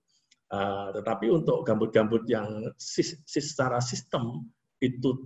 Uh, 0.52 0.92
tetapi 0.92 1.32
untuk 1.32 1.64
gambut-gambut 1.64 2.28
yang 2.28 2.68
sis, 2.76 3.16
secara 3.24 3.80
sistem 3.80 4.44
itu 4.82 5.16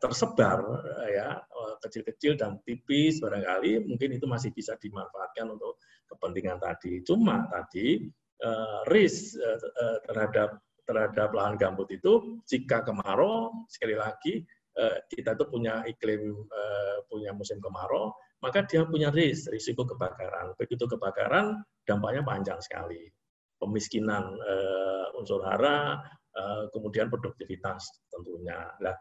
tersebar 0.00 0.64
ya 1.12 1.44
kecil-kecil 1.84 2.40
dan 2.40 2.56
tipis 2.64 3.20
barangkali 3.20 3.84
mungkin 3.84 4.16
itu 4.16 4.24
masih 4.24 4.48
bisa 4.56 4.80
dimanfaatkan 4.80 5.52
untuk 5.52 5.76
kepentingan 6.08 6.56
tadi. 6.56 7.04
Cuma 7.04 7.44
tadi 7.52 8.08
uh, 8.40 8.80
risk 8.88 9.36
uh, 9.36 10.00
terhadap 10.08 10.56
terhadap 10.88 11.36
lahan 11.36 11.60
gambut 11.60 11.92
itu 11.92 12.40
jika 12.48 12.80
kemarau 12.82 13.52
sekali 13.68 13.94
lagi 13.94 14.42
kita 15.12 15.36
itu 15.36 15.44
punya 15.52 15.84
iklim 15.84 16.32
punya 17.06 17.30
musim 17.36 17.60
kemarau 17.60 18.10
maka 18.42 18.66
dia 18.66 18.82
punya 18.82 19.08
risk 19.14 19.48
risiko 19.54 19.86
kebakaran. 19.86 20.52
Begitu 20.58 20.84
kebakaran 20.90 21.62
dampaknya 21.86 22.26
panjang 22.26 22.58
sekali. 22.58 23.06
Pemiskinan 23.62 24.34
uh, 24.34 25.14
unsur 25.14 25.46
hara 25.46 26.02
uh, 26.34 26.66
kemudian 26.74 27.06
produktivitas 27.06 27.86
tentunya. 28.10 28.66
Nah 28.82 28.96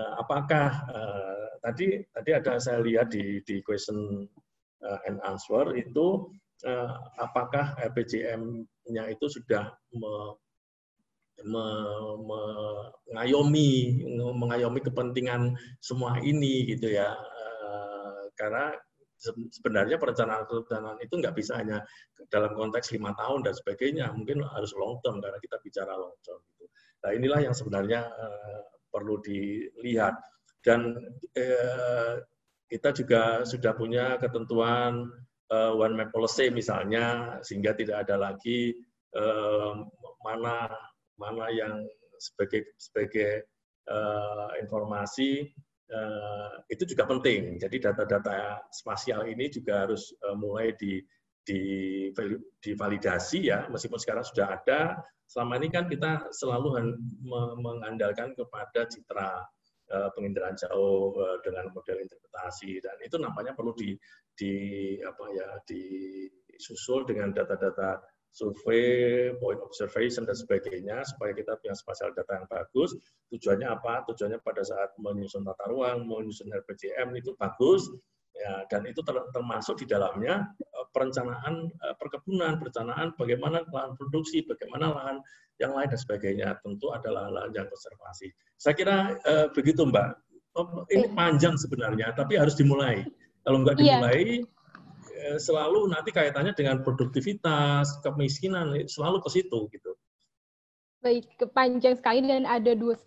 uh, 0.00 0.12
apakah 0.24 0.72
uh, 0.88 1.46
tadi 1.60 2.00
tadi 2.08 2.30
ada 2.32 2.56
saya 2.56 2.80
lihat 2.80 3.12
di 3.12 3.44
di 3.44 3.60
question 3.60 4.24
and 5.04 5.18
answer 5.28 5.76
itu 5.76 6.30
uh, 6.64 6.90
apakah 7.20 7.76
RPJM-nya 7.90 9.12
itu 9.12 9.26
sudah 9.28 9.66
me, 9.92 10.14
me, 11.42 11.64
mengayomi 13.10 14.00
mengayomi 14.14 14.80
kepentingan 14.80 15.58
semua 15.84 16.16
ini 16.24 16.64
gitu 16.70 16.88
ya. 16.92 17.12
Karena 18.36 18.76
sebenarnya 19.18 19.96
perencanaan-perencanaan 19.96 21.00
itu 21.00 21.14
nggak 21.16 21.34
bisa 21.36 21.56
hanya 21.56 21.80
dalam 22.28 22.52
konteks 22.52 22.92
lima 22.92 23.16
tahun 23.16 23.48
dan 23.48 23.54
sebagainya 23.56 24.12
mungkin 24.12 24.44
harus 24.44 24.76
long 24.76 25.00
term 25.00 25.24
karena 25.24 25.40
kita 25.40 25.56
bicara 25.64 25.96
long 25.96 26.16
term 26.20 26.40
gitu. 26.52 26.66
nah 27.04 27.10
inilah 27.16 27.40
yang 27.48 27.54
sebenarnya 27.56 28.04
uh, 28.06 28.60
perlu 28.92 29.16
dilihat 29.24 30.14
dan 30.60 30.94
uh, 31.36 32.14
kita 32.66 32.90
juga 32.92 33.46
sudah 33.46 33.72
punya 33.72 34.18
ketentuan 34.20 35.08
uh, 35.48 35.72
one 35.72 35.96
map 35.96 36.12
policy 36.12 36.52
misalnya 36.52 37.38
sehingga 37.40 37.72
tidak 37.76 38.06
ada 38.08 38.16
lagi 38.20 38.74
mana 40.20 40.68
mana 41.16 41.48
yang 41.48 41.80
sebagai 42.20 42.68
sebagai 42.76 43.48
informasi 44.60 45.48
itu 46.66 46.82
juga 46.82 47.06
penting. 47.06 47.62
Jadi 47.62 47.76
data-data 47.78 48.58
spasial 48.74 49.30
ini 49.30 49.46
juga 49.46 49.86
harus 49.86 50.10
uh, 50.26 50.34
mulai 50.34 50.74
di 50.74 50.98
di 51.46 51.62
divalidasi 52.58 53.54
ya 53.54 53.70
meskipun 53.70 54.02
sekarang 54.02 54.26
sudah 54.26 54.58
ada 54.58 54.98
selama 55.30 55.62
ini 55.62 55.70
kan 55.70 55.86
kita 55.86 56.26
selalu 56.34 56.74
mengandalkan 57.62 58.34
kepada 58.34 58.90
citra 58.90 59.46
uh, 59.94 60.10
penginderaan 60.18 60.58
jauh 60.58 61.14
uh, 61.14 61.38
dengan 61.46 61.70
model 61.70 62.02
interpretasi 62.02 62.82
dan 62.82 62.98
itu 62.98 63.14
nampaknya 63.22 63.54
perlu 63.54 63.70
di 63.78 63.94
di 64.34 64.54
apa 65.06 65.24
ya 65.30 65.48
disusul 65.66 67.06
dengan 67.06 67.30
data-data 67.30 68.02
survei, 68.36 69.32
point 69.40 69.56
observation 69.64 70.28
dan 70.28 70.36
sebagainya 70.36 71.00
supaya 71.08 71.32
kita 71.32 71.56
punya 71.56 71.72
spasial 71.72 72.12
data 72.12 72.36
yang 72.36 72.46
bagus. 72.52 72.92
Tujuannya 73.32 73.64
apa? 73.64 74.04
Tujuannya 74.12 74.44
pada 74.44 74.60
saat 74.60 74.92
menyusun 75.00 75.40
tata 75.48 75.72
ruang, 75.72 76.04
menyusun 76.04 76.52
RPJM 76.52 77.16
itu 77.16 77.32
bagus, 77.40 77.88
ya 78.36 78.68
dan 78.68 78.84
itu 78.84 79.00
termasuk 79.32 79.80
di 79.80 79.88
dalamnya 79.88 80.44
eh, 80.60 80.86
perencanaan 80.92 81.72
perkebunan, 81.96 82.60
perencanaan 82.60 83.16
bagaimana 83.16 83.64
lahan 83.72 83.96
produksi, 83.96 84.44
bagaimana 84.44 84.92
lahan 84.92 85.16
yang 85.56 85.72
lain 85.72 85.88
dan 85.88 86.00
sebagainya. 86.00 86.48
Tentu 86.60 86.92
adalah 86.92 87.32
lahan 87.32 87.56
yang 87.56 87.66
konservasi. 87.72 88.28
Saya 88.60 88.74
kira 88.76 88.96
uh, 89.24 89.48
begitu 89.56 89.88
Mbak. 89.88 90.08
Oh, 90.56 90.88
ini 90.88 91.12
panjang 91.12 91.56
sebenarnya, 91.60 92.16
tapi 92.16 92.40
harus 92.40 92.56
dimulai. 92.56 93.04
Kalau 93.44 93.60
nggak 93.60 93.76
iya. 93.76 94.00
dimulai, 94.00 94.20
yeah. 94.40 94.55
Selalu 95.36 95.90
nanti 95.90 96.14
kaitannya 96.14 96.54
dengan 96.54 96.80
produktivitas, 96.86 98.00
kemiskinan, 98.00 98.72
selalu 98.86 99.18
ke 99.22 99.28
situ 99.30 99.58
gitu. 99.72 99.92
Baik, 101.06 101.28
panjang 101.54 101.94
sekali 101.94 102.18
dan 102.26 102.48
ada 102.50 102.74
27 102.74 103.06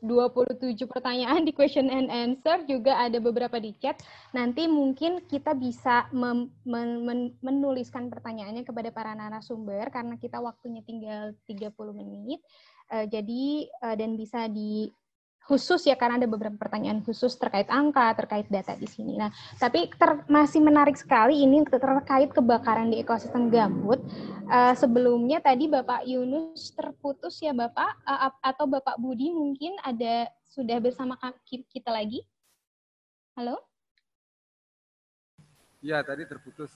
pertanyaan 0.87 1.43
di 1.43 1.51
question 1.51 1.91
and 1.91 2.07
answer, 2.07 2.63
juga 2.63 2.95
ada 2.95 3.19
beberapa 3.19 3.59
di 3.59 3.75
chat. 3.75 3.99
Nanti 4.31 4.71
mungkin 4.71 5.27
kita 5.27 5.51
bisa 5.51 6.07
men 6.15 6.47
men 6.63 7.35
menuliskan 7.43 8.07
pertanyaannya 8.07 8.63
kepada 8.63 8.93
para 8.95 9.11
narasumber 9.19 9.91
karena 9.91 10.15
kita 10.15 10.39
waktunya 10.39 10.79
tinggal 10.87 11.35
30 11.43 11.75
menit. 11.91 12.39
Uh, 12.87 13.03
jadi 13.03 13.67
uh, 13.83 13.95
dan 13.99 14.15
bisa 14.15 14.47
di 14.47 14.87
khusus 15.49 15.81
ya 15.89 15.97
karena 15.97 16.21
ada 16.21 16.29
beberapa 16.29 16.53
pertanyaan 16.53 17.01
khusus 17.01 17.33
terkait 17.33 17.65
angka, 17.73 18.13
terkait 18.13 18.45
data 18.53 18.77
di 18.77 18.85
sini. 18.85 19.17
Nah, 19.17 19.33
tapi 19.57 19.89
ter, 19.89 20.21
masih 20.29 20.61
menarik 20.61 20.93
sekali 20.93 21.41
ini 21.41 21.65
terkait 21.65 22.29
kebakaran 22.29 22.93
di 22.93 23.01
ekosistem 23.01 23.49
gambut. 23.49 23.97
Uh, 24.45 24.77
sebelumnya 24.77 25.41
tadi 25.41 25.65
Bapak 25.65 26.05
Yunus 26.05 26.69
terputus 26.77 27.41
ya 27.41 27.49
Bapak 27.49 27.97
uh, 28.05 28.29
atau 28.45 28.69
Bapak 28.69 29.01
Budi 29.01 29.33
mungkin 29.33 29.73
ada 29.81 30.29
sudah 30.53 30.77
bersama 30.77 31.17
kita 31.49 31.89
lagi? 31.89 32.21
Halo? 33.33 33.57
Ya, 35.81 36.05
tadi 36.05 36.29
terputus. 36.29 36.69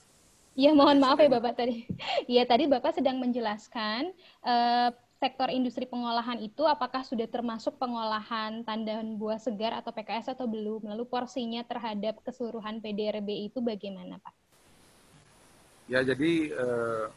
Iya, 0.54 0.70
mohon 0.70 1.02
maaf 1.02 1.18
ya 1.18 1.30
Bapak 1.30 1.58
tadi. 1.58 1.86
Iya, 2.26 2.46
tadi 2.50 2.66
Bapak 2.66 2.94
sedang 2.94 3.22
menjelaskan 3.22 4.10
uh, 4.42 4.90
sektor 5.24 5.48
industri 5.48 5.88
pengolahan 5.88 6.36
itu 6.36 6.68
apakah 6.68 7.00
sudah 7.00 7.24
termasuk 7.24 7.80
pengolahan 7.80 8.60
tandan 8.60 9.16
buah 9.16 9.40
segar 9.40 9.72
atau 9.80 9.88
PKS 9.88 10.36
atau 10.36 10.44
belum? 10.44 10.84
Lalu 10.84 11.08
porsinya 11.08 11.64
terhadap 11.64 12.20
keseluruhan 12.20 12.84
PDRB 12.84 13.48
itu 13.48 13.64
bagaimana, 13.64 14.20
Pak? 14.20 14.36
Ya, 15.88 16.04
jadi 16.04 16.52
uh, 16.52 17.08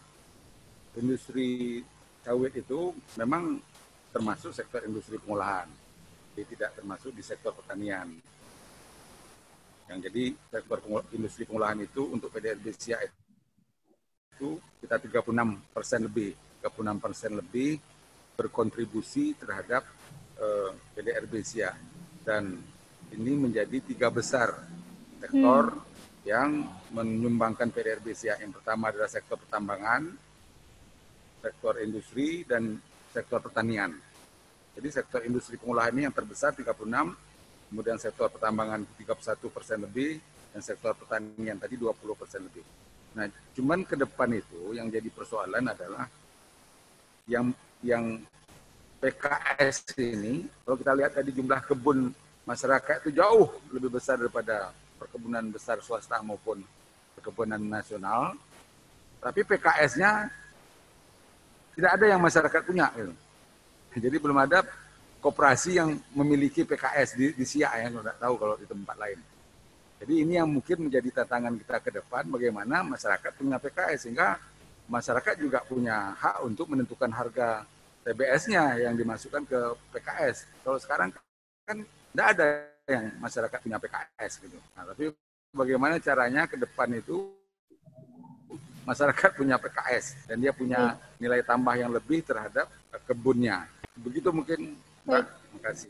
industri 0.96 1.84
sawit 2.24 2.56
itu 2.56 2.96
memang 3.20 3.60
termasuk 4.16 4.56
sektor 4.56 4.88
industri 4.88 5.20
pengolahan. 5.20 5.68
Jadi 6.32 6.56
tidak 6.56 6.80
termasuk 6.80 7.12
di 7.12 7.24
sektor 7.28 7.52
pertanian. 7.52 8.08
Yang 9.92 10.00
jadi 10.08 10.24
sektor 10.48 10.80
industri 11.12 11.44
pengolahan 11.44 11.84
itu 11.84 12.08
untuk 12.08 12.32
PDRB 12.32 12.72
SIA 12.72 13.04
itu 13.04 14.64
kita 14.80 14.96
36 14.96 15.76
persen 15.76 16.08
lebih, 16.08 16.32
36 16.64 17.04
persen 17.04 17.32
lebih 17.36 17.97
berkontribusi 18.38 19.34
terhadap 19.34 19.82
uh, 20.38 20.70
eh, 20.70 20.72
PDRB 20.94 21.34
SIA 21.42 21.74
dan 22.22 22.54
ini 23.12 23.34
menjadi 23.34 23.82
tiga 23.82 24.14
besar 24.14 24.54
sektor 25.18 25.74
hmm. 25.74 26.28
yang 26.28 26.50
menyumbangkan 26.94 27.74
PDRB 27.74 28.14
SIA. 28.14 28.38
Yang 28.38 28.62
pertama 28.62 28.94
adalah 28.94 29.10
sektor 29.10 29.42
pertambangan, 29.42 30.14
sektor 31.42 31.74
industri, 31.82 32.46
dan 32.46 32.78
sektor 33.10 33.42
pertanian. 33.42 33.96
Jadi 34.78 34.88
sektor 34.94 35.26
industri 35.26 35.58
pengolahan 35.58 35.90
ini 35.98 36.06
yang 36.06 36.14
terbesar 36.14 36.54
36, 36.54 36.86
kemudian 37.74 37.98
sektor 37.98 38.30
pertambangan 38.30 38.86
31 39.02 39.50
persen 39.50 39.78
lebih, 39.82 40.22
dan 40.54 40.62
sektor 40.62 40.94
pertanian 40.94 41.58
tadi 41.58 41.80
20 41.80 41.98
persen 42.14 42.46
lebih. 42.46 42.62
Nah, 43.18 43.26
cuman 43.58 43.82
ke 43.82 43.98
depan 43.98 44.30
itu 44.38 44.78
yang 44.78 44.94
jadi 44.94 45.10
persoalan 45.10 45.66
adalah 45.66 46.06
yang 47.26 47.50
yang 47.86 48.22
PKS 48.98 49.94
ini, 50.02 50.50
kalau 50.66 50.78
kita 50.78 50.92
lihat 50.98 51.12
tadi 51.14 51.30
jumlah 51.30 51.62
kebun 51.66 52.10
masyarakat 52.48 53.06
itu 53.06 53.22
jauh 53.22 53.54
lebih 53.70 53.94
besar 53.94 54.18
daripada 54.18 54.74
perkebunan 54.98 55.46
besar 55.54 55.78
swasta 55.86 56.18
maupun 56.26 56.66
perkebunan 57.14 57.62
nasional. 57.62 58.34
Tapi 59.22 59.46
PKS-nya 59.46 60.30
tidak 61.78 61.92
ada 61.94 62.06
yang 62.10 62.22
masyarakat 62.22 62.62
punya. 62.66 62.90
Gitu. 62.98 63.14
Jadi 63.98 64.18
belum 64.18 64.38
ada 64.42 64.66
koperasi 65.22 65.78
yang 65.78 65.98
memiliki 66.14 66.66
PKS 66.66 67.18
di, 67.18 67.34
di 67.34 67.46
Siak 67.46 67.74
ya, 67.78 67.88
tidak 67.90 68.18
tahu 68.18 68.34
kalau 68.38 68.56
di 68.58 68.66
tempat 68.66 68.98
lain. 68.98 69.20
Jadi 69.98 70.14
ini 70.22 70.34
yang 70.38 70.50
mungkin 70.50 70.90
menjadi 70.90 71.22
tantangan 71.22 71.58
kita 71.58 71.78
ke 71.82 71.90
depan, 71.90 72.30
bagaimana 72.30 72.86
masyarakat 72.86 73.32
punya 73.34 73.58
PKS, 73.58 74.06
sehingga 74.06 74.38
masyarakat 74.88 75.36
juga 75.40 75.60
punya 75.68 76.16
hak 76.16 76.44
untuk 76.48 76.72
menentukan 76.72 77.12
harga 77.12 77.68
TBS-nya 78.08 78.80
yang 78.88 78.96
dimasukkan 78.96 79.44
ke 79.44 79.60
PKS. 79.92 80.48
Kalau 80.64 80.80
sekarang 80.80 81.12
kan 81.68 81.78
tidak 81.84 82.28
ada 82.34 82.48
yang 82.88 83.12
masyarakat 83.20 83.60
punya 83.60 83.78
PKS 83.84 84.32
gitu. 84.48 84.58
Nah, 84.74 84.88
tapi 84.88 85.12
bagaimana 85.52 86.00
caranya 86.00 86.48
ke 86.48 86.56
depan 86.56 86.88
itu 86.96 87.36
masyarakat 88.88 89.36
punya 89.36 89.60
PKS 89.60 90.32
dan 90.32 90.40
dia 90.40 90.56
punya 90.56 90.96
nilai 91.20 91.44
tambah 91.44 91.76
yang 91.76 91.92
lebih 91.92 92.24
terhadap 92.24 92.72
kebunnya. 93.04 93.68
Begitu 94.00 94.32
mungkin 94.32 94.80
Mbak. 95.04 95.24
Terima 95.28 95.60
kasih. 95.68 95.90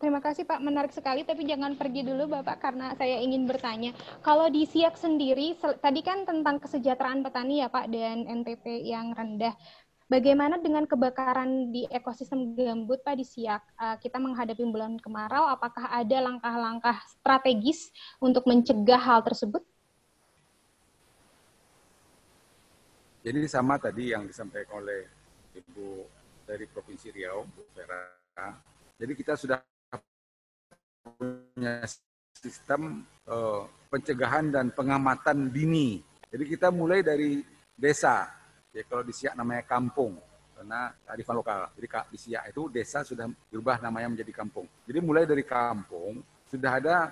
Terima 0.00 0.16
kasih 0.16 0.48
Pak, 0.48 0.64
menarik 0.64 0.96
sekali. 0.96 1.28
Tapi 1.28 1.44
jangan 1.44 1.76
pergi 1.76 2.00
dulu 2.00 2.32
Bapak 2.32 2.56
karena 2.56 2.96
saya 2.96 3.20
ingin 3.20 3.44
bertanya. 3.44 3.92
Kalau 4.24 4.48
di 4.48 4.64
Siak 4.64 4.96
sendiri, 4.96 5.60
tadi 5.60 6.00
kan 6.00 6.24
tentang 6.24 6.56
kesejahteraan 6.56 7.20
petani 7.20 7.60
ya 7.60 7.68
Pak 7.68 7.84
dan 7.92 8.24
NPP 8.24 8.80
yang 8.88 9.12
rendah. 9.12 9.52
Bagaimana 10.08 10.56
dengan 10.56 10.88
kebakaran 10.88 11.68
di 11.68 11.84
ekosistem 11.92 12.56
gambut 12.56 13.04
Pak 13.04 13.12
di 13.12 13.28
Siak? 13.28 13.62
Uh, 13.76 13.96
kita 14.00 14.16
menghadapi 14.16 14.64
bulan 14.64 14.96
kemarau, 14.96 15.52
apakah 15.52 15.92
ada 15.92 16.16
langkah-langkah 16.24 16.96
strategis 17.04 17.92
untuk 18.24 18.48
mencegah 18.48 18.98
hal 18.98 19.20
tersebut? 19.20 19.60
Jadi 23.20 23.44
sama 23.52 23.76
tadi 23.76 24.16
yang 24.16 24.24
disampaikan 24.24 24.80
oleh 24.80 25.04
Ibu 25.52 26.08
dari 26.48 26.64
Provinsi 26.64 27.12
Riau, 27.12 27.44
Bu 27.44 27.68
Vera. 27.76 28.00
Jadi 28.96 29.12
kita 29.12 29.36
sudah 29.36 29.60
punya 31.14 31.86
sistem 32.36 33.06
uh, 33.26 33.66
pencegahan 33.90 34.48
dan 34.50 34.70
pengamatan 34.70 35.50
dini. 35.50 36.00
Jadi 36.30 36.44
kita 36.46 36.70
mulai 36.70 37.02
dari 37.02 37.42
desa, 37.74 38.40
Ya, 38.70 38.86
kalau 38.86 39.02
di 39.02 39.10
Siak 39.10 39.34
namanya 39.34 39.66
kampung 39.66 40.14
karena 40.54 40.94
kearifan 41.02 41.34
lokal. 41.42 41.66
Jadi 41.74 41.86
di 42.14 42.18
Siak 42.22 42.44
itu 42.54 42.62
desa 42.70 43.02
sudah 43.02 43.26
berubah 43.50 43.82
namanya 43.82 44.14
menjadi 44.14 44.30
kampung. 44.30 44.70
Jadi 44.86 44.98
mulai 45.02 45.26
dari 45.26 45.42
kampung 45.42 46.22
sudah 46.46 46.78
ada 46.78 47.10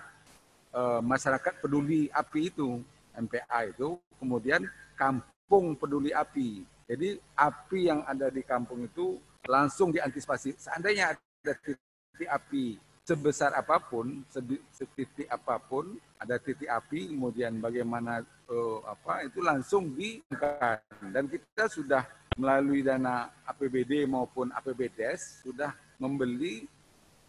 e, 0.71 0.83
masyarakat 1.03 1.59
peduli 1.59 2.07
api 2.15 2.55
itu, 2.55 2.79
MPA 3.19 3.75
itu, 3.75 3.99
kemudian 4.23 4.63
kampung 4.95 5.75
peduli 5.75 6.15
api. 6.15 6.63
Jadi 6.87 7.19
api 7.35 7.91
yang 7.91 8.07
ada 8.07 8.31
di 8.31 8.47
kampung 8.47 8.87
itu 8.87 9.19
langsung 9.51 9.91
diantisipasi. 9.91 10.55
Seandainya 10.55 11.19
ada 11.19 11.55
titik 11.59 12.31
api 12.31 12.79
sebesar 13.09 13.57
apa 13.57 13.81
pun, 13.81 14.21
setitik 14.69 15.25
apa 15.33 15.57
pun, 15.57 15.97
ada 16.21 16.37
titik 16.37 16.69
api, 16.69 17.09
kemudian 17.09 17.57
bagaimana 17.57 18.21
uh, 18.53 18.85
apa 18.85 19.25
itu 19.25 19.41
langsung 19.41 19.97
diangkat 19.97 20.85
dan 21.09 21.25
kita 21.25 21.73
sudah 21.73 22.05
melalui 22.37 22.85
dana 22.85 23.33
APBD 23.49 24.05
maupun 24.05 24.53
APBDes 24.53 25.41
sudah 25.41 25.73
membeli 25.97 26.69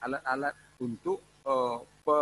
alat-alat 0.03 0.51
untuk 0.83 1.23
uh, 1.47 1.79
pe 1.79 2.19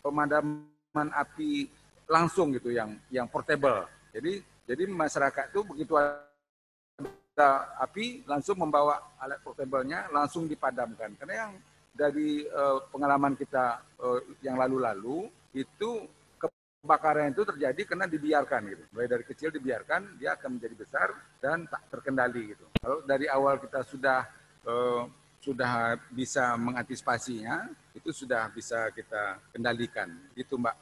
pemadaman 0.00 1.08
api 1.12 1.68
langsung 2.08 2.56
gitu 2.56 2.72
yang 2.72 2.96
yang 3.12 3.28
portable. 3.28 3.84
Jadi 4.16 4.40
jadi 4.64 4.88
masyarakat 4.88 5.52
itu 5.52 5.60
begitu 5.60 5.92
ada 6.00 7.48
api 7.84 8.24
langsung 8.24 8.56
membawa 8.64 8.96
alat 9.20 9.44
portable-nya 9.44 10.08
langsung 10.08 10.48
dipadamkan. 10.48 11.12
Karena 11.20 11.48
yang 11.48 11.52
dari 11.94 12.42
uh, 12.50 12.82
pengalaman 12.90 13.38
kita 13.38 13.78
uh, 14.02 14.18
yang 14.42 14.58
lalu-lalu 14.58 15.30
itu 15.54 16.10
kebakaran 16.36 17.32
itu 17.32 17.46
terjadi 17.46 17.80
karena 17.86 18.10
dibiarkan 18.10 18.60
gitu. 18.68 18.84
Mulai 18.92 19.08
dari 19.08 19.24
kecil 19.24 19.48
dibiarkan, 19.54 20.18
dia 20.18 20.34
akan 20.34 20.58
menjadi 20.58 20.74
besar 20.74 21.08
dan 21.38 21.64
tak 21.70 21.86
terkendali 21.88 22.52
gitu. 22.52 22.66
Kalau 22.82 23.00
dari 23.06 23.30
awal 23.30 23.62
kita 23.62 23.86
sudah 23.86 24.26
uh, 24.66 25.06
sudah 25.38 25.96
bisa 26.10 26.56
mengantisipasinya, 26.58 27.68
itu 27.94 28.10
sudah 28.10 28.50
bisa 28.50 28.90
kita 28.92 29.38
kendalikan. 29.54 30.10
Itu 30.34 30.58
Mbak. 30.60 30.76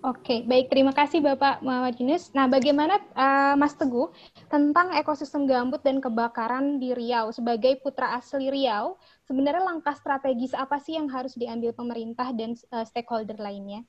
Oke, 0.00 0.48
baik. 0.48 0.72
Terima 0.72 0.96
kasih 0.96 1.20
Bapak 1.20 1.60
Muhammad 1.60 1.92
Yunus. 2.00 2.32
Nah, 2.32 2.48
bagaimana 2.48 2.96
uh, 3.12 3.52
Mas 3.52 3.76
Teguh 3.76 4.08
tentang 4.48 4.96
ekosistem 4.96 5.44
gambut 5.44 5.84
dan 5.84 6.00
kebakaran 6.00 6.80
di 6.80 6.96
Riau? 6.96 7.28
Sebagai 7.36 7.76
putra 7.84 8.16
asli 8.16 8.48
Riau, 8.48 8.96
sebenarnya 9.28 9.60
langkah 9.60 9.92
strategis 9.92 10.56
apa 10.56 10.80
sih 10.80 10.96
yang 10.96 11.04
harus 11.12 11.36
diambil 11.36 11.76
pemerintah 11.76 12.32
dan 12.32 12.56
uh, 12.72 12.80
stakeholder 12.88 13.36
lainnya? 13.36 13.84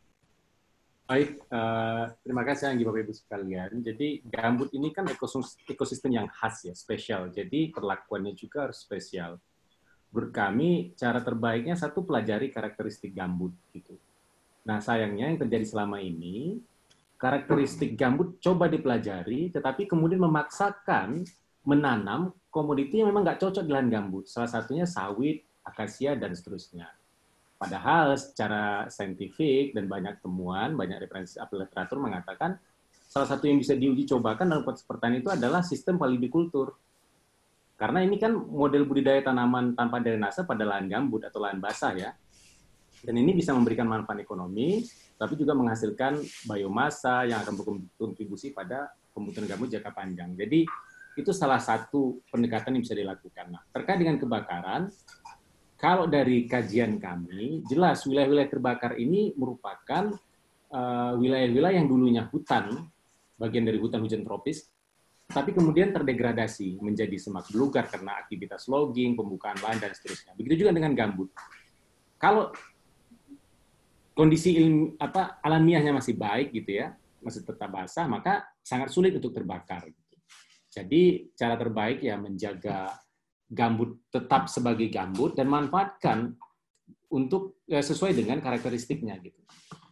Baik, 1.07 1.47
uh, 1.47 2.11
terima 2.27 2.43
kasih 2.43 2.75
Anggi 2.75 2.83
Bapak 2.83 3.07
Ibu 3.07 3.13
sekalian. 3.15 3.71
Jadi 3.79 4.07
gambut 4.27 4.67
ini 4.75 4.91
kan 4.91 5.07
ekosistem 5.63 6.11
yang 6.11 6.27
khas 6.27 6.67
ya, 6.67 6.75
spesial. 6.75 7.31
Jadi 7.31 7.71
perlakuannya 7.71 8.35
juga 8.35 8.67
harus 8.67 8.83
spesial. 8.83 9.39
Menurut 10.11 10.35
kami, 10.35 10.91
cara 10.99 11.23
terbaiknya 11.23 11.79
satu 11.79 12.03
pelajari 12.03 12.51
karakteristik 12.51 13.15
gambut 13.15 13.55
gitu 13.71 13.95
Nah, 14.61 14.77
sayangnya 14.77 15.33
yang 15.33 15.39
terjadi 15.41 15.65
selama 15.65 15.97
ini, 15.97 16.61
karakteristik 17.17 17.97
gambut 17.97 18.37
coba 18.41 18.69
dipelajari, 18.69 19.49
tetapi 19.53 19.85
kemudian 19.89 20.21
memaksakan 20.21 21.25
menanam 21.61 22.33
komoditi 22.49 23.01
yang 23.01 23.13
memang 23.13 23.25
nggak 23.25 23.41
cocok 23.41 23.63
dengan 23.65 23.85
gambut. 23.89 24.25
Salah 24.25 24.49
satunya 24.49 24.89
sawit, 24.89 25.45
akasia, 25.61 26.17
dan 26.17 26.33
seterusnya. 26.33 26.89
Padahal 27.61 28.17
secara 28.17 28.89
saintifik 28.89 29.77
dan 29.77 29.85
banyak 29.85 30.17
temuan, 30.25 30.73
banyak 30.73 30.97
referensi 30.97 31.37
literatur 31.37 32.01
mengatakan 32.01 32.57
salah 33.05 33.29
satu 33.29 33.45
yang 33.45 33.61
bisa 33.61 33.77
diuji 33.77 34.09
cobakan 34.09 34.49
dalam 34.49 34.63
proses 34.65 34.81
pertanian 34.81 35.21
itu 35.21 35.29
adalah 35.29 35.61
sistem 35.61 36.01
palibikultur. 36.01 36.73
Karena 37.77 38.01
ini 38.01 38.17
kan 38.17 38.33
model 38.33 38.89
budidaya 38.89 39.21
tanaman 39.21 39.77
tanpa 39.77 40.01
drainase 40.01 40.41
pada 40.41 40.65
lahan 40.65 40.89
gambut 40.89 41.21
atau 41.21 41.37
lahan 41.37 41.61
basah 41.61 41.93
ya. 41.93 42.17
Dan 43.01 43.17
ini 43.17 43.33
bisa 43.33 43.51
memberikan 43.51 43.89
manfaat 43.89 44.21
ekonomi, 44.21 44.85
tapi 45.17 45.33
juga 45.37 45.57
menghasilkan 45.57 46.21
biomasa 46.45 47.25
yang 47.25 47.41
akan 47.41 47.53
berkontribusi 47.57 48.53
pada 48.53 48.89
pembutuhan 49.13 49.49
gambut 49.49 49.69
jangka 49.69 49.91
panjang. 49.93 50.33
Jadi 50.37 50.65
itu 51.17 51.31
salah 51.35 51.59
satu 51.59 52.23
pendekatan 52.31 52.77
yang 52.77 52.83
bisa 52.85 52.95
dilakukan. 52.95 53.51
Nah, 53.51 53.61
terkait 53.73 53.99
dengan 53.99 54.15
kebakaran, 54.21 54.87
kalau 55.75 56.05
dari 56.05 56.45
kajian 56.45 57.01
kami, 57.01 57.65
jelas 57.67 58.05
wilayah-wilayah 58.05 58.49
terbakar 58.53 58.95
ini 59.01 59.33
merupakan 59.33 60.13
eh, 60.71 61.13
wilayah-wilayah 61.17 61.73
uh, 61.73 61.79
yang 61.81 61.87
dulunya 61.89 62.23
hutan, 62.29 62.85
bagian 63.35 63.65
dari 63.65 63.81
hutan 63.81 63.99
hujan 64.05 64.21
tropis, 64.21 64.69
tapi 65.31 65.55
kemudian 65.55 65.95
terdegradasi 65.95 66.77
menjadi 66.83 67.15
semak 67.15 67.47
belukar 67.49 67.87
karena 67.87 68.19
aktivitas 68.19 68.67
logging, 68.67 69.15
pembukaan 69.15 69.57
lahan, 69.63 69.79
dan 69.79 69.91
seterusnya. 69.95 70.35
Begitu 70.35 70.67
juga 70.67 70.75
dengan 70.75 70.91
gambut. 70.93 71.31
Kalau 72.19 72.53
kondisi 74.11 74.59
ilmu 74.59 74.99
apa 74.99 75.39
alamiahnya 75.39 75.95
masih 75.95 76.15
baik 76.19 76.51
gitu 76.51 76.83
ya, 76.83 76.95
masih 77.23 77.45
tetap 77.45 77.69
basah, 77.71 78.05
maka 78.09 78.43
sangat 78.61 78.91
sulit 78.91 79.15
untuk 79.15 79.31
terbakar. 79.31 79.87
Gitu. 79.87 80.15
Jadi 80.71 81.01
cara 81.35 81.55
terbaik 81.55 82.03
ya 82.03 82.15
menjaga 82.15 82.95
gambut 83.51 83.99
tetap 84.07 84.47
sebagai 84.47 84.87
gambut 84.87 85.35
dan 85.35 85.51
manfaatkan 85.51 86.31
untuk 87.11 87.59
ya, 87.67 87.83
sesuai 87.83 88.15
dengan 88.15 88.39
karakteristiknya 88.39 89.19
gitu. 89.19 89.39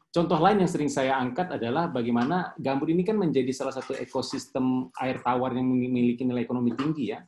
Contoh 0.10 0.41
lain 0.41 0.66
yang 0.66 0.72
sering 0.72 0.90
saya 0.90 1.22
angkat 1.22 1.54
adalah 1.60 1.91
bagaimana 1.91 2.58
gambut 2.58 2.90
ini 2.90 3.06
kan 3.06 3.14
menjadi 3.20 3.54
salah 3.54 3.76
satu 3.76 3.94
ekosistem 3.94 4.90
air 4.98 5.22
tawar 5.22 5.54
yang 5.54 5.70
memiliki 5.70 6.26
nilai 6.26 6.48
ekonomi 6.48 6.74
tinggi 6.74 7.14
ya, 7.14 7.22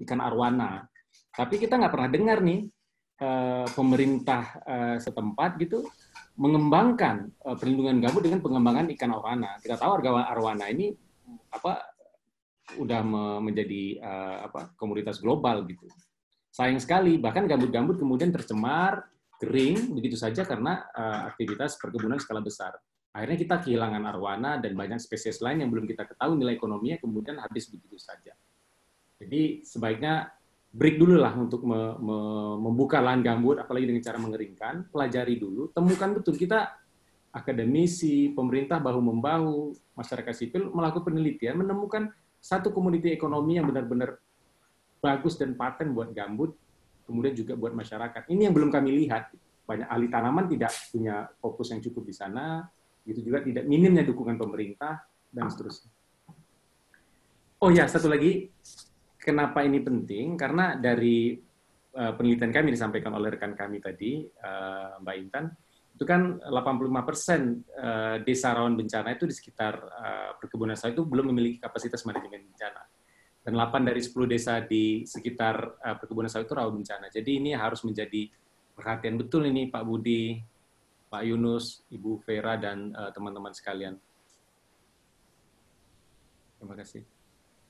ikan 0.00 0.22
arwana. 0.22 0.86
Tapi 1.34 1.60
kita 1.60 1.76
nggak 1.76 1.92
pernah 1.92 2.08
dengar 2.08 2.38
nih 2.40 2.60
eh, 3.20 3.66
pemerintah 3.76 4.42
eh, 4.64 4.96
setempat 5.02 5.60
gitu 5.60 5.84
mengembangkan 6.42 7.30
uh, 7.46 7.54
perlindungan 7.54 8.02
gambut 8.02 8.26
dengan 8.26 8.42
pengembangan 8.42 8.90
ikan 8.98 9.14
arwana. 9.14 9.50
Kita 9.62 9.78
tahu 9.78 9.90
harga 10.02 10.10
arwana 10.34 10.66
ini 10.66 10.90
apa 11.54 11.94
udah 12.82 13.00
me 13.06 13.22
menjadi 13.46 14.02
uh, 14.02 14.36
apa 14.50 14.74
komoditas 14.74 15.22
global 15.22 15.62
gitu. 15.70 15.86
Sayang 16.50 16.82
sekali 16.82 17.16
bahkan 17.22 17.46
gambut-gambut 17.46 18.02
kemudian 18.02 18.34
tercemar, 18.34 19.06
kering 19.38 19.94
begitu 19.94 20.18
saja 20.18 20.42
karena 20.42 20.82
uh, 20.90 21.30
aktivitas 21.30 21.78
perkebunan 21.78 22.18
skala 22.18 22.42
besar. 22.42 22.74
Akhirnya 23.12 23.38
kita 23.38 23.56
kehilangan 23.62 24.02
arwana 24.08 24.58
dan 24.58 24.74
banyak 24.74 24.98
spesies 24.98 25.38
lain 25.44 25.62
yang 25.62 25.70
belum 25.70 25.86
kita 25.86 26.08
ketahui 26.10 26.42
nilai 26.42 26.56
ekonominya 26.58 26.98
kemudian 26.98 27.38
habis 27.38 27.70
begitu 27.70 28.00
saja. 28.00 28.34
Jadi 29.22 29.62
sebaiknya 29.62 30.32
break 30.72 30.96
dulu 30.96 31.20
lah 31.20 31.36
untuk 31.36 31.68
me, 31.68 32.00
me, 32.00 32.16
membuka 32.56 32.96
lahan 32.98 33.20
gambut, 33.20 33.60
apalagi 33.60 33.92
dengan 33.92 34.02
cara 34.02 34.16
mengeringkan, 34.16 34.88
pelajari 34.88 35.36
dulu, 35.36 35.68
temukan 35.76 36.16
betul 36.16 36.34
kita 36.34 36.80
akademisi, 37.32 38.32
pemerintah 38.32 38.80
bahu 38.80 39.00
membahu, 39.00 39.76
masyarakat 39.92 40.32
sipil 40.32 40.72
melakukan 40.72 41.12
penelitian, 41.12 41.60
menemukan 41.60 42.08
satu 42.40 42.72
komoditi 42.72 43.12
ekonomi 43.12 43.60
yang 43.60 43.68
benar-benar 43.68 44.16
bagus 45.04 45.36
dan 45.36 45.52
paten 45.52 45.92
buat 45.92 46.12
gambut, 46.16 46.56
kemudian 47.04 47.36
juga 47.36 47.52
buat 47.52 47.76
masyarakat. 47.76 48.28
Ini 48.32 48.48
yang 48.48 48.54
belum 48.56 48.72
kami 48.72 48.96
lihat. 49.04 49.32
Banyak 49.62 49.88
ahli 49.88 50.10
tanaman 50.10 50.50
tidak 50.50 50.74
punya 50.90 51.30
fokus 51.38 51.70
yang 51.70 51.80
cukup 51.84 52.02
di 52.08 52.14
sana, 52.16 52.66
itu 53.06 53.22
juga 53.22 53.44
tidak 53.44 53.64
minimnya 53.68 54.02
dukungan 54.02 54.34
pemerintah 54.34 55.04
dan 55.30 55.46
seterusnya. 55.48 55.90
Oh 57.62 57.70
ya, 57.70 57.86
satu 57.86 58.10
lagi 58.10 58.50
kenapa 59.22 59.62
ini 59.62 59.78
penting? 59.78 60.34
Karena 60.34 60.74
dari 60.74 61.38
uh, 61.94 62.12
penelitian 62.18 62.50
kami 62.50 62.74
disampaikan 62.74 63.14
oleh 63.14 63.38
rekan 63.38 63.54
kami 63.54 63.78
tadi, 63.78 64.26
uh, 64.26 64.98
Mbak 64.98 65.16
Intan, 65.22 65.46
itu 65.94 66.02
kan 66.02 66.42
85 66.42 67.08
persen 67.08 67.62
uh, 67.78 68.18
desa 68.26 68.50
rawan 68.50 68.74
bencana 68.74 69.14
itu 69.14 69.30
di 69.30 69.34
sekitar 69.38 69.78
perkebunan 70.42 70.74
sawit 70.74 70.98
itu 70.98 71.06
belum 71.06 71.30
memiliki 71.30 71.62
kapasitas 71.62 72.02
manajemen 72.02 72.42
bencana. 72.50 72.82
Dan 73.42 73.58
8 73.58 73.86
dari 73.86 74.02
10 74.02 74.10
desa 74.26 74.62
di 74.62 75.02
sekitar 75.02 75.78
perkebunan 75.98 76.30
sawit 76.30 76.46
itu 76.46 76.54
rawan 76.58 76.82
bencana. 76.82 77.06
Jadi 77.10 77.42
ini 77.42 77.50
harus 77.54 77.82
menjadi 77.86 78.30
perhatian 78.74 79.18
betul 79.18 79.46
ini 79.46 79.66
Pak 79.66 79.82
Budi, 79.82 80.38
Pak 81.10 81.22
Yunus, 81.26 81.82
Ibu 81.90 82.22
Vera, 82.22 82.54
dan 82.54 82.94
teman-teman 83.10 83.50
uh, 83.50 83.56
sekalian. 83.58 83.94
Terima 86.62 86.78
kasih. 86.78 87.21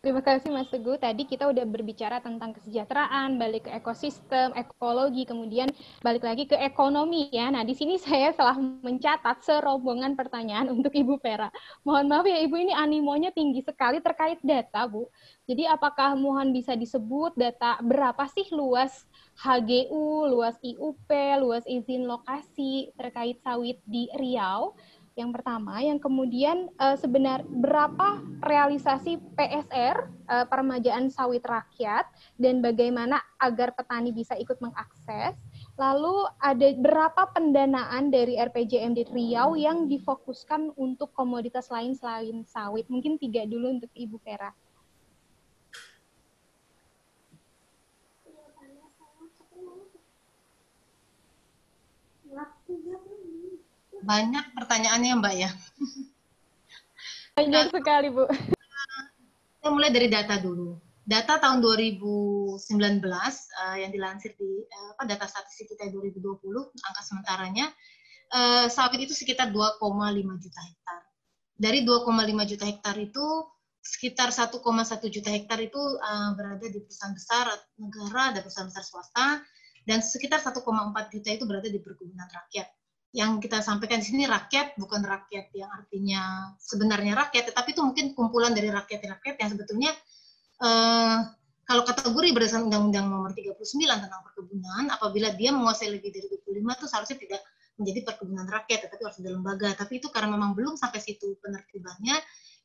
Terima 0.02 0.18
kasih 0.18 0.50
Mas 0.50 0.66
Teguh. 0.66 0.98
Tadi 0.98 1.22
kita 1.30 1.46
udah 1.46 1.62
berbicara 1.62 2.18
tentang 2.18 2.50
kesejahteraan, 2.58 3.38
balik 3.38 3.70
ke 3.70 3.78
ekosistem, 3.78 4.50
ekologi, 4.58 5.22
kemudian 5.22 5.70
balik 6.02 6.26
lagi 6.26 6.50
ke 6.50 6.58
ekonomi 6.58 7.30
ya. 7.30 7.54
Nah, 7.54 7.62
di 7.62 7.70
sini 7.70 8.02
saya 8.02 8.34
telah 8.34 8.58
mencatat 8.58 9.46
serombongan 9.46 10.18
pertanyaan 10.18 10.74
untuk 10.74 10.90
Ibu 10.90 11.22
Vera. 11.22 11.54
Mohon 11.86 12.04
maaf 12.10 12.26
ya 12.26 12.34
Ibu, 12.42 12.56
ini 12.58 12.74
animonya 12.74 13.30
tinggi 13.30 13.62
sekali 13.62 14.02
terkait 14.02 14.42
data, 14.42 14.90
Bu. 14.90 15.06
Jadi 15.46 15.70
apakah 15.70 16.18
mohon 16.18 16.50
bisa 16.50 16.74
disebut 16.74 17.38
data 17.38 17.78
berapa 17.78 18.26
sih 18.26 18.50
luas 18.50 19.06
HGU, 19.38 20.26
luas 20.26 20.58
IUP, 20.66 21.10
luas 21.38 21.62
izin 21.62 22.10
lokasi 22.10 22.90
terkait 22.98 23.38
sawit 23.46 23.78
di 23.86 24.10
Riau? 24.18 24.74
Yang 25.12 25.30
pertama, 25.40 25.76
yang 25.84 26.00
kemudian 26.00 26.72
uh, 26.80 26.96
sebenar 26.96 27.44
berapa 27.44 28.24
realisasi 28.40 29.20
PSR 29.36 30.08
uh, 30.26 30.42
eh, 30.42 30.46
peremajaan 30.48 31.12
sawit 31.12 31.44
rakyat 31.44 32.08
dan 32.40 32.64
bagaimana 32.64 33.20
agar 33.36 33.76
petani 33.76 34.08
bisa 34.08 34.32
ikut 34.40 34.56
mengakses. 34.64 35.36
Lalu 35.76 36.26
ada 36.40 36.68
berapa 36.80 37.22
pendanaan 37.36 38.08
dari 38.08 38.40
RPJMD 38.40 39.12
Riau 39.12 39.52
yang 39.52 39.84
difokuskan 39.84 40.72
untuk 40.80 41.12
komoditas 41.12 41.68
lain 41.68 41.92
selain 41.92 42.44
sawit? 42.48 42.88
Mungkin 42.88 43.20
tiga 43.20 43.44
dulu 43.44 43.78
untuk 43.80 43.92
Ibu 43.92 44.16
Vera. 44.24 44.52
Banyak 54.02 54.44
pertanyaannya 54.58 55.12
Mbak 55.22 55.34
ya. 55.38 55.50
Banyak 57.38 57.70
sekali 57.70 58.08
Bu. 58.10 58.26
Kita 58.28 59.68
mulai 59.70 59.94
dari 59.94 60.10
data 60.10 60.36
dulu. 60.42 60.74
Data 61.02 61.38
tahun 61.38 61.58
2019 61.62 62.58
uh, 62.58 63.10
eh, 63.10 63.76
yang 63.82 63.90
dilansir 63.90 64.38
di 64.38 64.62
uh, 64.62 64.94
apa 64.94 65.02
data 65.06 65.26
statistik 65.26 65.74
kita 65.74 65.90
2020 65.90 66.22
angka 66.62 67.02
sementaranya 67.02 67.66
uh, 68.30 68.66
sawit 68.70 69.02
itu 69.02 69.14
sekitar 69.14 69.50
2,5 69.50 69.82
juta 70.38 70.60
hektar. 70.62 71.00
Dari 71.58 71.82
2,5 71.82 72.50
juta 72.54 72.64
hektar 72.66 72.96
itu 72.98 73.26
sekitar 73.82 74.30
1,1 74.30 74.62
juta 75.10 75.30
hektar 75.30 75.58
itu 75.58 75.82
uh, 75.98 76.30
berada 76.38 76.66
di 76.70 76.78
perusahaan 76.78 77.14
besar 77.14 77.50
negara 77.82 78.34
dan 78.34 78.40
perusahaan 78.46 78.70
besar 78.70 78.84
swasta 78.86 79.26
dan 79.82 79.98
sekitar 79.98 80.38
1,4 80.38 80.62
juta 81.10 81.28
itu 81.34 81.44
berada 81.46 81.66
di 81.66 81.82
perkebunan 81.82 82.30
rakyat. 82.30 82.70
Yang 83.12 83.44
kita 83.44 83.60
sampaikan 83.60 84.00
di 84.00 84.08
sini 84.08 84.24
rakyat 84.24 84.80
bukan 84.80 85.04
rakyat 85.04 85.52
yang 85.52 85.68
artinya 85.68 86.52
sebenarnya 86.56 87.12
rakyat, 87.12 87.52
tetapi 87.52 87.76
itu 87.76 87.84
mungkin 87.84 88.16
kumpulan 88.16 88.56
dari 88.56 88.72
rakyat-rakyat 88.72 89.36
yang 89.36 89.50
sebetulnya 89.52 89.92
eh, 90.64 91.18
kalau 91.62 91.82
kategori 91.86 92.28
berdasarkan 92.34 92.66
Undang-Undang 92.68 93.06
Nomor 93.06 93.30
39 93.36 93.54
tentang 93.78 94.22
perkebunan, 94.26 94.84
apabila 94.90 95.30
dia 95.36 95.54
menguasai 95.54 95.92
lebih 95.94 96.10
dari 96.10 96.26
25 96.26 96.58
itu 96.58 96.86
seharusnya 96.90 97.18
tidak 97.20 97.40
menjadi 97.78 98.00
perkebunan 98.12 98.46
rakyat, 98.50 98.78
tetapi 98.88 99.02
harus 99.06 99.18
ada 99.22 99.30
lembaga. 99.32 99.68
Tapi 99.76 100.02
itu 100.02 100.08
karena 100.10 100.34
memang 100.34 100.52
belum 100.58 100.74
sampai 100.74 100.98
situ 100.98 101.38
penertibannya, 101.38 102.18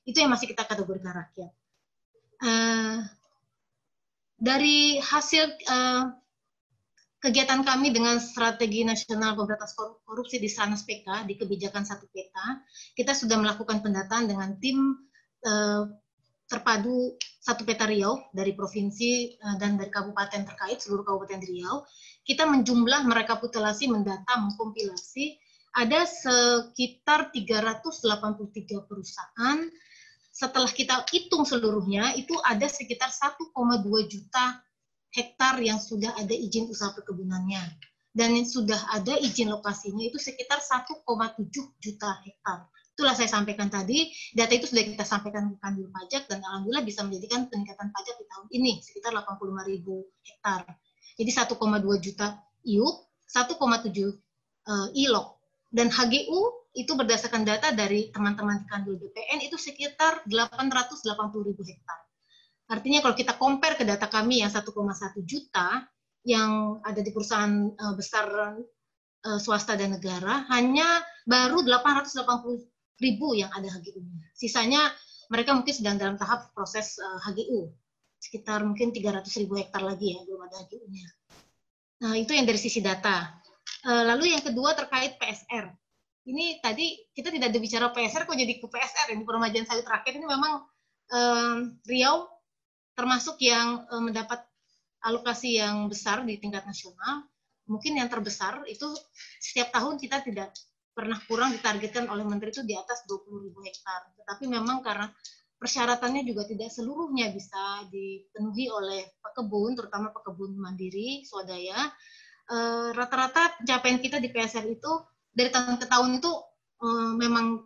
itu 0.08 0.18
yang 0.18 0.34
masih 0.34 0.50
kita 0.50 0.66
kategorikan 0.66 1.14
rakyat. 1.14 1.52
Uh, 2.38 3.06
dari 4.38 5.02
hasil 5.02 5.58
uh, 5.70 6.14
kegiatan 7.28 7.60
kami 7.68 7.92
dengan 7.92 8.24
strategi 8.24 8.88
nasional 8.88 9.36
pemberantasan 9.36 10.00
korupsi 10.08 10.40
di 10.40 10.48
Sanas 10.48 10.88
PK 10.88 11.28
di 11.28 11.36
kebijakan 11.36 11.84
satu 11.84 12.08
peta, 12.08 12.64
kita 12.96 13.12
sudah 13.12 13.36
melakukan 13.36 13.84
pendataan 13.84 14.32
dengan 14.32 14.56
tim 14.64 14.96
uh, 15.44 15.84
terpadu 16.48 17.20
satu 17.44 17.68
peta 17.68 17.84
Riau 17.84 18.32
dari 18.32 18.56
provinsi 18.56 19.36
dan 19.60 19.76
dari 19.76 19.92
kabupaten 19.92 20.48
terkait 20.48 20.80
seluruh 20.80 21.04
kabupaten 21.04 21.44
Riau. 21.44 21.84
Kita 22.24 22.48
menjumlah, 22.48 23.04
merekapitulasi, 23.04 23.92
mendata, 23.92 24.40
mengkompilasi 24.40 25.36
ada 25.76 26.08
sekitar 26.08 27.36
383 27.36 28.88
perusahaan 28.88 29.60
setelah 30.32 30.72
kita 30.72 31.04
hitung 31.12 31.44
seluruhnya 31.44 32.16
itu 32.16 32.34
ada 32.46 32.70
sekitar 32.70 33.10
1,2 33.10 33.52
juta 34.06 34.46
hektar 35.18 35.58
yang 35.58 35.82
sudah 35.82 36.14
ada 36.14 36.32
izin 36.32 36.70
usaha 36.70 36.94
perkebunannya 36.94 37.60
dan 38.14 38.38
yang 38.38 38.46
sudah 38.46 38.78
ada 38.94 39.18
izin 39.18 39.50
lokasinya 39.50 40.06
itu 40.06 40.22
sekitar 40.22 40.62
1,7 40.62 41.02
juta 41.82 42.10
hektar. 42.22 42.70
Itulah 42.98 43.14
saya 43.14 43.30
sampaikan 43.30 43.70
tadi, 43.70 44.10
data 44.34 44.58
itu 44.58 44.66
sudah 44.66 44.82
kita 44.82 45.06
sampaikan 45.06 45.54
ke 45.54 45.58
kanwil 45.62 45.90
pajak 45.94 46.26
dan 46.26 46.42
alhamdulillah 46.42 46.82
bisa 46.82 47.06
menjadikan 47.06 47.46
peningkatan 47.46 47.94
pajak 47.94 48.16
di 48.18 48.26
tahun 48.26 48.48
ini 48.58 48.72
sekitar 48.82 49.14
85 49.14 49.70
ribu 49.70 50.10
hektar. 50.26 50.66
Jadi 51.14 51.30
1,2 51.30 51.54
juta 52.02 52.42
IUP, 52.66 52.96
1,7 53.30 53.54
uh, 53.54 54.90
ILOK. 54.98 55.28
Dan 55.70 55.94
HGU 55.94 56.42
itu 56.74 56.90
berdasarkan 56.98 57.46
data 57.46 57.70
dari 57.70 58.10
teman-teman 58.10 58.64
di 58.64 58.66
Kanwil 58.66 58.98
BPN 58.98 59.46
itu 59.46 59.62
sekitar 59.62 60.26
880 60.26 61.06
ribu 61.46 61.62
hektar. 61.62 62.07
Artinya 62.68 63.00
kalau 63.00 63.16
kita 63.16 63.40
compare 63.40 63.80
ke 63.80 63.88
data 63.88 64.12
kami 64.12 64.44
yang 64.44 64.52
1,1 64.52 64.68
juta 65.24 65.88
yang 66.28 66.84
ada 66.84 67.00
di 67.00 67.12
perusahaan 67.16 67.72
uh, 67.72 67.96
besar 67.96 68.28
uh, 69.24 69.40
swasta 69.40 69.80
dan 69.80 69.96
negara, 69.96 70.44
hanya 70.52 71.00
baru 71.24 71.64
880 71.64 72.68
ribu 73.00 73.28
yang 73.40 73.48
ada 73.56 73.72
HGU-nya. 73.72 74.36
Sisanya 74.36 74.92
mereka 75.32 75.56
mungkin 75.56 75.72
sedang 75.72 75.96
dalam 75.96 76.20
tahap 76.20 76.52
proses 76.52 77.00
uh, 77.00 77.08
eh, 77.08 77.20
HGU. 77.32 77.60
Sekitar 78.20 78.66
mungkin 78.68 78.92
300 78.92 79.24
ribu 79.46 79.56
hektar 79.56 79.80
lagi 79.86 80.18
ya, 80.18 80.20
belum 80.28 80.42
ada 80.44 80.56
HGU-nya. 80.68 81.08
Nah, 82.04 82.14
itu 82.20 82.36
yang 82.36 82.46
dari 82.46 82.60
sisi 82.60 82.84
data. 82.84 83.32
Lalu 83.88 84.36
yang 84.36 84.44
kedua 84.44 84.76
terkait 84.76 85.16
PSR 85.16 85.72
ini 86.28 86.60
tadi 86.60 87.00
kita 87.16 87.32
tidak 87.32 87.56
ada 87.56 87.60
bicara 87.60 87.86
PSR 87.96 88.28
kok 88.28 88.36
jadi 88.36 88.54
ke 88.60 88.68
PSR 88.68 89.16
ini 89.16 89.24
peremajaan 89.24 89.64
sawit 89.64 89.88
rakyat 89.88 90.14
ini 90.20 90.28
memang 90.28 90.54
um, 91.16 91.58
Riau 91.88 92.28
termasuk 92.98 93.38
yang 93.46 93.86
um, 93.94 94.10
mendapat 94.10 94.42
alokasi 95.06 95.62
yang 95.62 95.86
besar 95.86 96.26
di 96.26 96.42
tingkat 96.42 96.66
nasional 96.66 97.30
mungkin 97.70 98.02
yang 98.02 98.10
terbesar 98.10 98.66
itu 98.66 98.90
setiap 99.38 99.70
tahun 99.70 100.02
kita 100.02 100.26
tidak 100.26 100.50
pernah 100.98 101.22
kurang 101.30 101.54
ditargetkan 101.54 102.10
oleh 102.10 102.26
menteri 102.26 102.50
itu 102.50 102.66
di 102.66 102.74
atas 102.74 103.06
20 103.06 103.46
ribu 103.46 103.62
hektar 103.62 104.18
tetapi 104.18 104.50
memang 104.50 104.82
karena 104.82 105.06
persyaratannya 105.62 106.26
juga 106.26 106.50
tidak 106.50 106.74
seluruhnya 106.74 107.30
bisa 107.30 107.86
dipenuhi 107.94 108.74
oleh 108.74 109.06
pekebun 109.22 109.78
terutama 109.78 110.10
pekebun 110.10 110.58
mandiri 110.58 111.22
swadaya 111.22 111.86
eh, 112.50 112.90
rata-rata 112.98 113.62
pencapaian 113.62 114.02
kita 114.02 114.18
di 114.18 114.34
PSR 114.34 114.66
itu 114.66 114.92
dari 115.38 115.54
tahun 115.54 115.78
ke 115.78 115.86
tahun 115.86 116.18
itu 116.18 116.32
um, 116.82 117.14
memang 117.22 117.62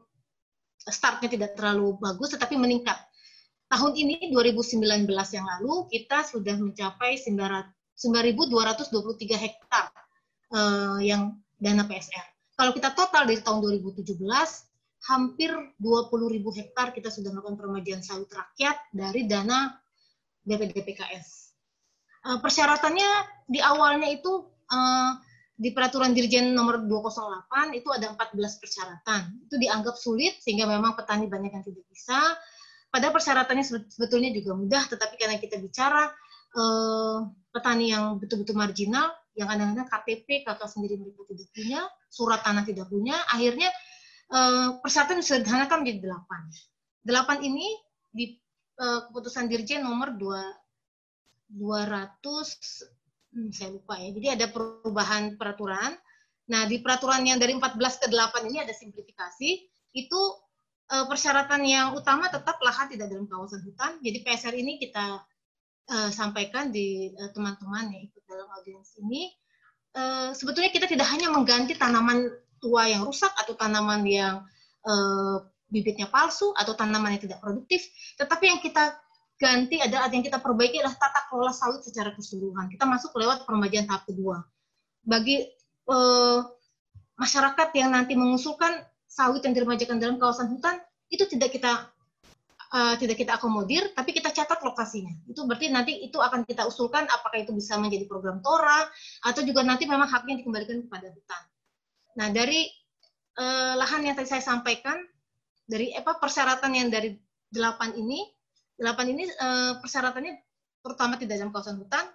startnya 0.90 1.30
tidak 1.30 1.54
terlalu 1.54 1.94
bagus, 2.02 2.34
tetapi 2.34 2.58
meningkat. 2.58 2.98
Tahun 3.72 3.96
ini 3.96 4.28
2019 4.36 4.84
yang 5.08 5.48
lalu 5.48 5.88
kita 5.88 6.28
sudah 6.28 6.60
mencapai 6.60 7.16
9.223 7.16 8.04
hektar 9.40 9.88
uh, 10.52 11.00
yang 11.00 11.40
dana 11.56 11.88
PSR. 11.88 12.28
Kalau 12.60 12.76
kita 12.76 12.92
total 12.92 13.32
dari 13.32 13.40
tahun 13.40 13.64
2017, 13.64 14.04
hampir 15.08 15.56
20.000 15.80 16.60
hektar 16.60 16.92
kita 16.92 17.08
sudah 17.08 17.32
melakukan 17.32 17.56
peremajaan 17.64 18.04
sawit 18.04 18.28
rakyat 18.28 18.76
dari 18.92 19.24
dana 19.32 19.72
BPDPKS. 20.44 21.56
Uh, 22.28 22.44
persyaratannya 22.44 23.10
di 23.48 23.64
awalnya 23.64 24.12
itu 24.12 24.52
uh, 24.68 25.16
di 25.56 25.72
peraturan 25.72 26.12
dirjen 26.12 26.52
nomor 26.52 26.84
208 26.84 27.72
itu 27.80 27.88
ada 27.88 28.12
14 28.20 28.36
persyaratan. 28.36 29.48
Itu 29.48 29.56
dianggap 29.56 29.96
sulit 29.96 30.44
sehingga 30.44 30.68
memang 30.68 30.92
petani 31.00 31.32
banyak 31.32 31.56
yang 31.56 31.64
tidak 31.64 31.88
bisa. 31.88 32.20
Padahal 32.92 33.16
persyaratannya 33.16 33.88
sebetulnya 33.88 34.36
juga 34.36 34.52
mudah, 34.52 34.84
tetapi 34.92 35.16
karena 35.16 35.40
kita 35.40 35.58
bicara 35.64 36.12
eh, 36.54 37.18
petani 37.56 37.96
yang 37.96 38.20
betul-betul 38.20 38.60
marginal, 38.60 39.16
yang 39.40 39.48
kadang-kadang 39.48 39.88
KTP 39.88 40.44
kakak 40.44 40.68
sendiri 40.68 41.00
mereka 41.00 41.24
tidak 41.32 41.48
punya, 41.56 41.82
surat 42.12 42.44
tanah 42.44 42.68
tidak 42.68 42.92
punya, 42.92 43.16
akhirnya 43.32 43.72
eh, 44.28 44.70
persyaratan 44.84 45.24
disederhanakan 45.24 45.88
menjadi 45.88 46.12
delapan. 46.12 46.42
Delapan 47.02 47.38
ini 47.48 47.68
di 48.12 48.36
eh, 48.76 49.00
keputusan 49.08 49.48
dirjen 49.48 49.88
nomor 49.88 50.12
2 50.20 50.62
200 51.52 52.20
hmm, 53.36 53.50
saya 53.52 53.70
lupa 53.76 54.00
ya. 54.00 54.10
Jadi 54.16 54.28
ada 54.40 54.46
perubahan 54.52 55.36
peraturan. 55.36 55.96
Nah, 56.52 56.68
di 56.68 56.84
peraturan 56.84 57.24
yang 57.24 57.40
dari 57.40 57.56
14 57.56 57.76
ke 58.04 58.08
8 58.12 58.52
ini 58.52 58.64
ada 58.64 58.76
simplifikasi. 58.76 59.50
Itu 59.96 60.22
uh, 60.92 61.06
persyaratan 61.08 61.64
yang 61.64 61.88
utama 61.96 62.28
tetap 62.28 62.60
lahan 62.60 62.92
tidak 62.92 63.08
dalam 63.08 63.26
kawasan 63.26 63.64
hutan. 63.64 63.98
Jadi 64.04 64.18
PSR 64.28 64.56
ini 64.60 64.78
kita 64.78 65.24
uh, 65.90 66.10
sampaikan 66.12 66.70
di 66.70 67.16
uh, 67.16 67.32
teman-teman 67.32 67.90
yang 67.96 68.04
ikut 68.12 68.22
dalam 68.28 68.48
audiens 68.52 68.92
ini. 69.00 69.32
Uh, 69.92 70.32
sebetulnya 70.32 70.72
kita 70.72 70.88
tidak 70.88 71.08
hanya 71.12 71.32
mengganti 71.32 71.76
tanaman 71.76 72.32
tua 72.64 72.88
yang 72.88 73.04
rusak 73.04 73.32
atau 73.36 73.58
tanaman 73.58 74.06
yang 74.08 74.46
uh, 74.88 75.44
bibitnya 75.72 76.08
palsu 76.12 76.52
atau 76.56 76.76
tanaman 76.76 77.16
yang 77.16 77.24
tidak 77.24 77.40
produktif, 77.40 77.82
tetapi 78.20 78.52
yang 78.52 78.60
kita 78.60 79.00
ganti 79.42 79.82
adalah 79.82 80.12
yang 80.14 80.22
kita 80.22 80.38
perbaiki 80.38 80.78
adalah 80.78 81.00
tata 81.02 81.26
kelola 81.32 81.50
sawit 81.50 81.82
secara 81.82 82.14
keseluruhan. 82.14 82.70
Kita 82.70 82.86
masuk 82.86 83.16
lewat 83.18 83.50
peremajaan 83.50 83.90
tahap 83.90 84.06
kedua. 84.06 84.46
Bagi 85.02 85.50
eh, 85.90 86.40
masyarakat 87.18 87.70
yang 87.74 87.90
nanti 87.98 88.14
mengusulkan 88.14 88.86
sawit 89.12 89.44
yang 89.44 89.52
diremajakan 89.52 90.00
dalam 90.00 90.16
kawasan 90.16 90.48
hutan 90.56 90.80
itu 91.12 91.28
tidak 91.28 91.52
kita 91.52 91.92
uh, 92.72 92.96
tidak 92.96 93.20
kita 93.20 93.36
akomodir, 93.36 93.92
tapi 93.92 94.16
kita 94.16 94.32
catat 94.32 94.64
lokasinya. 94.64 95.12
Itu 95.28 95.44
berarti 95.44 95.68
nanti 95.68 96.00
itu 96.00 96.16
akan 96.16 96.48
kita 96.48 96.64
usulkan 96.64 97.04
apakah 97.12 97.44
itu 97.44 97.52
bisa 97.52 97.76
menjadi 97.76 98.08
program 98.08 98.40
Tora 98.40 98.88
atau 99.28 99.44
juga 99.44 99.68
nanti 99.68 99.84
memang 99.84 100.08
haknya 100.08 100.40
dikembalikan 100.40 100.80
kepada 100.88 101.12
hutan. 101.12 101.44
Nah 102.16 102.28
dari 102.32 102.72
uh, 103.36 103.76
lahan 103.76 104.08
yang 104.08 104.16
tadi 104.16 104.32
saya 104.32 104.44
sampaikan 104.44 104.96
dari 105.68 105.92
apa 105.92 106.16
persyaratan 106.16 106.72
yang 106.72 106.88
dari 106.88 107.20
delapan 107.52 107.92
ini 108.00 108.24
8 108.82 109.14
ini 109.14 109.24
uh, 109.30 109.78
persyaratannya 109.78 110.34
terutama 110.82 111.14
tidak 111.22 111.38
dalam 111.38 111.54
kawasan 111.54 111.78
hutan, 111.78 112.06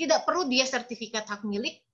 tidak 0.00 0.24
perlu 0.24 0.48
dia 0.48 0.64
sertifikat 0.64 1.28
hak 1.28 1.44
milik, 1.44 1.84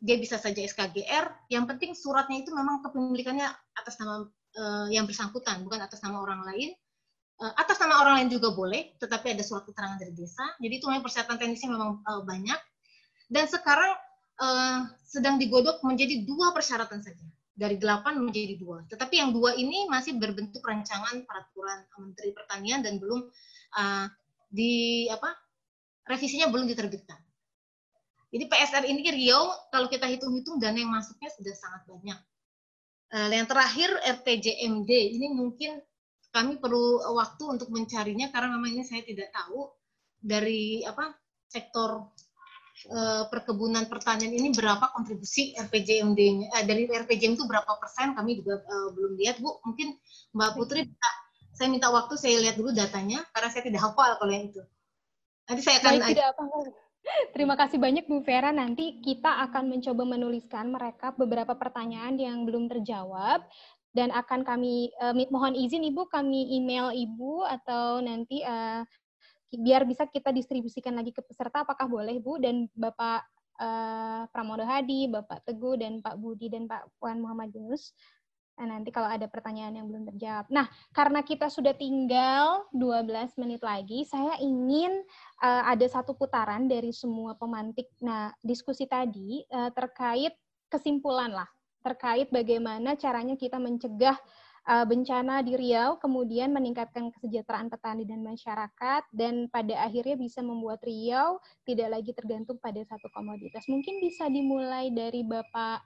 dia 0.00 0.16
bisa 0.20 0.36
saja 0.36 0.60
SKGR, 0.60 1.50
yang 1.50 1.64
penting 1.64 1.96
suratnya 1.96 2.42
itu 2.42 2.50
memang 2.52 2.84
kepemilikannya 2.84 3.46
atas 3.78 3.94
nama 4.02 4.26
uh, 4.58 4.88
yang 4.90 5.08
bersangkutan, 5.08 5.62
bukan 5.64 5.80
atas 5.82 6.02
nama 6.02 6.20
orang 6.20 6.44
lain. 6.44 6.74
Uh, 7.34 7.50
atas 7.58 7.82
nama 7.82 7.98
orang 7.98 8.14
lain 8.22 8.28
juga 8.30 8.54
boleh, 8.54 8.94
tetapi 9.02 9.34
ada 9.34 9.42
surat 9.42 9.66
keterangan 9.66 9.98
dari 9.98 10.14
desa. 10.14 10.44
Jadi 10.62 10.74
itu 10.78 10.86
memang 10.86 11.02
persyaratan 11.02 11.36
teknisnya 11.40 11.70
memang 11.74 12.04
uh, 12.06 12.22
banyak. 12.22 12.60
Dan 13.26 13.44
sekarang 13.50 13.92
uh, 14.38 14.86
sedang 15.02 15.40
digodok 15.40 15.82
menjadi 15.82 16.22
dua 16.22 16.54
persyaratan 16.54 17.02
saja 17.02 17.26
dari 17.54 17.78
delapan 17.78 18.18
menjadi 18.18 18.58
dua. 18.58 18.82
Tetapi 18.90 19.14
yang 19.18 19.30
dua 19.30 19.54
ini 19.54 19.86
masih 19.86 20.18
berbentuk 20.18 20.60
rancangan 20.62 21.22
peraturan 21.22 21.86
Menteri 22.02 22.30
Pertanian 22.34 22.82
dan 22.82 22.98
belum 22.98 23.30
uh, 23.78 24.06
di 24.50 25.06
apa 25.10 25.32
revisinya 26.06 26.50
belum 26.50 26.68
diterbitkan. 26.68 27.23
Jadi 28.34 28.50
PSR 28.50 28.84
ini 28.90 29.06
Riau 29.06 29.46
kalau 29.70 29.86
kita 29.86 30.10
hitung-hitung 30.10 30.58
dana 30.58 30.74
yang 30.74 30.90
masuknya 30.90 31.30
sudah 31.30 31.54
sangat 31.54 31.86
banyak. 31.86 32.18
Uh, 33.14 33.30
yang 33.30 33.46
terakhir 33.46 33.94
RTJMD 34.02 34.90
ini 34.90 35.30
mungkin 35.30 35.78
kami 36.34 36.58
perlu 36.58 36.98
waktu 37.14 37.46
untuk 37.46 37.70
mencarinya 37.70 38.34
karena 38.34 38.58
memang 38.58 38.74
ini 38.74 38.82
saya 38.82 39.06
tidak 39.06 39.30
tahu 39.30 39.70
dari 40.18 40.82
apa 40.82 41.14
sektor 41.46 42.10
uh, 42.90 43.30
perkebunan 43.30 43.86
pertanian 43.86 44.34
ini 44.34 44.50
berapa 44.50 44.90
kontribusi 44.90 45.54
RPJMD-nya 45.54 46.50
uh, 46.58 46.64
dari 46.66 46.90
RPJM 46.90 47.38
itu 47.38 47.46
berapa 47.46 47.70
persen 47.78 48.18
kami 48.18 48.42
juga 48.42 48.66
belum 48.98 49.14
lihat. 49.14 49.38
Bu 49.38 49.62
mungkin 49.62 49.94
Mbak 50.34 50.58
Putri 50.58 50.90
bisa 50.90 51.08
saya 51.54 51.70
minta 51.70 51.86
waktu 51.86 52.18
saya 52.18 52.42
lihat 52.42 52.58
dulu 52.58 52.74
datanya 52.74 53.22
karena 53.30 53.46
saya 53.54 53.62
tidak 53.62 53.78
hafal 53.78 54.18
kalau 54.18 54.32
yang 54.34 54.50
itu. 54.50 54.58
Nanti 55.46 55.62
saya 55.62 55.78
akan 55.78 55.92
Baik, 56.02 56.18
tidak 56.18 56.26
apa 56.34 56.42
Terima 57.34 57.54
kasih 57.54 57.76
banyak 57.76 58.08
Bu 58.08 58.24
Vera. 58.24 58.50
Nanti 58.50 59.00
kita 59.04 59.44
akan 59.50 59.76
mencoba 59.76 60.02
menuliskan 60.08 60.72
mereka 60.72 61.12
beberapa 61.12 61.52
pertanyaan 61.52 62.16
yang 62.16 62.48
belum 62.48 62.70
terjawab 62.70 63.44
dan 63.94 64.10
akan 64.10 64.42
kami 64.42 64.90
uh, 64.98 65.14
mohon 65.30 65.54
izin 65.54 65.86
Ibu 65.86 66.10
kami 66.10 66.58
email 66.58 66.90
Ibu 66.90 67.46
atau 67.46 68.02
nanti 68.02 68.42
uh, 68.42 68.82
biar 69.54 69.86
bisa 69.86 70.10
kita 70.10 70.34
distribusikan 70.34 70.98
lagi 70.98 71.14
ke 71.14 71.22
peserta 71.22 71.62
apakah 71.62 71.86
boleh 71.86 72.18
Bu 72.18 72.42
dan 72.42 72.66
Bapak 72.74 73.22
uh, 73.62 74.26
Pramodo 74.34 74.66
Hadi, 74.66 75.06
Bapak 75.06 75.46
Teguh 75.46 75.78
dan 75.78 76.02
Pak 76.02 76.18
Budi 76.18 76.50
dan 76.50 76.66
Pak 76.66 76.90
Puan 76.98 77.22
Muhammad 77.22 77.54
Yunus. 77.54 77.94
Nah, 78.54 78.78
nanti 78.78 78.94
kalau 78.94 79.10
ada 79.10 79.26
pertanyaan 79.26 79.74
yang 79.74 79.90
belum 79.90 80.06
terjawab. 80.14 80.46
Nah, 80.46 80.70
karena 80.94 81.26
kita 81.26 81.50
sudah 81.50 81.74
tinggal 81.74 82.70
12 82.70 83.34
menit 83.42 83.58
lagi, 83.66 84.06
saya 84.06 84.38
ingin 84.38 85.02
uh, 85.42 85.62
ada 85.66 85.82
satu 85.90 86.14
putaran 86.14 86.70
dari 86.70 86.94
semua 86.94 87.34
pemantik. 87.34 87.90
Nah, 87.98 88.30
diskusi 88.46 88.86
tadi 88.86 89.42
uh, 89.50 89.74
terkait 89.74 90.38
kesimpulan 90.70 91.34
lah, 91.34 91.50
terkait 91.82 92.30
bagaimana 92.30 92.94
caranya 92.94 93.34
kita 93.34 93.58
mencegah 93.58 94.14
uh, 94.70 94.86
bencana 94.86 95.42
di 95.42 95.58
Riau, 95.58 95.98
kemudian 95.98 96.54
meningkatkan 96.54 97.10
kesejahteraan 97.10 97.66
petani 97.66 98.06
dan 98.06 98.22
masyarakat, 98.22 99.02
dan 99.10 99.50
pada 99.50 99.82
akhirnya 99.82 100.14
bisa 100.14 100.46
membuat 100.46 100.78
Riau 100.86 101.42
tidak 101.66 102.00
lagi 102.00 102.14
tergantung 102.14 102.62
pada 102.62 102.78
satu 102.86 103.10
komoditas. 103.10 103.66
Mungkin 103.66 103.98
bisa 103.98 104.30
dimulai 104.30 104.94
dari 104.94 105.26
Bapak 105.26 105.82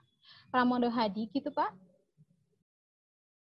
Pramodo 0.53 0.93
Hadi, 0.93 1.33
gitu 1.33 1.49
Pak? 1.49 1.88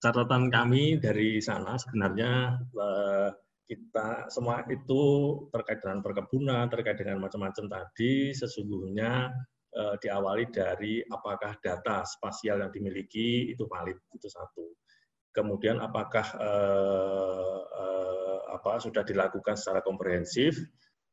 Catatan 0.07 0.47
kami 0.47 1.03
dari 1.03 1.43
sana 1.43 1.75
sebenarnya 1.75 2.55
uh, 2.79 3.27
kita 3.67 4.31
semua 4.31 4.63
itu 4.71 5.03
terkait 5.51 5.83
dengan 5.83 5.99
perkebunan, 5.99 6.71
terkait 6.71 6.95
dengan 6.95 7.19
macam-macam 7.19 7.67
tadi, 7.67 8.31
sesungguhnya 8.31 9.35
uh, 9.75 9.99
diawali 9.99 10.47
dari 10.47 11.03
apakah 11.03 11.59
data 11.59 12.07
spasial 12.07 12.63
yang 12.63 12.71
dimiliki 12.71 13.51
itu 13.51 13.67
valid, 13.67 13.99
itu 14.15 14.31
satu. 14.31 14.71
Kemudian 15.35 15.77
apakah 15.77 16.23
eh, 16.33 17.61
eh, 17.77 18.39
apa 18.57 18.81
sudah 18.81 19.05
dilakukan 19.05 19.53
secara 19.53 19.85
komprehensif 19.85 20.57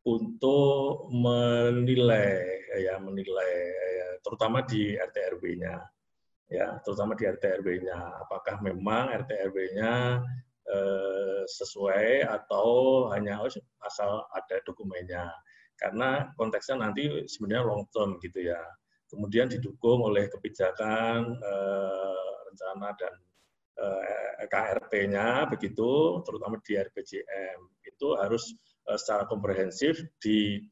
untuk 0.08 1.12
menilai 1.12 2.40
ya 2.80 2.96
menilai 2.96 3.52
ya, 3.68 4.08
terutama 4.24 4.64
di 4.64 4.96
RT 4.96 5.16
RW-nya 5.36 5.76
ya 6.52 6.78
terutama 6.84 7.16
di 7.16 7.24
RT 7.24 7.64
RW-nya 7.64 7.98
apakah 8.24 8.60
memang 8.60 9.10
RT 9.24 9.30
RW-nya 9.50 10.20
eh, 10.68 11.42
sesuai 11.48 12.28
atau 12.28 12.66
hanya 13.12 13.40
oh, 13.40 13.50
asal 13.84 14.24
ada 14.32 14.56
dokumennya? 14.64 15.28
Karena 15.74 16.30
konteksnya 16.38 16.78
nanti 16.78 17.26
sebenarnya 17.26 17.64
long 17.66 17.84
term 17.90 18.16
gitu 18.22 18.46
ya. 18.46 18.60
Kemudian 19.10 19.50
didukung 19.50 20.04
oleh 20.06 20.30
kebijakan 20.30 21.38
eh, 21.38 22.32
rencana 22.50 22.94
dan 22.96 23.14
Eh, 23.74 24.46
KRP-nya 24.46 25.50
begitu, 25.50 26.22
terutama 26.22 26.62
di 26.62 26.78
RPJM 26.78 27.58
itu 27.82 28.06
harus 28.14 28.54
eh, 28.86 28.94
secara 28.94 29.26
komprehensif 29.26 29.98
di 30.22 30.62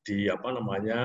di 0.00 0.24
apa 0.32 0.56
namanya 0.56 1.02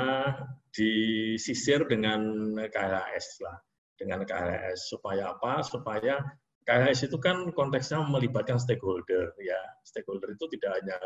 disisir 0.71 1.83
dengan 1.91 2.53
KLHS 2.55 3.43
lah, 3.43 3.57
dengan 4.01 4.25
KLHS 4.25 4.89
supaya 4.89 5.37
apa? 5.37 5.61
Supaya 5.61 6.17
KLHS 6.65 7.13
itu 7.13 7.21
kan 7.21 7.53
konteksnya 7.53 8.01
melibatkan 8.01 8.57
stakeholder 8.57 9.37
ya. 9.37 9.61
Stakeholder 9.85 10.33
itu 10.33 10.49
tidak 10.57 10.81
hanya 10.81 10.97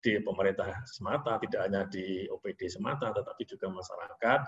di 0.00 0.16
pemerintah 0.24 0.80
semata, 0.88 1.36
tidak 1.44 1.60
hanya 1.68 1.84
di 1.84 2.24
OPD 2.32 2.72
semata, 2.72 3.12
tetapi 3.12 3.44
juga 3.44 3.68
masyarakat, 3.68 4.40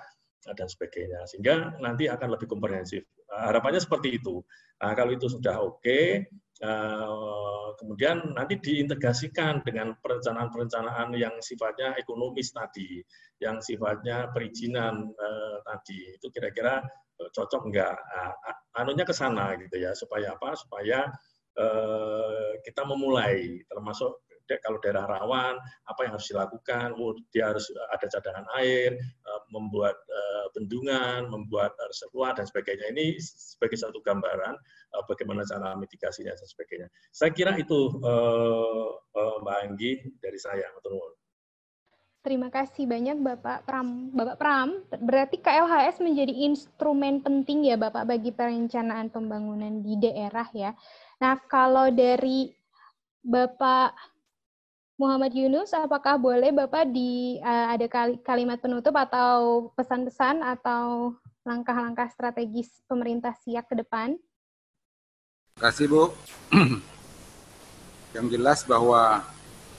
dan 0.56 0.68
sebagainya. 0.68 1.20
Sehingga 1.28 1.76
nanti 1.78 2.08
akan 2.08 2.34
lebih 2.34 2.48
komprehensif. 2.48 3.04
Harapannya 3.28 3.78
seperti 3.78 4.16
itu. 4.16 4.40
Nah, 4.80 4.96
kalau 4.96 5.12
itu 5.12 5.28
sudah 5.28 5.60
oke, 5.60 5.84
okay, 5.84 6.26
eh, 6.62 7.66
kemudian 7.76 8.38
nanti 8.38 8.56
diintegrasikan 8.62 9.66
dengan 9.66 9.98
perencanaan-perencanaan 9.98 11.10
yang 11.18 11.34
sifatnya 11.42 11.98
ekonomis 11.98 12.54
tadi, 12.54 13.02
yang 13.42 13.58
sifatnya 13.58 14.30
perizinan 14.30 15.10
eh, 15.10 15.56
tadi. 15.66 16.16
Itu 16.16 16.30
kira-kira 16.30 16.78
eh, 17.18 17.30
cocok 17.34 17.62
enggak? 17.68 17.96
Nah, 17.98 18.32
anunya 18.78 19.02
ke 19.02 19.14
sana 19.14 19.58
gitu 19.58 19.76
ya, 19.82 19.92
supaya 19.92 20.38
apa? 20.38 20.54
Supaya 20.56 21.10
kita 22.64 22.80
memulai 22.88 23.60
termasuk 23.68 24.24
kalau 24.62 24.78
daerah 24.82 25.04
rawan 25.06 25.56
apa 25.86 26.00
yang 26.04 26.12
harus 26.18 26.28
dilakukan 26.30 26.94
oh, 26.98 27.14
dia 27.30 27.50
harus 27.50 27.66
ada 27.92 28.06
cadangan 28.08 28.46
air 28.60 28.96
eh, 29.00 29.40
membuat 29.50 29.96
eh, 30.08 30.46
bendungan 30.54 31.28
membuat 31.30 31.74
reservoir 31.88 32.36
dan 32.36 32.46
sebagainya 32.46 32.90
ini 32.92 33.16
sebagai 33.20 33.78
satu 33.78 34.02
gambaran 34.02 34.54
eh, 34.94 35.02
bagaimana 35.06 35.46
cara 35.46 35.74
mitigasinya 35.78 36.34
dan 36.34 36.46
sebagainya 36.46 36.88
saya 37.14 37.30
kira 37.34 37.54
itu 37.56 38.00
Mbak 39.12 39.56
Anggi 39.66 39.92
dari 40.22 40.38
saya 40.38 40.66
Terima 42.22 42.54
kasih 42.54 42.86
banyak 42.86 43.18
Bapak 43.18 43.66
Pram. 43.66 44.14
Bapak 44.14 44.38
Pram, 44.38 44.78
berarti 45.02 45.42
KLHS 45.42 45.98
menjadi 45.98 46.30
instrumen 46.46 47.18
penting 47.18 47.66
ya 47.66 47.74
Bapak 47.74 48.06
bagi 48.06 48.30
perencanaan 48.30 49.10
pembangunan 49.10 49.82
di 49.82 49.98
daerah 49.98 50.46
ya. 50.54 50.70
Nah, 51.18 51.34
kalau 51.50 51.90
dari 51.90 52.46
Bapak 53.26 54.11
Muhammad 55.02 55.34
Yunus, 55.34 55.74
apakah 55.74 56.14
boleh 56.14 56.54
Bapak 56.54 56.86
di 56.94 57.42
uh, 57.42 57.74
ada 57.74 57.90
kalimat 58.22 58.62
penutup 58.62 58.94
atau 58.94 59.66
pesan-pesan 59.74 60.46
atau 60.46 61.18
langkah-langkah 61.42 62.06
strategis 62.06 62.70
pemerintah 62.86 63.34
Siak 63.34 63.66
ke 63.66 63.82
depan? 63.82 64.14
Terima 65.58 65.62
kasih 65.66 65.90
Bu. 65.90 66.14
Yang 68.14 68.26
jelas 68.38 68.62
bahwa 68.62 69.26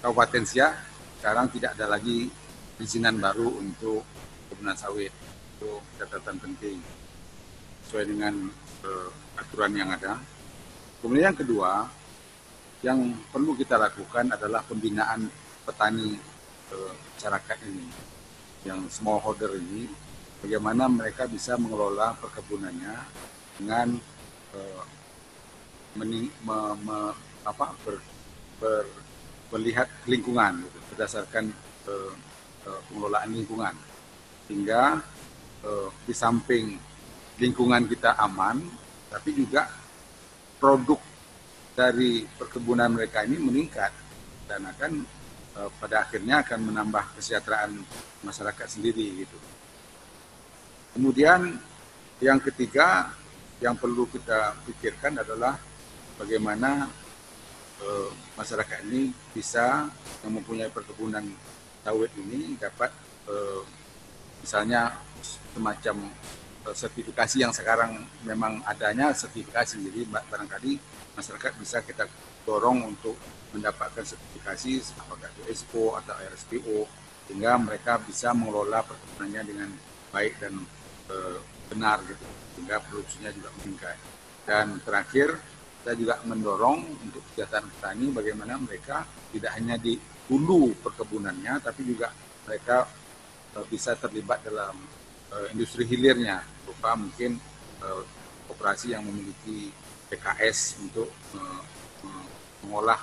Kabupaten 0.03 0.43
Siak 0.43 0.75
sekarang 1.23 1.47
tidak 1.55 1.79
ada 1.79 1.95
lagi 1.95 2.27
perizinan 2.75 3.15
baru 3.15 3.47
untuk 3.63 4.03
kebunan 4.51 4.75
sawit. 4.75 5.15
Itu 5.55 5.79
catatan 6.03 6.35
penting 6.35 6.83
sesuai 7.87 8.11
dengan 8.11 8.51
uh, 8.83 9.09
aturan 9.39 9.71
yang 9.71 9.87
ada. 9.87 10.19
Kemudian 10.99 11.31
yang 11.31 11.39
kedua, 11.39 11.87
yang 12.83 13.15
perlu 13.31 13.55
kita 13.55 13.79
lakukan 13.79 14.35
adalah 14.35 14.59
pembinaan 14.67 15.31
petani 15.63 16.19
eh, 16.69 16.93
masyarakat 17.15 17.57
ini, 17.71 17.87
yang 18.67 18.83
smallholder 18.91 19.55
ini, 19.55 19.87
bagaimana 20.43 20.91
mereka 20.91 21.23
bisa 21.23 21.55
mengelola 21.55 22.11
perkebunannya 22.19 22.95
dengan 23.55 23.95
eh, 24.51 24.83
meni, 25.95 26.27
me, 26.43 26.57
me, 26.83 26.97
apa, 27.47 27.71
ber, 27.87 28.03
ber, 28.59 28.83
melihat 29.55 29.87
lingkungan 30.03 30.67
gitu, 30.67 30.79
berdasarkan 30.91 31.55
eh, 31.87 32.13
pengelolaan 32.91 33.31
lingkungan, 33.31 33.75
hingga 34.51 34.99
eh, 35.63 35.89
di 36.03 36.11
samping 36.11 36.75
lingkungan 37.39 37.87
kita 37.87 38.19
aman, 38.19 38.59
tapi 39.07 39.31
juga 39.31 39.71
produk 40.59 41.12
dari 41.73 42.25
perkebunan 42.25 42.93
mereka 42.93 43.25
ini 43.25 43.41
meningkat 43.41 43.91
dan 44.45 44.61
akan 44.69 44.91
uh, 45.57 45.69
pada 45.81 46.05
akhirnya 46.05 46.45
akan 46.45 46.59
menambah 46.69 47.17
kesejahteraan 47.17 47.81
masyarakat 48.21 48.67
sendiri 48.69 49.25
gitu. 49.25 49.37
Kemudian 50.93 51.57
yang 52.21 52.37
ketiga 52.37 53.09
yang 53.57 53.73
perlu 53.73 54.05
kita 54.05 54.53
pikirkan 54.69 55.17
adalah 55.25 55.57
bagaimana 56.21 56.85
uh, 57.81 58.09
masyarakat 58.37 58.85
ini 58.91 59.09
bisa 59.33 59.89
yang 60.21 60.33
mempunyai 60.37 60.69
perkebunan 60.69 61.25
sawit 61.81 62.13
ini 62.15 62.55
dapat 62.61 62.93
uh, 63.25 63.65
misalnya 64.45 64.93
semacam 65.55 66.11
sertifikasi 66.71 67.43
yang 67.43 67.51
sekarang 67.51 68.07
memang 68.23 68.63
adanya 68.63 69.11
sertifikasi 69.11 69.83
jadi 69.83 70.07
barangkali 70.07 70.79
masyarakat 71.19 71.51
bisa 71.59 71.83
kita 71.83 72.07
dorong 72.47 72.95
untuk 72.95 73.19
mendapatkan 73.51 74.07
sertifikasi 74.07 74.95
apakah 75.03 75.27
itu 75.35 75.41
ESPO 75.51 75.99
atau 75.99 76.15
RSPO 76.15 76.77
sehingga 77.27 77.55
mereka 77.59 77.99
bisa 77.99 78.31
mengelola 78.31 78.83
perkebunannya 78.83 79.41
dengan 79.43 79.69
baik 80.11 80.33
dan 80.39 80.53
e, 81.07 81.15
benar 81.71 82.03
gitu 82.03 82.27
sehingga 82.55 82.83
produksinya 82.83 83.31
juga 83.31 83.49
meningkat. 83.61 83.97
Dan 84.43 84.79
terakhir 84.83 85.39
kita 85.83 85.93
juga 85.95 86.15
mendorong 86.27 86.79
untuk 87.03 87.23
kesejahteraan 87.31 87.67
petani 87.75 88.05
bagaimana 88.11 88.53
mereka 88.59 89.07
tidak 89.31 89.51
hanya 89.55 89.75
di 89.79 89.95
hulu 90.31 90.75
perkebunannya 90.79 91.59
tapi 91.59 91.81
juga 91.83 92.11
mereka 92.47 92.87
bisa 93.67 93.93
terlibat 93.99 94.41
dalam 94.47 94.79
industri 95.51 95.87
hilirnya, 95.87 96.45
berupa 96.65 96.97
mungkin 96.97 97.37
operasi 98.51 98.93
yang 98.95 99.03
memiliki 99.03 99.73
PKS 100.07 100.79
untuk 100.83 101.09
mengolah 102.63 103.01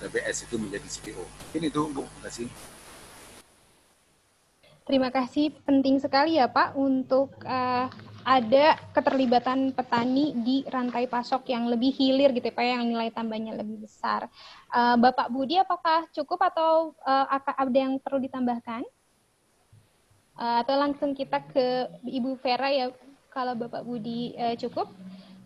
TBS 0.00 0.48
itu 0.48 0.56
menjadi 0.56 0.88
CPO. 0.88 1.24
Ini 1.56 1.66
itu 1.68 1.82
Bu, 1.92 2.04
terima 2.04 2.22
kasih. 2.26 2.48
Terima 4.82 5.08
kasih, 5.14 5.54
penting 5.62 6.02
sekali 6.02 6.42
ya 6.42 6.50
Pak 6.50 6.74
untuk 6.74 7.30
uh, 7.46 7.86
ada 8.26 8.66
keterlibatan 8.90 9.70
petani 9.70 10.34
di 10.42 10.66
rantai 10.66 11.06
pasok 11.06 11.46
yang 11.54 11.70
lebih 11.70 11.94
hilir 11.94 12.34
gitu 12.34 12.50
ya 12.50 12.54
Pak, 12.54 12.66
yang 12.66 12.90
nilai 12.90 13.14
tambahnya 13.14 13.54
lebih 13.54 13.86
besar. 13.86 14.26
Uh, 14.74 14.98
Bapak 14.98 15.30
Budi, 15.30 15.54
apakah 15.62 16.10
cukup 16.10 16.50
atau 16.50 16.98
ada 17.06 17.78
yang 17.78 18.02
perlu 18.02 18.18
ditambahkan? 18.26 18.82
Uh, 20.42 20.58
atau 20.58 20.74
langsung 20.74 21.14
kita 21.14 21.38
ke 21.54 21.86
Ibu 22.02 22.34
Vera 22.42 22.66
ya, 22.66 22.90
kalau 23.30 23.54
Bapak 23.54 23.86
Budi 23.86 24.34
uh, 24.34 24.58
cukup. 24.58 24.90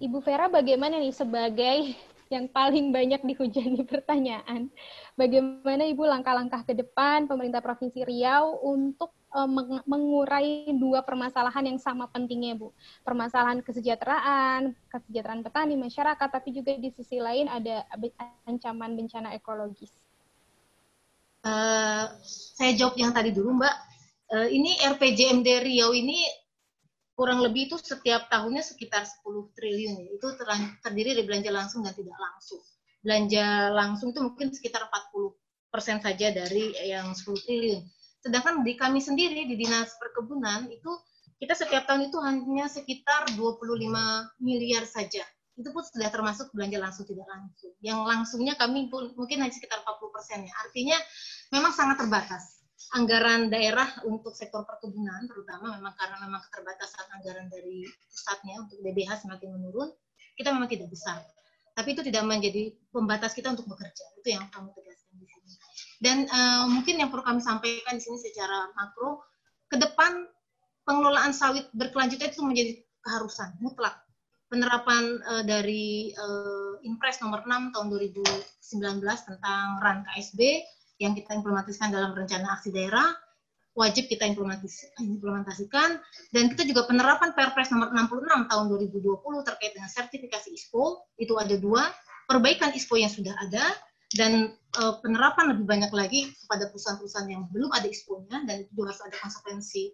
Ibu 0.00 0.24
Vera 0.24 0.48
bagaimana 0.48 0.96
nih 0.96 1.12
sebagai 1.12 1.92
yang 2.32 2.48
paling 2.48 2.96
banyak 2.96 3.20
dihujani 3.20 3.84
pertanyaan. 3.84 4.72
Bagaimana 5.12 5.84
Ibu 5.84 6.00
langkah-langkah 6.00 6.64
ke 6.64 6.72
depan 6.72 7.28
pemerintah 7.28 7.60
Provinsi 7.60 8.08
Riau 8.08 8.56
untuk 8.64 9.12
uh, 9.36 9.44
mengurai 9.84 10.72
dua 10.80 11.04
permasalahan 11.04 11.76
yang 11.76 11.78
sama 11.78 12.08
pentingnya, 12.08 12.56
Bu. 12.56 12.72
Permasalahan 13.04 13.60
kesejahteraan, 13.60 14.72
kesejahteraan 14.88 15.44
petani, 15.44 15.76
masyarakat, 15.76 16.28
tapi 16.32 16.56
juga 16.56 16.72
di 16.72 16.88
sisi 16.88 17.20
lain 17.20 17.52
ada 17.52 17.84
ancaman 18.48 18.96
bencana 18.96 19.36
ekologis. 19.36 19.92
Uh, 21.44 22.16
saya 22.56 22.72
jawab 22.72 22.96
yang 22.96 23.12
tadi 23.12 23.36
dulu, 23.36 23.60
Mbak. 23.60 23.95
Uh, 24.26 24.48
ini 24.50 24.74
RPJMD 24.82 25.62
Riau 25.62 25.94
ini 25.94 26.18
kurang 27.14 27.40
lebih 27.40 27.70
itu 27.72 27.76
setiap 27.78 28.28
tahunnya 28.28 28.60
sekitar 28.60 29.06
10 29.06 29.56
triliun. 29.56 30.12
Itu 30.18 30.34
terdiri 30.82 31.16
dari 31.16 31.24
belanja 31.24 31.50
langsung 31.54 31.86
dan 31.86 31.94
tidak 31.94 32.18
langsung. 32.18 32.60
Belanja 33.00 33.70
langsung 33.70 34.10
itu 34.10 34.20
mungkin 34.20 34.50
sekitar 34.50 34.84
40 34.90 35.32
persen 35.70 36.02
saja 36.02 36.34
dari 36.34 36.74
yang 36.88 37.14
10 37.14 37.22
triliun 37.46 37.82
Sedangkan 38.26 38.66
di 38.66 38.74
kami 38.74 38.98
sendiri 38.98 39.46
di 39.46 39.54
Dinas 39.54 39.94
Perkebunan 40.02 40.66
itu 40.66 40.90
kita 41.38 41.54
setiap 41.54 41.86
tahun 41.86 42.10
itu 42.10 42.18
hanya 42.26 42.66
sekitar 42.66 43.38
25 43.38 43.86
miliar 44.42 44.82
saja. 44.82 45.22
Itu 45.54 45.70
pun 45.70 45.86
sudah 45.86 46.10
termasuk 46.10 46.50
belanja 46.50 46.82
langsung 46.82 47.06
tidak 47.06 47.30
langsung. 47.30 47.70
Yang 47.78 48.02
langsungnya 48.02 48.58
kami 48.58 48.90
pun 48.90 49.14
mungkin 49.14 49.46
hanya 49.46 49.54
sekitar 49.54 49.78
40 49.78 50.10
persen 50.10 50.38
ya. 50.42 50.52
Artinya 50.58 50.98
memang 51.54 51.70
sangat 51.70 52.02
terbatas. 52.02 52.55
Anggaran 52.94 53.50
daerah 53.50 53.90
untuk 54.06 54.38
sektor 54.38 54.62
perkebunan 54.62 55.26
terutama 55.26 55.74
memang 55.74 55.94
karena 55.98 56.22
memang 56.22 56.38
keterbatasan 56.46 57.06
anggaran 57.18 57.50
dari 57.50 57.82
pusatnya 58.06 58.62
untuk 58.62 58.78
DBH 58.78 59.26
semakin 59.26 59.58
menurun, 59.58 59.90
kita 60.38 60.54
memang 60.54 60.70
tidak 60.70 60.86
besar. 60.94 61.18
Tapi 61.74 61.92
itu 61.92 62.02
tidak 62.06 62.24
menjadi 62.24 62.72
pembatas 62.94 63.34
kita 63.34 63.52
untuk 63.52 63.68
bekerja. 63.68 64.04
Itu 64.22 64.28
yang 64.32 64.46
kami 64.48 64.70
tegaskan 64.72 65.18
di 65.18 65.26
sini. 65.26 65.52
Dan 66.00 66.16
uh, 66.30 66.64
mungkin 66.70 67.02
yang 67.02 67.10
perlu 67.12 67.26
kami 67.26 67.42
sampaikan 67.42 67.98
di 67.98 68.02
sini 68.06 68.16
secara 68.22 68.70
makro, 68.78 69.20
ke 69.66 69.76
depan 69.76 70.24
pengelolaan 70.86 71.34
sawit 71.34 71.66
berkelanjutan 71.74 72.30
itu 72.30 72.40
menjadi 72.46 72.72
keharusan 73.02 73.58
mutlak. 73.60 73.98
Penerapan 74.46 75.18
uh, 75.26 75.42
dari 75.42 76.14
uh, 76.14 76.78
Impres 76.86 77.18
nomor 77.18 77.42
6 77.42 77.74
tahun 77.74 77.86
2019 77.90 79.02
tentang 79.02 79.82
RAN 79.82 80.06
KSB 80.06 80.62
yang 81.00 81.12
kita 81.12 81.36
implementasikan 81.36 81.92
dalam 81.92 82.16
rencana 82.16 82.56
aksi 82.56 82.72
daerah 82.72 83.06
wajib 83.76 84.08
kita 84.08 84.24
implementasikan 84.24 86.00
dan 86.32 86.44
kita 86.48 86.64
juga 86.64 86.88
penerapan 86.88 87.36
Perpres 87.36 87.68
nomor 87.68 87.92
66 87.92 88.48
tahun 88.48 88.64
2020 88.72 89.48
terkait 89.52 89.72
dengan 89.76 89.90
sertifikasi 89.92 90.48
ISPO 90.48 91.12
itu 91.20 91.36
ada 91.36 91.54
dua 91.60 91.84
perbaikan 92.24 92.72
ISPO 92.72 92.96
yang 92.96 93.12
sudah 93.12 93.36
ada 93.36 93.76
dan 94.16 94.56
uh, 94.80 94.96
penerapan 95.04 95.52
lebih 95.52 95.68
banyak 95.68 95.92
lagi 95.92 96.32
kepada 96.46 96.72
perusahaan-perusahaan 96.72 97.28
yang 97.28 97.44
belum 97.52 97.68
ada 97.74 97.84
ispo-nya 97.84 98.48
dan 98.48 98.64
itu 98.64 98.70
juga 98.72 98.94
harus 98.94 99.02
ada 99.02 99.16
konsekuensi 99.18 99.84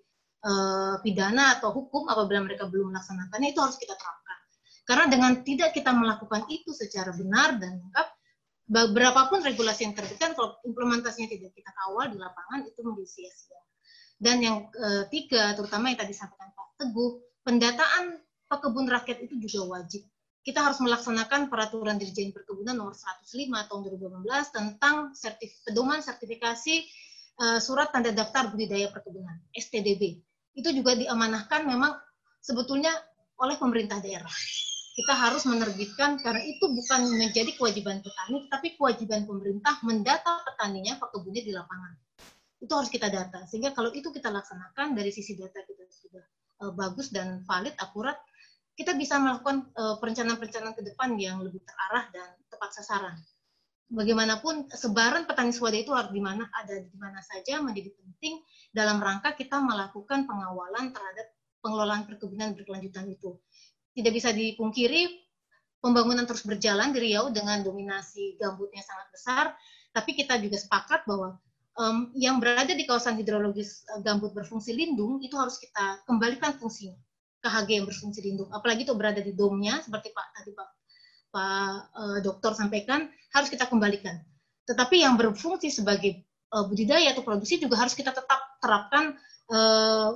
uh, 0.44 0.94
pidana 1.00 1.58
atau 1.58 1.72
hukum 1.72 2.06
apabila 2.12 2.44
mereka 2.44 2.68
belum 2.68 2.92
melaksanakannya 2.92 3.48
itu 3.50 3.60
harus 3.62 3.80
kita 3.80 3.96
terapkan. 3.96 4.38
Karena 4.82 5.04
dengan 5.08 5.32
tidak 5.46 5.72
kita 5.72 5.94
melakukan 5.94 6.44
itu 6.52 6.74
secara 6.74 7.14
benar 7.14 7.56
dan 7.56 7.80
lengkap, 7.80 8.06
berapapun 8.72 9.44
regulasi 9.44 9.84
yang 9.84 9.92
terbitkan 9.92 10.32
kalau 10.32 10.56
implementasinya 10.64 11.28
tidak 11.28 11.52
kita 11.52 11.70
kawal 11.76 12.08
di 12.08 12.16
lapangan 12.16 12.64
itu 12.64 12.80
menjadi 12.80 13.08
sia-sia. 13.08 13.60
Dan 14.16 14.40
yang 14.40 14.56
ketiga, 14.72 15.52
eh, 15.52 15.54
terutama 15.58 15.92
yang 15.92 15.98
tadi 16.00 16.14
sampaikan 16.16 16.54
Pak 16.56 16.68
Teguh, 16.80 17.10
pendataan 17.44 18.16
pekebun 18.48 18.86
rakyat 18.88 19.18
itu 19.28 19.34
juga 19.44 19.76
wajib 19.76 20.02
kita 20.42 20.58
harus 20.58 20.82
melaksanakan 20.82 21.46
peraturan 21.46 22.02
Dirjen 22.02 22.34
Perkebunan 22.34 22.74
nomor 22.74 22.98
105 22.98 23.30
tahun 23.70 23.80
2018 23.86 24.26
tentang 24.50 25.14
sertif, 25.14 25.54
pedoman 25.62 26.02
sertifikasi 26.02 26.82
uh, 27.38 27.58
surat 27.62 27.94
tanda 27.94 28.10
daftar 28.10 28.50
budidaya 28.50 28.90
perkebunan 28.90 29.38
STDB. 29.54 30.18
Itu 30.58 30.74
juga 30.74 30.98
diamanahkan 30.98 31.62
memang 31.62 31.94
sebetulnya 32.42 32.90
oleh 33.38 33.54
pemerintah 33.54 34.02
daerah. 34.02 34.34
Kita 34.92 35.16
harus 35.16 35.48
menerbitkan 35.48 36.20
karena 36.20 36.44
itu 36.44 36.68
bukan 36.68 37.16
menjadi 37.16 37.56
kewajiban 37.56 38.04
petani, 38.04 38.44
tapi 38.52 38.76
kewajiban 38.76 39.24
pemerintah 39.24 39.80
mendata 39.80 40.44
petaninya, 40.44 41.00
pekebunnya 41.00 41.42
di 41.48 41.52
lapangan. 41.56 41.96
Itu 42.60 42.72
harus 42.76 42.92
kita 42.92 43.08
data. 43.08 43.48
Sehingga 43.48 43.72
kalau 43.72 43.88
itu 43.96 44.12
kita 44.12 44.28
laksanakan 44.28 44.92
dari 44.92 45.08
sisi 45.08 45.32
data 45.32 45.64
kita 45.64 45.88
sudah 45.88 46.24
uh, 46.68 46.72
bagus 46.76 47.08
dan 47.08 47.40
valid, 47.48 47.72
akurat, 47.80 48.20
kita 48.76 48.92
bisa 48.92 49.16
melakukan 49.16 49.72
uh, 49.80 49.96
perencanaan-perencanaan 49.96 50.76
ke 50.76 50.84
depan 50.84 51.16
yang 51.16 51.40
lebih 51.40 51.64
terarah 51.64 52.12
dan 52.12 52.28
tepat 52.52 52.70
sasaran. 52.76 53.16
Bagaimanapun 53.92 54.72
sebaran 54.72 55.28
petani 55.28 55.52
swadaya 55.52 55.84
itu 55.84 55.92
harus 55.92 56.12
di 56.12 56.20
mana 56.20 56.48
ada 56.52 56.80
di 56.80 56.96
mana 56.96 57.20
saja 57.20 57.60
menjadi 57.60 57.92
penting 57.92 58.40
dalam 58.72 59.00
rangka 59.00 59.36
kita 59.36 59.60
melakukan 59.60 60.24
pengawalan 60.24 60.96
terhadap 60.96 61.32
pengelolaan 61.60 62.08
perkebunan 62.08 62.56
berkelanjutan 62.56 63.04
itu. 63.12 63.36
Tidak 63.92 64.12
bisa 64.12 64.32
dipungkiri 64.32 65.22
pembangunan 65.82 66.22
terus 66.24 66.46
berjalan 66.46 66.94
di 66.94 67.10
Riau 67.10 67.28
dengan 67.34 67.60
dominasi 67.60 68.38
gambutnya 68.38 68.80
sangat 68.86 69.06
besar, 69.10 69.44
tapi 69.90 70.14
kita 70.14 70.38
juga 70.38 70.56
sepakat 70.56 71.04
bahwa 71.04 71.36
um, 71.76 72.14
yang 72.14 72.38
berada 72.38 72.72
di 72.72 72.86
kawasan 72.86 73.18
hidrologis 73.18 73.82
uh, 73.90 74.00
gambut 74.00 74.30
berfungsi 74.30 74.72
lindung 74.72 75.20
itu 75.20 75.34
harus 75.34 75.58
kita 75.58 76.00
kembalikan 76.06 76.54
fungsinya 76.56 76.96
KHG 77.42 77.82
yang 77.82 77.86
berfungsi 77.90 78.20
lindung. 78.22 78.48
Apalagi 78.54 78.86
itu 78.86 78.94
berada 78.94 79.18
di 79.18 79.34
domnya, 79.34 79.82
seperti 79.82 80.14
Pak 80.14 80.26
tadi 80.38 80.50
Pak 80.54 80.68
Pak 81.34 81.74
uh, 81.98 82.18
Dokter 82.22 82.52
sampaikan, 82.54 83.10
harus 83.34 83.48
kita 83.50 83.66
kembalikan. 83.66 84.22
Tetapi 84.70 85.02
yang 85.02 85.18
berfungsi 85.18 85.74
sebagai 85.74 86.22
uh, 86.54 86.62
budidaya 86.70 87.10
atau 87.10 87.26
produksi 87.26 87.58
juga 87.58 87.82
harus 87.82 87.98
kita 87.98 88.14
tetap 88.14 88.40
terapkan 88.62 89.18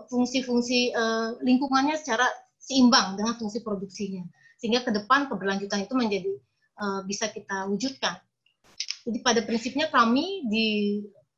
fungsi-fungsi 0.09 0.97
uh, 0.97 1.37
uh, 1.37 1.45
lingkungannya 1.45 1.99
secara 2.01 2.25
seimbang 2.67 3.15
dengan 3.15 3.39
fungsi 3.39 3.63
produksinya. 3.63 4.27
Sehingga 4.59 4.83
ke 4.83 4.91
depan 4.91 5.31
keberlanjutan 5.31 5.87
itu 5.87 5.95
menjadi 5.95 6.33
uh, 6.83 7.01
bisa 7.07 7.31
kita 7.31 7.71
wujudkan. 7.71 8.19
Jadi 9.07 9.23
pada 9.23 9.41
prinsipnya 9.47 9.87
kami 9.87 10.51
di 10.51 10.69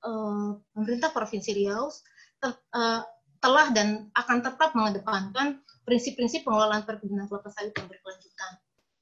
uh, 0.08 0.56
pemerintah 0.72 1.12
Provinsi 1.12 1.52
Riau 1.52 1.92
ter, 2.40 2.56
uh, 2.72 3.04
telah 3.38 3.68
dan 3.76 4.08
akan 4.16 4.38
tetap 4.40 4.72
mengedepankan 4.72 5.60
prinsip-prinsip 5.84 6.48
pengelolaan 6.48 6.88
perkebunan 6.88 7.28
kelapa 7.28 7.52
sawit 7.52 7.76
yang 7.76 7.86
berkelanjutan. 7.86 8.52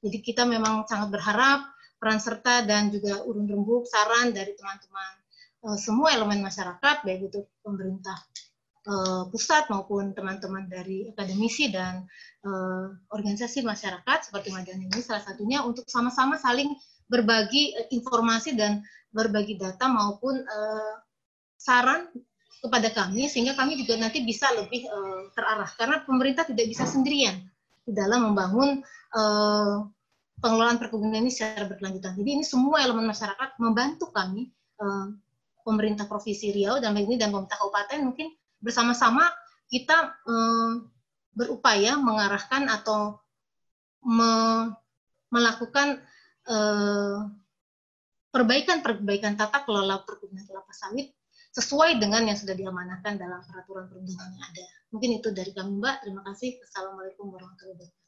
Jadi 0.03 0.17
kita 0.19 0.43
memang 0.43 0.83
sangat 0.85 1.09
berharap 1.15 1.63
peran 1.97 2.21
serta 2.21 2.67
dan 2.67 2.93
juga 2.93 3.25
urun 3.25 3.49
rembuk 3.49 3.89
saran 3.89 4.29
dari 4.29 4.53
teman-teman 4.53 5.17
semua 5.75 6.13
elemen 6.13 6.39
masyarakat 6.39 7.01
baik 7.01 7.33
itu 7.33 7.43
pemerintah 7.65 8.15
uh, 8.87 9.23
pusat 9.29 9.67
maupun 9.67 10.15
teman-teman 10.15 10.65
dari 10.71 11.11
akademisi 11.11 11.69
dan 11.69 12.07
uh, 12.47 12.95
organisasi 13.11 13.61
masyarakat 13.61 14.31
seperti 14.31 14.49
Madani 14.55 14.87
ini 14.87 15.01
salah 15.03 15.21
satunya 15.21 15.61
untuk 15.61 15.85
sama-sama 15.91 16.39
saling 16.39 16.71
berbagi 17.07 17.75
informasi 17.91 18.55
dan 18.55 18.83
berbagi 19.11 19.59
data 19.59 19.87
maupun 19.87 20.39
uh, 20.43 20.95
saran 21.59 22.07
kepada 22.57 22.89
kami 22.89 23.29
sehingga 23.29 23.53
kami 23.53 23.77
juga 23.77 24.01
nanti 24.01 24.25
bisa 24.25 24.49
lebih 24.55 24.87
uh, 24.89 25.29
terarah 25.37 25.69
karena 25.77 26.01
pemerintah 26.03 26.43
tidak 26.47 26.67
bisa 26.67 26.83
sendirian 26.83 27.37
di 27.85 27.91
dalam 27.95 28.31
membangun 28.31 28.81
uh, 29.15 29.87
pengelolaan 30.37 30.77
perkebunan 30.77 31.23
ini 31.23 31.31
secara 31.33 31.65
berkelanjutan. 31.65 32.13
Jadi 32.13 32.29
ini 32.29 32.43
semua 32.45 32.83
elemen 32.83 33.07
masyarakat 33.09 33.57
membantu 33.57 34.11
kami 34.11 34.51
uh, 34.81 35.13
pemerintah 35.65 36.05
provinsi 36.05 36.53
Riau 36.53 36.79
dan 36.79 36.93
ini 36.95 37.15
dan 37.15 37.33
pemerintah 37.33 37.57
kabupaten 37.57 37.99
mungkin 38.03 38.27
bersama-sama 38.63 39.27
kita 39.67 40.17
uh, 40.25 40.81
berupaya 41.35 41.99
mengarahkan 41.99 42.65
atau 42.71 43.21
me 44.01 44.31
melakukan 45.27 45.99
perbaikan-perbaikan 48.31 49.35
tata 49.35 49.67
kelola 49.67 49.99
perkebunan 50.07 50.47
kelapa 50.47 50.71
sawit 50.71 51.11
sesuai 51.57 51.97
dengan 51.97 52.21
yang 52.29 52.37
sudah 52.37 52.53
diamanahkan 52.53 53.17
dalam 53.17 53.41
peraturan 53.43 53.89
perundangan 53.89 54.29
yang 54.29 54.45
ada. 54.45 54.63
Mungkin 54.93 55.09
itu 55.17 55.33
dari 55.33 55.51
kami 55.57 55.81
Mbak. 55.81 55.95
Terima 56.05 56.21
kasih. 56.21 56.61
Assalamualaikum 56.61 57.33
warahmatullahi 57.33 57.75
wabarakatuh. 57.81 58.05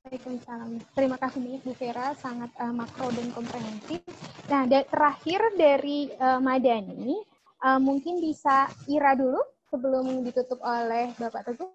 Waalaikumsalam. 0.00 0.70
Terima 0.96 1.16
kasih 1.20 1.38
banyak 1.44 1.62
Bu 1.66 1.72
Vera, 1.76 2.16
sangat 2.16 2.50
uh, 2.56 2.72
makro 2.72 3.12
dan 3.12 3.28
komprehensif. 3.36 4.00
Nah, 4.48 4.64
terakhir 4.64 5.40
dari 5.60 6.08
uh, 6.16 6.40
Madani, 6.40 7.20
uh, 7.60 7.76
mungkin 7.76 8.22
bisa 8.22 8.70
Ira 8.88 9.12
dulu 9.12 9.44
sebelum 9.70 10.26
ditutup 10.26 10.58
oleh 10.60 11.14
Bapak 11.16 11.46
Teguh. 11.46 11.70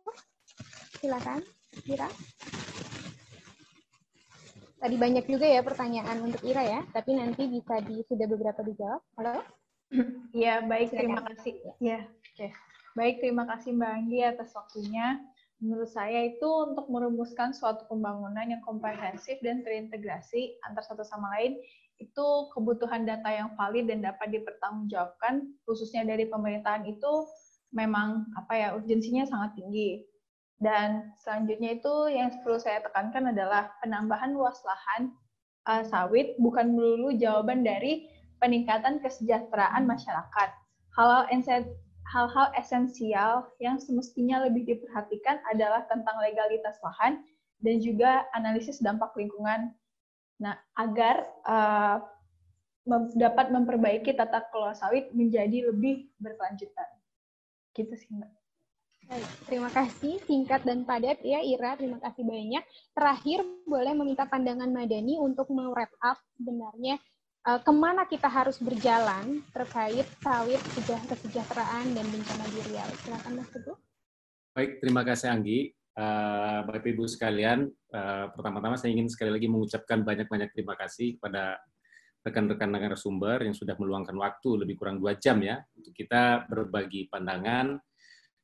Silakan, 0.99 1.39
Ira. 1.87 2.11
Tadi 4.75 4.95
banyak 4.99 5.25
juga 5.25 5.47
ya 5.47 5.63
pertanyaan 5.63 6.21
untuk 6.21 6.43
Ira 6.43 6.61
ya, 6.61 6.81
tapi 6.91 7.15
nanti 7.15 7.47
bisa 7.47 7.79
di 7.81 8.03
sudah 8.05 8.27
beberapa 8.27 8.61
dijawab. 8.61 9.01
Halo? 9.17 9.41
Iya, 10.35 10.61
baik. 10.69 10.91
Terima 10.93 11.23
kasih. 11.23 11.55
Ya, 11.79 12.05
oke. 12.05 12.35
Okay. 12.35 12.51
Baik, 12.95 13.19
terima 13.19 13.43
kasih 13.43 13.75
Mbak 13.75 13.91
Anggi 13.91 14.19
atas 14.23 14.55
waktunya 14.55 15.19
menurut 15.59 15.87
saya 15.91 16.31
itu 16.31 16.47
untuk 16.47 16.87
merumuskan 16.91 17.55
suatu 17.55 17.87
pembangunan 17.87 18.43
yang 18.43 18.63
komprehensif 18.63 19.39
dan 19.39 19.63
terintegrasi 19.63 20.59
antar 20.67 20.83
satu 20.83 21.03
sama 21.03 21.31
lain 21.35 21.59
itu 21.99 22.27
kebutuhan 22.51 23.07
data 23.07 23.31
yang 23.31 23.55
valid 23.55 23.87
dan 23.87 24.03
dapat 24.03 24.35
dipertanggungjawabkan 24.35 25.47
khususnya 25.63 26.03
dari 26.03 26.27
pemerintahan 26.27 26.83
itu 26.87 27.11
memang 27.73 28.27
apa 28.37 28.53
ya 28.53 28.67
urgensinya 28.77 29.25
sangat 29.25 29.57
tinggi 29.57 30.05
dan 30.61 31.11
selanjutnya 31.19 31.79
itu 31.79 31.93
yang 32.11 32.31
perlu 32.43 32.59
saya 32.59 32.79
tekankan 32.83 33.31
adalah 33.35 33.73
penambahan 33.83 34.31
luas 34.33 34.57
lahan 34.63 35.11
uh, 35.67 35.83
sawit 35.83 36.37
bukan 36.39 36.73
melulu 36.73 37.11
jawaban 37.15 37.65
dari 37.65 38.07
peningkatan 38.39 39.03
kesejahteraan 39.03 39.83
masyarakat 39.83 40.49
hal-hal 40.95 41.27
hal-hal 42.05 42.47
esensial 42.53 43.49
yang 43.57 43.81
semestinya 43.81 44.45
lebih 44.45 44.63
diperhatikan 44.63 45.41
adalah 45.49 45.83
tentang 45.89 46.15
legalitas 46.21 46.77
lahan 46.85 47.25
dan 47.65 47.81
juga 47.81 48.29
analisis 48.37 48.77
dampak 48.77 49.11
lingkungan. 49.17 49.73
Nah, 50.37 50.53
agar 50.77 51.25
uh, 51.47 51.97
dapat 53.17 53.49
memperbaiki 53.49 54.13
tata 54.13 54.45
kelola 54.53 54.77
sawit 54.77 55.09
menjadi 55.17 55.73
lebih 55.73 56.13
berkelanjutan. 56.21 56.85
Gitu 57.75 57.93
sih, 57.99 58.09
Mbak. 58.15 58.31
Baik, 59.05 59.29
terima 59.45 59.69
kasih 59.69 60.17
singkat 60.25 60.65
dan 60.65 60.81
padat 60.81 61.21
ya 61.21 61.37
Ira, 61.37 61.77
terima 61.77 62.01
kasih 62.01 62.25
banyak. 62.25 62.63
Terakhir 62.97 63.45
boleh 63.69 63.93
meminta 63.93 64.25
pandangan 64.25 64.65
Madani 64.65 65.21
untuk 65.21 65.45
mewrap 65.53 65.93
up 66.01 66.17
sebenarnya 66.33 66.97
uh, 67.45 67.61
ke 67.61 67.69
mana 67.69 68.09
kita 68.09 68.25
harus 68.25 68.57
berjalan 68.57 69.45
terkait 69.53 70.09
sawit 70.25 70.57
kesejahteraan 70.81 71.93
dan 71.93 72.05
bencana 72.09 72.45
di 72.49 72.59
Riau. 72.65 72.89
Silakan 73.05 73.33
Mas 73.37 73.49
Teguh. 73.53 73.77
Baik, 74.57 74.81
terima 74.81 75.05
kasih 75.05 75.29
Anggi. 75.29 75.69
Uh, 75.95 76.65
Bapak 76.67 76.91
Ibu 76.91 77.07
sekalian, 77.07 77.71
uh, 77.95 78.25
pertama-tama 78.35 78.75
saya 78.75 78.91
ingin 78.91 79.07
sekali 79.07 79.31
lagi 79.31 79.47
mengucapkan 79.47 80.03
banyak-banyak 80.03 80.51
terima 80.51 80.75
kasih 80.75 81.15
kepada 81.15 81.55
rekan-rekan 82.25 82.73
narasumber 82.73 83.45
yang 83.45 83.53
sudah 83.53 83.77
meluangkan 83.77 84.17
waktu 84.17 84.65
lebih 84.65 84.81
kurang 84.81 84.97
dua 84.97 85.13
jam 85.21 85.37
ya 85.45 85.61
untuk 85.77 85.93
kita 85.93 86.49
berbagi 86.49 87.05
pandangan 87.05 87.77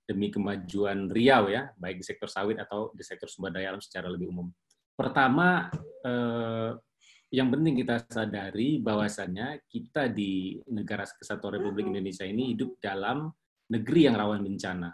demi 0.05 0.29
kemajuan 0.29 1.09
Riau 1.09 1.49
ya, 1.49 1.73
baik 1.79 2.03
di 2.03 2.05
sektor 2.05 2.29
sawit 2.29 2.61
atau 2.61 2.93
di 2.93 3.01
sektor 3.01 3.25
sumber 3.31 3.55
daya 3.55 3.73
alam 3.73 3.81
secara 3.81 4.11
lebih 4.11 4.29
umum. 4.29 4.51
Pertama, 4.93 5.71
eh, 6.03 6.71
yang 7.31 7.47
penting 7.47 7.79
kita 7.79 8.03
sadari 8.11 8.83
bahwasannya 8.83 9.63
kita 9.71 10.11
di 10.11 10.59
negara 10.67 11.07
kesatuan 11.07 11.57
Republik 11.57 11.87
Indonesia 11.87 12.27
ini 12.27 12.51
hidup 12.51 12.75
dalam 12.83 13.31
negeri 13.71 14.11
yang 14.11 14.19
rawan 14.19 14.43
bencana. 14.43 14.91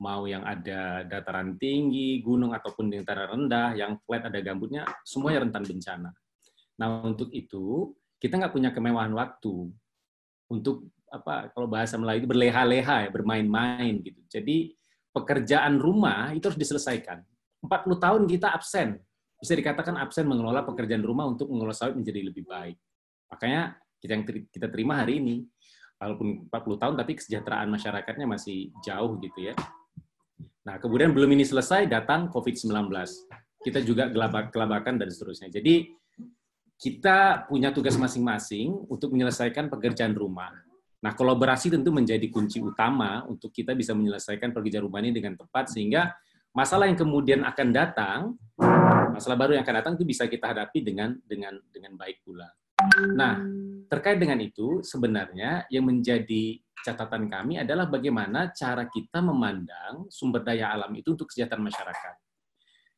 Mau 0.00 0.28
yang 0.28 0.44
ada 0.44 1.08
dataran 1.08 1.56
tinggi, 1.56 2.20
gunung 2.20 2.52
ataupun 2.52 2.92
dataran 2.92 3.32
rendah, 3.32 3.72
yang 3.76 3.96
flat 4.04 4.28
ada 4.28 4.40
gambutnya, 4.44 4.84
semuanya 5.08 5.48
rentan 5.48 5.64
bencana. 5.64 6.10
Nah 6.80 6.88
untuk 7.04 7.32
itu 7.32 7.96
kita 8.20 8.36
nggak 8.36 8.52
punya 8.52 8.70
kemewahan 8.70 9.10
waktu 9.16 9.72
untuk 10.52 10.86
apa 11.10 11.50
kalau 11.50 11.66
bahasa 11.66 11.98
Melayu 11.98 12.22
itu 12.22 12.30
berleha-leha 12.30 12.96
ya, 13.06 13.10
bermain-main 13.10 13.98
gitu. 14.04 14.20
Jadi 14.30 14.76
pekerjaan 15.10 15.80
rumah 15.82 16.30
itu 16.30 16.46
harus 16.46 16.60
diselesaikan. 16.60 17.24
40 17.64 17.98
tahun 17.98 18.22
kita 18.30 18.54
absen 18.54 19.00
bisa 19.40 19.56
dikatakan 19.56 19.96
absen 19.96 20.28
mengelola 20.28 20.62
pekerjaan 20.62 21.00
rumah 21.00 21.24
untuk 21.26 21.48
mengelola 21.48 21.72
sawit 21.72 21.96
menjadi 21.96 22.28
lebih 22.28 22.44
baik. 22.44 22.76
Makanya 23.32 23.80
kita 24.00 24.12
yang 24.16 24.24
kita 24.28 24.66
terima 24.68 25.00
hari 25.00 25.20
ini, 25.20 25.44
walaupun 26.00 26.48
40 26.48 26.80
tahun, 26.80 26.94
tapi 26.96 27.12
kesejahteraan 27.16 27.68
masyarakatnya 27.68 28.26
masih 28.28 28.72
jauh 28.80 29.20
gitu 29.20 29.52
ya. 29.52 29.54
Nah, 30.64 30.76
kemudian 30.76 31.12
belum 31.12 31.28
ini 31.36 31.44
selesai, 31.44 31.88
datang 31.88 32.28
COVID-19. 32.32 32.88
Kita 33.60 33.80
juga 33.84 34.08
gelabak 34.08 34.52
kelabakan 34.52 34.96
dan 34.96 35.08
seterusnya. 35.12 35.52
Jadi, 35.52 35.92
kita 36.80 37.44
punya 37.44 37.68
tugas 37.76 37.92
masing-masing 38.00 38.88
untuk 38.88 39.12
menyelesaikan 39.12 39.68
pekerjaan 39.68 40.16
rumah. 40.16 40.48
Nah, 41.04 41.12
kolaborasi 41.12 41.68
tentu 41.68 41.92
menjadi 41.92 42.24
kunci 42.32 42.60
utama 42.60 43.20
untuk 43.28 43.52
kita 43.52 43.76
bisa 43.76 43.92
menyelesaikan 43.92 44.52
pekerjaan 44.56 44.88
rumah 44.88 45.04
ini 45.04 45.12
dengan 45.12 45.36
tepat, 45.36 45.76
sehingga 45.76 46.08
masalah 46.56 46.88
yang 46.88 46.96
kemudian 46.96 47.44
akan 47.44 47.68
datang 47.68 48.18
masalah 49.12 49.36
baru 49.36 49.60
yang 49.60 49.62
akan 49.64 49.76
datang 49.84 49.92
itu 50.00 50.04
bisa 50.08 50.24
kita 50.24 50.50
hadapi 50.56 50.80
dengan 50.80 51.12
dengan 51.28 51.60
dengan 51.68 51.94
baik 52.00 52.24
pula. 52.24 52.48
Nah, 53.12 53.44
terkait 53.92 54.16
dengan 54.16 54.40
itu 54.40 54.80
sebenarnya 54.80 55.68
yang 55.68 55.84
menjadi 55.84 56.56
catatan 56.80 57.28
kami 57.28 57.60
adalah 57.60 57.92
bagaimana 57.92 58.56
cara 58.56 58.88
kita 58.88 59.20
memandang 59.20 60.08
sumber 60.08 60.40
daya 60.40 60.72
alam 60.72 60.88
itu 60.96 61.12
untuk 61.12 61.28
kesejahteraan 61.28 61.60
masyarakat. 61.60 62.29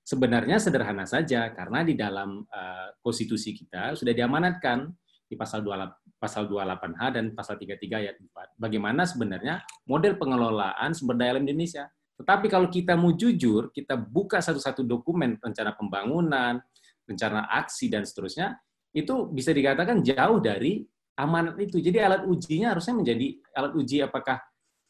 Sebenarnya 0.02 0.58
sederhana 0.58 1.06
saja 1.06 1.46
karena 1.54 1.86
di 1.86 1.94
dalam 1.94 2.42
uh, 2.42 2.88
konstitusi 2.98 3.54
kita 3.54 3.94
sudah 3.94 4.10
diamanatkan 4.10 4.90
di 5.26 5.38
pasal 5.38 5.62
28 5.64 6.20
pasal 6.22 6.46
28H 6.46 7.02
dan 7.18 7.24
pasal 7.34 7.58
33 7.58 7.82
ayat 7.98 8.14
4. 8.14 8.54
Bagaimana 8.54 9.02
sebenarnya 9.02 9.58
model 9.90 10.14
pengelolaan 10.14 10.94
sumber 10.94 11.18
daya 11.18 11.34
alam 11.34 11.42
Indonesia 11.42 11.90
tetapi 12.22 12.46
kalau 12.46 12.70
kita 12.70 12.94
mau 12.94 13.10
jujur, 13.10 13.74
kita 13.74 13.98
buka 13.98 14.38
satu-satu 14.38 14.86
dokumen 14.86 15.42
rencana 15.42 15.74
pembangunan, 15.74 16.62
rencana 17.02 17.50
aksi, 17.50 17.90
dan 17.90 18.06
seterusnya, 18.06 18.62
itu 18.94 19.26
bisa 19.34 19.50
dikatakan 19.50 20.06
jauh 20.06 20.38
dari 20.38 20.86
amanat 21.18 21.58
itu. 21.58 21.82
Jadi 21.82 21.98
alat 21.98 22.22
ujinya 22.22 22.78
harusnya 22.78 22.94
menjadi 22.94 23.26
alat 23.58 23.72
uji 23.74 24.06
apakah 24.06 24.38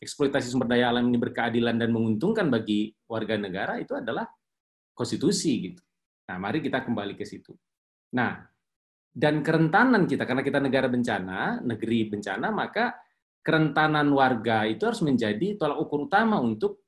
eksploitasi 0.03 0.53
sumber 0.53 0.77
daya 0.77 0.93
alam 0.93 1.09
ini 1.09 1.17
berkeadilan 1.17 1.81
dan 1.81 1.89
menguntungkan 1.89 2.53
bagi 2.53 2.93
warga 3.09 3.41
negara 3.41 3.81
itu 3.81 3.97
adalah 3.97 4.29
konstitusi 4.93 5.73
gitu. 5.73 5.83
Nah, 6.29 6.37
mari 6.39 6.63
kita 6.63 6.85
kembali 6.85 7.19
ke 7.19 7.25
situ. 7.27 7.53
Nah, 8.17 8.41
dan 9.13 9.45
kerentanan 9.45 10.09
kita 10.09 10.25
karena 10.25 10.41
kita 10.41 10.59
negara 10.63 10.89
bencana, 10.89 11.61
negeri 11.61 12.09
bencana, 12.09 12.49
maka 12.49 12.97
kerentanan 13.43 14.07
warga 14.15 14.65
itu 14.71 14.87
harus 14.87 15.03
menjadi 15.03 15.59
tolak 15.59 15.83
ukur 15.83 16.07
utama 16.07 16.39
untuk 16.39 16.87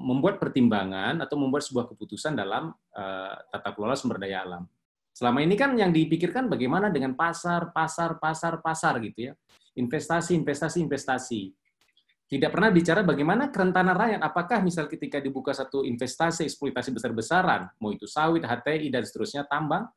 membuat 0.00 0.38
pertimbangan 0.38 1.18
atau 1.24 1.36
membuat 1.40 1.64
sebuah 1.66 1.90
keputusan 1.90 2.38
dalam 2.38 2.70
uh, 2.70 3.34
tata 3.50 3.72
kelola 3.74 3.96
sumber 3.98 4.20
daya 4.22 4.46
alam. 4.46 4.64
Selama 5.10 5.42
ini 5.42 5.58
kan 5.58 5.74
yang 5.74 5.90
dipikirkan 5.90 6.46
bagaimana 6.46 6.88
dengan 6.88 7.18
pasar, 7.18 7.74
pasar, 7.74 8.16
pasar, 8.22 8.62
pasar 8.62 9.02
gitu 9.02 9.28
ya. 9.28 9.32
Investasi, 9.74 10.38
investasi, 10.38 10.78
investasi. 10.86 11.50
Tidak 12.30 12.46
pernah 12.46 12.70
bicara 12.70 13.02
bagaimana 13.02 13.50
kerentanan 13.50 13.98
rakyat. 13.98 14.20
Apakah 14.22 14.62
misal 14.62 14.86
ketika 14.86 15.18
dibuka 15.18 15.50
satu 15.50 15.82
investasi 15.82 16.46
eksploitasi 16.46 16.94
besar-besaran, 16.94 17.74
mau 17.82 17.90
itu 17.90 18.06
sawit, 18.06 18.46
HTI, 18.46 18.86
dan 18.86 19.02
seterusnya, 19.02 19.50
tambang, 19.50 19.90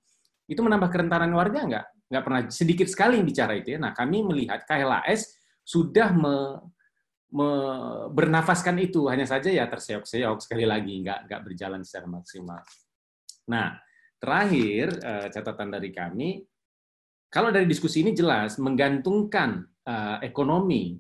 itu 0.50 0.58
menambah 0.58 0.90
kerentanan 0.90 1.30
warga 1.38 1.62
nggak? 1.62 1.86
Nggak 2.10 2.24
pernah, 2.26 2.42
sedikit 2.50 2.90
sekali 2.90 3.22
bicara 3.22 3.54
itu 3.54 3.78
ya. 3.78 3.80
Nah, 3.86 3.94
kami 3.94 4.26
melihat 4.26 4.66
KLAS 4.66 5.30
sudah 5.62 6.10
me, 6.10 6.58
me, 7.32 7.50
bernafaskan 8.12 8.78
itu 8.84 9.08
hanya 9.08 9.24
saja 9.24 9.50
ya 9.50 9.66
terseok-seok 9.66 10.44
sekali 10.44 10.68
lagi 10.68 11.02
nggak 11.02 11.26
nggak 11.26 11.42
berjalan 11.42 11.82
secara 11.82 12.08
maksimal. 12.12 12.62
Nah 13.50 13.80
terakhir 14.20 14.88
eh, 15.00 15.28
catatan 15.32 15.70
dari 15.72 15.90
kami 15.92 16.30
kalau 17.34 17.50
dari 17.50 17.66
diskusi 17.66 18.06
ini 18.06 18.14
jelas 18.14 18.62
menggantungkan 18.62 19.66
uh, 19.90 20.22
ekonomi 20.22 20.94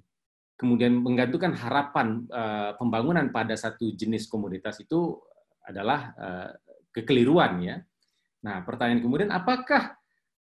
kemudian 0.55 1.01
menggantungkan 1.01 1.57
harapan 1.57 2.23
uh, 2.29 2.77
pembangunan 2.77 3.29
pada 3.33 3.57
satu 3.57 3.91
jenis 3.93 4.29
komoditas 4.29 4.79
itu 4.79 5.17
adalah 5.65 6.13
uh, 6.15 6.49
kekeliruan 6.93 7.59
ya. 7.63 7.75
Nah 8.45 8.61
pertanyaan 8.61 9.01
kemudian 9.01 9.31
apakah 9.33 9.97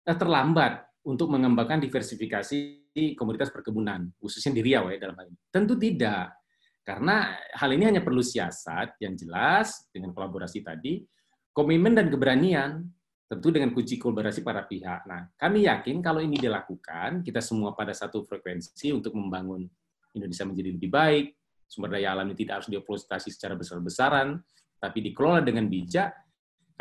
terlambat 0.02 0.86
untuk 1.06 1.30
mengembangkan 1.30 1.82
diversifikasi 1.82 2.82
komoditas 3.16 3.54
perkebunan, 3.54 4.12
khususnya 4.20 4.52
di 4.52 4.62
Riau 4.66 4.92
ya 4.92 5.00
dalam 5.00 5.16
hal 5.16 5.32
ini? 5.32 5.40
Tentu 5.48 5.80
tidak. 5.80 6.36
Karena 6.82 7.38
hal 7.56 7.70
ini 7.72 7.88
hanya 7.88 8.02
perlu 8.02 8.26
siasat 8.26 8.98
yang 9.00 9.14
jelas 9.14 9.86
dengan 9.94 10.12
kolaborasi 10.12 10.66
tadi, 10.66 11.00
komitmen 11.54 11.94
dan 11.94 12.10
keberanian. 12.10 12.90
tentu 13.32 13.48
dengan 13.48 13.72
kunci 13.72 13.96
kolaborasi 13.96 14.44
para 14.44 14.68
pihak. 14.68 15.08
Nah, 15.08 15.24
kami 15.40 15.64
yakin 15.64 16.04
kalau 16.04 16.20
ini 16.20 16.36
dilakukan, 16.36 17.24
kita 17.24 17.40
semua 17.40 17.72
pada 17.72 17.96
satu 17.96 18.28
frekuensi 18.28 18.92
untuk 18.92 19.16
membangun 19.16 19.64
Indonesia 20.16 20.46
menjadi 20.48 20.70
lebih 20.76 20.90
baik, 20.92 21.26
sumber 21.68 21.96
daya 21.96 22.12
alam 22.16 22.28
ini 22.32 22.38
tidak 22.40 22.62
harus 22.62 22.68
dieksploitasi 22.72 23.30
secara 23.32 23.56
besar-besaran, 23.56 24.40
tapi 24.82 25.00
dikelola 25.00 25.40
dengan 25.46 25.70
bijak, 25.72 26.12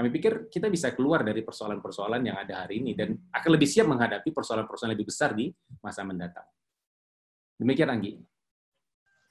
kami 0.01 0.09
pikir 0.17 0.49
kita 0.49 0.73
bisa 0.73 0.97
keluar 0.97 1.21
dari 1.21 1.45
persoalan-persoalan 1.45 2.25
yang 2.25 2.41
ada 2.41 2.65
hari 2.65 2.81
ini 2.81 2.97
dan 2.97 3.13
akan 3.37 3.51
lebih 3.53 3.69
siap 3.69 3.85
menghadapi 3.85 4.33
persoalan-persoalan 4.33 4.97
lebih 4.97 5.13
besar 5.13 5.37
di 5.37 5.53
masa 5.85 6.01
mendatang. 6.09 6.49
Demikian 7.61 7.93
Anggi. 7.93 8.17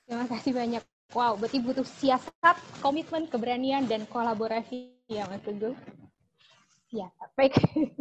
Terima 0.05 0.29
kasih 0.29 0.53
banyak. 0.53 0.83
Wow, 1.09 1.41
berarti 1.41 1.57
butuh 1.57 1.81
siasat, 1.81 2.61
komitmen, 2.85 3.25
keberanian, 3.25 3.89
dan 3.89 4.05
kolaborasi 4.05 4.93
ya 5.09 5.25
Mas 5.25 5.41
Teguh. 5.41 5.73
Ya, 6.89 7.05
baik. 7.37 7.53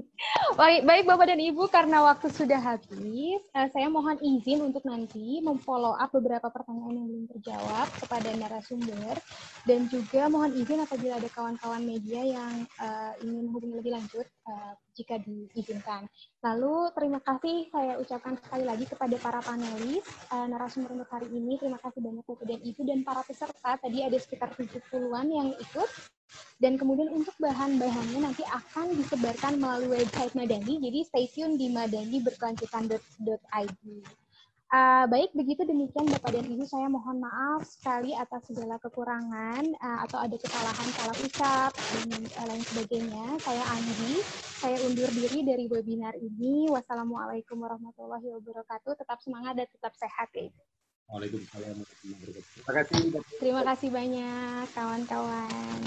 baik, 0.61 0.81
baik 0.89 1.05
Bapak 1.05 1.29
dan 1.29 1.37
Ibu, 1.37 1.69
karena 1.69 2.09
waktu 2.09 2.33
sudah 2.33 2.57
habis, 2.57 3.37
uh, 3.53 3.69
saya 3.69 3.85
mohon 3.93 4.17
izin 4.17 4.65
untuk 4.65 4.81
nanti 4.89 5.45
memfollow 5.45 5.93
up 5.93 6.09
beberapa 6.17 6.49
pertanyaan 6.49 6.97
yang 6.97 7.07
belum 7.13 7.25
terjawab 7.37 7.85
kepada 8.01 8.33
narasumber, 8.33 9.21
dan 9.69 9.93
juga 9.93 10.33
mohon 10.33 10.57
izin 10.57 10.81
apabila 10.81 11.21
ada 11.21 11.29
kawan-kawan 11.29 11.85
media 11.85 12.33
yang 12.33 12.65
uh, 12.81 13.13
ingin 13.21 13.53
hubungi 13.53 13.77
lebih 13.77 13.93
lanjut 13.93 14.25
uh, 14.49 14.73
jika 14.97 15.21
diizinkan. 15.21 16.09
Lalu 16.41 16.89
terima 16.97 17.21
kasih 17.21 17.69
saya 17.69 18.01
ucapkan 18.01 18.41
sekali 18.41 18.65
lagi 18.65 18.89
kepada 18.89 19.21
para 19.21 19.45
panelis 19.45 20.09
uh, 20.33 20.49
narasumber 20.49 20.97
untuk 20.97 21.13
hari 21.13 21.29
ini. 21.29 21.61
Terima 21.61 21.77
kasih 21.77 22.01
banyak 22.01 22.25
Bapak 22.25 22.47
dan 22.49 22.61
Ibu 22.65 22.81
dan 22.89 23.05
para 23.05 23.21
peserta. 23.21 23.77
Tadi 23.77 23.99
ada 24.01 24.17
sekitar 24.17 24.57
70-an 24.57 25.29
yang 25.29 25.53
ikut 25.61 26.18
dan 26.59 26.75
kemudian 26.75 27.11
untuk 27.15 27.35
bahan-bahannya 27.39 28.27
nanti 28.27 28.43
akan 28.47 28.93
disebarkan 28.99 29.63
melalui 29.63 30.03
website 30.03 30.35
Madani, 30.35 30.83
jadi 30.83 30.99
stay 31.07 31.27
tune 31.31 31.55
di 31.55 31.71
madani 31.71 32.19
berkelanjutan.id. 32.21 33.83
Uh, 34.69 35.09
baik, 35.09 35.33
begitu 35.33 35.65
demikian 35.65 36.05
Bapak 36.13 36.29
dan 36.29 36.45
Ibu, 36.45 36.69
saya 36.69 36.93
mohon 36.93 37.25
maaf 37.25 37.65
sekali 37.65 38.13
atas 38.13 38.53
segala 38.53 38.77
kekurangan 38.77 39.65
uh, 39.81 39.99
atau 40.05 40.21
ada 40.21 40.37
kesalahan 40.37 40.89
salah 40.93 41.17
ucap 41.25 41.73
dan 41.73 42.21
uh, 42.37 42.47
lain 42.53 42.65
sebagainya. 42.69 43.27
Saya 43.41 43.65
Andi, 43.65 44.21
saya 44.61 44.77
undur 44.85 45.09
diri 45.09 45.41
dari 45.41 45.65
webinar 45.73 46.13
ini. 46.21 46.69
Wassalamualaikum 46.69 47.57
warahmatullahi 47.57 48.29
wabarakatuh. 48.29 48.93
Tetap 48.93 49.25
semangat 49.25 49.57
dan 49.57 49.73
tetap 49.73 49.97
sehat 49.97 50.29
ya. 50.37 50.53
Waalaikumsalam 51.09 51.77
Terima 52.05 52.73
kasih. 52.77 52.97
Terima 53.41 53.63
kasih 53.65 53.89
banyak 53.89 54.65
kawan-kawan. 54.77 55.81